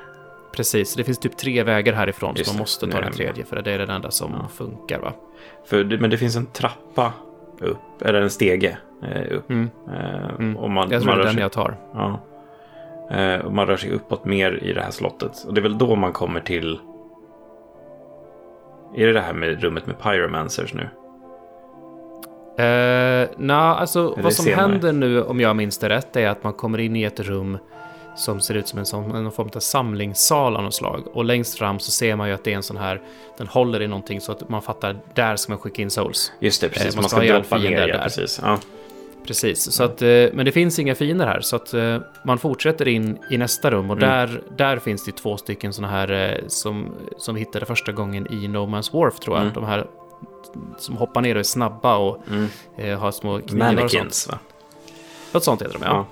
Precis, 0.52 0.94
det 0.94 1.04
finns 1.04 1.18
typ 1.18 1.36
tre 1.36 1.62
vägar 1.62 1.92
härifrån 1.92 2.34
Just 2.36 2.50
så 2.50 2.54
man 2.54 2.60
måste 2.60 2.86
ta 2.86 3.00
den 3.00 3.12
tredje 3.12 3.44
för 3.44 3.62
det 3.62 3.72
är 3.72 3.78
den 3.78 3.90
enda 3.90 4.10
som 4.10 4.32
ja. 4.32 4.48
funkar 4.48 4.98
va? 4.98 5.12
För, 5.64 5.84
men 6.00 6.10
det 6.10 6.18
finns 6.18 6.36
en 6.36 6.46
trappa 6.46 7.12
upp, 7.60 8.02
eller 8.02 8.22
en 8.22 8.30
stege 8.30 8.78
eh, 9.02 9.36
upp. 9.36 9.50
Mm. 9.50 9.70
Eh, 9.88 10.30
mm. 10.38 10.56
Och 10.56 10.70
man, 10.70 10.90
jag 10.90 11.02
tror 11.02 11.10
man 11.10 11.18
det 11.18 11.22
är 11.22 11.26
den 11.26 11.34
sig, 11.34 11.42
jag 11.42 11.52
tar. 11.52 11.76
Ja. 11.94 12.20
Och 13.44 13.52
man 13.52 13.66
rör 13.66 13.76
sig 13.76 13.90
uppåt 13.90 14.24
mer 14.24 14.58
i 14.62 14.72
det 14.72 14.82
här 14.82 14.90
slottet. 14.90 15.44
Och 15.46 15.54
det 15.54 15.60
är 15.60 15.62
väl 15.62 15.78
då 15.78 15.96
man 15.96 16.12
kommer 16.12 16.40
till... 16.40 16.78
Är 18.96 19.06
det 19.06 19.12
det 19.12 19.20
här 19.20 19.32
med 19.32 19.62
rummet 19.62 19.86
med 19.86 19.98
pyromancers 19.98 20.74
nu? 20.74 20.88
Uh, 22.58 23.28
Nej, 23.36 23.56
alltså 23.56 24.14
vad 24.22 24.32
som 24.32 24.44
senare. 24.44 24.60
händer 24.60 24.92
nu 24.92 25.22
om 25.22 25.40
jag 25.40 25.56
minns 25.56 25.78
det 25.78 25.88
rätt 25.88 26.16
är 26.16 26.28
att 26.28 26.44
man 26.44 26.52
kommer 26.52 26.78
in 26.78 26.96
i 26.96 27.02
ett 27.02 27.20
rum 27.20 27.58
som 28.16 28.40
ser 28.40 28.54
ut 28.54 28.68
som 28.68 28.78
en, 28.78 28.86
sån, 28.86 29.14
en 29.14 29.32
form 29.32 29.50
av 29.54 29.60
samlingssal 29.60 30.56
av 30.56 30.62
något 30.62 30.74
slag. 30.74 31.02
Och 31.12 31.24
längst 31.24 31.58
fram 31.58 31.78
så 31.78 31.90
ser 31.90 32.16
man 32.16 32.28
ju 32.28 32.34
att 32.34 32.44
det 32.44 32.52
är 32.52 32.56
en 32.56 32.62
sån 32.62 32.76
här, 32.76 33.00
den 33.38 33.46
håller 33.46 33.82
i 33.82 33.88
någonting 33.88 34.20
så 34.20 34.32
att 34.32 34.48
man 34.48 34.62
fattar, 34.62 34.96
där 35.14 35.36
ska 35.36 35.52
man 35.52 35.58
skicka 35.58 35.82
in 35.82 35.90
souls. 35.90 36.32
Just 36.40 36.60
det, 36.60 36.68
precis. 36.68 36.94
Uh, 36.94 36.96
man, 36.96 37.02
man 37.02 37.10
ska, 37.10 37.16
ska 37.16 37.26
droppa 37.26 37.58
ner, 37.58 37.70
ja, 37.70 37.86
där. 37.86 38.02
precis. 38.02 38.40
Ja. 38.42 38.58
Precis, 39.26 39.72
så 39.72 39.84
att, 39.84 40.02
uh, 40.02 40.28
men 40.32 40.44
det 40.44 40.52
finns 40.52 40.78
inga 40.78 40.94
fiender 40.94 41.26
här. 41.26 41.40
Så 41.40 41.56
att 41.56 41.74
man 42.24 42.38
fortsätter 42.38 42.88
in 42.88 43.18
i 43.30 43.38
nästa 43.38 43.70
rum 43.70 43.90
och 43.90 43.96
mm. 43.96 44.08
där, 44.08 44.42
där 44.56 44.78
finns 44.78 45.04
det 45.04 45.12
två 45.12 45.36
stycken 45.36 45.72
såna 45.72 45.88
här 45.88 46.40
som, 46.46 46.94
som 47.18 47.34
vi 47.34 47.40
hittade 47.40 47.66
första 47.66 47.92
gången 47.92 48.32
i 48.32 48.48
No 48.48 48.58
Man's 48.58 48.92
Wharf 48.92 49.18
tror 49.18 49.36
jag. 49.36 49.42
Mm. 49.42 49.54
De 49.54 49.64
här 49.64 49.86
som 50.78 50.96
hoppar 50.96 51.20
ner 51.20 51.34
och 51.34 51.38
är 51.38 51.44
snabba 51.44 51.96
och 51.96 52.18
mm. 52.28 52.48
eh, 52.76 52.98
har 52.98 53.10
små 53.10 53.40
knivar 53.40 53.84
och 53.84 53.90
sånt. 53.90 54.28
va? 54.30 54.38
Något 55.32 55.44
sånt 55.44 55.62
heter 55.62 55.78
de, 55.78 55.84
ja. 55.84 55.90
ja. 55.90 56.06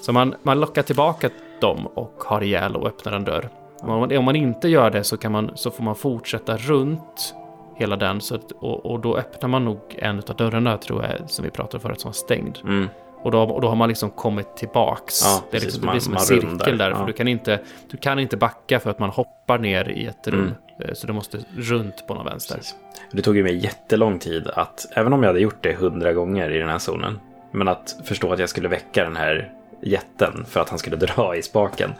Så 0.00 0.12
man, 0.12 0.34
man 0.42 0.60
lockar 0.60 0.82
tillbaka 0.82 1.30
dem 1.60 1.86
och 1.86 2.24
har 2.26 2.42
ihjäl 2.42 2.76
och 2.76 2.86
öppnar 2.86 3.12
en 3.12 3.24
dörr. 3.24 3.48
Om 3.80 3.88
man, 3.88 4.16
om 4.16 4.24
man 4.24 4.36
inte 4.36 4.68
gör 4.68 4.90
det 4.90 5.04
så, 5.04 5.16
kan 5.16 5.32
man, 5.32 5.50
så 5.54 5.70
får 5.70 5.84
man 5.84 5.96
fortsätta 5.96 6.56
runt 6.56 7.34
hela 7.76 7.96
den. 7.96 8.20
Så 8.20 8.34
att, 8.34 8.52
och, 8.52 8.86
och, 8.86 9.00
då 9.00 9.16
öppnar 9.16 9.48
man 9.48 9.64
nog 9.64 9.80
en 9.98 10.18
av 10.18 10.36
dörrarna, 10.36 10.78
tror 10.78 11.04
jag, 11.04 11.30
som 11.30 11.44
vi 11.44 11.50
pratade 11.50 11.82
förut, 11.82 12.00
som 12.00 12.08
var 12.08 12.12
stängd. 12.12 12.58
Mm. 12.64 12.88
Och 13.22 13.30
då, 13.30 13.42
och 13.42 13.60
då 13.60 13.68
har 13.68 13.76
man 13.76 13.88
liksom 13.88 14.10
kommit 14.10 14.56
tillbaks. 14.56 15.22
Ja, 15.24 15.44
det, 15.50 15.56
är 15.56 15.60
liksom, 15.60 15.80
det 15.80 15.90
blir 15.90 16.00
som 16.00 16.14
en 16.14 16.20
cirkel 16.20 16.78
där. 16.78 16.90
Ja. 16.90 16.96
För 16.96 17.06
du 17.06 17.12
kan, 17.12 17.28
inte, 17.28 17.60
du 17.90 17.96
kan 17.96 18.18
inte 18.18 18.36
backa 18.36 18.80
för 18.80 18.90
att 18.90 18.98
man 18.98 19.10
hoppar 19.10 19.58
ner 19.58 19.88
i 19.88 20.06
ett 20.06 20.28
rum. 20.28 20.40
Mm. 20.40 20.54
Eh, 20.80 20.94
så 20.94 21.06
du 21.06 21.12
måste 21.12 21.38
runt 21.56 22.06
på 22.06 22.14
någon 22.14 22.24
vänster. 22.24 22.54
Precis. 22.54 22.74
Det 23.12 23.22
tog 23.22 23.36
ju 23.36 23.42
mig 23.42 23.56
jättelång 23.56 24.18
tid 24.18 24.48
att, 24.48 24.86
även 24.92 25.12
om 25.12 25.22
jag 25.22 25.28
hade 25.30 25.40
gjort 25.40 25.58
det 25.62 25.74
hundra 25.74 26.12
gånger 26.12 26.50
i 26.50 26.58
den 26.58 26.68
här 26.68 26.78
zonen, 26.78 27.20
men 27.52 27.68
att 27.68 27.96
förstå 28.04 28.32
att 28.32 28.38
jag 28.38 28.48
skulle 28.48 28.68
väcka 28.68 29.04
den 29.04 29.16
här 29.16 29.52
jätten 29.82 30.44
för 30.48 30.60
att 30.60 30.68
han 30.68 30.78
skulle 30.78 30.96
dra 30.96 31.36
i 31.36 31.42
spaken. 31.42 31.90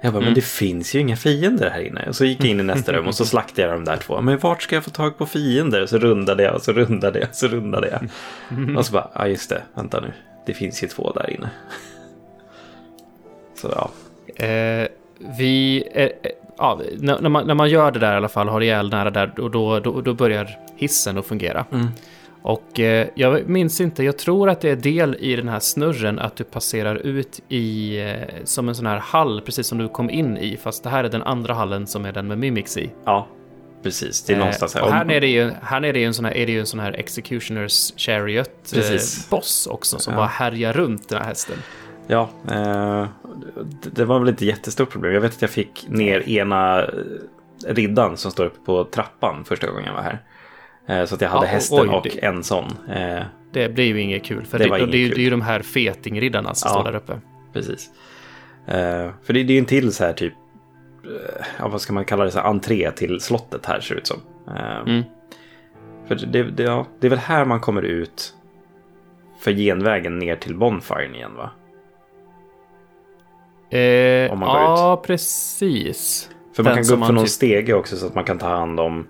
Jag 0.00 0.12
bara, 0.12 0.18
mm. 0.18 0.24
men 0.26 0.34
det 0.34 0.44
finns 0.44 0.94
ju 0.94 1.00
inga 1.00 1.16
fiender 1.16 1.70
här 1.70 1.80
inne. 1.80 2.04
Och 2.08 2.16
så 2.16 2.24
gick 2.24 2.40
jag 2.40 2.48
in 2.48 2.60
i 2.60 2.62
nästa 2.62 2.92
rum 2.92 3.06
och 3.06 3.14
så 3.14 3.24
slaktade 3.24 3.68
jag 3.68 3.76
de 3.76 3.84
där 3.84 3.96
två. 3.96 4.20
Men 4.20 4.38
vart 4.38 4.62
ska 4.62 4.74
jag 4.74 4.84
få 4.84 4.90
tag 4.90 5.18
på 5.18 5.26
fiender? 5.26 5.82
Och 5.82 5.88
så 5.88 5.98
rundade 5.98 6.42
jag 6.42 6.54
och 6.54 6.62
så 6.62 6.72
rundade 6.72 7.18
jag 7.18 7.28
och 7.28 7.34
så 7.34 7.48
rundade 7.48 7.88
jag. 7.88 8.08
Och 8.78 8.86
så 8.86 8.92
bara, 8.92 9.10
ja 9.14 9.28
just 9.28 9.50
det, 9.50 9.62
vänta 9.74 10.00
nu. 10.00 10.12
Det 10.46 10.54
finns 10.54 10.82
ju 10.82 10.88
två 10.88 11.12
där 11.12 11.30
inne. 11.30 11.50
Så 13.54 13.68
ja. 13.76 13.90
Eh, 14.44 14.88
vi, 15.38 15.84
eh, 15.92 16.10
ja, 16.56 16.80
när, 16.98 17.28
man, 17.28 17.46
när 17.46 17.54
man 17.54 17.70
gör 17.70 17.90
det 17.92 17.98
där 17.98 18.12
i 18.12 18.16
alla 18.16 18.28
fall, 18.28 18.48
har 18.48 18.60
ihjäl 18.60 18.90
nära 18.90 19.10
där, 19.10 19.40
och 19.40 19.50
då, 19.50 19.80
då, 19.80 20.00
då 20.00 20.14
börjar 20.14 20.58
hissen 20.76 21.18
att 21.18 21.26
fungera. 21.26 21.66
Mm. 21.72 21.88
Och 22.42 22.80
eh, 22.80 23.08
jag 23.14 23.48
minns 23.48 23.80
inte, 23.80 24.04
jag 24.04 24.18
tror 24.18 24.48
att 24.48 24.60
det 24.60 24.70
är 24.70 24.76
del 24.76 25.16
i 25.20 25.36
den 25.36 25.48
här 25.48 25.60
snurren 25.60 26.18
att 26.18 26.36
du 26.36 26.44
passerar 26.44 26.96
ut 26.96 27.40
i 27.48 27.98
eh, 28.00 28.44
som 28.44 28.68
en 28.68 28.74
sån 28.74 28.86
här 28.86 28.98
hall, 28.98 29.40
precis 29.40 29.66
som 29.66 29.78
du 29.78 29.88
kom 29.88 30.10
in 30.10 30.36
i, 30.36 30.56
fast 30.56 30.82
det 30.82 30.90
här 30.90 31.04
är 31.04 31.08
den 31.08 31.22
andra 31.22 31.54
hallen 31.54 31.86
som 31.86 32.04
är 32.04 32.12
den 32.12 32.26
med 32.26 32.38
Mimics 32.38 32.76
i. 32.76 32.90
Ja, 33.04 33.26
precis. 33.84 34.24
Det 34.24 34.32
är 34.32 34.38
någonstans 34.38 34.74
här. 34.74 34.82
Och 34.82 34.92
här 34.92 35.04
nere 35.04 35.26
är 35.26 35.30
ju, 35.30 35.50
här 35.62 35.80
nere 35.80 35.98
är 35.98 36.00
ju 36.00 36.06
en 36.06 36.14
sån 36.14 36.24
här, 36.24 36.36
är 36.36 36.46
det 36.46 36.52
ju 36.52 36.60
en 36.60 36.66
sån 36.66 36.80
här 36.80 36.92
Executioners 36.92 37.92
Chariot-boss 37.96 39.66
eh, 39.66 39.72
också, 39.72 39.98
som 39.98 40.12
ja. 40.12 40.16
bara 40.16 40.26
härjar 40.26 40.72
runt 40.72 41.08
den 41.08 41.18
här 41.18 41.28
hästen. 41.28 41.56
Ja, 42.06 42.30
eh, 42.50 43.06
det 43.92 44.04
var 44.04 44.18
väl 44.18 44.28
inte 44.28 44.46
jättestort 44.46 44.90
problem. 44.90 45.12
Jag 45.12 45.20
vet 45.20 45.32
att 45.32 45.42
jag 45.42 45.50
fick 45.50 45.86
ner 45.88 46.28
ena 46.28 46.90
riddan 47.66 48.16
som 48.16 48.30
står 48.30 48.44
uppe 48.44 48.58
på 48.66 48.84
trappan 48.84 49.44
första 49.44 49.66
gången 49.66 49.84
jag 49.84 49.94
var 49.94 50.02
här. 50.02 50.22
Eh, 50.86 51.06
så 51.06 51.14
att 51.14 51.20
jag 51.20 51.28
hade 51.28 51.46
ja, 51.46 51.52
hästen 51.52 51.80
oj, 51.80 51.88
och 51.88 52.02
det, 52.02 52.24
en 52.24 52.44
sån. 52.44 52.64
Eh, 52.90 53.22
det 53.52 53.68
blir 53.68 53.84
ju 53.84 54.00
inget 54.00 54.24
kul. 54.24 54.44
För 54.44 54.58
det, 54.58 54.64
det, 54.64 54.78
det, 54.78 54.86
det, 54.86 54.96
är, 54.96 55.00
ju, 55.00 55.08
det 55.08 55.20
är 55.20 55.24
ju 55.24 55.30
de 55.30 55.42
här 55.42 55.62
fetingriddarna 55.62 56.54
som 56.54 56.68
ja, 56.68 56.80
står 56.80 56.92
där 56.92 56.98
uppe. 56.98 57.20
Precis. 57.52 57.90
Eh, 58.66 59.10
för 59.24 59.32
det, 59.32 59.40
är 59.40 59.44
ju 59.44 59.58
en 59.58 59.64
till 59.64 59.92
så 59.92 60.04
här 60.04 60.12
typ, 60.12 60.32
eh, 60.32 60.43
ja, 61.58 61.68
vad 61.68 61.80
ska 61.80 61.92
man 61.92 62.04
kalla 62.04 62.24
det, 62.24 62.30
så 62.30 62.38
här, 62.38 62.46
entré 62.46 62.90
till 62.90 63.20
slottet 63.20 63.66
här 63.66 63.80
ser 63.80 63.94
det 63.94 64.00
ut 64.00 64.06
som. 64.06 64.20
Eh, 64.56 64.80
Mm. 64.80 65.02
För 66.06 66.14
det, 66.14 66.42
det, 66.42 66.62
ja, 66.62 66.86
det 67.00 67.06
är 67.06 67.10
väl 67.10 67.18
här 67.18 67.44
man 67.44 67.60
kommer 67.60 67.82
ut 67.82 68.34
för 69.38 69.52
genvägen 69.52 70.18
ner 70.18 70.36
till 70.36 70.56
Bonfiren 70.56 71.14
igen 71.14 71.34
va? 71.36 71.50
Eh, 73.78 74.32
Om 74.32 74.38
man 74.38 74.48
går 74.48 74.58
ja, 74.60 75.02
precis. 75.06 76.30
För 76.56 76.62
man 76.62 76.70
Den 76.70 76.76
kan 76.76 76.84
som 76.84 77.00
gå 77.00 77.04
upp 77.04 77.06
för 77.06 77.12
man 77.12 77.14
någon 77.14 77.24
typ- 77.24 77.32
stege 77.32 77.74
också 77.74 77.96
så 77.96 78.06
att 78.06 78.14
man 78.14 78.24
kan 78.24 78.38
ta 78.38 78.48
hand 78.48 78.80
om 78.80 79.06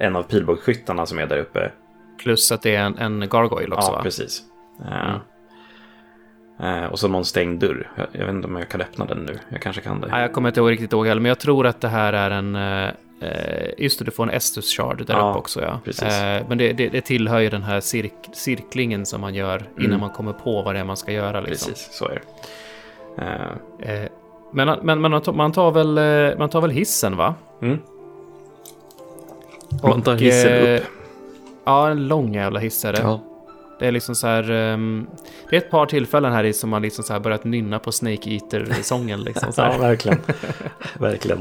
en 0.00 0.16
av 0.16 0.22
pilbågsskyttarna 0.22 1.06
som 1.06 1.18
är 1.18 1.26
där 1.26 1.38
uppe. 1.38 1.72
Plus 2.22 2.52
att 2.52 2.62
det 2.62 2.74
är 2.74 2.82
en, 2.84 2.98
en 2.98 3.28
gargoyle 3.28 3.72
också 3.72 3.88
ja, 3.88 3.96
va? 3.96 4.02
precis. 4.02 4.42
Eh, 4.80 5.08
Mm. 5.08 5.20
Eh, 6.60 6.84
och 6.84 6.98
så 6.98 7.08
någon 7.08 7.24
stängd 7.24 7.60
dörr. 7.60 7.90
Jag, 7.96 8.06
jag 8.12 8.26
vet 8.26 8.34
inte 8.34 8.48
om 8.48 8.56
jag 8.56 8.68
kan 8.68 8.80
öppna 8.80 9.04
den 9.04 9.18
nu. 9.18 9.38
Jag 9.48 9.62
kanske 9.62 9.82
kan 9.82 10.00
det. 10.00 10.06
Nej, 10.06 10.20
jag 10.22 10.32
kommer 10.32 10.48
inte 10.48 10.60
ihåg 10.60 10.70
riktigt 10.70 10.92
ihåg 10.92 11.06
heller, 11.06 11.20
men 11.20 11.28
jag 11.28 11.38
tror 11.38 11.66
att 11.66 11.80
det 11.80 11.88
här 11.88 12.12
är 12.12 12.30
en... 12.30 12.56
eh, 12.56 12.88
Eh, 13.20 13.68
just 13.78 13.98
det, 13.98 14.04
du 14.04 14.10
får 14.10 14.22
en 14.22 14.30
Estus 14.30 14.76
shard 14.76 15.06
där 15.06 15.14
Ja, 15.14 15.30
uppe 15.30 15.38
också 15.38 15.62
ja. 15.62 15.80
precis. 15.84 16.02
Eh, 16.02 16.42
men 16.48 16.58
det, 16.58 16.72
det, 16.72 16.88
det 16.88 17.00
tillhör 17.00 17.38
ju 17.38 17.48
den 17.50 17.62
här 17.62 17.80
cirk, 17.80 18.12
cirklingen 18.32 19.06
som 19.06 19.20
man 19.20 19.34
gör 19.34 19.62
innan 19.76 19.86
Mm. 19.86 20.00
man 20.00 20.10
kommer 20.10 20.32
på 20.32 20.62
vad 20.62 20.74
det 20.74 20.78
är 20.80 20.84
man 20.84 20.96
ska 20.96 21.12
göra. 21.12 21.40
Liksom. 21.40 21.72
Precis, 21.72 21.88
så 21.92 22.04
är 22.08 22.22
det. 23.16 23.22
Eh, 23.22 23.94
Eh, 24.02 24.08
men 24.52 24.78
men, 24.82 25.00
men 25.00 25.10
man, 25.10 25.22
tar, 25.22 25.32
man, 25.32 25.52
tar 25.52 25.70
väl, 25.70 26.38
man 26.38 26.48
tar 26.48 26.60
väl 26.60 26.70
hissen 26.70 27.16
va? 27.16 27.34
mm. 27.62 27.78
Man 29.82 30.02
tar 30.02 30.14
hissen 30.16 30.76
upp. 30.76 30.82
Ja, 31.64 31.90
en 31.90 32.08
lång 32.08 32.34
jävla 32.34 32.60
hiss 32.60 32.84
är 32.84 32.92
det. 32.92 33.00
Ja. 33.00 33.20
Det 33.78 33.86
är 33.86 33.92
liksom 33.92 34.14
så 34.14 34.26
här... 34.26 34.50
ehm, 34.50 35.06
det 35.50 35.56
är 35.56 35.60
ett 35.60 35.70
par 35.70 35.86
tillfällen 35.86 36.32
här 36.32 36.44
i 36.44 36.52
som 36.52 36.70
man 36.70 36.82
liksom 36.82 37.04
så 37.04 37.20
börjat 37.20 37.44
nynna 37.44 37.78
på 37.78 37.92
Snake 37.92 38.30
Eater-sången. 38.30 39.22
Liksom, 39.22 39.52
så 39.52 39.60
ja, 39.62 39.78
verkligen. 39.78 40.18
verkligen. 40.98 41.38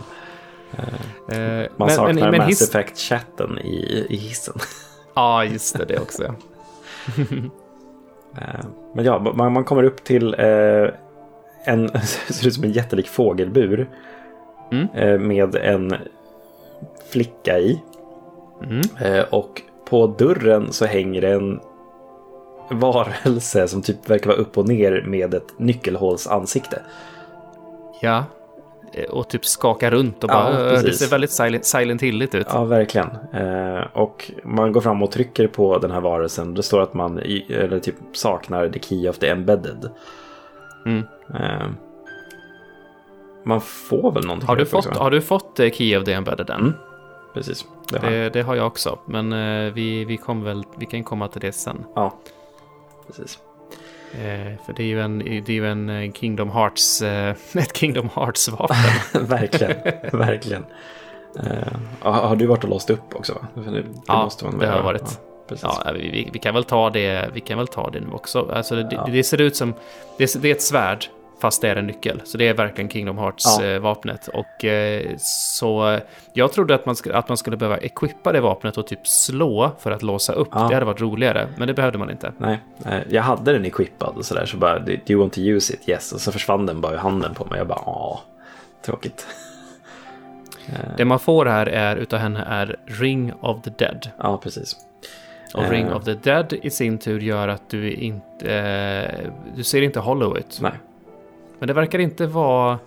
Eh, 0.78 0.84
Man 1.28 1.70
men- 1.78 1.90
saknar 1.90 2.14
men, 2.14 2.32
men 2.32 2.48
Mass 2.48 2.62
Effect-chatten 2.76 3.60
i, 3.60 4.06
i 4.10 4.16
hissen. 4.16 4.54
Ja, 5.16 5.46
just 5.46 5.78
det, 5.78 5.86
det 5.86 6.00
också. 6.00 6.24
ja. 6.24 6.34
Eh, 8.42 8.66
Men 8.96 9.06
ja, 9.06 9.20
man, 9.36 9.54
man 9.54 9.64
kommer 9.64 9.84
upp 9.84 10.04
till 10.04 10.34
eh, 10.38 10.88
en, 11.64 11.90
ser 12.30 12.48
ut 12.48 12.54
som 12.54 12.64
en 12.64 12.72
jättelik 12.72 13.08
fågelbur. 13.08 13.90
Mm. 14.72 15.28
Med 15.28 15.56
en 15.56 15.96
flicka 17.10 17.60
i. 17.60 17.82
Mm. 18.64 18.82
Och 19.30 19.62
på 19.90 20.08
dörren 20.08 20.72
så 20.72 20.86
hänger 20.86 21.22
en 21.22 21.60
varelse 22.70 23.68
som 23.68 23.82
typ 23.82 24.10
verkar 24.10 24.28
vara 24.30 24.38
upp 24.38 24.58
och 24.58 24.68
ner 24.68 25.04
med 25.08 25.34
ett 25.34 25.60
nyckelhålsansikte. 25.60 26.82
Ja. 28.02 28.24
Eh, 28.94 29.10
Och 29.10 29.28
typ 29.30 29.46
skaka 29.46 29.92
runt 29.92 30.24
och 30.24 30.30
Ja, 30.30 30.34
bara... 30.34 30.54
"Ö, 30.54 30.82
det 30.82 30.94
ser 30.94 31.10
väldigt 31.10 31.32
silent, 31.32 31.66
silent 31.66 32.02
hilligt 32.02 32.36
ut. 32.36 32.48
Ja, 32.50 32.64
verkligen. 32.64 33.10
Eh, 33.34 33.84
och 33.94 34.32
man 34.44 34.72
går 34.72 34.82
fram 34.82 35.04
och 35.04 35.12
trycker 35.12 35.48
på 35.48 35.78
den 35.78 35.92
här 35.92 36.02
varelsen. 36.02 36.54
Det 36.54 36.64
står 36.64 36.82
att 36.82 36.94
man 36.94 37.20
eller 37.50 37.80
typ 37.80 37.96
saknar 38.14 38.70
the 38.70 38.80
key 38.80 39.10
of 39.10 39.18
the 39.18 39.28
embedded. 39.30 39.90
Mm. 40.86 41.04
Eh, 41.34 41.68
man 43.46 43.62
får 43.62 44.12
väl 44.12 44.26
någonting 44.26 44.48
Har, 44.48 44.56
du 44.56 44.66
fått, 44.66 44.88
också, 44.88 45.00
har 45.00 45.12
du 45.12 45.22
fått 45.22 45.58
Key 45.74 45.98
of 45.98 46.04
the 46.04 46.14
Embedded 46.14 46.50
än? 46.50 46.60
Mm. 46.60 46.74
Precis. 47.34 47.66
Det 47.92 48.00
har 48.00 48.12
jag. 48.12 48.22
Det, 48.24 48.30
det 48.30 48.42
har 48.42 48.56
jag 48.56 48.68
också, 48.68 49.00
men 49.06 49.30
vi, 49.74 50.06
vi, 50.06 50.20
väl, 50.44 50.64
vi 50.78 50.86
kan 50.86 51.04
komma 51.04 51.28
till 51.28 51.42
det 51.42 51.52
sen. 51.52 51.84
Ja, 51.96 52.14
precis. 53.08 53.40
Eh, 54.14 54.66
för 54.66 54.74
det 54.76 54.84
är 54.84 54.88
ju 54.88 55.02
en, 55.02 55.20
det 55.20 55.50
är 55.50 55.52
ju 55.52 55.68
en 55.72 55.90
eh, 55.90 56.12
Kingdom 56.12 56.50
Hearts, 56.52 57.02
eh, 57.02 57.36
ett 57.54 57.78
Kingdom 57.78 58.10
Hearts-vapen. 58.16 58.78
verkligen, 59.28 59.76
verkligen. 60.12 60.66
Eh, 61.40 61.74
har 62.00 62.36
du 62.36 62.46
varit 62.46 62.64
och 62.64 62.70
låst 62.70 62.90
upp 62.90 63.16
också? 63.16 63.34
Va? 63.34 63.62
Det, 63.64 63.72
det 63.72 63.84
Ja, 64.08 64.24
måste 64.24 64.46
man 64.46 64.60
det 64.60 64.66
har 64.68 64.74
göra. 64.74 64.84
varit. 64.84 65.02
Ja, 65.06 65.46
precis. 65.48 65.64
ja, 65.86 65.92
vi, 65.94 66.00
vi, 66.12 66.30
vi, 66.34 66.40
kan 66.40 66.54
väl 66.54 66.64
ta 66.64 66.90
det, 66.90 67.30
vi 67.34 67.40
kan 67.42 67.58
väl 67.58 67.68
ta 67.68 67.90
det 67.90 68.00
nu 68.00 68.08
också. 68.12 68.52
Alltså 68.54 68.76
det, 68.76 68.90
Ja. 68.92 69.08
det 69.12 69.24
ser 69.24 69.42
ut 69.42 69.56
som, 69.56 69.74
det, 70.18 70.42
det 70.42 70.48
är 70.48 70.56
ett 70.56 70.62
svärd, 70.62 71.06
fast 71.42 71.62
det 71.62 71.70
är 71.70 71.76
en 71.76 71.88
nyckel. 71.88 72.22
Så 72.26 72.38
det 72.38 72.48
är 72.48 72.54
verkligen 72.54 72.90
Kingdom 72.90 73.18
Ja. 73.18 73.24
Hearts-vapnet. 73.24 74.28
Och 74.28 74.66
eh, 74.66 75.14
så, 75.20 75.90
eh, 75.92 76.00
jag 76.34 76.52
trodde 76.54 76.76
att 76.76 76.86
man, 76.86 76.96
att 77.14 77.28
man 77.28 77.38
skulle 77.38 77.58
behöva 77.58 77.78
equippa 77.78 78.32
det 78.32 78.42
vapnet 78.42 78.78
och 78.78 78.88
typ 78.88 79.08
slå 79.08 79.72
för 79.80 79.92
att 79.92 80.04
låsa 80.04 80.34
upp. 80.34 80.50
Ja. 80.52 80.68
Det 80.68 80.74
hade 80.74 80.86
varit 80.86 81.02
roligare, 81.02 81.48
men 81.58 81.68
det 81.68 81.74
behövde 81.74 81.98
man 81.98 82.10
inte. 82.10 82.34
Nej, 82.38 82.60
eh, 82.86 83.00
jag 83.10 83.24
hade 83.24 83.54
den 83.54 83.66
equippad 83.66 84.14
och 84.18 84.26
sådär 84.26 84.46
så 84.46 84.58
bara, 84.58 84.80
do 84.80 84.92
you 85.08 85.20
want 85.22 85.34
to 85.34 85.40
use 85.40 85.74
it? 85.74 85.90
Yes. 85.90 86.12
Och 86.14 86.22
så 86.22 86.32
försvann 86.32 86.66
den 86.66 86.82
bara 86.82 86.94
i 86.94 86.98
handen 86.98 87.34
på 87.34 87.46
mig. 87.46 87.58
Jag 87.58 87.68
bara, 87.68 87.82
åh, 87.86 88.20
tråkigt. 88.86 89.28
Det 90.98 91.06
man 91.06 91.20
får 91.20 91.46
här 91.46 91.66
är, 91.66 91.96
utav 91.96 92.20
henne 92.20 92.44
är 92.48 92.76
Ring 92.86 93.34
of 93.42 93.62
the 93.62 93.70
Dead. 93.70 94.10
Ja, 94.18 94.38
precis. 94.38 94.76
Och 95.54 95.64
Eh. 95.64 95.70
Ring 95.70 95.94
of 95.94 96.04
the 96.04 96.14
Dead 96.14 96.54
i 96.62 96.70
sin 96.70 96.98
tur 96.98 97.20
gör 97.20 97.48
att 97.48 97.70
du 97.70 97.92
inte... 97.92 98.52
Eh, 98.56 99.30
du 99.56 99.64
ser 99.64 99.82
inte 99.82 100.00
hollow 100.00 100.38
ut. 100.38 100.60
Nej, 100.62 100.72
Men 101.60 101.68
det 101.68 101.74
verkar 101.74 102.00
inte 102.00 102.28
vara 102.28 102.80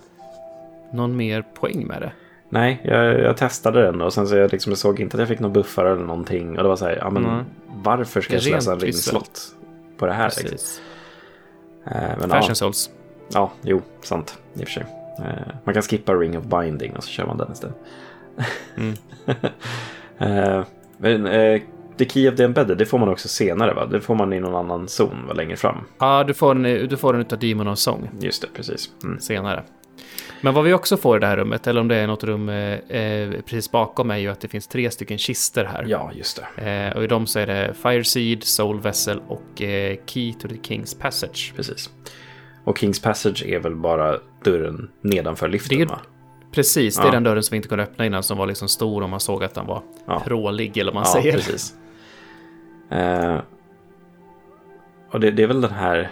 någon 0.93 1.17
mer 1.17 1.45
poäng 1.55 1.87
med 1.87 2.03
det. 2.03 2.13
Nej 2.49 2.81
jag, 2.85 3.21
jag 3.21 3.37
testade 3.37 3.83
den 3.83 4.01
och 4.01 4.13
sen 4.13 4.27
så 4.27 4.37
jag, 4.37 4.53
liksom, 4.53 4.77
såg 4.77 5.01
inte 5.01 5.17
att 5.17 5.19
jag 5.19 5.29
fick 5.29 5.41
någon 5.41 5.53
buffar 5.53 5.85
eller 5.85 6.05
någonting. 6.05 6.57
Och 6.57 6.63
det 6.63 6.69
var 6.69 6.77
så 6.77 6.85
här, 6.85 6.97
ja 6.97 7.11
men 7.11 7.23
Nej. 7.23 7.45
varför 7.67 8.21
ska 8.21 8.35
jag 8.35 8.43
slösa 8.43 8.73
en 8.73 8.81
ringslott 8.81 9.55
på 9.97 10.07
det 10.07 10.13
här? 10.13 10.25
Liksom? 10.27 10.51
Precis. 10.51 10.83
Eh, 11.87 12.19
men 12.21 12.31
Fashion 12.31 12.49
ja, 12.49 12.55
Souls. 12.55 12.91
ja, 13.33 13.51
jo, 13.63 13.83
sant 14.03 14.39
i 14.55 14.63
och 14.63 14.69
för 14.69 14.73
sig. 14.73 14.87
Eh, 15.19 15.55
man 15.65 15.75
kan 15.75 15.83
skippa 15.83 16.15
Ring 16.15 16.39
of 16.39 16.45
Binding 16.45 16.97
och 16.97 17.05
så 17.05 17.11
kör 17.11 17.27
man 17.27 17.37
den 17.39 17.53
istället. 17.53 17.77
Mm. 18.77 18.95
Eh, 20.23 20.65
men 20.97 21.27
The 22.05 22.09
Key 22.09 22.29
of 22.29 22.37
the 22.37 22.43
Embedded, 22.45 22.79
det 22.79 22.87
får 22.87 22.99
man 22.99 23.09
också 23.09 23.29
senare 23.29 23.75
va? 23.75 23.87
Det 23.87 24.01
får 24.01 24.15
man 24.15 24.33
i 24.33 24.41
någon 24.41 24.55
annan 24.55 24.89
zon 24.89 25.27
va? 25.27 25.33
längre 25.35 25.57
fram. 25.57 25.77
Ja, 25.99 26.25
du 26.25 26.35
får, 26.35 26.51
en, 26.55 26.63
du 26.89 26.97
får 26.97 27.13
den 27.13 27.23
utav 27.23 27.39
Demon 27.39 27.69
of 27.69 27.79
Song 27.79 28.11
Just 28.21 28.43
det, 28.43 28.49
precis. 28.55 28.91
Mm. 29.05 29.21
senare. 29.21 29.63
Men 30.41 30.55
vad 30.55 30.65
vi 30.65 30.73
också 30.73 30.97
får 30.97 31.17
i 31.17 31.21
det 31.21 31.27
här 31.27 31.37
rummet, 31.37 31.67
eller 31.67 31.81
om 31.81 31.89
det 31.89 31.97
är 31.97 32.07
något 32.07 32.25
rum 32.25 32.49
eh, 32.49 32.73
eh, 32.75 33.31
precis 33.41 33.71
bakom, 33.71 34.11
är 34.11 34.17
ju 34.17 34.29
att 34.29 34.41
det 34.41 34.49
finns 34.49 34.67
tre 34.67 34.91
stycken 34.91 35.19
kister 35.19 35.65
här. 35.65 35.85
Ja, 35.89 36.11
just 36.15 36.43
det. 36.57 36.71
Eh, 36.91 36.97
och 36.97 37.05
i 37.05 37.07
dem 37.07 37.27
så 37.27 37.39
är 37.39 37.47
det 37.47 37.75
Fire 37.83 38.05
Seed, 38.05 38.45
Soul 38.45 38.81
Vessel 38.81 39.21
och 39.29 39.63
eh, 39.63 39.97
Key 40.07 40.33
to 40.33 40.49
the 40.49 40.55
King's 40.55 41.01
Passage. 41.01 41.53
Precis. 41.57 41.91
Och 42.65 42.79
Kings 42.79 43.03
Passage 43.03 43.45
är 43.47 43.59
väl 43.59 43.77
bara 43.77 44.17
dörren 44.45 44.91
nedanför 45.03 45.49
liften 45.49 45.79
Det- 45.79 45.85
va? 45.85 46.01
Precis, 46.53 46.97
det 46.97 47.03
är 47.03 47.07
Ja. 47.07 47.13
den 47.13 47.23
dörren 47.25 47.43
som 47.43 47.55
vi 47.55 47.57
inte 47.57 47.69
kunde 47.69 47.85
öppna 47.85 48.07
innan 48.07 48.23
som 48.23 48.39
var 48.39 48.47
liksom 48.47 48.69
stor 48.69 49.03
och 49.03 49.09
man 49.09 49.21
såg 49.21 49.45
att 49.45 49.55
den 49.55 49.67
var 49.67 49.83
Ja. 50.07 50.21
prålig 50.27 50.79
eller 50.79 50.93
vad 50.93 51.03
man 51.03 51.13
ja, 51.15 51.21
säger. 51.23 51.33
precis. 51.33 51.75
Eh, 52.91 53.37
och 55.11 55.21
det, 55.21 55.31
det 55.31 55.43
är 55.43 55.47
väl 55.47 55.61
den 55.61 55.71
här 55.73 56.11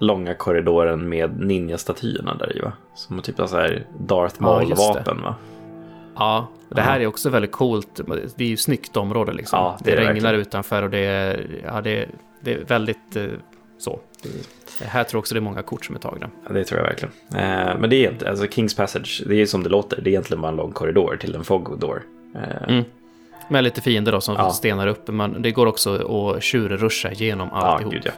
långa 0.00 0.34
korridoren 0.34 1.08
med 1.08 1.40
ninja-statyerna 1.40 2.34
där 2.34 2.56
i 2.56 2.60
va? 2.60 2.72
Som 2.94 3.22
typ 3.22 3.40
av 3.40 3.46
så 3.46 3.56
här 3.56 3.86
Darth 3.98 4.36
Ja, 4.40 4.46
det. 4.60 4.66
Maul-vapen 4.66 5.22
va? 5.22 5.34
Ja, 6.16 6.48
det 6.68 6.80
här 6.80 7.00
är 7.00 7.06
också 7.06 7.30
väldigt 7.30 7.52
coolt. 7.52 8.00
Det 8.36 8.44
är 8.44 8.48
ju 8.48 8.56
snyggt 8.56 8.96
område 8.96 9.32
liksom. 9.32 9.58
Ja, 9.58 9.76
det 9.84 9.90
det 9.90 9.96
det 9.96 10.00
regnar 10.00 10.12
verkligen. 10.14 10.40
utanför 10.40 10.82
och 10.82 10.90
det 10.90 10.98
är, 10.98 11.46
ja, 11.64 11.80
det, 11.80 12.08
det 12.40 12.54
är 12.54 12.64
väldigt 12.64 13.16
eh, 13.16 13.24
så. 13.78 14.00
Här 14.82 15.04
tror 15.04 15.18
jag 15.18 15.20
också 15.20 15.34
det 15.34 15.38
är 15.38 15.42
många 15.42 15.62
kort 15.62 15.84
som 15.84 15.94
är 15.94 15.98
tagna. 16.00 16.30
Ja, 16.46 16.52
det 16.52 16.64
tror 16.64 16.80
jag 16.80 16.86
verkligen. 16.86 17.14
Eh, 17.34 17.78
men 17.78 17.90
det 17.90 17.96
är 18.06 18.10
inte, 18.12 18.30
alltså 18.30 18.46
Kings 18.46 18.74
Passage, 18.76 19.22
det 19.26 19.34
är 19.34 19.46
som 19.46 19.62
det 19.62 19.68
låter. 19.68 19.96
Det 20.02 20.08
är 20.08 20.12
egentligen 20.12 20.40
bara 20.40 20.48
en 20.48 20.56
lång 20.56 20.72
korridor 20.72 21.16
till 21.16 21.34
en 21.34 21.44
fog 21.44 21.78
door. 21.78 22.02
Eh, 22.34 22.68
Mm. 22.68 22.84
Med 23.48 23.64
lite 23.64 23.80
fiender 23.80 24.12
då 24.12 24.20
som 24.20 24.34
Ja. 24.38 24.50
stenar 24.50 24.86
upp. 24.86 25.08
Men 25.08 25.42
det 25.42 25.50
går 25.50 25.66
också 25.66 25.94
att 26.36 26.42
tjurruscha 26.42 27.10
igenom 27.12 27.48
Ja, 27.52 27.56
alltihop. 27.58 27.92
gud 27.94 28.02
ja. 28.06 28.12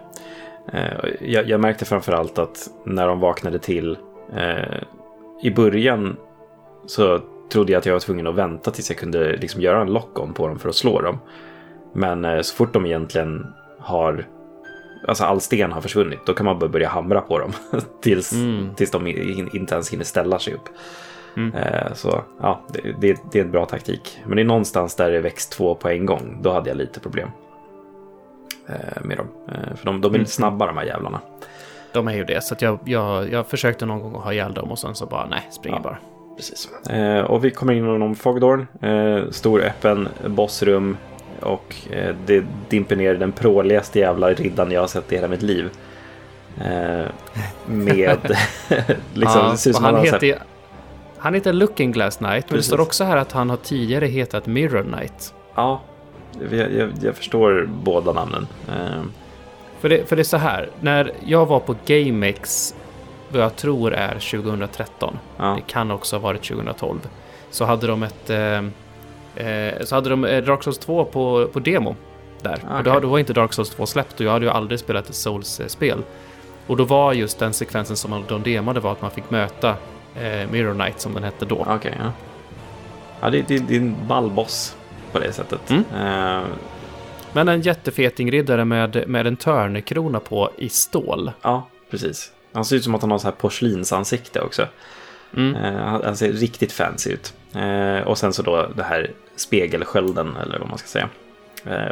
Eh, 0.72 1.10
jag, 1.20 1.48
jag 1.48 1.60
märkte 1.60 1.84
framförallt 1.84 2.38
att 2.38 2.68
när 2.84 3.06
de 3.08 3.20
vaknade 3.20 3.58
till 3.58 3.98
eh, 4.36 4.78
i 5.42 5.50
början 5.50 6.16
så 6.86 7.20
trodde 7.52 7.72
jag 7.72 7.78
att 7.78 7.86
jag 7.86 7.92
var 7.92 8.00
tvungen 8.00 8.26
att 8.26 8.34
vänta 8.34 8.70
tills 8.70 8.90
jag 8.90 8.98
kunde 8.98 9.36
liksom 9.36 9.60
göra 9.60 9.80
en 9.80 9.92
lock-on 9.92 10.32
på 10.32 10.48
dem 10.48 10.58
för 10.58 10.68
att 10.68 10.74
slå 10.74 11.00
dem. 11.00 11.18
Men 11.94 12.24
eh, 12.24 12.40
så 12.40 12.54
fort 12.56 12.72
de 12.72 12.86
egentligen 12.86 13.46
har, 13.80 14.26
alltså 15.08 15.24
all 15.24 15.40
sten 15.40 15.72
har 15.72 15.80
försvunnit, 15.80 16.18
då 16.26 16.34
kan 16.34 16.46
man 16.46 16.58
bara 16.58 16.70
börja 16.70 16.88
hamra 16.88 17.20
på 17.20 17.38
dem 17.38 17.52
tills, 18.02 18.32
Mm. 18.32 18.74
tills 18.74 18.90
de 18.90 19.06
in, 19.06 19.50
inte 19.52 19.74
ens 19.74 19.90
hinner 19.92 20.04
ställa 20.04 20.38
sig 20.38 20.54
upp. 20.54 20.68
Mm. 21.36 21.54
Eh, 21.54 21.92
så 21.94 22.22
ja, 22.40 22.60
det, 22.68 22.80
det, 23.00 23.18
det 23.32 23.38
är 23.38 23.44
en 23.44 23.50
bra 23.50 23.66
taktik. 23.66 24.20
Men 24.26 24.36
det 24.36 24.42
är 24.42 24.44
någonstans 24.46 24.94
där 24.96 25.10
det 25.10 25.20
växt 25.20 25.52
två 25.52 25.74
på 25.74 25.88
en 25.88 26.06
gång, 26.06 26.38
då 26.42 26.52
hade 26.52 26.68
jag 26.70 26.76
lite 26.76 27.00
problem 27.00 27.28
eh, 28.68 29.02
med 29.04 29.16
dem. 29.16 29.26
Eh, 29.48 29.76
för 29.76 29.86
de, 29.86 30.00
de 30.00 30.06
är 30.06 30.08
Mm. 30.10 30.20
lite 30.20 30.30
snabba 30.32 30.66
de 30.66 30.76
här 30.76 30.84
jävlarna. 30.84 31.20
De 31.92 32.08
är 32.08 32.12
ju 32.14 32.24
det. 32.24 32.44
Så 32.44 32.54
jag, 32.58 32.78
jag, 32.84 33.30
jag 33.32 33.46
försökte 33.46 33.86
någon 33.86 34.00
gång 34.00 34.16
att 34.16 34.22
ha 34.22 34.32
ihjäl 34.32 34.54
dem 34.54 34.70
och 34.70 34.78
sen 34.78 34.94
så 34.94 35.06
bara 35.06 35.26
nej, 35.26 35.48
springer 35.50 35.78
Ja. 35.78 35.82
bara. 35.82 35.98
Precis. 36.36 36.68
Och 37.26 37.44
vi 37.44 37.50
kommer 37.50 37.72
in 37.72 37.92
genom 37.92 38.14
Fogdorn. 38.14 38.66
Stor 39.32 39.60
öppen 39.62 40.08
bossrum. 40.26 40.96
Och 41.40 41.74
det 42.26 42.44
dimper 42.68 42.96
ner 42.96 43.14
den 43.14 43.32
pråligaste 43.32 43.98
jävla 43.98 44.30
riddaren 44.32 44.70
jag 44.70 44.80
har 44.80 44.88
sett 44.88 45.12
i 45.12 45.14
hela 45.16 45.28
mitt 45.28 45.42
liv. 45.42 45.70
Med... 47.66 48.18
liksom, 49.14 49.40
Ja, 49.40 49.50
det 49.50 49.56
ser 49.56 49.70
ut 49.70 49.76
som 49.76 49.84
han, 49.84 49.94
han 49.94 50.06
så 50.06 50.10
här- 50.12 50.20
heter, 50.20 50.42
han 51.18 51.34
heter 51.34 51.52
Looking 51.52 51.92
Glass 51.92 52.16
Knight, 52.16 52.32
men 52.32 52.40
det 52.40 52.48
Precis. 52.48 52.66
står 52.66 52.80
också 52.80 53.04
här 53.04 53.16
att 53.16 53.32
han 53.32 53.50
har 53.50 53.56
tidigare 53.56 54.06
hetat 54.06 54.46
Mirror 54.46 54.82
Knight. 54.82 55.34
Ja, 55.54 55.80
jag, 56.50 56.72
jag, 56.72 56.90
jag 57.02 57.14
förstår 57.16 57.68
båda 57.82 58.12
namnen. 58.12 58.46
Eh, 58.68 59.02
För 59.80 59.88
det, 59.88 60.08
för 60.08 60.16
det 60.16 60.22
är 60.22 60.24
så 60.24 60.36
här, 60.36 60.68
när 60.80 61.12
jag 61.24 61.46
var 61.46 61.60
på 61.60 61.74
GameX, 61.86 62.74
vad 63.28 63.42
jag 63.42 63.56
tror 63.56 63.94
är 63.94 64.12
2013, 64.42 65.18
ja, 65.36 65.44
det 65.44 65.72
kan 65.72 65.90
också 65.90 66.16
ha 66.16 66.20
varit 66.20 66.42
2012, 66.42 66.98
så 67.50 67.64
hade 67.64 67.86
de 67.86 68.02
ett... 68.02 68.30
Eh, 68.30 68.64
eh, 69.46 69.74
så 69.84 69.94
hade 69.94 70.10
de 70.10 70.24
eh, 70.24 70.44
Dark 70.44 70.62
Souls 70.62 70.78
2 70.78 71.04
på, 71.04 71.48
på 71.52 71.58
demo 71.60 71.96
där. 72.42 72.58
Ah, 72.68 72.78
Och 72.78 72.84
då, 72.84 73.00
då 73.00 73.08
var 73.08 73.18
inte 73.18 73.32
Dark 73.32 73.52
Souls 73.52 73.70
2 73.70 73.86
släppt 73.86 74.20
och 74.20 74.26
jag 74.26 74.30
hade 74.32 74.44
ju 74.44 74.50
aldrig 74.50 74.80
spelat 74.80 75.08
ett 75.08 75.14
Souls-spel. 75.14 76.02
Och 76.66 76.76
då 76.76 76.84
var 76.84 77.12
just 77.12 77.38
den 77.38 77.52
sekvensen 77.52 77.96
som 77.96 78.24
de 78.28 78.42
demade 78.42 78.80
var 78.80 78.92
att 78.92 79.02
man 79.02 79.10
fick 79.10 79.30
möta 79.30 79.74
eh, 80.20 80.50
Mirror 80.50 80.74
Knight 80.74 81.00
som 81.00 81.14
den 81.14 81.24
hette 81.24 81.44
då. 81.44 81.66
okej. 81.68 81.94
ja. 81.98 82.12
ja 83.20 83.30
det, 83.30 83.48
det, 83.48 83.58
det 83.58 83.76
är 83.76 83.80
en 83.80 83.96
ballboss 84.08 84.76
på 85.12 85.18
det 85.18 85.32
sättet. 85.32 85.70
Mm. 85.70 85.84
Eh, 85.96 86.42
Men 87.32 87.48
en 87.48 87.60
jättefeting 87.60 88.30
riddare 88.30 88.64
med, 88.64 89.04
med 89.08 89.26
en 89.26 89.36
törnekrona 89.36 90.20
på 90.20 90.50
i 90.56 90.68
stål. 90.68 91.32
ja, 91.42 91.66
precis. 91.90 92.32
Han 92.52 92.64
ser 92.64 92.76
ut 92.76 92.84
som 92.84 92.94
att 92.94 93.00
han 93.00 93.10
har 93.10 93.18
så 93.18 93.26
här 93.26 93.32
porslinsansikte 93.34 94.40
också. 94.40 94.66
Mm. 95.36 95.54
Eh, 95.56 95.82
han, 95.84 96.00
han 96.04 96.16
ser 96.16 96.32
riktigt 96.32 96.72
fancy 96.72 97.10
ut. 97.10 97.34
Eh, 97.54 98.06
och 98.08 98.18
sen 98.18 98.32
så 98.32 98.42
då 98.42 98.66
det 98.76 98.82
här 98.82 99.10
spegelskölden, 99.36 100.36
eller 100.42 100.58
vad 100.58 100.68
man 100.68 100.78
ska 100.78 100.88
säga. 100.88 101.08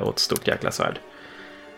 Och 0.03 0.13
ett 0.13 0.19
stort 0.19 0.49
jäkla 0.49 0.71
svärd. 0.71 0.99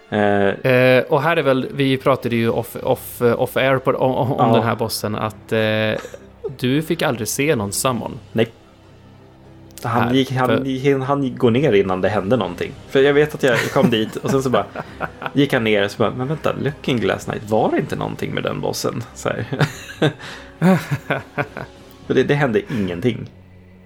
Eh, 0.09 1.05
och 1.13 1.23
här 1.23 1.37
är 1.37 1.43
väl, 1.43 1.69
vi 1.75 1.97
pratade 1.97 2.37
ju 2.37 2.51
off, 2.51 2.77
off, 2.83 3.23
off 3.23 3.57
air 3.57 3.79
på, 3.79 3.91
om, 3.91 4.15
om 4.15 4.35
Ja. 4.39 4.55
den 4.55 4.63
här 4.63 4.77
bossen 4.77 5.15
att 5.15 5.53
eh, 5.53 6.01
du 6.59 6.83
fick 6.83 7.03
aldrig 7.03 7.29
se 7.29 7.57
någon 7.57 7.73
summon. 7.73 8.19
nej. 8.33 8.49
Han 9.83 10.03
Här, 10.03 10.15
gick, 10.15 10.33
han, 10.33 10.49
för- 10.49 10.99
han 11.05 11.23
gick 11.23 11.37
gå 11.39 11.51
ner 11.51 11.73
innan 11.73 12.01
det 12.01 12.09
hände 12.09 12.37
någonting. 12.37 12.73
För 12.89 13.03
jag 13.03 13.15
vet 13.15 13.35
att 13.35 13.43
jag 13.43 13.59
kom 13.73 13.91
dit 13.91 14.17
och 14.17 14.31
sen 14.31 14.43
så 14.43 14.51
bara 14.51 14.65
gick 15.33 15.53
han 15.53 15.65
ner 15.65 15.85
och 15.85 15.91
så 15.91 15.99
bara, 15.99 16.11
men 16.11 16.29
vänta, 16.29 16.53
Looking 16.61 16.97
Glass 16.97 17.27
Night, 17.29 17.51
var 17.51 17.71
det 17.71 17.79
inte 17.79 17.97
någonting 17.97 18.35
med 18.35 18.43
den 18.43 18.61
bossen? 18.61 19.03
Så. 19.15 19.31
För 22.07 22.15
det, 22.15 22.23
det 22.23 22.35
hände 22.35 22.61
ingenting. 22.79 23.31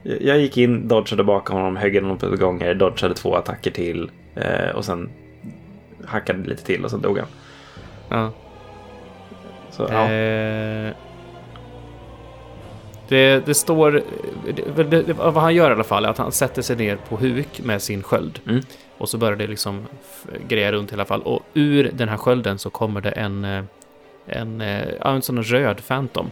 Jag 0.02 0.22
jag 0.22 0.38
gick 0.38 0.56
in, 0.56 0.88
dodgade 0.88 1.24
bakom 1.24 1.56
honom, 1.56 1.76
högg 1.76 2.02
honom 2.02 2.18
på 2.18 2.28
gånger, 2.36 2.74
dodgade 2.74 3.14
två 3.14 3.34
attacker 3.34 3.70
till 3.70 4.10
eh, 4.34 4.70
och 4.74 4.84
sen 4.84 5.10
hackade 6.04 6.48
lite 6.48 6.64
till 6.64 6.84
och 6.84 6.90
sen 6.90 7.00
dog 7.00 7.18
han. 7.18 7.28
Ja. 8.08 8.32
Så, 9.70 9.86
ja. 9.90 10.10
Eh, 10.10 10.94
det, 13.10 13.46
det 13.46 13.54
står... 13.54 14.02
Det, 14.76 14.84
det, 15.02 15.12
vad 15.12 15.34
han 15.34 15.54
gör 15.54 15.70
i 15.70 15.74
alla 15.74 15.84
fall 15.84 16.04
är 16.04 16.08
att 16.08 16.18
han 16.18 16.32
sätter 16.32 16.62
sig 16.62 16.76
ner 16.76 16.96
på 16.96 17.16
huk 17.16 17.60
med 17.64 17.82
sin 17.82 18.02
sköld. 18.02 18.40
Mm. 18.48 18.60
Och 18.98 19.08
så 19.08 19.18
börjar 19.18 19.36
det 19.36 19.46
liksom 19.46 19.86
greja 20.48 20.72
runt 20.72 20.90
i 20.90 20.94
alla 20.94 21.04
fall. 21.04 21.22
Och 21.22 21.42
ur 21.54 21.90
den 21.94 22.08
här 22.08 22.16
skölden 22.16 22.58
så 22.58 22.70
kommer 22.70 23.00
det 23.00 23.10
en... 23.10 23.44
eh, 23.44 23.62
En, 24.26 24.60
eh, 24.60 24.84
ja, 25.00 25.10
en 25.14 25.22
sån 25.22 25.42
röd 25.42 25.82
Phantom. 25.88 26.30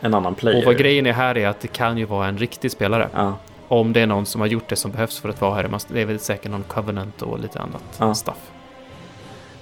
En 0.00 0.14
annan 0.14 0.34
player. 0.34 0.58
Och 0.58 0.64
vad 0.64 0.76
grejen 0.78 1.06
är 1.06 1.12
här 1.12 1.38
är 1.38 1.48
att 1.48 1.60
det 1.60 1.68
kan 1.68 1.98
ju 1.98 2.04
vara 2.04 2.26
en 2.28 2.38
riktig 2.38 2.70
spelare. 2.70 3.08
Ja, 3.14 3.38
Om 3.68 3.92
det 3.92 4.00
är 4.00 4.06
någon 4.06 4.26
som 4.26 4.40
har 4.40 4.48
gjort 4.48 4.68
det 4.68 4.76
som 4.76 4.90
behövs 4.90 5.20
för 5.20 5.28
att 5.28 5.40
vara 5.40 5.54
här. 5.54 5.70
Det 5.88 6.00
är 6.00 6.04
väl 6.06 6.18
säkert 6.18 6.50
någon 6.50 6.62
Covenant 6.62 7.22
och 7.22 7.38
lite 7.40 7.58
annat 7.60 7.82
Ja. 7.98 8.14
stuff. 8.14 8.50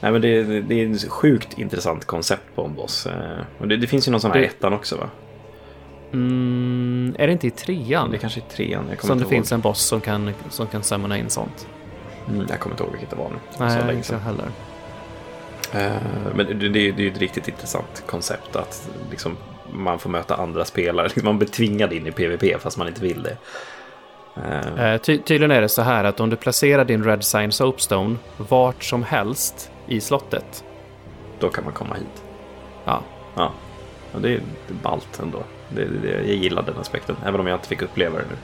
Nej, 0.01 0.12
men 0.12 0.20
det, 0.20 0.43
det, 0.60 0.74
är 0.82 0.90
ett 0.94 1.09
sjukt 1.10 1.59
intressant 1.59 2.05
koncept 2.05 2.43
på 2.55 2.65
en 2.65 2.74
boss. 2.74 3.06
Eh, 3.06 3.39
och 3.59 3.69
det, 3.69 3.77
det 3.77 3.86
finns 3.86 4.09
ju 4.09 4.12
någon 4.12 4.20
sån 4.20 4.31
här 4.31 4.39
Det- 4.40 4.47
ettan 4.47 4.73
också 4.73 4.97
va? 4.97 5.10
Mm, 6.12 7.16
är 7.18 7.26
det 7.26 7.32
inte 7.32 7.47
i 7.47 7.51
trean? 7.51 8.10
Det 8.10 8.18
kanske 8.18 8.40
är 8.40 8.44
trean, 8.56 8.85
jag 8.89 8.98
kommer 8.98 9.09
Som 9.12 9.18
det 9.18 9.22
ihåg. 9.22 9.30
finns 9.30 9.52
en 9.52 9.60
boss 9.60 9.80
som 9.80 10.01
kan, 10.01 10.35
som 10.51 10.66
kan 10.66 10.82
summona 10.82 11.18
in 11.18 11.30
sånt. 11.30 11.66
Mm, 12.28 12.47
jag 12.51 12.60
kommer 12.60 12.74
inte 12.74 12.82
ihåg 12.82 12.93
vilket 12.93 13.10
det 13.10 13.16
var 13.16 13.30
nu. 13.30 13.36
Nej, 13.59 13.97
inte 13.97 14.12
jag 14.12 14.20
heller. 14.20 14.47
Eh, 15.74 16.02
Men 16.35 16.47
det, 16.47 16.55
det, 16.55 16.68
det 16.68 16.78
är 16.89 17.01
ju 17.01 17.10
ett 17.12 17.18
riktigt 17.18 17.48
intressant 17.48 18.02
koncept 18.06 18.56
att 18.56 18.90
liksom, 19.10 19.36
man 19.72 19.98
får 19.98 20.10
möta 20.10 20.36
andra 20.36 20.64
spelare. 20.64 21.09
Man 21.22 21.39
blir 21.39 21.48
tvingad 21.48 21.93
in 21.93 22.06
i 22.06 22.10
PVP 22.12 22.60
fast 22.62 22.78
man 22.78 22.89
inte 22.89 23.01
vill 23.01 23.22
det. 23.22 23.36
Eh, 24.36 24.85
Eh, 24.93 25.01
ty 25.01 25.18
tydligen 25.18 25.51
är 25.51 25.60
det 25.60 25.68
så 25.68 25.82
här 25.82 26.05
att 26.05 26.20
om 26.20 26.30
du 26.30 26.36
placerar 26.36 26.85
din 26.85 27.05
Red 27.05 27.24
Sign 27.24 27.52
Soapstone 27.52 28.16
vart 28.36 28.85
som 28.85 29.02
helst 29.02 29.70
i 29.86 30.01
slottet. 30.01 30.64
Då 31.39 31.48
kan 31.48 31.64
man 31.64 31.72
komma 31.72 31.94
hit. 31.94 32.22
Ja, 32.85 33.02
Ja, 33.35 33.52
och 34.12 34.20
det 34.20 34.28
är 34.28 34.40
det 34.66 34.72
är 34.72 34.82
ballt 34.82 35.20
ändå. 35.22 35.43
Det, 35.69 35.85
det, 35.85 36.09
jag 36.09 36.24
gillar 36.36 36.62
den 36.62 36.74
aspekten, 36.81 37.16
även 37.27 37.40
om 37.40 37.47
jag 37.47 37.57
inte 37.57 37.69
fick 37.69 37.82
uppleva 37.82 38.19
det 38.19 38.24
nu. 38.31 38.36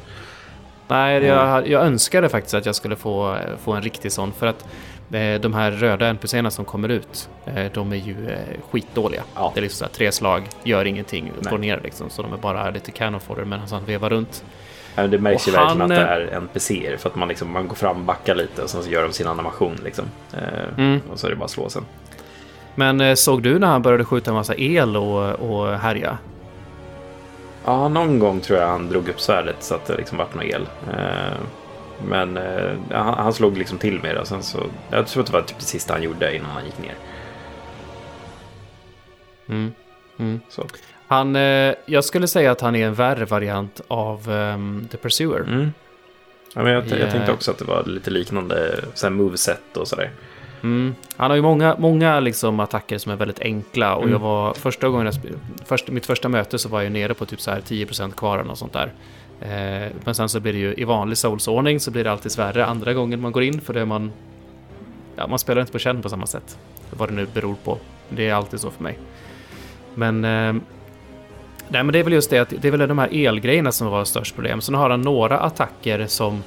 nej, 0.88 1.16
Mm. 1.16 1.28
jag, 1.28 1.68
jag 1.68 1.82
önskade 1.86 2.28
faktiskt 2.28 2.54
att 2.54 2.66
jag 2.66 2.74
skulle 2.74 2.96
få, 2.96 3.36
få 3.64 3.72
en 3.72 3.82
riktig 3.82 4.12
sån. 4.12 4.32
För 4.32 4.46
att 4.46 4.64
eh, 5.12 5.40
de 5.40 5.54
här 5.54 5.70
röda 5.70 6.06
NPCerna 6.06 6.50
som 6.50 6.64
kommer 6.64 6.88
ut, 6.88 7.28
eh, 7.46 7.66
de 7.74 7.92
är 7.92 7.96
ju 7.96 8.30
eh, 8.30 8.38
skitdåliga. 8.70 9.22
Ja. 9.34 9.50
Det 9.54 9.60
är 9.60 9.62
liksom 9.62 9.78
så 9.78 9.84
här, 9.84 9.92
tre 9.92 10.12
slag, 10.12 10.42
gör 10.64 10.84
ingenting, 10.84 11.32
Nej. 11.40 11.50
går 11.50 11.58
ner 11.58 11.80
liksom. 11.84 12.10
Så 12.10 12.22
de 12.22 12.32
är 12.32 12.36
bara 12.36 12.70
lite 12.70 12.90
cannon 12.90 13.20
fodder 13.20 13.44
medan 13.44 13.66
han 13.70 13.84
vevar 13.84 14.10
runt. 14.10 14.44
Ja, 14.96 15.06
Det 15.06 15.18
märks 15.18 15.48
ju 15.48 15.52
Och 15.52 15.58
verkligen 15.58 15.80
han, 15.80 15.92
att 15.92 15.98
det 15.98 16.04
eh, 16.04 16.32
är 16.32 16.36
NPCer 16.36 16.96
för 16.96 17.08
att 17.08 17.16
man, 17.16 17.28
liksom, 17.28 17.52
man 17.52 17.68
går 17.68 17.74
fram, 17.76 18.06
backar 18.06 18.34
lite 18.34 18.62
och 18.62 18.70
sen 18.70 18.82
så 18.82 18.90
gör 18.90 19.02
de 19.02 19.12
sin 19.12 19.26
animation. 19.26 19.76
Liksom. 19.84 20.04
Eh, 20.32 20.38
Mm. 20.78 21.00
Och 21.12 21.18
så 21.18 21.26
är 21.26 21.30
det 21.30 21.36
bara 21.36 21.44
att 21.44 21.50
slå 21.50 21.68
sen. 21.68 21.84
Men 22.74 23.00
eh, 23.00 23.14
såg 23.14 23.42
du 23.42 23.58
när 23.58 23.66
han 23.66 23.82
började 23.82 24.04
skjuta 24.04 24.30
en 24.30 24.34
massa 24.36 24.54
el 24.56 24.96
och, 24.96 25.30
och 25.32 25.78
härja? 25.78 26.18
Ja, 27.64 27.88
någon 27.88 28.18
gång 28.18 28.40
tror 28.40 28.58
jag 28.58 28.68
han 28.68 28.88
drog 28.88 29.08
upp 29.08 29.20
svärdet 29.20 29.56
så 29.62 29.74
att 29.74 29.86
det 29.86 29.96
liksom 29.96 30.18
vart 30.18 30.34
någon 30.34 30.44
el. 30.44 30.68
Eh, 30.92 31.36
Men 32.08 32.36
eh, 32.36 32.72
han, 32.90 33.14
han 33.14 33.32
slog 33.32 33.58
liksom 33.58 33.78
till 33.78 34.00
med 34.02 34.14
det 34.14 34.20
och 34.20 34.26
sen 34.28 34.42
så... 34.42 34.58
Jag 34.90 35.06
tror 35.06 35.20
att 35.22 35.26
det 35.26 35.32
var 35.32 35.42
typ 35.42 35.58
det 35.58 35.64
sista 35.64 35.92
han 35.94 36.02
gjorde 36.02 36.36
innan 36.36 36.50
han 36.50 36.64
gick 36.64 36.78
ner. 36.78 36.94
Mm. 39.48 39.72
Mm. 40.18 40.40
Så. 40.48 40.66
Han, 41.06 41.36
eh, 41.36 41.74
jag 41.86 42.04
skulle 42.04 42.26
säga 42.26 42.50
att 42.50 42.60
han 42.60 42.76
är 42.76 42.86
en 42.86 42.94
värre 42.94 43.24
variant 43.24 43.80
av 43.88 44.30
ehm, 44.30 44.88
The 44.90 44.96
Pursuer. 44.96 45.40
Mm. 45.40 45.72
Ja, 46.54 46.62
men 46.62 46.72
jag, 46.72 46.86
jag 46.86 46.98
Ja. 47.00 47.10
tänkte 47.10 47.32
också 47.32 47.50
att 47.50 47.58
det 47.58 47.64
var 47.64 47.84
lite 47.84 48.10
liknande 48.10 48.84
så 48.94 49.06
här 49.06 49.10
moveset 49.14 49.76
och 49.76 49.88
sådär. 49.88 50.02
Mm. 50.04 50.16
Han 51.16 51.30
har 51.30 51.36
ju 51.36 51.42
många, 51.42 51.76
många 51.78 52.20
liksom 52.20 52.60
attacker 52.60 52.98
som 52.98 53.12
är 53.12 53.16
väldigt 53.16 53.40
enkla 53.40 53.94
och 53.94 54.02
Mm. 54.02 54.12
jag 54.12 54.18
var 54.18 54.54
första 54.54 54.88
gången 54.88 55.06
jag 55.06 55.14
först, 55.64 55.90
mitt 55.90 56.06
första 56.06 56.28
möte 56.28 56.58
så 56.58 56.68
var 56.68 56.82
jag 56.82 56.92
nere 56.92 57.14
på 57.14 57.26
typ 57.26 57.40
så 57.40 57.50
här 57.50 57.60
10% 57.60 58.12
kvar 58.12 58.34
eller 58.38 58.48
något 58.48 58.58
sånt 58.58 58.72
där. 58.72 58.92
Eh, 59.40 59.92
men 60.04 60.14
sen 60.14 60.28
så 60.28 60.40
blir 60.40 60.52
det 60.52 60.58
ju 60.58 60.74
i 60.74 60.84
vanlig 60.84 61.18
Souls-ordning 61.18 61.80
så 61.80 61.90
blir 61.90 62.04
det 62.04 62.12
alltid 62.12 62.32
svärre 62.32 62.66
andra 62.66 62.92
gången 62.94 63.20
man 63.20 63.32
går 63.32 63.42
in 63.42 63.60
för 63.60 63.74
det 63.74 63.80
är 63.80 63.84
man 63.84 64.12
ja, 65.16 65.26
man 65.26 65.38
spelar 65.38 65.60
inte 65.60 65.72
på 65.72 65.78
känn 65.78 66.02
på 66.02 66.08
samma 66.08 66.26
sätt. 66.26 66.58
Vad 66.90 67.08
det 67.08 67.14
nu 67.14 67.26
beror 67.34 67.54
på. 67.64 67.78
Det 68.08 68.28
är 68.28 68.34
alltid 68.34 68.60
så 68.60 68.70
för 68.70 68.82
mig. 68.82 68.98
Men 69.94 70.24
eh, 70.24 70.62
Nej 71.68 71.82
men 71.84 71.92
det 71.92 71.98
är 71.98 72.02
väl 72.02 72.12
just 72.12 72.30
det 72.30 72.38
att 72.38 72.52
det 72.60 72.68
är 72.68 72.72
väl 72.72 72.88
de 72.88 72.98
här 72.98 73.08
elgrejerna 73.12 73.72
som 73.72 73.86
var 73.86 74.04
störst 74.04 74.34
problem. 74.34 74.60
Sen 74.60 74.74
har 74.74 74.90
han 74.90 75.00
några 75.00 75.38
attacker 75.38 76.06
som 76.06 76.42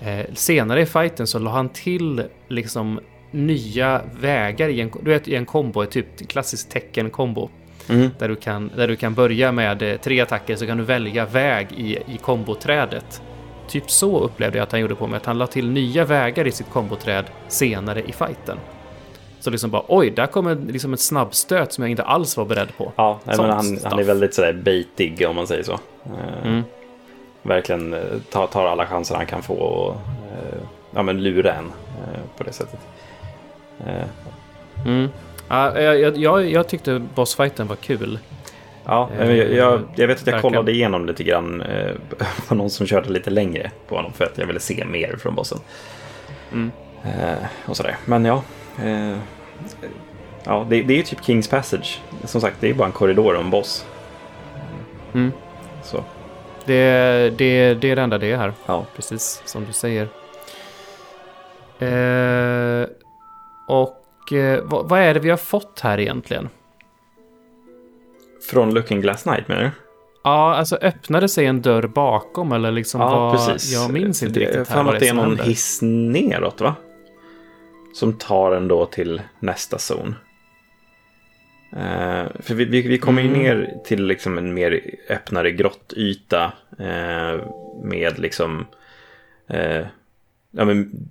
eh, 0.00 0.26
senare 0.34 0.80
i 0.82 0.86
fighten 0.86 1.26
så 1.26 1.38
la 1.38 1.50
han 1.50 1.68
till 1.68 2.22
liksom 2.48 3.00
nya 3.30 4.00
vägar 4.20 4.68
i 4.68 4.80
en, 4.80 4.90
du 5.02 5.10
vet, 5.10 5.28
i 5.28 5.34
en 5.34 5.46
kombo, 5.46 5.82
ett 5.82 5.90
typ 5.90 6.28
klassisk 6.28 6.68
tecken-kombo. 6.68 7.48
Mm. 7.88 8.10
Där 8.18 8.28
du, 8.28 8.36
kan, 8.36 8.70
där 8.76 8.88
du 8.88 8.96
kan 8.96 9.14
börja 9.14 9.52
med 9.52 9.82
eh, 9.82 9.96
tre 9.96 10.20
attacker 10.20 10.56
så 10.56 10.66
kan 10.66 10.78
du 10.78 10.84
välja 10.84 11.26
väg 11.26 11.68
i, 11.76 11.96
i 11.96 12.18
komboträdet. 12.22 13.22
Typ 13.68 13.90
så 13.90 14.20
upplevde 14.20 14.58
jag 14.58 14.62
att 14.62 14.72
han 14.72 14.80
gjorde 14.80 14.94
på 14.94 15.06
mig, 15.06 15.16
att 15.16 15.26
han 15.26 15.38
la 15.38 15.46
till 15.46 15.70
nya 15.70 16.04
vägar 16.04 16.46
i 16.46 16.50
sitt 16.50 16.70
komboträd 16.70 17.24
senare 17.48 18.02
i 18.02 18.12
fighten. 18.12 18.58
Så 19.40 19.50
liksom 19.50 19.70
bara 19.70 19.82
oj, 19.88 20.10
där 20.10 20.26
kommer 20.26 20.54
liksom 20.54 20.92
ett 20.92 21.00
snabbstöt 21.00 21.72
som 21.72 21.84
jag 21.84 21.90
inte 21.90 22.02
alls 22.02 22.36
var 22.36 22.44
beredd 22.44 22.76
på. 22.76 22.92
Ja, 22.96 23.20
nej, 23.24 23.36
men 23.36 23.50
han, 23.50 23.78
han 23.84 23.98
är 23.98 24.04
väldigt 24.04 24.34
sådär 24.34 24.52
baitig 24.52 25.26
om 25.28 25.36
man 25.36 25.46
säger 25.46 25.62
så. 25.62 25.72
Eh, 25.72 26.46
Mm. 26.46 26.62
Verkligen 27.42 27.94
eh, 27.94 28.00
tar, 28.30 28.46
tar 28.46 28.66
alla 28.66 28.86
chanser 28.86 29.14
han 29.14 29.26
kan 29.26 29.42
få 29.42 29.54
och 29.54 29.94
eh, 29.94 30.58
ja, 30.94 31.02
men 31.02 31.22
lura 31.22 31.54
en 31.54 31.64
eh, 31.64 32.20
på 32.36 32.44
det 32.44 32.52
sättet. 32.52 32.80
Eh, 33.86 34.04
Mm. 34.86 35.08
Ja, 35.48 35.80
jag, 35.80 36.16
jag, 36.16 36.50
jag, 36.50 36.68
tyckte 36.68 36.98
bossfighten 37.14 37.66
var 37.66 37.76
kul. 37.76 38.18
Ja, 38.84 39.10
Eh, 39.18 39.34
jag, 39.36 39.52
jag, 39.52 39.82
jag 39.94 40.08
vet 40.08 40.20
att 40.20 40.26
jag 40.26 40.42
kollade 40.42 40.72
igenom 40.72 41.06
lite 41.06 41.24
grann 41.24 41.60
eh, 41.62 41.92
på 42.48 42.54
någon 42.54 42.70
som 42.70 42.86
körde 42.86 43.08
lite 43.10 43.30
längre 43.30 43.70
på 43.88 43.96
honom 43.96 44.12
för 44.12 44.24
att 44.24 44.38
jag 44.38 44.46
ville 44.46 44.60
se 44.60 44.84
mer 44.84 45.16
från 45.16 45.34
bossen. 45.34 45.58
Mm. 46.52 46.70
Eh, 47.04 47.38
och 47.66 47.76
sådär. 47.76 47.96
Men 48.04 48.24
ja, 48.24 48.42
eh, 48.84 49.16
ja 50.44 50.66
det, 50.70 50.82
det 50.82 50.94
är 50.94 50.96
ju 50.96 51.02
typ 51.02 51.24
Kings 51.24 51.48
Passage. 51.48 52.00
Som 52.24 52.40
sagt, 52.40 52.56
det 52.60 52.70
är 52.70 52.74
bara 52.74 52.86
en 52.86 52.92
korridor 52.92 53.34
och 53.34 53.40
en 53.40 53.50
boss. 53.50 53.86
Mm. 55.14 55.32
Så, 55.82 56.04
Det, 56.64 56.74
det, 57.38 57.74
det 57.74 57.90
är 57.90 57.96
det 57.96 58.02
enda 58.02 58.18
det 58.18 58.32
är 58.32 58.36
här. 58.36 58.52
ja. 58.66 58.86
Precis 58.96 59.42
som 59.44 59.64
du 59.64 59.72
säger. 59.72 60.08
Och 63.68 64.32
eh, 64.32 64.60
vad, 64.64 64.88
vad 64.88 65.00
är 65.00 65.14
det 65.14 65.20
vi 65.20 65.30
har 65.30 65.36
fått 65.36 65.80
här 65.80 66.00
egentligen? 66.00 66.48
Från 68.50 68.74
Looking 68.74 69.00
Glass 69.00 69.26
Night 69.26 69.48
menar 69.48 69.62
du? 69.62 69.70
Ja, 70.24 70.54
alltså 70.54 70.76
öppnade 70.76 71.28
sig 71.28 71.46
en 71.46 71.62
dörr 71.62 71.86
bakom 71.86 72.52
eller 72.52 72.70
liksom 72.72 73.00
Ja, 73.00 73.10
vad... 73.20 73.32
precis. 73.32 73.72
Jag 73.74 73.92
minns 73.92 74.22
inte 74.22 74.40
Det- 74.40 74.46
riktigt 74.46 74.68
Jag 74.70 74.76
har 74.84 74.94
att 74.94 75.00
det 75.00 75.08
är 75.08 75.14
någon 75.14 75.26
händer. 75.26 75.44
hiss 75.44 75.78
neråt, 75.82 76.60
va? 76.60 76.74
Som 77.94 78.12
tar 78.12 78.52
en 78.52 78.68
då 78.68 78.86
till 78.86 79.22
nästa 79.40 79.78
zon. 79.78 80.14
Eh, 81.72 82.24
för 82.40 82.54
vi, 82.54 82.64
vi, 82.64 82.82
vi 82.82 82.98
kommer 82.98 83.22
ju 83.22 83.28
Mm. 83.28 83.40
ner 83.42 83.74
till 83.84 84.04
liksom 84.06 84.38
en 84.38 84.54
mer 84.54 84.80
öppnare 85.10 85.50
grottyta 85.50 86.52
eh, 86.78 87.40
med 87.82 88.18
liksom... 88.18 88.66
Eh, 89.48 89.86
ja, 90.58 90.64
men 90.64 91.10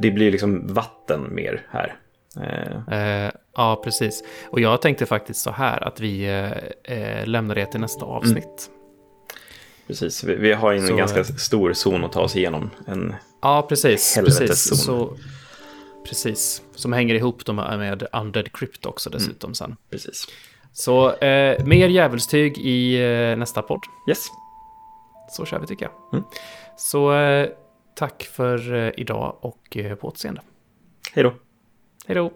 det, 0.00 0.10
blir 0.10 0.30
liksom 0.30 0.74
vatten 0.74 1.34
mer 1.34 1.66
här. 1.70 1.96
Eh, 2.36 2.98
Eh, 2.98 3.30
ja, 3.56 3.80
precis. 3.84 4.24
Och 4.50 4.60
jag 4.60 4.82
tänkte 4.82 5.06
faktiskt 5.06 5.40
så 5.40 5.50
här 5.50 5.84
att 5.88 6.00
vi 6.00 6.24
eh, 6.24 6.96
eh, 6.98 7.26
lämnar 7.26 7.54
det 7.54 7.66
till 7.66 7.80
nästa 7.80 8.04
avsnitt. 8.04 8.70
precis, 9.86 10.24
vi, 10.24 10.34
vi 10.34 10.52
har 10.52 10.72
ju 10.72 10.78
en 10.78 10.86
Så- 10.86 10.96
ganska 10.96 11.24
stor 11.24 11.72
zon 11.72 12.04
att 12.04 12.12
ta 12.12 12.20
oss 12.20 12.36
igenom. 12.36 12.70
En, 12.86 13.14
Ja, 13.42 13.66
precis. 13.68 14.14
Precis. 14.24 14.64
zon. 14.68 14.76
Så, 14.76 15.16
precis. 16.08 16.62
Som 16.74 16.92
hänger 16.92 17.14
ihop 17.14 17.44
de 17.46 17.56
med 17.56 18.06
Undead 18.12 18.52
Crypt 18.52 18.86
också 18.86 19.10
dessutom 19.10 19.54
sen. 19.54 19.76
precis. 19.90 20.26
Så 20.72 21.10
eh, 21.14 21.64
mer 21.64 21.88
djävulstyg 21.88 22.58
i 22.58 22.94
eh, 23.30 23.36
nästa 23.38 23.62
podd. 23.62 23.80
Yes. 24.08 24.26
Så 25.30 25.44
kör 25.44 25.58
vi 25.60 25.66
tycker 25.66 25.84
jag. 25.86 26.18
Mm. 26.18 26.24
Så 26.76 27.12
tack 27.98 28.22
för 28.22 28.74
eh, 28.74 28.92
idag 28.96 29.36
och 29.40 29.76
eh, 29.76 29.94
på 29.94 30.08
återseende. 30.08 30.40
Hej 31.12 31.24
då. 31.24 31.34
Hej 32.06 32.14
då! 32.14 32.32